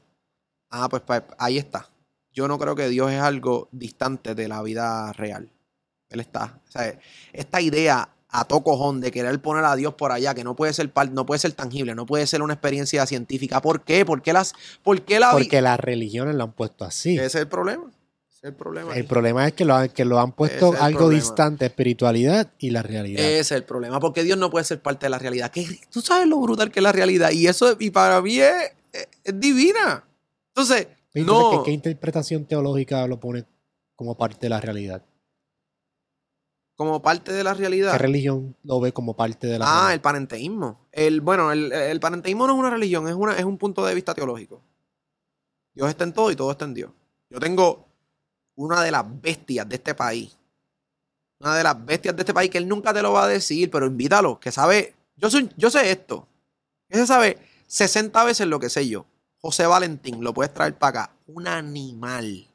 Ah, 0.70 0.88
pues, 0.88 1.02
pues 1.02 1.24
ahí 1.40 1.58
está. 1.58 1.90
Yo 2.32 2.48
no 2.48 2.60
creo 2.60 2.76
que 2.76 2.88
Dios 2.88 3.12
es 3.12 3.20
algo 3.20 3.68
distante 3.72 4.36
de 4.36 4.48
la 4.48 4.62
vida 4.62 5.12
real. 5.14 5.50
Él 6.10 6.20
está. 6.20 6.62
O 6.68 6.72
sea, 6.72 7.00
esta 7.34 7.62
idea 7.62 8.10
a 8.30 8.46
to 8.46 8.62
cojón 8.62 9.02
de 9.02 9.10
querer 9.10 9.42
poner 9.42 9.66
a 9.66 9.76
Dios 9.76 9.96
por 9.96 10.12
allá, 10.12 10.36
que 10.36 10.44
no 10.44 10.56
puede 10.56 10.72
ser 10.74 10.92
no 11.12 11.26
puede 11.26 11.40
ser 11.40 11.54
tangible, 11.54 11.96
no 11.96 12.06
puede 12.06 12.28
ser 12.28 12.44
una 12.44 12.54
experiencia 12.54 13.08
científica. 13.08 13.60
¿Por 13.60 13.82
qué? 13.82 14.06
¿Por 14.06 14.22
qué 14.22 14.34
las, 14.34 14.54
por 14.84 15.02
qué 15.02 15.20
la 15.20 15.32
Porque 15.32 15.62
las 15.62 15.80
religiones 15.80 16.36
lo 16.36 16.44
han 16.44 16.52
puesto 16.52 16.86
así. 16.86 17.16
Ese 17.16 17.26
es 17.26 17.36
el 17.36 17.48
problema 17.48 17.90
el 18.44 18.54
problema. 18.54 18.96
El 18.96 19.06
problema 19.06 19.48
es 19.48 19.54
que 19.54 19.66
lo, 19.66 19.76
han, 19.76 19.90
que 19.90 20.06
lo 20.06 20.20
han 20.20 20.32
puesto 20.32 20.74
algo 20.80 21.10
distante, 21.10 21.66
espiritualidad 21.66 22.52
y 22.60 22.70
la 22.70 22.84
realidad. 22.84 23.24
Ese 23.24 23.40
es 23.40 23.52
el 23.52 23.64
problema, 23.64 24.00
porque 24.00 24.24
Dios 24.24 24.38
no 24.38 24.50
puede 24.50 24.66
ser 24.66 24.82
parte 24.82 25.08
de 25.08 25.10
la 25.10 25.20
realidad. 25.20 25.52
tú 25.92 26.02
sabes 26.02 26.28
lo 26.28 26.40
brutal 26.40 26.72
que 26.72 26.80
es 26.80 26.84
la 26.84 26.92
realidad 26.92 27.32
y 27.32 27.48
eso 27.48 27.76
y 27.80 27.90
para 27.90 28.22
mí 28.22 28.40
es, 28.40 28.74
divina. 29.34 30.04
Entonces, 30.50 30.88
no. 31.14 31.64
¿qué, 31.64 31.72
interpretación 31.72 32.46
teológica 32.46 33.06
lo 33.08 33.20
pone 33.20 33.46
como 33.96 34.16
parte 34.18 34.42
de 34.42 34.50
la 34.50 34.62
realidad? 34.62 35.04
Como 36.76 37.02
parte 37.02 37.34
de 37.34 37.44
la 37.44 37.56
realidad. 37.56 37.92
¿Qué 37.94 37.98
religión 37.98 38.56
lo 38.64 38.80
ve 38.80 38.92
como 38.92 39.16
parte 39.16 39.48
de 39.48 39.58
la 39.58 39.66
ah, 39.66 39.68
realidad? 39.68 39.90
Ah, 39.90 39.94
el 39.94 40.02
panenteísmo. 40.02 40.88
El, 40.92 41.22
bueno, 41.22 41.52
el, 41.52 41.72
el 41.72 42.00
panenteísmo 42.00 42.46
no 42.46 42.54
es 42.54 42.60
una 42.60 42.70
religión, 42.70 43.08
es, 43.08 43.16
una, 43.16 43.36
es 43.36 43.46
un 43.46 43.58
punto 43.58 43.84
de 43.84 43.96
vista 43.96 44.14
teológico. 44.14 44.62
Dios 45.74 45.90
está 45.90 46.04
en 46.04 46.14
todo 46.14 46.30
y 46.32 46.36
todo 46.36 46.52
está 46.52 46.66
en 46.66 46.76
Dios. 46.76 46.92
Yo 47.30 47.40
tengo 47.40 47.87
una 48.58 48.84
de 48.84 48.92
las 48.92 49.06
bestias 49.22 49.70
de 49.70 49.76
este 49.76 49.96
país. 49.96 50.36
Una 51.40 51.56
de 51.56 51.64
las 51.64 51.86
bestias 51.86 52.16
de 52.16 52.24
este 52.24 52.34
país 52.34 52.50
que 52.50 52.58
él 52.58 52.68
nunca 52.68 52.94
te 52.94 53.02
lo 53.02 53.14
va 53.14 53.24
a 53.24 53.28
decir, 53.28 53.70
pero 53.72 53.86
invítalo, 53.86 54.40
que 54.40 54.52
sabe. 54.52 54.96
Yo, 55.16 55.30
soy, 55.30 55.50
yo 55.56 55.70
sé 55.70 55.90
esto. 55.92 56.28
Ese 56.90 57.06
sabe 57.06 57.38
60 57.68 58.24
veces 58.24 58.48
lo 58.48 58.60
que 58.60 58.70
sé 58.70 58.88
yo. 58.88 59.06
José 59.40 59.68
Valentín, 59.68 60.24
lo 60.24 60.34
puedes 60.34 60.54
traer 60.54 60.78
para 60.78 61.04
acá. 61.04 61.16
Un 61.28 61.48
animal. 61.48 62.48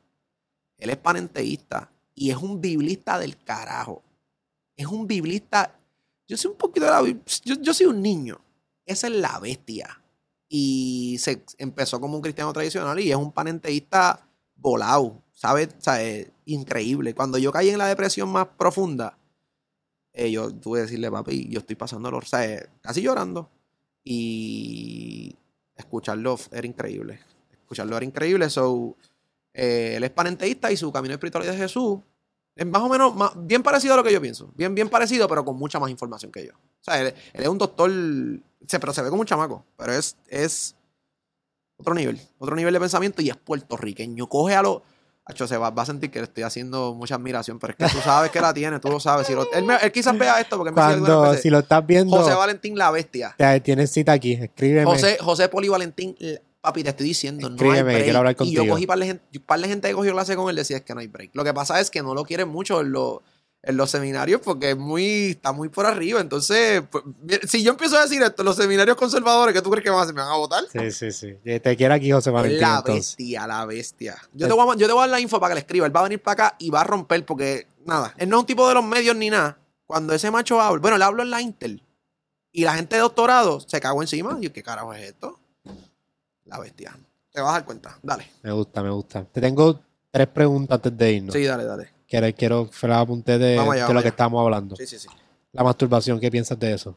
Él 0.79 0.91
es 0.91 0.97
panenteísta 0.97 1.91
y 2.15 2.31
es 2.31 2.37
un 2.37 2.61
biblista 2.61 3.19
del 3.19 3.39
carajo. 3.39 4.03
Es 4.77 4.87
un 4.87 5.07
biblista. 5.07 5.79
Yo 6.27 6.37
soy 6.37 6.51
un 6.51 6.57
poquito 6.57 6.87
de 6.87 6.91
la. 6.91 7.21
Yo, 7.45 7.55
yo 7.61 7.73
soy 7.73 7.87
un 7.87 8.03
niño. 8.03 8.41
Esa 8.85 9.07
es 9.07 9.15
la 9.15 9.39
bestia. 9.39 10.03
Y 10.49 11.17
se 11.21 11.45
empezó 11.59 12.01
como 12.01 12.17
un 12.17 12.23
cristiano 12.23 12.53
tradicional 12.53 12.99
y 12.99 13.11
es 13.11 13.17
un 13.17 13.31
panenteísta 13.31 14.27
volado. 14.57 15.23
¿Sabes? 15.43 15.75
increíble. 16.45 17.15
Cuando 17.15 17.37
yo 17.37 17.51
caí 17.51 17.71
en 17.71 17.79
la 17.79 17.89
depresión 17.89 18.29
más 18.29 18.47
profunda, 18.57 19.19
eh, 20.13 20.31
yo 20.31 20.55
tuve 20.55 20.79
que 20.79 20.83
decirle, 20.83 21.11
papi, 21.11 21.49
yo 21.49 21.59
estoy 21.59 21.75
pasándolo, 21.75 22.19
o 22.19 22.23
sea, 22.23 22.65
casi 22.81 23.03
llorando. 23.03 23.51
Y 24.05 25.37
escucharlo 25.75 26.39
era 26.53 26.65
increíble. 26.65 27.19
Escucharlo 27.51 27.97
era 27.97 28.05
increíble. 28.07 28.49
So, 28.51 28.97
eh, 29.53 29.95
él 29.97 30.05
es 30.05 30.11
panenteísta 30.11 30.71
y 30.71 30.77
su 30.77 30.93
camino 30.93 31.15
espiritual 31.15 31.45
de 31.45 31.57
Jesús 31.57 31.99
es 32.55 32.67
más 32.67 32.83
o 32.83 32.89
menos 32.89 33.13
bien 33.45 33.65
parecido 33.65 33.95
a 33.95 33.97
lo 33.97 34.05
que 34.05 34.13
yo 34.13 34.21
pienso. 34.21 34.53
Bien, 34.55 34.73
bien 34.75 34.89
parecido, 34.89 35.27
pero 35.27 35.45
con 35.45 35.57
mucha 35.57 35.81
más 35.81 35.91
información 35.91 36.31
que 36.31 36.47
yo. 36.47 36.53
O 36.53 36.85
sea, 36.85 37.01
él, 37.01 37.15
es 37.33 37.49
un 37.49 37.59
doctor, 37.59 37.91
pero 38.71 38.93
se 38.93 39.03
ve 39.03 39.11
como 39.11 39.23
un 39.23 39.27
chamaco, 39.27 39.65
pero 39.77 39.93
es, 39.93 40.17
es 40.29 40.77
otro 41.79 41.95
nivel, 41.95 42.21
otro 42.39 42.55
nivel 42.55 42.75
de 42.75 42.81
pensamiento 42.81 43.23
y 43.23 43.31
es 43.31 43.37
puertorriqueño. 43.37 44.29
Coge 44.29 44.55
a 44.55 44.63
los 44.63 44.83
Hacho, 45.25 45.47
se 45.47 45.57
va, 45.57 45.69
a 45.69 45.87
sentir 45.87 46.11
que 46.11 46.19
le 46.19 46.25
estoy 46.25 46.43
haciendo 46.43 46.95
mucha 46.95 47.15
admiración, 47.15 47.61
pero 47.61 47.73
es 47.73 47.77
que 47.77 47.97
tú 47.97 48.03
sabes 48.03 48.33
que 48.33 48.41
la 48.41 48.53
tiene, 48.53 48.81
tú 48.81 48.89
lo 48.89 48.99
sabes. 48.99 49.27
Si 49.27 49.33
él, 49.33 49.93
quizás 49.93 50.19
vea 50.19 50.41
esto 50.41 50.57
porque 50.57 50.73
me 50.73 50.75
Cuando, 50.75 51.35
si 51.35 51.49
lo 51.49 51.61
estás 51.61 51.87
viendo. 51.87 52.17
José 52.17 52.35
Valentín 52.35 52.77
la 52.77 52.91
bestia. 52.91 53.37
Tienes 53.63 53.93
cita 53.93 54.13
aquí, 54.13 54.33
escríbeme. 54.33 54.85
José, 54.85 55.19
José 55.21 55.49
Poli 55.49 55.69
Valentín, 55.69 56.17
papi, 56.61 56.83
te 56.83 56.91
estoy 56.91 57.07
diciendo, 57.07 57.49
no 57.51 57.73
hay 57.73 57.83
break. 57.83 58.05
quiero 58.05 58.19
hablar 58.19 58.35
contigo. 58.35 58.63
Y 58.63 58.67
yo 58.67 58.73
cogí 58.73 58.87
par 58.87 58.99
de 58.99 59.07
gente, 59.07 59.41
par 59.41 59.61
de 59.61 59.69
gente 59.69 59.89
que 59.89 59.95
cogió 59.95 60.13
clase 60.13 60.35
con 60.35 60.51
él 60.51 60.57
decía 60.57 60.79
es 60.79 60.83
que 60.83 60.95
no 60.95 61.01
hay 61.01 61.07
break. 61.07 61.31
Lo 61.35 61.45
que 61.45 61.55
pasa 61.55 61.79
es 61.81 61.91
que 61.91 62.03
no 62.03 62.15
lo 62.15 62.25
quieren 62.25 62.49
mucho 62.49 62.83
los 62.83 63.21
en 63.63 63.77
los 63.77 63.91
seminarios 63.91 64.41
porque 64.41 64.71
es 64.71 64.77
muy, 64.77 65.31
está 65.31 65.53
muy 65.53 65.69
por 65.69 65.87
arriba. 65.87 66.21
Entonces, 66.21 66.83
pues, 66.91 67.05
si 67.49 67.63
yo 67.63 67.73
empiezo 67.73 67.97
a 67.97 68.03
decir 68.03 68.21
esto, 68.23 68.43
los 68.43 68.57
seminarios 68.57 68.97
conservadores, 68.97 69.55
¿qué 69.55 69.63
tú 69.63 69.71
crees 69.71 69.85
que 69.85 69.91
van 69.91 70.01
a 70.01 70.03
hacer? 70.03 70.15
¿Me 70.15 70.21
van 70.21 70.33
a 70.33 70.37
votar? 70.37 70.65
Sí, 70.73 70.91
sí, 70.91 71.13
sí. 71.13 71.37
Te 71.61 71.77
quiero 71.77 71.95
aquí, 71.95 72.11
José 72.11 72.31
Valentín. 72.31 72.61
La 72.61 72.83
bestia, 72.83 73.47
la 73.47 73.65
bestia. 73.65 74.17
Yo 74.33 74.49
te, 74.49 74.53
voy 74.53 74.69
a, 74.69 74.77
yo 74.77 74.87
te 74.87 74.93
voy 74.93 75.01
a 75.01 75.07
dar 75.07 75.11
la 75.11 75.21
info 75.21 75.39
para 75.39 75.53
que 75.53 75.55
le 75.55 75.61
escriba. 75.61 75.87
Él 75.87 75.95
va 75.95 76.01
a 76.01 76.05
venir 76.05 76.21
para 76.21 76.47
acá 76.47 76.57
y 76.59 76.71
va 76.71 76.81
a 76.81 76.85
romper 76.85 77.25
porque, 77.25 77.69
nada, 77.87 78.15
él 78.19 78.29
no 78.29 78.37
es 78.37 78.41
un 78.41 78.47
tipo 78.47 78.67
de 78.67 78.75
los 78.75 78.85
medios 78.85 79.15
ni 79.15 79.31
nada. 79.31 79.59
Cuando 79.87 80.13
ese 80.13 80.31
macho 80.31 80.61
habla, 80.61 80.81
bueno, 80.81 80.97
él 80.97 81.03
habla 81.03 81.23
en 81.23 81.31
la 81.31 81.41
Intel. 81.41 81.83
Y 82.51 82.65
la 82.65 82.75
gente 82.75 82.97
de 82.97 83.03
doctorado 83.03 83.61
se 83.61 83.81
cagó 83.81 84.03
encima. 84.03 84.37
Y 84.41 84.45
yo, 84.45 84.53
¿qué 84.53 84.63
carajo 84.63 84.93
es 84.93 85.09
esto? 85.09 85.39
La 86.47 86.59
bestia. 86.59 86.99
Te 87.31 87.41
vas 87.41 87.51
a 87.51 87.53
dar 87.53 87.65
cuenta. 87.65 87.99
Dale. 88.03 88.31
Me 88.43 88.53
gusta, 88.53 88.83
me 88.83 88.91
gusta. 88.91 89.25
Te 89.25 89.41
tengo 89.41 89.81
tres 90.11 90.27
preguntas 90.27 90.77
antes 90.77 90.97
de 90.99 91.13
irnos. 91.13 91.35
Sí, 91.35 91.45
dale, 91.45 91.65
dale. 91.65 92.02
Quiero, 92.13 92.27
quiero 92.37 92.69
que 92.71 92.87
la 92.89 93.01
apunte 93.01 93.39
de, 93.39 93.59
allá, 93.59 93.87
lo 93.89 93.93
que 93.95 93.99
allá. 94.01 94.09
estábamos 94.11 94.45
hablando. 94.45 94.77
Sí, 94.77 94.87
sí, 94.87 94.99
sí. 94.99 95.09
La 95.53 95.65
masturbación, 95.65 96.21
¿qué 96.21 96.31
piensas 96.31 96.59
de 96.61 96.75
eso? 96.75 96.95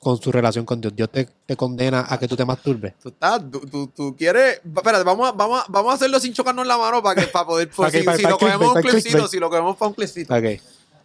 Con 0.00 0.16
su 0.16 0.32
relación 0.32 0.64
con 0.64 0.80
Dios. 0.80 0.96
¿Dios 0.96 1.10
te, 1.10 1.26
te 1.44 1.54
condena 1.54 2.06
a 2.08 2.18
que 2.18 2.26
tú 2.26 2.34
te 2.34 2.46
masturbes? 2.46 2.94
Tú, 2.98 3.10
estás, 3.10 3.42
tú, 3.50 3.60
tú, 3.60 3.88
tú 3.88 4.16
quieres. 4.16 4.62
Espérate, 4.64 5.04
vamos 5.04 5.28
a, 5.28 5.32
vamos, 5.32 5.60
a, 5.60 5.66
vamos 5.68 5.92
a 5.92 5.94
hacerlo 5.96 6.18
sin 6.18 6.32
chocarnos 6.32 6.66
la 6.66 6.78
mano 6.78 7.02
para, 7.02 7.20
que, 7.20 7.26
para 7.26 7.44
poder. 7.44 7.68
por 7.68 7.86
Ok, 7.88 7.92
si, 7.92 8.02
para- 8.04 8.16
si 8.16 8.22
para 8.22 8.30
lo 8.32 8.38
clickbait, 8.38 8.58
cogemos 8.58 8.76
un 8.76 8.82
clipcito, 8.90 9.28
si 9.28 9.38
lo 9.38 9.50
cogemos 9.50 9.76
para 9.76 9.88
un 9.90 9.94
clipcito. 9.94 10.34
Ok. 10.34 10.44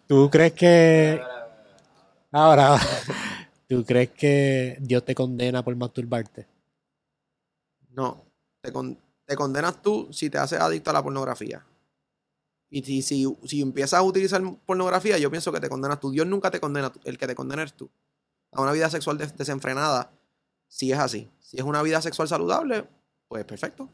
¿Tú 0.07 0.29
crees 0.29 0.53
que... 0.53 1.21
Ahora, 2.31 2.79
¿tú 3.67 3.83
crees 3.83 4.11
que 4.11 4.77
Dios 4.79 5.03
te 5.03 5.13
condena 5.13 5.61
por 5.65 5.75
masturbarte? 5.75 6.47
No. 7.89 8.23
Te, 8.61 8.71
con- 8.71 8.97
te 9.25 9.35
condenas 9.35 9.81
tú 9.81 10.07
si 10.13 10.29
te 10.29 10.37
haces 10.37 10.61
adicto 10.61 10.91
a 10.91 10.93
la 10.93 11.03
pornografía. 11.03 11.61
Y 12.73 12.81
si, 12.83 13.01
si, 13.01 13.27
si 13.43 13.61
empiezas 13.61 13.99
a 13.99 14.01
utilizar 14.01 14.41
pornografía, 14.65 15.17
yo 15.17 15.29
pienso 15.29 15.51
que 15.51 15.59
te 15.59 15.67
condenas 15.69 15.99
tú. 15.99 16.09
Dios 16.09 16.25
nunca 16.25 16.49
te 16.49 16.59
condena. 16.61 16.91
El 17.03 17.17
que 17.17 17.27
te 17.27 17.35
condena 17.35 17.61
eres 17.63 17.73
tú. 17.75 17.89
A 18.53 18.61
una 18.61 18.71
vida 18.71 18.89
sexual 18.89 19.17
des- 19.17 19.35
desenfrenada, 19.37 20.11
si 20.67 20.91
es 20.91 20.97
así. 20.97 21.29
Si 21.41 21.57
es 21.57 21.63
una 21.63 21.81
vida 21.83 22.01
sexual 22.01 22.27
saludable, 22.29 22.87
pues 23.27 23.43
perfecto. 23.45 23.89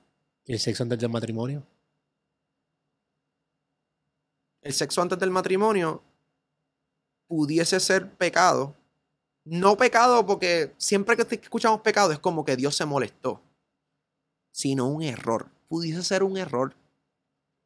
¿Y 0.46 0.54
el 0.54 0.60
sexo 0.60 0.84
antes 0.84 1.00
del 1.00 1.10
matrimonio? 1.10 1.64
el 4.62 4.74
sexo 4.74 5.02
antes 5.02 5.18
del 5.18 5.32
matrimonio 5.32 6.04
pudiese 7.28 7.80
ser 7.80 8.12
pecado. 8.12 8.76
No 9.46 9.78
pecado 9.78 10.26
porque 10.26 10.74
siempre 10.78 11.16
que 11.16 11.36
escuchamos 11.36 11.80
pecado 11.82 12.12
es 12.12 12.20
como 12.20 12.44
que 12.44 12.58
Dios 12.58 12.76
se 12.76 12.86
molestó, 12.86 13.42
sino 14.52 14.88
un 14.88 15.04
error. 15.04 15.50
Pudiese 15.70 16.04
ser 16.04 16.22
un 16.24 16.38
error. 16.38 16.76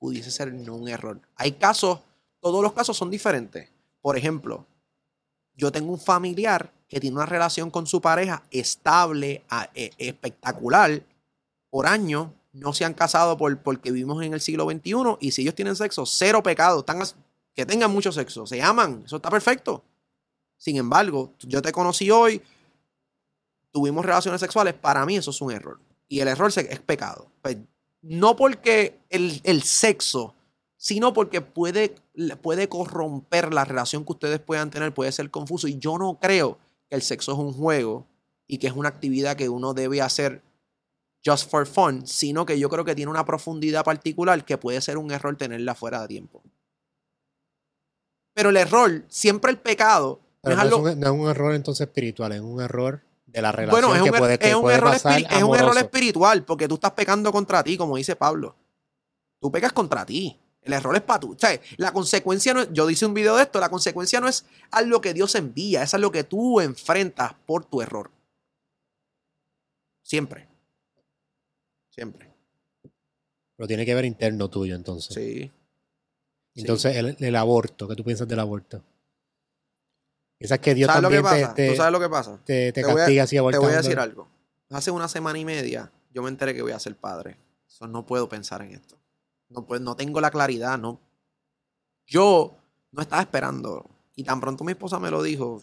Pudiese 0.01 0.31
ser 0.31 0.51
no 0.51 0.73
un 0.73 0.89
error. 0.89 1.21
Hay 1.35 1.51
casos, 1.51 1.99
todos 2.39 2.63
los 2.63 2.73
casos 2.73 2.97
son 2.97 3.11
diferentes. 3.11 3.69
Por 4.01 4.17
ejemplo, 4.17 4.65
yo 5.53 5.71
tengo 5.71 5.91
un 5.91 5.99
familiar 5.99 6.73
que 6.89 6.99
tiene 6.99 7.17
una 7.17 7.27
relación 7.27 7.69
con 7.69 7.85
su 7.85 8.01
pareja 8.01 8.41
estable, 8.49 9.45
e- 9.75 9.91
espectacular, 9.99 11.03
por 11.69 11.85
años, 11.85 12.29
no 12.51 12.73
se 12.73 12.83
han 12.83 12.95
casado 12.95 13.37
por, 13.37 13.55
porque 13.61 13.91
vivimos 13.91 14.23
en 14.23 14.33
el 14.33 14.41
siglo 14.41 14.67
XXI 14.67 15.17
y 15.19 15.31
si 15.33 15.43
ellos 15.43 15.53
tienen 15.53 15.75
sexo, 15.75 16.07
cero 16.07 16.41
pecado, 16.41 16.83
que 17.53 17.67
tengan 17.67 17.91
mucho 17.91 18.11
sexo, 18.11 18.47
se 18.47 18.59
aman, 18.59 19.03
eso 19.05 19.17
está 19.17 19.29
perfecto. 19.29 19.83
Sin 20.57 20.77
embargo, 20.77 21.35
yo 21.41 21.61
te 21.61 21.71
conocí 21.71 22.09
hoy, 22.09 22.41
tuvimos 23.69 24.03
relaciones 24.03 24.41
sexuales, 24.41 24.73
para 24.73 25.05
mí 25.05 25.15
eso 25.15 25.29
es 25.29 25.39
un 25.41 25.51
error. 25.51 25.79
Y 26.07 26.21
el 26.21 26.27
error 26.27 26.51
es 26.55 26.79
pecado. 26.79 27.31
Pues, 27.43 27.57
no 28.01 28.35
porque 28.35 28.99
el, 29.09 29.41
el 29.43 29.63
sexo, 29.63 30.33
sino 30.77 31.13
porque 31.13 31.41
puede, 31.41 31.95
puede 32.41 32.67
corromper 32.67 33.53
la 33.53 33.65
relación 33.65 34.03
que 34.05 34.13
ustedes 34.13 34.39
puedan 34.39 34.71
tener, 34.71 34.93
puede 34.93 35.11
ser 35.11 35.29
confuso. 35.29 35.67
Y 35.67 35.77
yo 35.77 35.97
no 35.97 36.19
creo 36.19 36.57
que 36.89 36.95
el 36.95 37.01
sexo 37.03 37.33
es 37.33 37.37
un 37.37 37.53
juego 37.53 38.07
y 38.47 38.57
que 38.57 38.67
es 38.67 38.73
una 38.73 38.89
actividad 38.89 39.35
que 39.35 39.47
uno 39.49 39.73
debe 39.73 40.01
hacer 40.01 40.41
just 41.23 41.49
for 41.49 41.67
fun, 41.67 42.07
sino 42.07 42.45
que 42.47 42.57
yo 42.57 42.67
creo 42.69 42.83
que 42.83 42.95
tiene 42.95 43.11
una 43.11 43.25
profundidad 43.25 43.83
particular 43.85 44.43
que 44.43 44.57
puede 44.57 44.81
ser 44.81 44.97
un 44.97 45.11
error 45.11 45.37
tenerla 45.37 45.75
fuera 45.75 46.01
de 46.01 46.07
tiempo. 46.07 46.41
Pero 48.33 48.49
el 48.49 48.57
error, 48.57 49.03
siempre 49.07 49.51
el 49.51 49.59
pecado, 49.59 50.19
no 50.43 50.51
es 50.51 50.57
no, 50.57 50.63
algo- 50.63 50.87
es 50.89 50.95
un, 50.95 50.99
no 50.99 51.07
es 51.07 51.13
un 51.13 51.29
error 51.29 51.53
entonces 51.53 51.85
espiritual, 51.87 52.31
es 52.31 52.41
un 52.41 52.59
error 52.61 53.03
de 53.31 53.41
la 53.41 53.51
relación 53.51 53.81
bueno, 53.81 53.95
es 53.95 54.01
un, 54.01 54.05
que 54.09 54.15
er- 54.15 54.19
puede, 54.19 54.39
que 54.39 54.49
es 54.49 54.55
un 54.55 54.61
puede 54.61 54.75
error 54.77 54.91
pasar 54.91 55.19
es 55.21 55.43
un 55.43 55.55
error 55.55 55.77
espiritual, 55.77 56.43
porque 56.43 56.67
tú 56.67 56.75
estás 56.75 56.91
pecando 56.91 57.31
contra 57.31 57.63
ti, 57.63 57.77
como 57.77 57.97
dice 57.97 58.15
Pablo. 58.15 58.55
Tú 59.39 59.51
pecas 59.51 59.71
contra 59.73 60.05
ti. 60.05 60.37
El 60.61 60.73
error 60.73 60.95
es 60.95 61.01
para 61.01 61.19
tú. 61.19 61.31
O 61.33 61.39
sea, 61.39 61.59
la 61.77 61.91
consecuencia 61.91 62.53
no 62.53 62.61
es, 62.61 62.69
yo 62.71 62.87
hice 62.89 63.05
un 63.07 63.13
video 63.15 63.35
de 63.35 63.43
esto, 63.43 63.59
la 63.59 63.69
consecuencia 63.69 64.19
no 64.19 64.27
es 64.27 64.45
algo 64.69 65.01
que 65.01 65.13
Dios 65.13 65.33
envía, 65.35 65.81
es 65.81 65.93
algo 65.95 66.11
que 66.11 66.23
tú 66.23 66.59
enfrentas 66.61 67.33
por 67.47 67.65
tu 67.65 67.81
error. 67.81 68.11
Siempre. 70.03 70.47
Siempre. 71.89 72.31
Pero 73.55 73.67
tiene 73.67 73.85
que 73.85 73.95
ver 73.95 74.05
interno 74.05 74.49
tuyo 74.49 74.75
entonces. 74.75 75.13
Sí. 75.15 75.51
Entonces, 76.55 76.95
el, 76.95 77.15
el 77.19 77.35
aborto, 77.35 77.87
¿qué 77.87 77.95
tú 77.95 78.03
piensas 78.03 78.27
del 78.27 78.39
aborto? 78.39 78.83
¿Piensas 80.41 80.59
que 80.59 80.73
Dios 80.73 80.87
¿Sabes 80.87 81.03
lo 81.03 81.09
que 81.09 81.15
también 81.17 81.43
pasa? 81.43 81.53
te, 81.53 81.65
¿Tú 81.67 81.71
te, 81.73 81.77
sabes 81.77 81.91
lo 81.93 81.99
que 81.99 82.09
pasa? 82.09 82.39
te- 82.43 82.71
te 82.71 82.81
te 82.81 82.83
voy 82.83 82.93
a- 82.93 82.95
castiga 82.97 83.27
si 83.27 83.35
Te 83.35 83.41
voy 83.41 83.55
a 83.73 83.77
decir 83.77 83.99
algo. 83.99 84.27
Hace 84.71 84.89
una 84.89 85.07
semana 85.07 85.37
y 85.37 85.45
media 85.45 85.91
yo 86.11 86.23
me 86.23 86.29
enteré 86.29 86.53
que 86.55 86.61
voy 86.63 86.71
a 86.71 86.79
ser 86.79 86.95
padre. 86.95 87.37
Eso 87.67 87.87
no 87.87 88.05
puedo 88.05 88.27
pensar 88.27 88.61
en 88.63 88.71
esto. 88.71 88.97
No, 89.49 89.65
pues, 89.65 89.81
no 89.81 89.95
tengo 89.95 90.19
la 90.19 90.31
claridad, 90.31 90.79
no. 90.79 90.99
Yo 92.07 92.55
no 92.91 93.01
estaba 93.01 93.21
esperando. 93.21 93.89
Y 94.15 94.23
tan 94.23 94.39
pronto 94.41 94.63
mi 94.63 94.71
esposa 94.71 94.99
me 94.99 95.11
lo 95.11 95.21
dijo, 95.23 95.61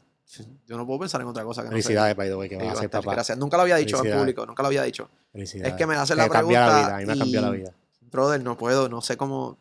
yo 0.66 0.76
no 0.76 0.86
puedo 0.86 1.00
pensar 1.00 1.20
en 1.20 1.26
otra 1.26 1.42
cosa 1.44 1.62
que 1.62 1.70
no 1.70 1.76
sé. 1.76 1.82
Felicidades, 1.82 2.16
by 2.16 2.28
the 2.28 2.34
way, 2.36 2.48
que 2.48 2.56
vas 2.56 2.76
a 2.78 2.80
ser 2.80 2.90
papá. 2.90 3.12
gracias. 3.14 3.36
Nunca 3.38 3.56
lo 3.56 3.62
había 3.64 3.76
dicho 3.76 3.96
en 3.96 4.02
Felicidades. 4.02 4.20
público, 4.22 4.46
nunca 4.46 4.62
lo 4.62 4.68
había 4.68 4.82
dicho. 4.82 5.08
Felicidades. 5.32 5.72
Es 5.72 5.78
que 5.78 5.86
me 5.86 5.96
hacen 5.96 6.16
Te 6.16 6.22
la 6.22 6.28
pregunta 6.28 6.66
la 6.66 6.76
vida, 6.78 6.94
a 6.96 6.98
mí 6.98 7.06
me 7.06 7.18
cambió 7.18 7.40
la 7.40 7.48
y- 7.48 7.58
vida. 7.58 7.72
Brother, 8.10 8.42
no 8.42 8.56
puedo, 8.56 8.88
no 8.88 9.00
sé 9.02 9.16
cómo. 9.16 9.58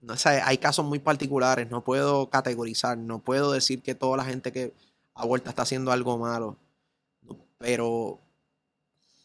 No 0.00 0.16
sé, 0.16 0.40
hay 0.40 0.58
casos 0.58 0.84
muy 0.84 0.98
particulares, 0.98 1.70
no 1.70 1.82
puedo 1.82 2.28
categorizar, 2.30 2.96
no 2.98 3.18
puedo 3.18 3.52
decir 3.52 3.82
que 3.82 3.94
toda 3.94 4.16
la 4.16 4.24
gente 4.24 4.52
que 4.52 4.74
aborta 5.14 5.50
está 5.50 5.62
haciendo 5.62 5.90
algo 5.90 6.18
malo. 6.18 6.56
Pero 7.58 8.20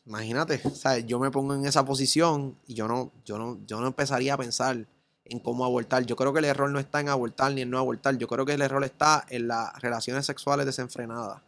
imagínate, 0.06 0.58
¿sabes? 0.74 1.06
yo 1.06 1.20
me 1.20 1.30
pongo 1.30 1.54
en 1.54 1.66
esa 1.66 1.86
posición 1.86 2.58
y 2.66 2.74
yo 2.74 2.88
no, 2.88 3.12
yo 3.26 3.38
no, 3.38 3.60
yo 3.68 3.80
no 3.82 3.88
empezaría 3.88 4.34
a 4.34 4.38
pensar 4.38 4.88
en 5.26 5.40
cómo 5.40 5.66
abortar. 5.66 6.06
Yo 6.06 6.16
creo 6.16 6.34
que 6.34 6.40
el 6.40 6.46
error 6.46 6.70
no 6.70 6.80
está 6.80 7.00
en 7.00 7.10
abortar 7.10 7.54
ni 7.54 7.62
en 7.62 7.70
no 7.70 7.78
abortar. 7.78 8.18
Yo 8.18 8.28
creo 8.28 8.46
que 8.46 8.54
el 8.54 8.62
error 8.62 8.84
está 8.84 9.26
en 9.30 9.48
las 9.48 9.80
relaciones 9.82 10.26
sexuales 10.26 10.66
desenfrenadas. 10.66 11.42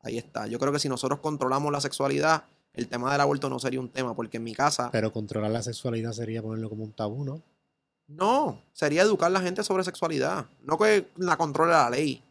Ahí 0.00 0.18
está. 0.18 0.46
Yo 0.46 0.58
creo 0.58 0.72
que 0.72 0.78
si 0.78 0.88
nosotros 0.88 1.20
controlamos 1.20 1.72
la 1.72 1.80
sexualidad, 1.80 2.44
el 2.74 2.88
tema 2.88 3.10
del 3.10 3.20
aborto 3.20 3.48
no 3.48 3.58
sería 3.58 3.80
un 3.80 3.88
tema, 3.88 4.14
porque 4.14 4.36
en 4.36 4.44
mi 4.44 4.54
casa. 4.54 4.90
Pero 4.92 5.12
controlar 5.12 5.50
la 5.50 5.62
sexualidad 5.62 6.12
sería 6.12 6.42
ponerlo 6.42 6.68
como 6.68 6.84
un 6.84 6.92
tabú, 6.92 7.24
¿no? 7.24 7.42
No, 8.08 8.62
sería 8.72 9.02
educar 9.02 9.26
a 9.26 9.30
la 9.30 9.40
gente 9.40 9.62
sobre 9.64 9.82
sexualidad. 9.84 10.46
No 10.62 10.78
que 10.78 11.08
la 11.16 11.36
controle 11.36 11.72
la 11.72 11.90
ley. 11.90 12.22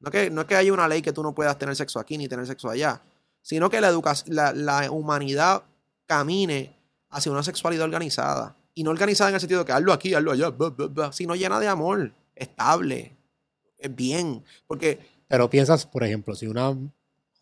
No, 0.00 0.10
que, 0.10 0.30
no 0.30 0.42
es 0.42 0.46
que 0.46 0.54
haya 0.56 0.72
una 0.72 0.88
ley 0.88 1.02
que 1.02 1.12
tú 1.12 1.22
no 1.22 1.34
puedas 1.34 1.58
tener 1.58 1.74
sexo 1.76 1.98
aquí 1.98 2.16
ni 2.16 2.28
tener 2.28 2.46
sexo 2.46 2.70
allá. 2.70 3.00
Sino 3.42 3.68
que 3.68 3.80
la, 3.80 3.90
educa- 3.90 4.24
la, 4.28 4.52
la 4.52 4.90
humanidad 4.90 5.62
camine 6.06 6.74
hacia 7.10 7.32
una 7.32 7.42
sexualidad 7.42 7.84
organizada. 7.84 8.56
Y 8.74 8.84
no 8.84 8.90
organizada 8.90 9.30
en 9.30 9.34
el 9.34 9.40
sentido 9.40 9.60
de 9.60 9.66
que 9.66 9.72
hazlo 9.72 9.92
aquí, 9.92 10.14
hazlo 10.14 10.32
allá, 10.32 10.50
bla, 10.50 10.70
bla, 10.70 10.86
bla, 10.86 11.12
sino 11.12 11.34
llena 11.34 11.58
de 11.58 11.66
amor, 11.68 12.12
estable, 12.36 13.16
bien. 13.90 14.44
Porque. 14.66 15.00
Pero 15.26 15.50
piensas, 15.50 15.84
por 15.84 16.04
ejemplo, 16.04 16.34
si 16.36 16.46
una 16.46 16.74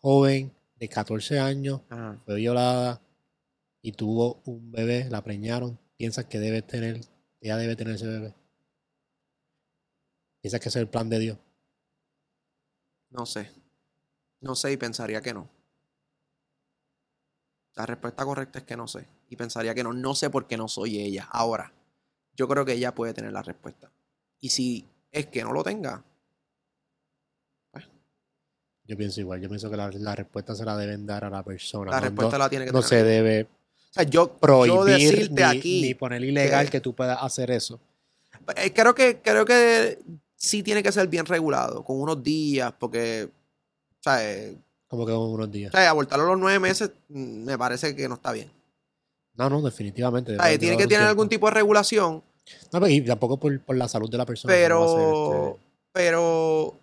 joven 0.01 0.51
de 0.79 0.89
14 0.89 1.39
años 1.39 1.81
Ajá, 1.89 2.17
fue 2.25 2.35
violada 2.35 3.01
y 3.81 3.91
tuvo 3.91 4.41
un 4.45 4.71
bebé, 4.71 5.07
la 5.09 5.23
preñaron, 5.23 5.77
piensas 5.95 6.25
que 6.25 6.39
debe 6.39 6.61
tener, 6.63 7.01
ella 7.41 7.57
debe 7.57 7.75
tener 7.75 7.95
ese 7.95 8.07
bebé. 8.07 8.33
Piensas 10.41 10.59
que 10.61 10.69
ese 10.69 10.79
es 10.79 10.83
el 10.83 10.89
plan 10.89 11.09
de 11.09 11.19
Dios. 11.19 11.37
no 13.09 13.25
sé. 13.25 13.51
No 14.41 14.55
sé 14.55 14.71
y 14.71 14.77
pensaría 14.77 15.21
que 15.21 15.33
no. 15.33 15.49
La 17.75 17.85
respuesta 17.85 18.23
correcta 18.23 18.59
es 18.59 18.65
que 18.65 18.77
no 18.77 18.87
sé. 18.87 19.07
Y 19.29 19.35
pensaría 19.35 19.73
que 19.73 19.83
no. 19.83 19.93
No 19.93 20.13
sé 20.13 20.29
por 20.29 20.45
qué 20.47 20.57
no 20.57 20.67
soy 20.67 20.99
ella. 20.99 21.27
Ahora, 21.31 21.73
yo 22.35 22.47
creo 22.47 22.63
que 22.65 22.73
ella 22.73 22.93
puede 22.93 23.13
tener 23.15 23.31
la 23.33 23.41
respuesta. 23.41 23.91
Y 24.39 24.49
si 24.49 24.87
es 25.11 25.25
que 25.27 25.43
no 25.43 25.53
lo 25.53 25.63
tenga, 25.63 26.03
Yo 28.89 28.95
pienso 28.95 29.19
igual, 29.19 29.41
yo 29.41 29.49
pienso 29.49 29.69
que 29.69 29.75
la, 29.75 29.89
la 29.91 30.15
respuesta 30.15 30.55
se 30.55 30.63
la 30.63 30.77
deben 30.77 31.05
dar 31.05 31.25
a 31.25 31.29
la 31.29 31.43
persona. 31.43 31.91
la 31.91 31.99
no, 31.99 32.05
respuesta 32.05 32.37
no- 32.37 32.43
la 32.45 32.49
tiene 32.49 32.65
que 32.65 32.71
no 32.71 32.79
tener. 32.79 32.89
se 32.89 32.99
ella. 33.01 33.05
debe 33.09 33.47
sea, 33.97 34.03
yo, 34.03 34.27
yo 34.27 34.37
prohibir 34.39 34.83
decirte 34.85 35.33
ni, 35.35 35.57
aquí. 35.57 35.81
ni 35.81 35.93
poner 35.93 36.23
ilegal 36.23 36.65
que- 36.65 36.71
que 36.71 36.81
tú 36.81 36.93
puedas 36.95 37.17
hacer 37.21 37.51
eso. 37.51 37.79
Eh, 38.55 38.71
Creo 38.73 38.93
que, 38.95 39.19
creo 39.21 39.45
que 39.45 39.99
sí 40.35 40.63
tiene 40.63 40.81
que 40.83 40.91
ser 40.91 41.07
bien 41.07 41.25
regulado, 41.25 41.83
con 41.83 41.99
unos 41.99 42.21
días, 42.23 42.73
porque, 42.79 43.29
o 43.29 44.03
sea, 44.03 44.23
eh, 44.29 44.55
Como 44.87 45.05
que 45.05 45.11
en 45.11 45.17
unos 45.19 45.51
días. 45.51 45.73
o 45.73 45.77
sea, 45.77 45.89
abortarlo 45.89 46.25
a 46.25 46.29
los 46.29 46.39
nueve 46.39 46.59
meses 46.59 46.91
mm, 47.09 47.43
me 47.45 47.57
parece 47.57 47.95
que 47.95 48.07
no 48.07 48.15
está 48.15 48.31
bien. 48.31 48.49
No, 49.35 49.49
no, 49.49 49.61
definitivamente. 49.61 50.33
O 50.33 50.35
sea, 50.35 50.45
debe- 50.45 50.57
tiene 50.59 50.77
que 50.77 50.87
tener 50.87 51.07
algún 51.07 51.29
tipo 51.29 51.47
de 51.47 51.53
regulación, 51.55 52.23
No, 52.71 52.79
pero 52.79 52.87
y 52.87 53.01
tampoco 53.01 53.37
por, 53.39 53.59
por 53.61 53.75
la 53.75 53.87
salud 53.87 54.09
de 54.09 54.17
la 54.17 54.25
persona. 54.25 54.53
no 54.53 54.57
pero, 54.59 54.85
este, 55.55 55.59
pero 55.91 56.79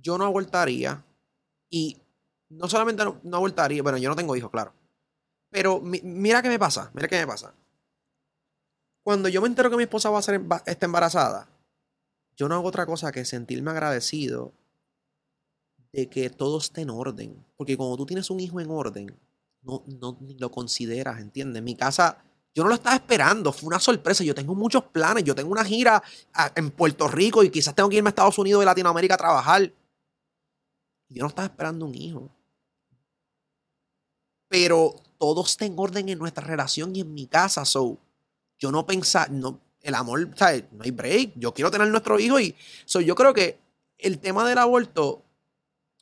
yo 0.00 0.16
no 0.16 0.24
abortaría 0.24 1.04
y 1.70 1.96
no 2.50 2.68
solamente 2.68 3.04
no, 3.04 3.20
no 3.22 3.36
abortaría, 3.36 3.82
bueno, 3.82 3.98
yo 3.98 4.08
no 4.08 4.16
tengo 4.16 4.34
hijos, 4.36 4.50
claro, 4.50 4.72
pero 5.50 5.80
mi- 5.80 6.00
mira 6.02 6.42
qué 6.42 6.48
me 6.48 6.58
pasa, 6.58 6.90
mira 6.94 7.08
qué 7.08 7.18
me 7.18 7.26
pasa. 7.26 7.54
Cuando 9.02 9.28
yo 9.28 9.40
me 9.40 9.48
entero 9.48 9.70
que 9.70 9.76
mi 9.76 9.82
esposa 9.84 10.10
va 10.10 10.18
a 10.20 10.22
ser 10.22 10.40
está 10.66 10.86
embarazada, 10.86 11.48
yo 12.36 12.48
no 12.48 12.56
hago 12.56 12.68
otra 12.68 12.86
cosa 12.86 13.12
que 13.12 13.24
sentirme 13.24 13.70
agradecido 13.72 14.52
de 15.92 16.08
que 16.08 16.30
todo 16.30 16.58
esté 16.58 16.82
en 16.82 16.90
orden. 16.90 17.44
Porque 17.56 17.76
cuando 17.76 17.96
tú 17.96 18.06
tienes 18.06 18.30
un 18.30 18.40
hijo 18.40 18.60
en 18.60 18.70
orden, 18.70 19.16
no, 19.62 19.82
no 19.86 20.18
lo 20.38 20.50
consideras, 20.50 21.20
¿entiendes? 21.20 21.62
Mi 21.62 21.74
casa, 21.74 22.18
yo 22.54 22.62
no 22.62 22.68
lo 22.68 22.74
estaba 22.74 22.96
esperando, 22.96 23.52
fue 23.52 23.68
una 23.68 23.80
sorpresa. 23.80 24.24
Yo 24.24 24.34
tengo 24.34 24.54
muchos 24.54 24.84
planes, 24.84 25.24
yo 25.24 25.34
tengo 25.34 25.50
una 25.50 25.64
gira 25.64 26.02
en 26.54 26.70
Puerto 26.70 27.08
Rico 27.08 27.42
y 27.42 27.50
quizás 27.50 27.74
tengo 27.74 27.88
que 27.88 27.96
irme 27.96 28.08
a 28.08 28.10
Estados 28.10 28.38
Unidos 28.38 28.62
y 28.62 28.66
Latinoamérica 28.66 29.14
a 29.14 29.18
trabajar. 29.18 29.72
Yo 31.10 31.20
no 31.22 31.28
estaba 31.28 31.48
esperando 31.48 31.84
un 31.84 31.94
hijo. 31.94 32.30
Pero 34.48 34.94
todo 35.18 35.44
está 35.44 35.66
en 35.66 35.74
orden 35.76 36.08
en 36.08 36.18
nuestra 36.18 36.44
relación 36.44 36.94
y 36.94 37.00
en 37.00 37.12
mi 37.12 37.26
casa. 37.26 37.64
So, 37.64 37.98
yo 38.58 38.72
no 38.72 38.86
pensaba, 38.86 39.28
no, 39.28 39.60
el 39.82 39.94
amor, 39.94 40.30
¿sabes? 40.36 40.64
No 40.72 40.84
hay 40.84 40.90
break. 40.90 41.32
Yo 41.36 41.52
quiero 41.52 41.70
tener 41.70 41.88
nuestro 41.88 42.18
hijo 42.18 42.40
y 42.40 42.54
so, 42.84 43.00
yo 43.00 43.14
creo 43.14 43.34
que 43.34 43.58
el 43.98 44.18
tema 44.18 44.48
del 44.48 44.58
aborto, 44.58 45.22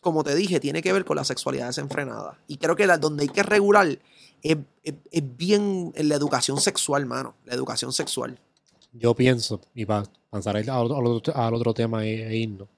como 0.00 0.22
te 0.22 0.34
dije, 0.34 0.60
tiene 0.60 0.82
que 0.82 0.92
ver 0.92 1.04
con 1.04 1.16
la 1.16 1.24
sexualidad 1.24 1.68
desenfrenada. 1.68 2.38
Y 2.46 2.58
creo 2.58 2.76
que 2.76 2.86
donde 2.86 3.22
hay 3.22 3.28
que 3.28 3.42
regular 3.42 3.98
es, 4.42 4.58
bien 5.36 5.92
en 5.94 6.08
la 6.08 6.14
educación 6.14 6.60
sexual, 6.60 7.06
mano. 7.06 7.34
La 7.44 7.54
educación 7.54 7.92
sexual. 7.92 8.38
Yo 8.92 9.14
pienso, 9.14 9.60
y 9.74 9.84
para 9.84 10.06
pasar 10.30 10.56
al 10.56 10.68
otro, 10.68 11.34
al 11.34 11.54
otro 11.54 11.74
tema 11.74 12.04
e, 12.06 12.28
e 12.28 12.36
irnos. 12.36 12.68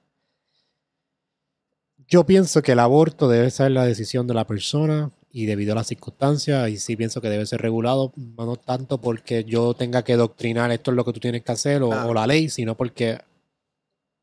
Yo 2.07 2.25
pienso 2.25 2.61
que 2.61 2.71
el 2.71 2.79
aborto 2.79 3.27
debe 3.27 3.51
ser 3.51 3.71
la 3.71 3.85
decisión 3.85 4.25
de 4.25 4.33
la 4.33 4.47
persona 4.47 5.11
y 5.31 5.45
debido 5.45 5.73
a 5.73 5.75
las 5.75 5.87
circunstancias, 5.87 6.69
y 6.69 6.77
sí 6.77 6.95
pienso 6.95 7.21
que 7.21 7.29
debe 7.29 7.45
ser 7.45 7.61
regulado, 7.61 8.11
no 8.15 8.55
tanto 8.55 8.99
porque 8.99 9.43
yo 9.43 9.73
tenga 9.75 10.03
que 10.03 10.15
doctrinar 10.15 10.71
esto 10.71 10.91
es 10.91 10.97
lo 10.97 11.05
que 11.05 11.13
tú 11.13 11.19
tienes 11.19 11.43
que 11.43 11.51
hacer 11.51 11.83
o, 11.83 11.89
Claro. 11.89 12.09
o 12.09 12.13
la 12.13 12.25
ley, 12.27 12.49
sino 12.49 12.75
porque 12.75 13.19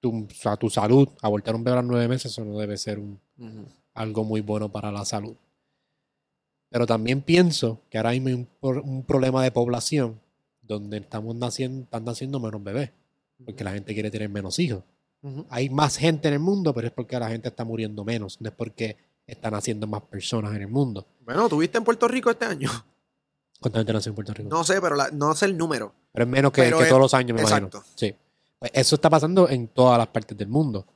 tu, 0.00 0.24
o 0.24 0.28
sea, 0.34 0.56
tu 0.56 0.68
salud, 0.68 1.08
abortar 1.22 1.54
un 1.54 1.62
bebé 1.64 1.78
a 1.78 1.82
los 1.82 1.90
nueve 1.90 2.08
meses, 2.08 2.32
eso 2.32 2.44
no 2.44 2.58
debe 2.58 2.76
ser 2.76 2.98
un, 2.98 3.18
algo 3.94 4.24
muy 4.24 4.40
bueno 4.40 4.70
para 4.70 4.90
la 4.90 5.04
salud. 5.04 5.36
Pero 6.68 6.86
también 6.86 7.22
pienso 7.22 7.80
que 7.90 7.98
ahora 7.98 8.10
mismo 8.10 8.28
hay 8.28 8.34
un, 8.34 8.48
pro- 8.60 8.82
un 8.82 9.02
problema 9.04 9.42
de 9.42 9.52
población 9.52 10.20
donde 10.62 10.96
estamos 10.98 11.34
naciendo, 11.36 11.84
están 11.84 12.04
naciendo 12.04 12.40
menos 12.40 12.62
bebés, 12.62 12.90
porque 13.44 13.62
la 13.62 13.72
gente 13.72 13.94
quiere 13.94 14.10
tener 14.10 14.28
menos 14.28 14.58
hijos. 14.58 14.82
Hay 15.48 15.70
más 15.70 15.96
gente 15.96 16.28
en 16.28 16.34
el 16.34 16.40
mundo, 16.40 16.72
pero 16.74 16.86
es 16.88 16.92
porque 16.92 17.18
la 17.18 17.28
gente 17.30 17.48
está 17.48 17.64
muriendo 17.64 18.04
menos, 18.04 18.40
no 18.40 18.48
es 18.48 18.54
porque 18.54 18.96
están 19.26 19.54
haciendo 19.54 19.86
más 19.86 20.02
personas 20.02 20.54
en 20.54 20.62
el 20.62 20.68
mundo. 20.68 21.06
Bueno, 21.20 21.48
¿tuviste 21.48 21.78
en 21.78 21.84
Puerto 21.84 22.06
Rico 22.08 22.30
este 22.30 22.44
año? 22.44 22.70
¿Cuánta 23.60 23.78
gente 23.80 23.92
nació 23.92 24.10
en 24.10 24.14
Puerto 24.14 24.34
Rico? 24.34 24.48
No 24.50 24.62
sé, 24.64 24.80
pero 24.80 24.94
la- 24.96 25.10
no 25.10 25.34
sé 25.34 25.46
el 25.46 25.56
número. 25.56 25.94
Pero 26.12 26.24
es 26.24 26.30
menos 26.30 26.52
que, 26.52 26.62
Pero 26.62 26.78
que 26.78 26.84
es- 26.84 26.88
todos 26.88 27.00
los 27.02 27.14
años, 27.14 27.34
me 27.34 27.42
exacto. 27.42 27.78
imagino. 27.78 27.94
Sí. 27.96 28.14
Pues 28.58 28.70
eso 28.74 28.94
está 28.94 29.10
pasando 29.10 29.48
en 29.48 29.68
todas 29.68 29.98
las 29.98 30.06
partes 30.08 30.36
del 30.36 30.48
mundo. 30.48 30.86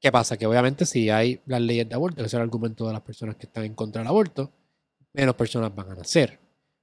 ¿Qué 0.00 0.12
pasa? 0.12 0.36
Que 0.36 0.46
obviamente 0.46 0.84
si 0.86 1.08
hay 1.08 1.40
las 1.46 1.60
leyes 1.60 1.88
de 1.88 1.94
aborto, 1.94 2.16
que 2.22 2.26
es 2.26 2.34
el 2.34 2.40
argumento 2.40 2.86
de 2.86 2.92
las 2.92 3.02
personas 3.02 3.36
que 3.36 3.46
están 3.46 3.64
en 3.64 3.74
contra 3.74 4.02
del 4.02 4.08
aborto, 4.08 4.50
menos 5.12 5.34
personas 5.34 5.74
van 5.74 5.90
a 5.92 5.94
nacer. 5.94 6.38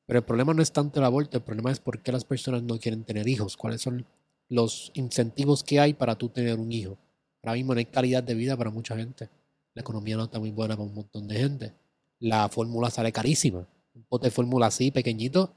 Pero 0.07 0.19
el 0.19 0.25
problema 0.25 0.53
no 0.53 0.61
es 0.61 0.71
tanto 0.71 0.99
el 0.99 1.05
aborto, 1.05 1.37
el 1.37 1.43
problema 1.43 1.71
es 1.71 1.79
por 1.79 1.99
qué 2.01 2.11
las 2.11 2.25
personas 2.25 2.63
no 2.63 2.79
quieren 2.79 3.03
tener 3.03 3.27
hijos, 3.27 3.55
cuáles 3.55 3.81
son 3.81 4.05
los 4.49 4.91
incentivos 4.95 5.63
que 5.63 5.79
hay 5.79 5.93
para 5.93 6.15
tú 6.15 6.29
tener 6.29 6.57
un 6.59 6.71
hijo. 6.71 6.97
Ahora 7.43 7.53
mismo 7.53 7.73
no 7.73 7.77
hay 7.79 7.85
calidad 7.85 8.23
de 8.23 8.33
vida 8.33 8.57
para 8.57 8.69
mucha 8.71 8.95
gente. 8.97 9.29
La 9.73 9.81
economía 9.81 10.17
no 10.17 10.23
está 10.25 10.39
muy 10.39 10.51
buena 10.51 10.75
para 10.75 10.87
un 10.87 10.93
montón 10.95 11.27
de 11.27 11.35
gente. 11.35 11.73
La 12.19 12.49
fórmula 12.49 12.89
sale 12.89 13.11
carísima. 13.11 13.65
Un 13.95 14.03
pote 14.03 14.27
de 14.27 14.31
fórmula 14.31 14.67
así, 14.67 14.91
pequeñito, 14.91 15.53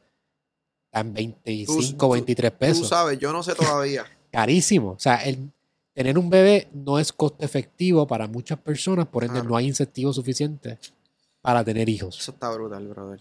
está 0.86 1.00
en 1.00 1.12
25, 1.12 2.06
tú- 2.06 2.12
23 2.12 2.52
Tú 2.52 2.58
pesos 2.58 2.88
sabes, 2.88 3.18
yo 3.18 3.32
no 3.32 3.42
sé 3.42 3.54
todavía. 3.54 4.04
carísimo. 4.32 4.90
O 4.92 4.98
sea, 4.98 5.16
el, 5.16 5.50
tener 5.92 6.18
un 6.18 6.30
bebé 6.30 6.68
no 6.72 6.98
es 6.98 7.12
costo 7.12 7.44
efectivo 7.44 8.06
para 8.06 8.26
muchas 8.26 8.58
personas, 8.58 9.06
por 9.06 9.22
ende 9.24 9.34
Claro. 9.34 9.48
no 9.50 9.56
hay 9.56 9.66
incentivos 9.66 10.16
suficientes 10.16 10.78
para 11.40 11.62
tener 11.64 11.88
hijos. 11.88 12.18
Eso 12.20 12.32
está 12.32 12.50
brutal, 12.50 12.86
brother. 12.88 13.20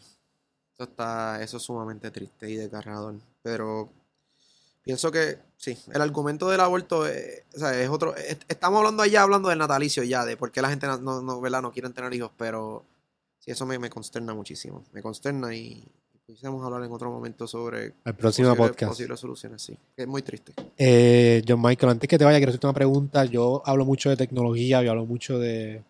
Eso 0.74 0.84
está, 0.84 1.44
eso 1.44 1.58
es 1.58 1.64
sumamente 1.64 2.10
triste 2.10 2.50
y 2.50 2.56
desgarrador. 2.56 3.16
Pero 3.44 3.90
pienso 4.82 5.12
que 5.12 5.38
sí, 5.64 5.78
el 5.94 6.02
argumento 6.02 6.50
del 6.50 6.60
aborto 6.60 7.08
eh, 7.08 7.44
o 7.56 7.60
sea, 7.60 7.80
es 7.82 7.90
otro. 7.90 8.16
es- 8.16 8.38
estamos 8.48 8.78
hablando 8.80 9.04
allá, 9.04 9.22
hablando 9.24 9.50
del 9.50 9.60
natalicio 9.60 10.04
ya, 10.04 10.26
de 10.26 10.36
por 10.38 10.52
qué 10.52 10.62
la 10.62 10.70
gente 10.70 10.88
no, 10.88 11.22
no, 11.22 11.42
¿verdad? 11.42 11.62
no 11.62 11.72
quieren 11.72 11.94
tener 11.94 12.14
hijos, 12.14 12.32
pero 12.38 12.84
sí, 13.40 13.52
eso 13.52 13.66
me, 13.66 13.80
me 13.80 13.90
consterna 13.90 14.34
muchísimo. 14.34 14.84
Me 14.94 15.02
consterna 15.02 15.54
y 15.56 15.84
pudiésemos 16.26 16.64
hablar 16.66 16.84
en 16.84 16.92
otro 16.92 17.12
momento 17.12 17.48
sobre 17.48 17.94
El 18.06 18.14
próximo 18.16 18.50
posibles, 18.50 18.70
podcast. 18.70 18.90
posibles 18.92 19.20
soluciones, 19.20 19.62
sí. 19.62 19.78
Es 19.98 20.08
muy 20.08 20.22
triste. 20.22 20.54
Eh, 20.78 21.44
John 21.48 21.62
Michael, 21.62 21.92
antes 21.92 22.08
que 22.08 22.18
te 22.18 22.24
vaya, 22.26 22.38
quiero 22.38 22.50
hacerte 22.52 22.66
una 22.68 22.74
pregunta. 22.74 23.26
Yo 23.26 23.62
hablo 23.66 23.84
mucho 23.86 24.10
de 24.10 24.16
tecnología, 24.18 24.82
yo 24.84 24.92
hablo 24.92 25.06
mucho 25.06 25.38
de 25.40 25.84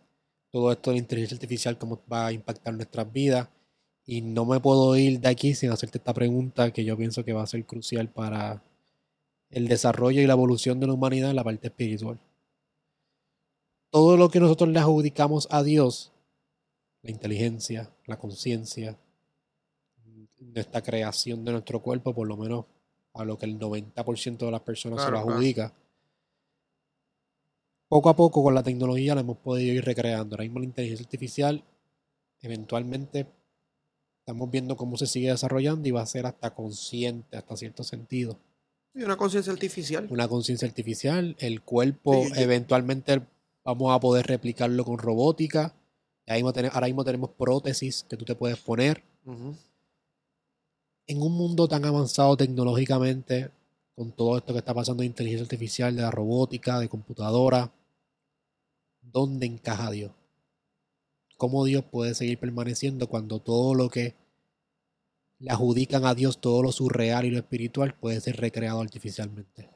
todo 0.52 0.72
esto 0.72 0.92
de 0.92 0.98
inteligencia 0.98 1.36
artificial, 1.36 1.78
cómo 1.78 2.02
va 2.12 2.28
a 2.28 2.32
impactar 2.32 2.74
nuestras 2.74 3.12
vidas. 3.12 3.48
Y 4.06 4.22
no 4.22 4.44
me 4.46 4.60
puedo 4.60 4.96
ir 4.98 5.20
de 5.20 5.30
aquí 5.30 5.54
sin 5.56 5.72
hacerte 5.72 5.98
esta 6.00 6.14
pregunta 6.14 6.72
que 6.72 6.84
yo 6.84 6.98
pienso 6.98 7.24
que 7.24 7.32
va 7.34 7.44
a 7.44 7.48
ser 7.48 7.64
crucial 7.66 8.10
para 8.10 8.62
el 9.54 9.68
desarrollo 9.68 10.22
y 10.22 10.28
la 10.28 10.34
evolución 10.34 10.80
de 10.80 10.88
la 10.88 10.93
humanidad 10.93 11.30
en 11.30 11.36
la 11.36 11.43
parte 11.43 11.68
espiritual. 11.68 12.20
Todo 13.89 14.18
lo 14.18 14.30
que 14.30 14.39
nosotros 14.39 14.70
le 14.70 14.80
adjudicamos 14.80 15.47
a 15.51 15.62
Dios, 15.62 16.12
la 17.04 17.12
inteligencia, 17.12 17.91
la 18.06 18.18
conciencia, 18.18 18.97
nuestra 20.39 20.82
creación 20.82 21.45
de 21.45 21.51
nuestro 21.51 21.82
cuerpo, 21.82 22.14
por 22.14 22.28
lo 22.28 22.36
menos 22.36 22.66
a 23.14 23.24
lo 23.24 23.38
que 23.38 23.45
el 23.45 23.60
90% 23.60 24.38
de 24.38 24.51
las 24.51 24.62
personas 24.62 25.01
se 25.01 25.12
lo 25.12 25.18
claro. 25.18 25.30
adjudica. 25.30 25.74
Poco 27.88 28.10
a 28.10 28.16
poco 28.16 28.41
con 28.41 28.56
la 28.56 28.64
tecnología 28.64 29.14
la 29.14 29.22
hemos 29.22 29.38
podido 29.38 29.74
ir 29.74 29.86
recreando. 29.86 30.36
Ahora 30.36 30.43
mismo 30.43 30.60
la 30.60 30.66
inteligencia 30.66 31.04
artificial, 31.04 31.64
eventualmente, 32.41 33.28
estamos 34.20 34.49
viendo 34.49 34.76
cómo 34.76 34.97
se 34.97 35.06
sigue 35.06 35.30
desarrollando 35.30 35.88
y 35.88 35.91
va 35.91 36.01
a 36.01 36.08
ser 36.08 36.26
hasta 36.26 36.56
consciente, 36.56 37.38
hasta 37.38 37.56
cierto 37.56 37.84
sentido. 37.84 38.39
Y 38.96 39.04
una 39.04 39.18
conciencia 39.18 39.52
artificial. 39.52 40.08
Una 40.12 40.28
conciencia 40.28 40.68
artificial, 40.68 41.36
el 41.39 41.62
cuerpo, 41.62 42.26
Sí, 42.26 42.32
eventualmente 42.36 43.22
vamos 43.64 43.94
a 43.96 44.00
poder 44.00 44.28
replicarlo 44.28 44.84
con 44.86 44.98
robótica. 44.98 45.74
Ahora 46.28 46.36
mismo, 46.36 46.54
tener- 46.54 46.72
ahora 46.74 46.88
mismo 46.88 47.04
tenemos 47.04 47.32
prótesis 47.32 48.06
que 48.10 48.18
tú 48.18 48.26
te 48.26 48.36
puedes 48.36 48.58
poner 48.60 49.04
en 51.08 51.22
un 51.22 51.34
mundo 51.34 51.68
tan 51.68 51.84
avanzado 51.86 52.38
tecnológicamente, 52.38 53.50
con 53.96 54.12
todo 54.12 54.38
esto 54.38 54.54
que 54.54 54.60
está 54.60 54.74
pasando 54.74 55.02
de 55.02 55.08
inteligencia 55.08 55.44
artificial, 55.44 55.96
de 55.96 56.02
la 56.02 56.12
robótica, 56.12 56.80
de 56.80 56.88
computadora, 56.89 57.72
¿dónde 59.02 59.46
encaja 59.46 59.91
Dios? 59.91 60.12
¿Cómo 61.38 61.66
Dios 61.66 61.84
puede 61.84 62.14
seguir 62.16 62.38
permaneciendo 62.39 63.08
cuando 63.08 63.39
todo 63.39 63.74
lo 63.76 63.89
que 63.89 64.16
le 65.44 65.52
adjudican 65.52 66.06
a 66.06 66.16
Dios, 66.16 66.39
todo 66.39 66.64
lo 66.64 66.72
surreal 66.72 67.26
y 67.26 67.30
lo 67.30 67.38
espiritual, 67.38 67.94
puede 67.94 68.22
ser 68.22 68.38
recreado 68.38 68.80
artificialmente? 68.80 69.70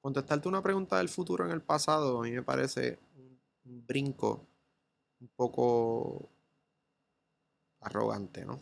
Contestarte 0.00 0.48
una 0.48 0.60
pregunta 0.60 0.98
del 0.98 1.08
futuro 1.08 1.44
en 1.44 1.52
el 1.52 1.62
pasado, 1.62 2.18
a 2.18 2.22
mí 2.24 2.32
me 2.32 2.42
parece 2.42 2.98
un, 3.64 3.86
brinco 3.86 4.48
un 5.20 5.28
poco 5.28 6.28
arrogante, 7.80 8.44
¿no? 8.44 8.60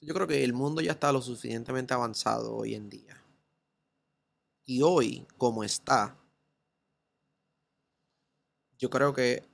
Yo 0.00 0.14
creo 0.14 0.28
que 0.28 0.44
el 0.44 0.52
mundo 0.52 0.80
ya 0.80 0.92
está 0.92 1.10
lo 1.10 1.20
suficientemente 1.20 1.92
avanzado 1.92 2.54
hoy 2.54 2.76
en 2.76 2.88
día. 2.88 3.20
Y 4.66 4.82
hoy, 4.82 5.26
como 5.36 5.64
está, 5.64 6.16
yo 8.78 8.88
creo 8.88 9.12
que 9.12 9.49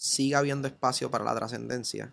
sigue 0.00 0.34
habiendo 0.34 0.66
espacio 0.66 1.10
para 1.10 1.24
la 1.24 1.34
trascendencia. 1.34 2.10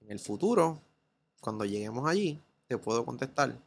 En 0.00 0.12
el 0.12 0.20
futuro, 0.20 0.80
cuando 1.40 1.64
lleguemos 1.64 2.08
allí, 2.08 2.40
te 2.68 2.78
puedo 2.78 3.04
contestar 3.04 3.58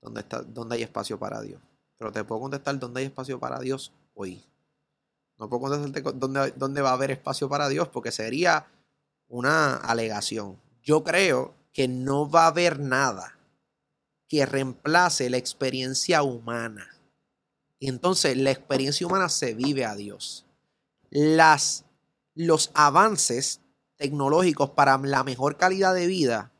dónde, 0.00 0.20
está, 0.20 0.42
dónde 0.42 0.74
hay 0.76 0.82
espacio 0.82 1.16
para 1.16 1.40
Dios. 1.40 1.60
Pero 1.96 2.10
te 2.10 2.24
puedo 2.24 2.40
contestar 2.40 2.76
dónde 2.80 3.00
hay 3.00 3.06
espacio 3.06 3.38
para 3.38 3.60
Dios 3.60 3.92
hoy. 4.14 4.42
No 5.38 5.48
puedo 5.48 5.60
contestarte 5.62 6.02
co- 6.02 6.12
dónde, 6.12 6.52
dónde 6.56 6.82
va 6.82 6.90
a 6.90 6.94
haber 6.94 7.12
espacio 7.12 7.48
para 7.48 7.68
Dios 7.68 7.86
porque 7.86 8.10
sería 8.10 8.66
una 9.28 9.76
alegación. 9.76 10.58
Yo 10.82 11.04
creo 11.04 11.54
que 11.72 11.86
no 11.86 12.28
va 12.28 12.44
a 12.44 12.48
haber 12.48 12.80
nada 12.80 13.38
que 14.28 14.44
reemplace 14.44 15.30
la 15.30 15.36
experiencia 15.36 16.24
humana. 16.24 16.88
Entonces 17.88 18.36
la 18.36 18.50
experiencia 18.50 19.06
humana 19.06 19.28
se 19.28 19.54
vive 19.54 19.84
a 19.84 19.94
Dios. 19.94 20.46
Las, 21.10 21.84
los 22.34 22.70
avances 22.74 23.60
tecnológicos 23.96 24.70
para 24.70 24.98
la 24.98 25.24
mejor 25.24 25.56
calidad 25.56 25.94
de 25.94 26.06
vida, 26.06 26.52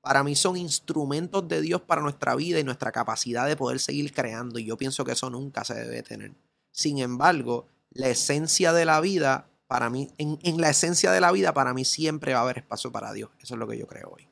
para 0.00 0.24
mí 0.24 0.34
son 0.34 0.56
instrumentos 0.56 1.46
de 1.46 1.60
Dios 1.60 1.80
para 1.80 2.02
nuestra 2.02 2.34
vida 2.34 2.58
y 2.58 2.64
nuestra 2.64 2.90
capacidad 2.90 3.46
de 3.46 3.56
poder 3.56 3.78
seguir 3.78 4.12
creando. 4.12 4.58
Y 4.58 4.64
yo 4.64 4.76
pienso 4.76 5.04
que 5.04 5.12
eso 5.12 5.30
nunca 5.30 5.64
se 5.64 5.74
debe 5.74 6.02
tener. 6.02 6.32
Sin 6.72 6.98
embargo, 6.98 7.66
la 7.90 8.08
esencia 8.08 8.72
de 8.72 8.84
la 8.84 9.00
vida, 9.00 9.48
para 9.68 9.90
mí, 9.90 10.10
en, 10.18 10.38
en 10.42 10.60
la 10.60 10.70
esencia 10.70 11.12
de 11.12 11.20
la 11.20 11.30
vida, 11.30 11.54
para 11.54 11.72
mí 11.72 11.84
siempre 11.84 12.32
va 12.32 12.40
a 12.40 12.42
haber 12.42 12.58
espacio 12.58 12.90
para 12.90 13.12
Dios. 13.12 13.30
Eso 13.38 13.54
es 13.54 13.60
lo 13.60 13.68
que 13.68 13.78
yo 13.78 13.86
creo 13.86 14.10
hoy. 14.14 14.28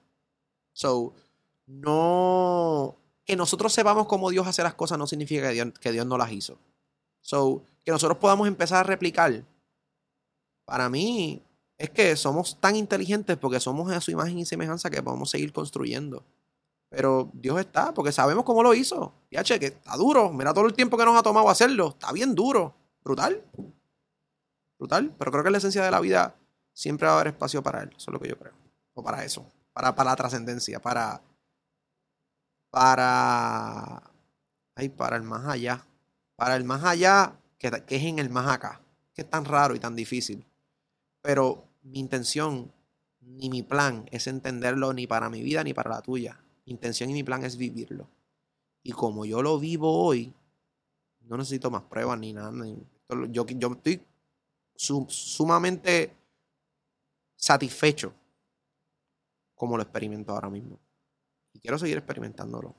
So, 0.72 1.14
no. 1.66 2.99
Que 3.30 3.36
nosotros 3.36 3.72
sepamos 3.72 4.08
cómo 4.08 4.28
Dios 4.28 4.44
hace 4.48 4.60
las 4.64 4.74
cosas 4.74 4.98
no 4.98 5.06
significa 5.06 5.42
que 5.42 5.52
Dios, 5.54 5.68
que 5.80 5.92
Dios 5.92 6.04
no 6.04 6.18
las 6.18 6.32
hizo. 6.32 6.58
So, 7.20 7.62
que 7.84 7.92
nosotros 7.92 8.18
podamos 8.18 8.48
empezar 8.48 8.80
a 8.80 8.82
replicar. 8.82 9.44
Para 10.64 10.88
mí, 10.88 11.40
es 11.78 11.90
que 11.90 12.16
somos 12.16 12.58
tan 12.58 12.74
inteligentes 12.74 13.36
porque 13.36 13.60
somos 13.60 13.88
a 13.92 14.00
su 14.00 14.10
imagen 14.10 14.36
y 14.40 14.44
semejanza 14.44 14.90
que 14.90 15.00
podemos 15.00 15.30
seguir 15.30 15.52
construyendo. 15.52 16.24
Pero 16.88 17.30
Dios 17.32 17.60
está, 17.60 17.94
porque 17.94 18.10
sabemos 18.10 18.42
cómo 18.42 18.64
lo 18.64 18.74
hizo. 18.74 19.14
Y 19.30 19.40
che, 19.44 19.60
que 19.60 19.66
está 19.66 19.96
duro. 19.96 20.32
Mira 20.32 20.52
todo 20.52 20.66
el 20.66 20.74
tiempo 20.74 20.98
que 20.98 21.04
nos 21.04 21.16
ha 21.16 21.22
tomado 21.22 21.48
hacerlo. 21.50 21.90
Está 21.90 22.10
bien 22.10 22.34
duro. 22.34 22.74
Brutal. 23.04 23.44
Brutal. 24.76 25.14
Pero 25.16 25.30
creo 25.30 25.44
que 25.44 25.50
la 25.50 25.58
esencia 25.58 25.84
de 25.84 25.90
la 25.92 26.00
vida 26.00 26.34
siempre 26.72 27.06
va 27.06 27.12
a 27.12 27.20
haber 27.20 27.28
espacio 27.28 27.62
para 27.62 27.84
él. 27.84 27.90
Eso 27.90 28.10
es 28.10 28.12
lo 28.12 28.18
que 28.18 28.28
yo 28.28 28.36
creo. 28.36 28.54
O 28.94 29.04
para 29.04 29.24
eso. 29.24 29.46
Para, 29.72 29.94
para 29.94 30.10
la 30.10 30.16
trascendencia. 30.16 30.82
Para. 30.82 31.22
Para. 32.70 34.02
Para 34.96 35.16
el 35.16 35.22
más 35.22 35.46
allá. 35.46 35.84
Para 36.36 36.56
el 36.56 36.64
más 36.64 36.84
allá, 36.84 37.36
que, 37.58 37.70
que 37.86 37.96
es 37.96 38.04
en 38.04 38.18
el 38.18 38.30
más 38.30 38.48
acá. 38.48 38.80
Que 39.14 39.22
es 39.22 39.30
tan 39.30 39.44
raro 39.44 39.74
y 39.74 39.78
tan 39.78 39.94
difícil. 39.94 40.46
Pero 41.20 41.68
mi 41.82 41.98
intención 41.98 42.72
ni 43.20 43.50
mi 43.50 43.62
plan 43.62 44.06
es 44.10 44.26
entenderlo 44.26 44.92
ni 44.92 45.06
para 45.06 45.28
mi 45.28 45.42
vida 45.42 45.62
ni 45.62 45.74
para 45.74 45.90
la 45.90 46.00
tuya 46.00 46.40
mi 46.66 46.72
intención 46.72 47.10
y 47.10 47.14
mi 47.14 47.22
plan 47.22 47.44
es 47.44 47.56
vivirlo. 47.56 48.08
Y 48.82 48.92
como 48.92 49.24
yo 49.24 49.42
lo 49.42 49.58
vivo 49.58 50.04
hoy, 50.04 50.32
no 51.22 51.36
necesito 51.36 51.70
más 51.70 51.82
pruebas 51.82 52.18
ni 52.18 52.32
nada. 52.32 52.52
yo, 53.28 53.46
yo 53.46 53.72
estoy 53.72 54.00
sumamente 54.76 56.14
satisfecho 57.36 58.14
como 59.54 59.76
lo 59.76 59.82
experimento 59.82 60.32
ahora 60.32 60.48
mismo. 60.48 60.78
Y 61.60 61.62
quiero 61.62 61.78
seguir 61.78 61.98
experimentándolo. 61.98 62.74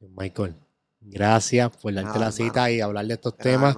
Michael, 0.00 0.54
gracias 1.00 1.76
por 1.76 1.94
darte 1.94 2.18
la 2.18 2.32
cita 2.32 2.70
y 2.70 2.80
hablar 2.80 3.06
de 3.06 3.14
estos 3.14 3.36
temas. 3.36 3.76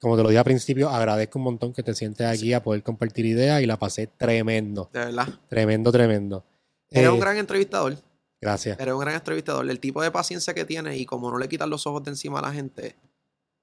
Como 0.00 0.16
te 0.16 0.22
lo 0.22 0.30
dije 0.30 0.38
al 0.38 0.44
principio, 0.44 0.88
agradezco 0.88 1.38
un 1.38 1.44
montón 1.44 1.72
que 1.72 1.82
te 1.82 1.94
sientes 1.94 2.26
aquí 2.26 2.52
a 2.54 2.62
poder 2.62 2.82
compartir 2.82 3.26
ideas 3.26 3.60
y 3.60 3.66
la 3.66 3.78
pasé 3.78 4.06
tremendo. 4.06 4.88
De 4.92 5.00
verdad. 5.00 5.28
Tremendo, 5.48 5.92
tremendo. 5.92 6.44
Un 6.90 6.98
eh, 6.98 7.18
gran 7.20 7.36
entrevistador. 7.36 7.96
Gracias. 8.40 8.78
Era 8.80 8.94
un 8.94 9.00
gran 9.00 9.14
entrevistador. 9.14 9.68
El 9.68 9.80
tipo 9.80 10.00
de 10.00 10.10
paciencia 10.10 10.54
que 10.54 10.64
tiene 10.64 10.96
y 10.96 11.04
como 11.04 11.30
no 11.30 11.38
le 11.38 11.48
quitan 11.48 11.68
los 11.68 11.86
ojos 11.86 12.04
de 12.04 12.12
encima 12.12 12.38
a 12.38 12.42
la 12.42 12.52
gente, 12.52 12.96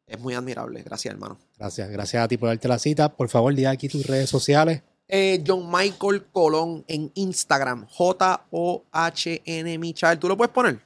es 0.05 0.19
muy 0.19 0.35
admirable. 0.35 0.84
Gracias, 0.84 1.13
hermano. 1.13 1.39
Gracias. 1.57 1.89
Gracias 1.89 2.23
a 2.23 2.27
ti 2.27 2.38
por 2.38 2.49
darte 2.49 2.67
la 2.67 2.77
cita. 2.77 3.15
Por 3.15 3.30
favor, 3.30 3.55
di 3.55 3.65
aquí 3.65 3.88
tus 3.88 4.05
redes 4.05 4.30
sociales. 4.30 4.84
Eh, 5.07 5.44
John 5.45 5.69
Michael 5.72 6.26
Colón 6.32 6.84
en 6.88 7.11
Instagram. 7.14 7.86
J-O-H-N 7.88 9.77
Michal. 9.77 10.19
¿Tú 10.19 10.27
lo 10.27 10.38
puedes 10.38 10.53
poner? 10.53 10.80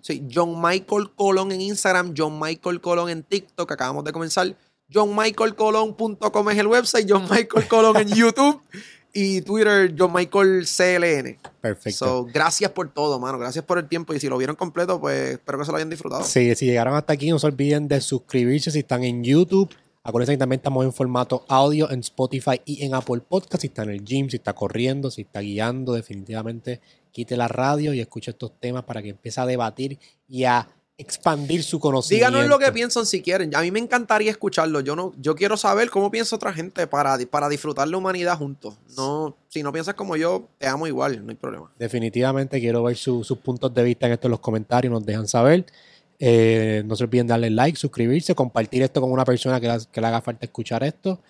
Sí, 0.00 0.26
John 0.32 0.60
Michael 0.60 1.10
Colón 1.14 1.52
en 1.52 1.60
Instagram. 1.60 2.14
John 2.16 2.38
Michael 2.40 2.80
Colón 2.80 3.10
en 3.10 3.22
TikTok. 3.22 3.70
Acabamos 3.70 4.04
de 4.04 4.12
comenzar. 4.12 4.56
JohnMichaelColón.com 4.90 6.50
es 6.50 6.58
el 6.58 6.66
website. 6.66 7.06
John 7.08 7.26
Michael 7.30 7.68
Colón 7.68 7.96
en 7.98 8.08
YouTube 8.14 8.60
y 9.12 9.42
Twitter, 9.42 9.94
John 9.96 10.12
Michael 10.12 10.64
CLN. 10.64 11.38
Perfecto. 11.60 12.06
So, 12.06 12.24
gracias 12.32 12.70
por 12.70 12.92
todo, 12.92 13.18
mano. 13.18 13.38
Gracias 13.38 13.64
por 13.64 13.78
el 13.78 13.88
tiempo. 13.88 14.14
Y 14.14 14.20
si 14.20 14.28
lo 14.28 14.38
vieron 14.38 14.56
completo, 14.56 15.00
pues 15.00 15.32
espero 15.32 15.58
que 15.58 15.64
se 15.64 15.70
lo 15.70 15.76
hayan 15.76 15.90
disfrutado. 15.90 16.24
Sí, 16.24 16.54
si 16.54 16.66
llegaron 16.66 16.94
hasta 16.94 17.12
aquí, 17.12 17.30
no 17.30 17.38
se 17.38 17.46
olviden 17.46 17.88
de 17.88 18.00
suscribirse 18.00 18.70
si 18.70 18.80
están 18.80 19.04
en 19.04 19.22
YouTube. 19.22 19.70
Acuérdense 20.08 20.32
que 20.32 20.38
también 20.38 20.60
estamos 20.60 20.86
en 20.86 20.92
formato 20.94 21.44
audio 21.48 21.90
en 21.90 22.00
Spotify 22.00 22.62
y 22.64 22.82
en 22.82 22.94
Apple 22.94 23.20
Podcast. 23.20 23.60
Si 23.60 23.66
está 23.66 23.82
en 23.82 23.90
el 23.90 24.02
gym, 24.02 24.30
si 24.30 24.36
está 24.36 24.54
corriendo, 24.54 25.10
si 25.10 25.20
está 25.20 25.40
guiando, 25.40 25.92
definitivamente 25.92 26.80
quite 27.12 27.36
la 27.36 27.46
radio 27.46 27.92
y 27.92 28.00
escuche 28.00 28.30
estos 28.30 28.58
temas 28.58 28.84
para 28.84 29.02
que 29.02 29.10
empiece 29.10 29.38
a 29.38 29.44
debatir 29.44 29.98
y 30.26 30.44
a 30.44 30.66
expandir 30.96 31.62
su 31.62 31.78
conocimiento. 31.78 32.30
Díganos 32.30 32.48
lo 32.48 32.58
que 32.58 32.72
piensan 32.72 33.04
si 33.04 33.20
quieren. 33.20 33.54
A 33.54 33.60
mí 33.60 33.70
me 33.70 33.80
encantaría 33.80 34.30
escucharlo. 34.30 34.80
Yo 34.80 34.96
no, 34.96 35.12
yo 35.20 35.34
quiero 35.34 35.58
saber 35.58 35.90
cómo 35.90 36.10
piensa 36.10 36.36
otra 36.36 36.54
gente 36.54 36.86
para, 36.86 37.18
para 37.30 37.50
disfrutar 37.50 37.86
la 37.86 37.98
humanidad 37.98 38.38
juntos. 38.38 38.78
No, 38.96 39.36
si 39.48 39.62
no 39.62 39.74
piensas 39.74 39.92
como 39.92 40.16
yo, 40.16 40.48
te 40.56 40.68
amo 40.68 40.86
igual, 40.86 41.22
no 41.22 41.28
hay 41.28 41.36
problema. 41.36 41.70
Definitivamente 41.78 42.60
quiero 42.60 42.82
ver 42.82 42.96
sus 42.96 43.30
puntos 43.44 43.74
de 43.74 43.82
vista 43.82 44.06
en 44.06 44.14
esto 44.14 44.28
en 44.28 44.30
los 44.30 44.40
comentarios, 44.40 44.90
nos 44.90 45.04
dejan 45.04 45.28
saber. 45.28 45.66
Eh, 46.18 46.82
no 46.84 46.96
se 46.96 47.04
olviden 47.04 47.26
darle 47.26 47.50
like, 47.50 47.78
suscribirse, 47.78 48.34
compartir 48.34 48.82
esto 48.82 49.00
con 49.00 49.12
una 49.12 49.24
persona 49.24 49.60
que, 49.60 49.66
le 49.66 50.06
haga 50.06 50.20
falta 50.20 50.46
escuchar 50.46 50.82
esto. 50.82 51.20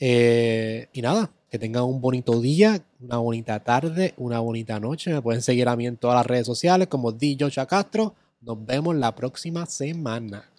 Eh, 0.00 0.88
y 0.92 1.02
nada, 1.02 1.30
que 1.50 1.58
tengan 1.58 1.84
un 1.84 2.00
bonito 2.00 2.40
día, 2.40 2.82
una 3.00 3.18
bonita 3.18 3.60
tarde, 3.60 4.14
una 4.16 4.40
bonita 4.40 4.80
noche. 4.80 5.12
Me 5.12 5.22
pueden 5.22 5.42
seguir 5.42 5.68
a 5.68 5.76
mí 5.76 5.86
en 5.86 5.96
todas 5.96 6.16
las 6.16 6.26
redes 6.26 6.46
sociales 6.46 6.88
como 6.88 7.12
DJ 7.12 7.66
Castro. 7.66 8.14
Nos 8.40 8.64
vemos 8.64 8.96
la 8.96 9.14
próxima 9.14 9.66
semana. 9.66 10.51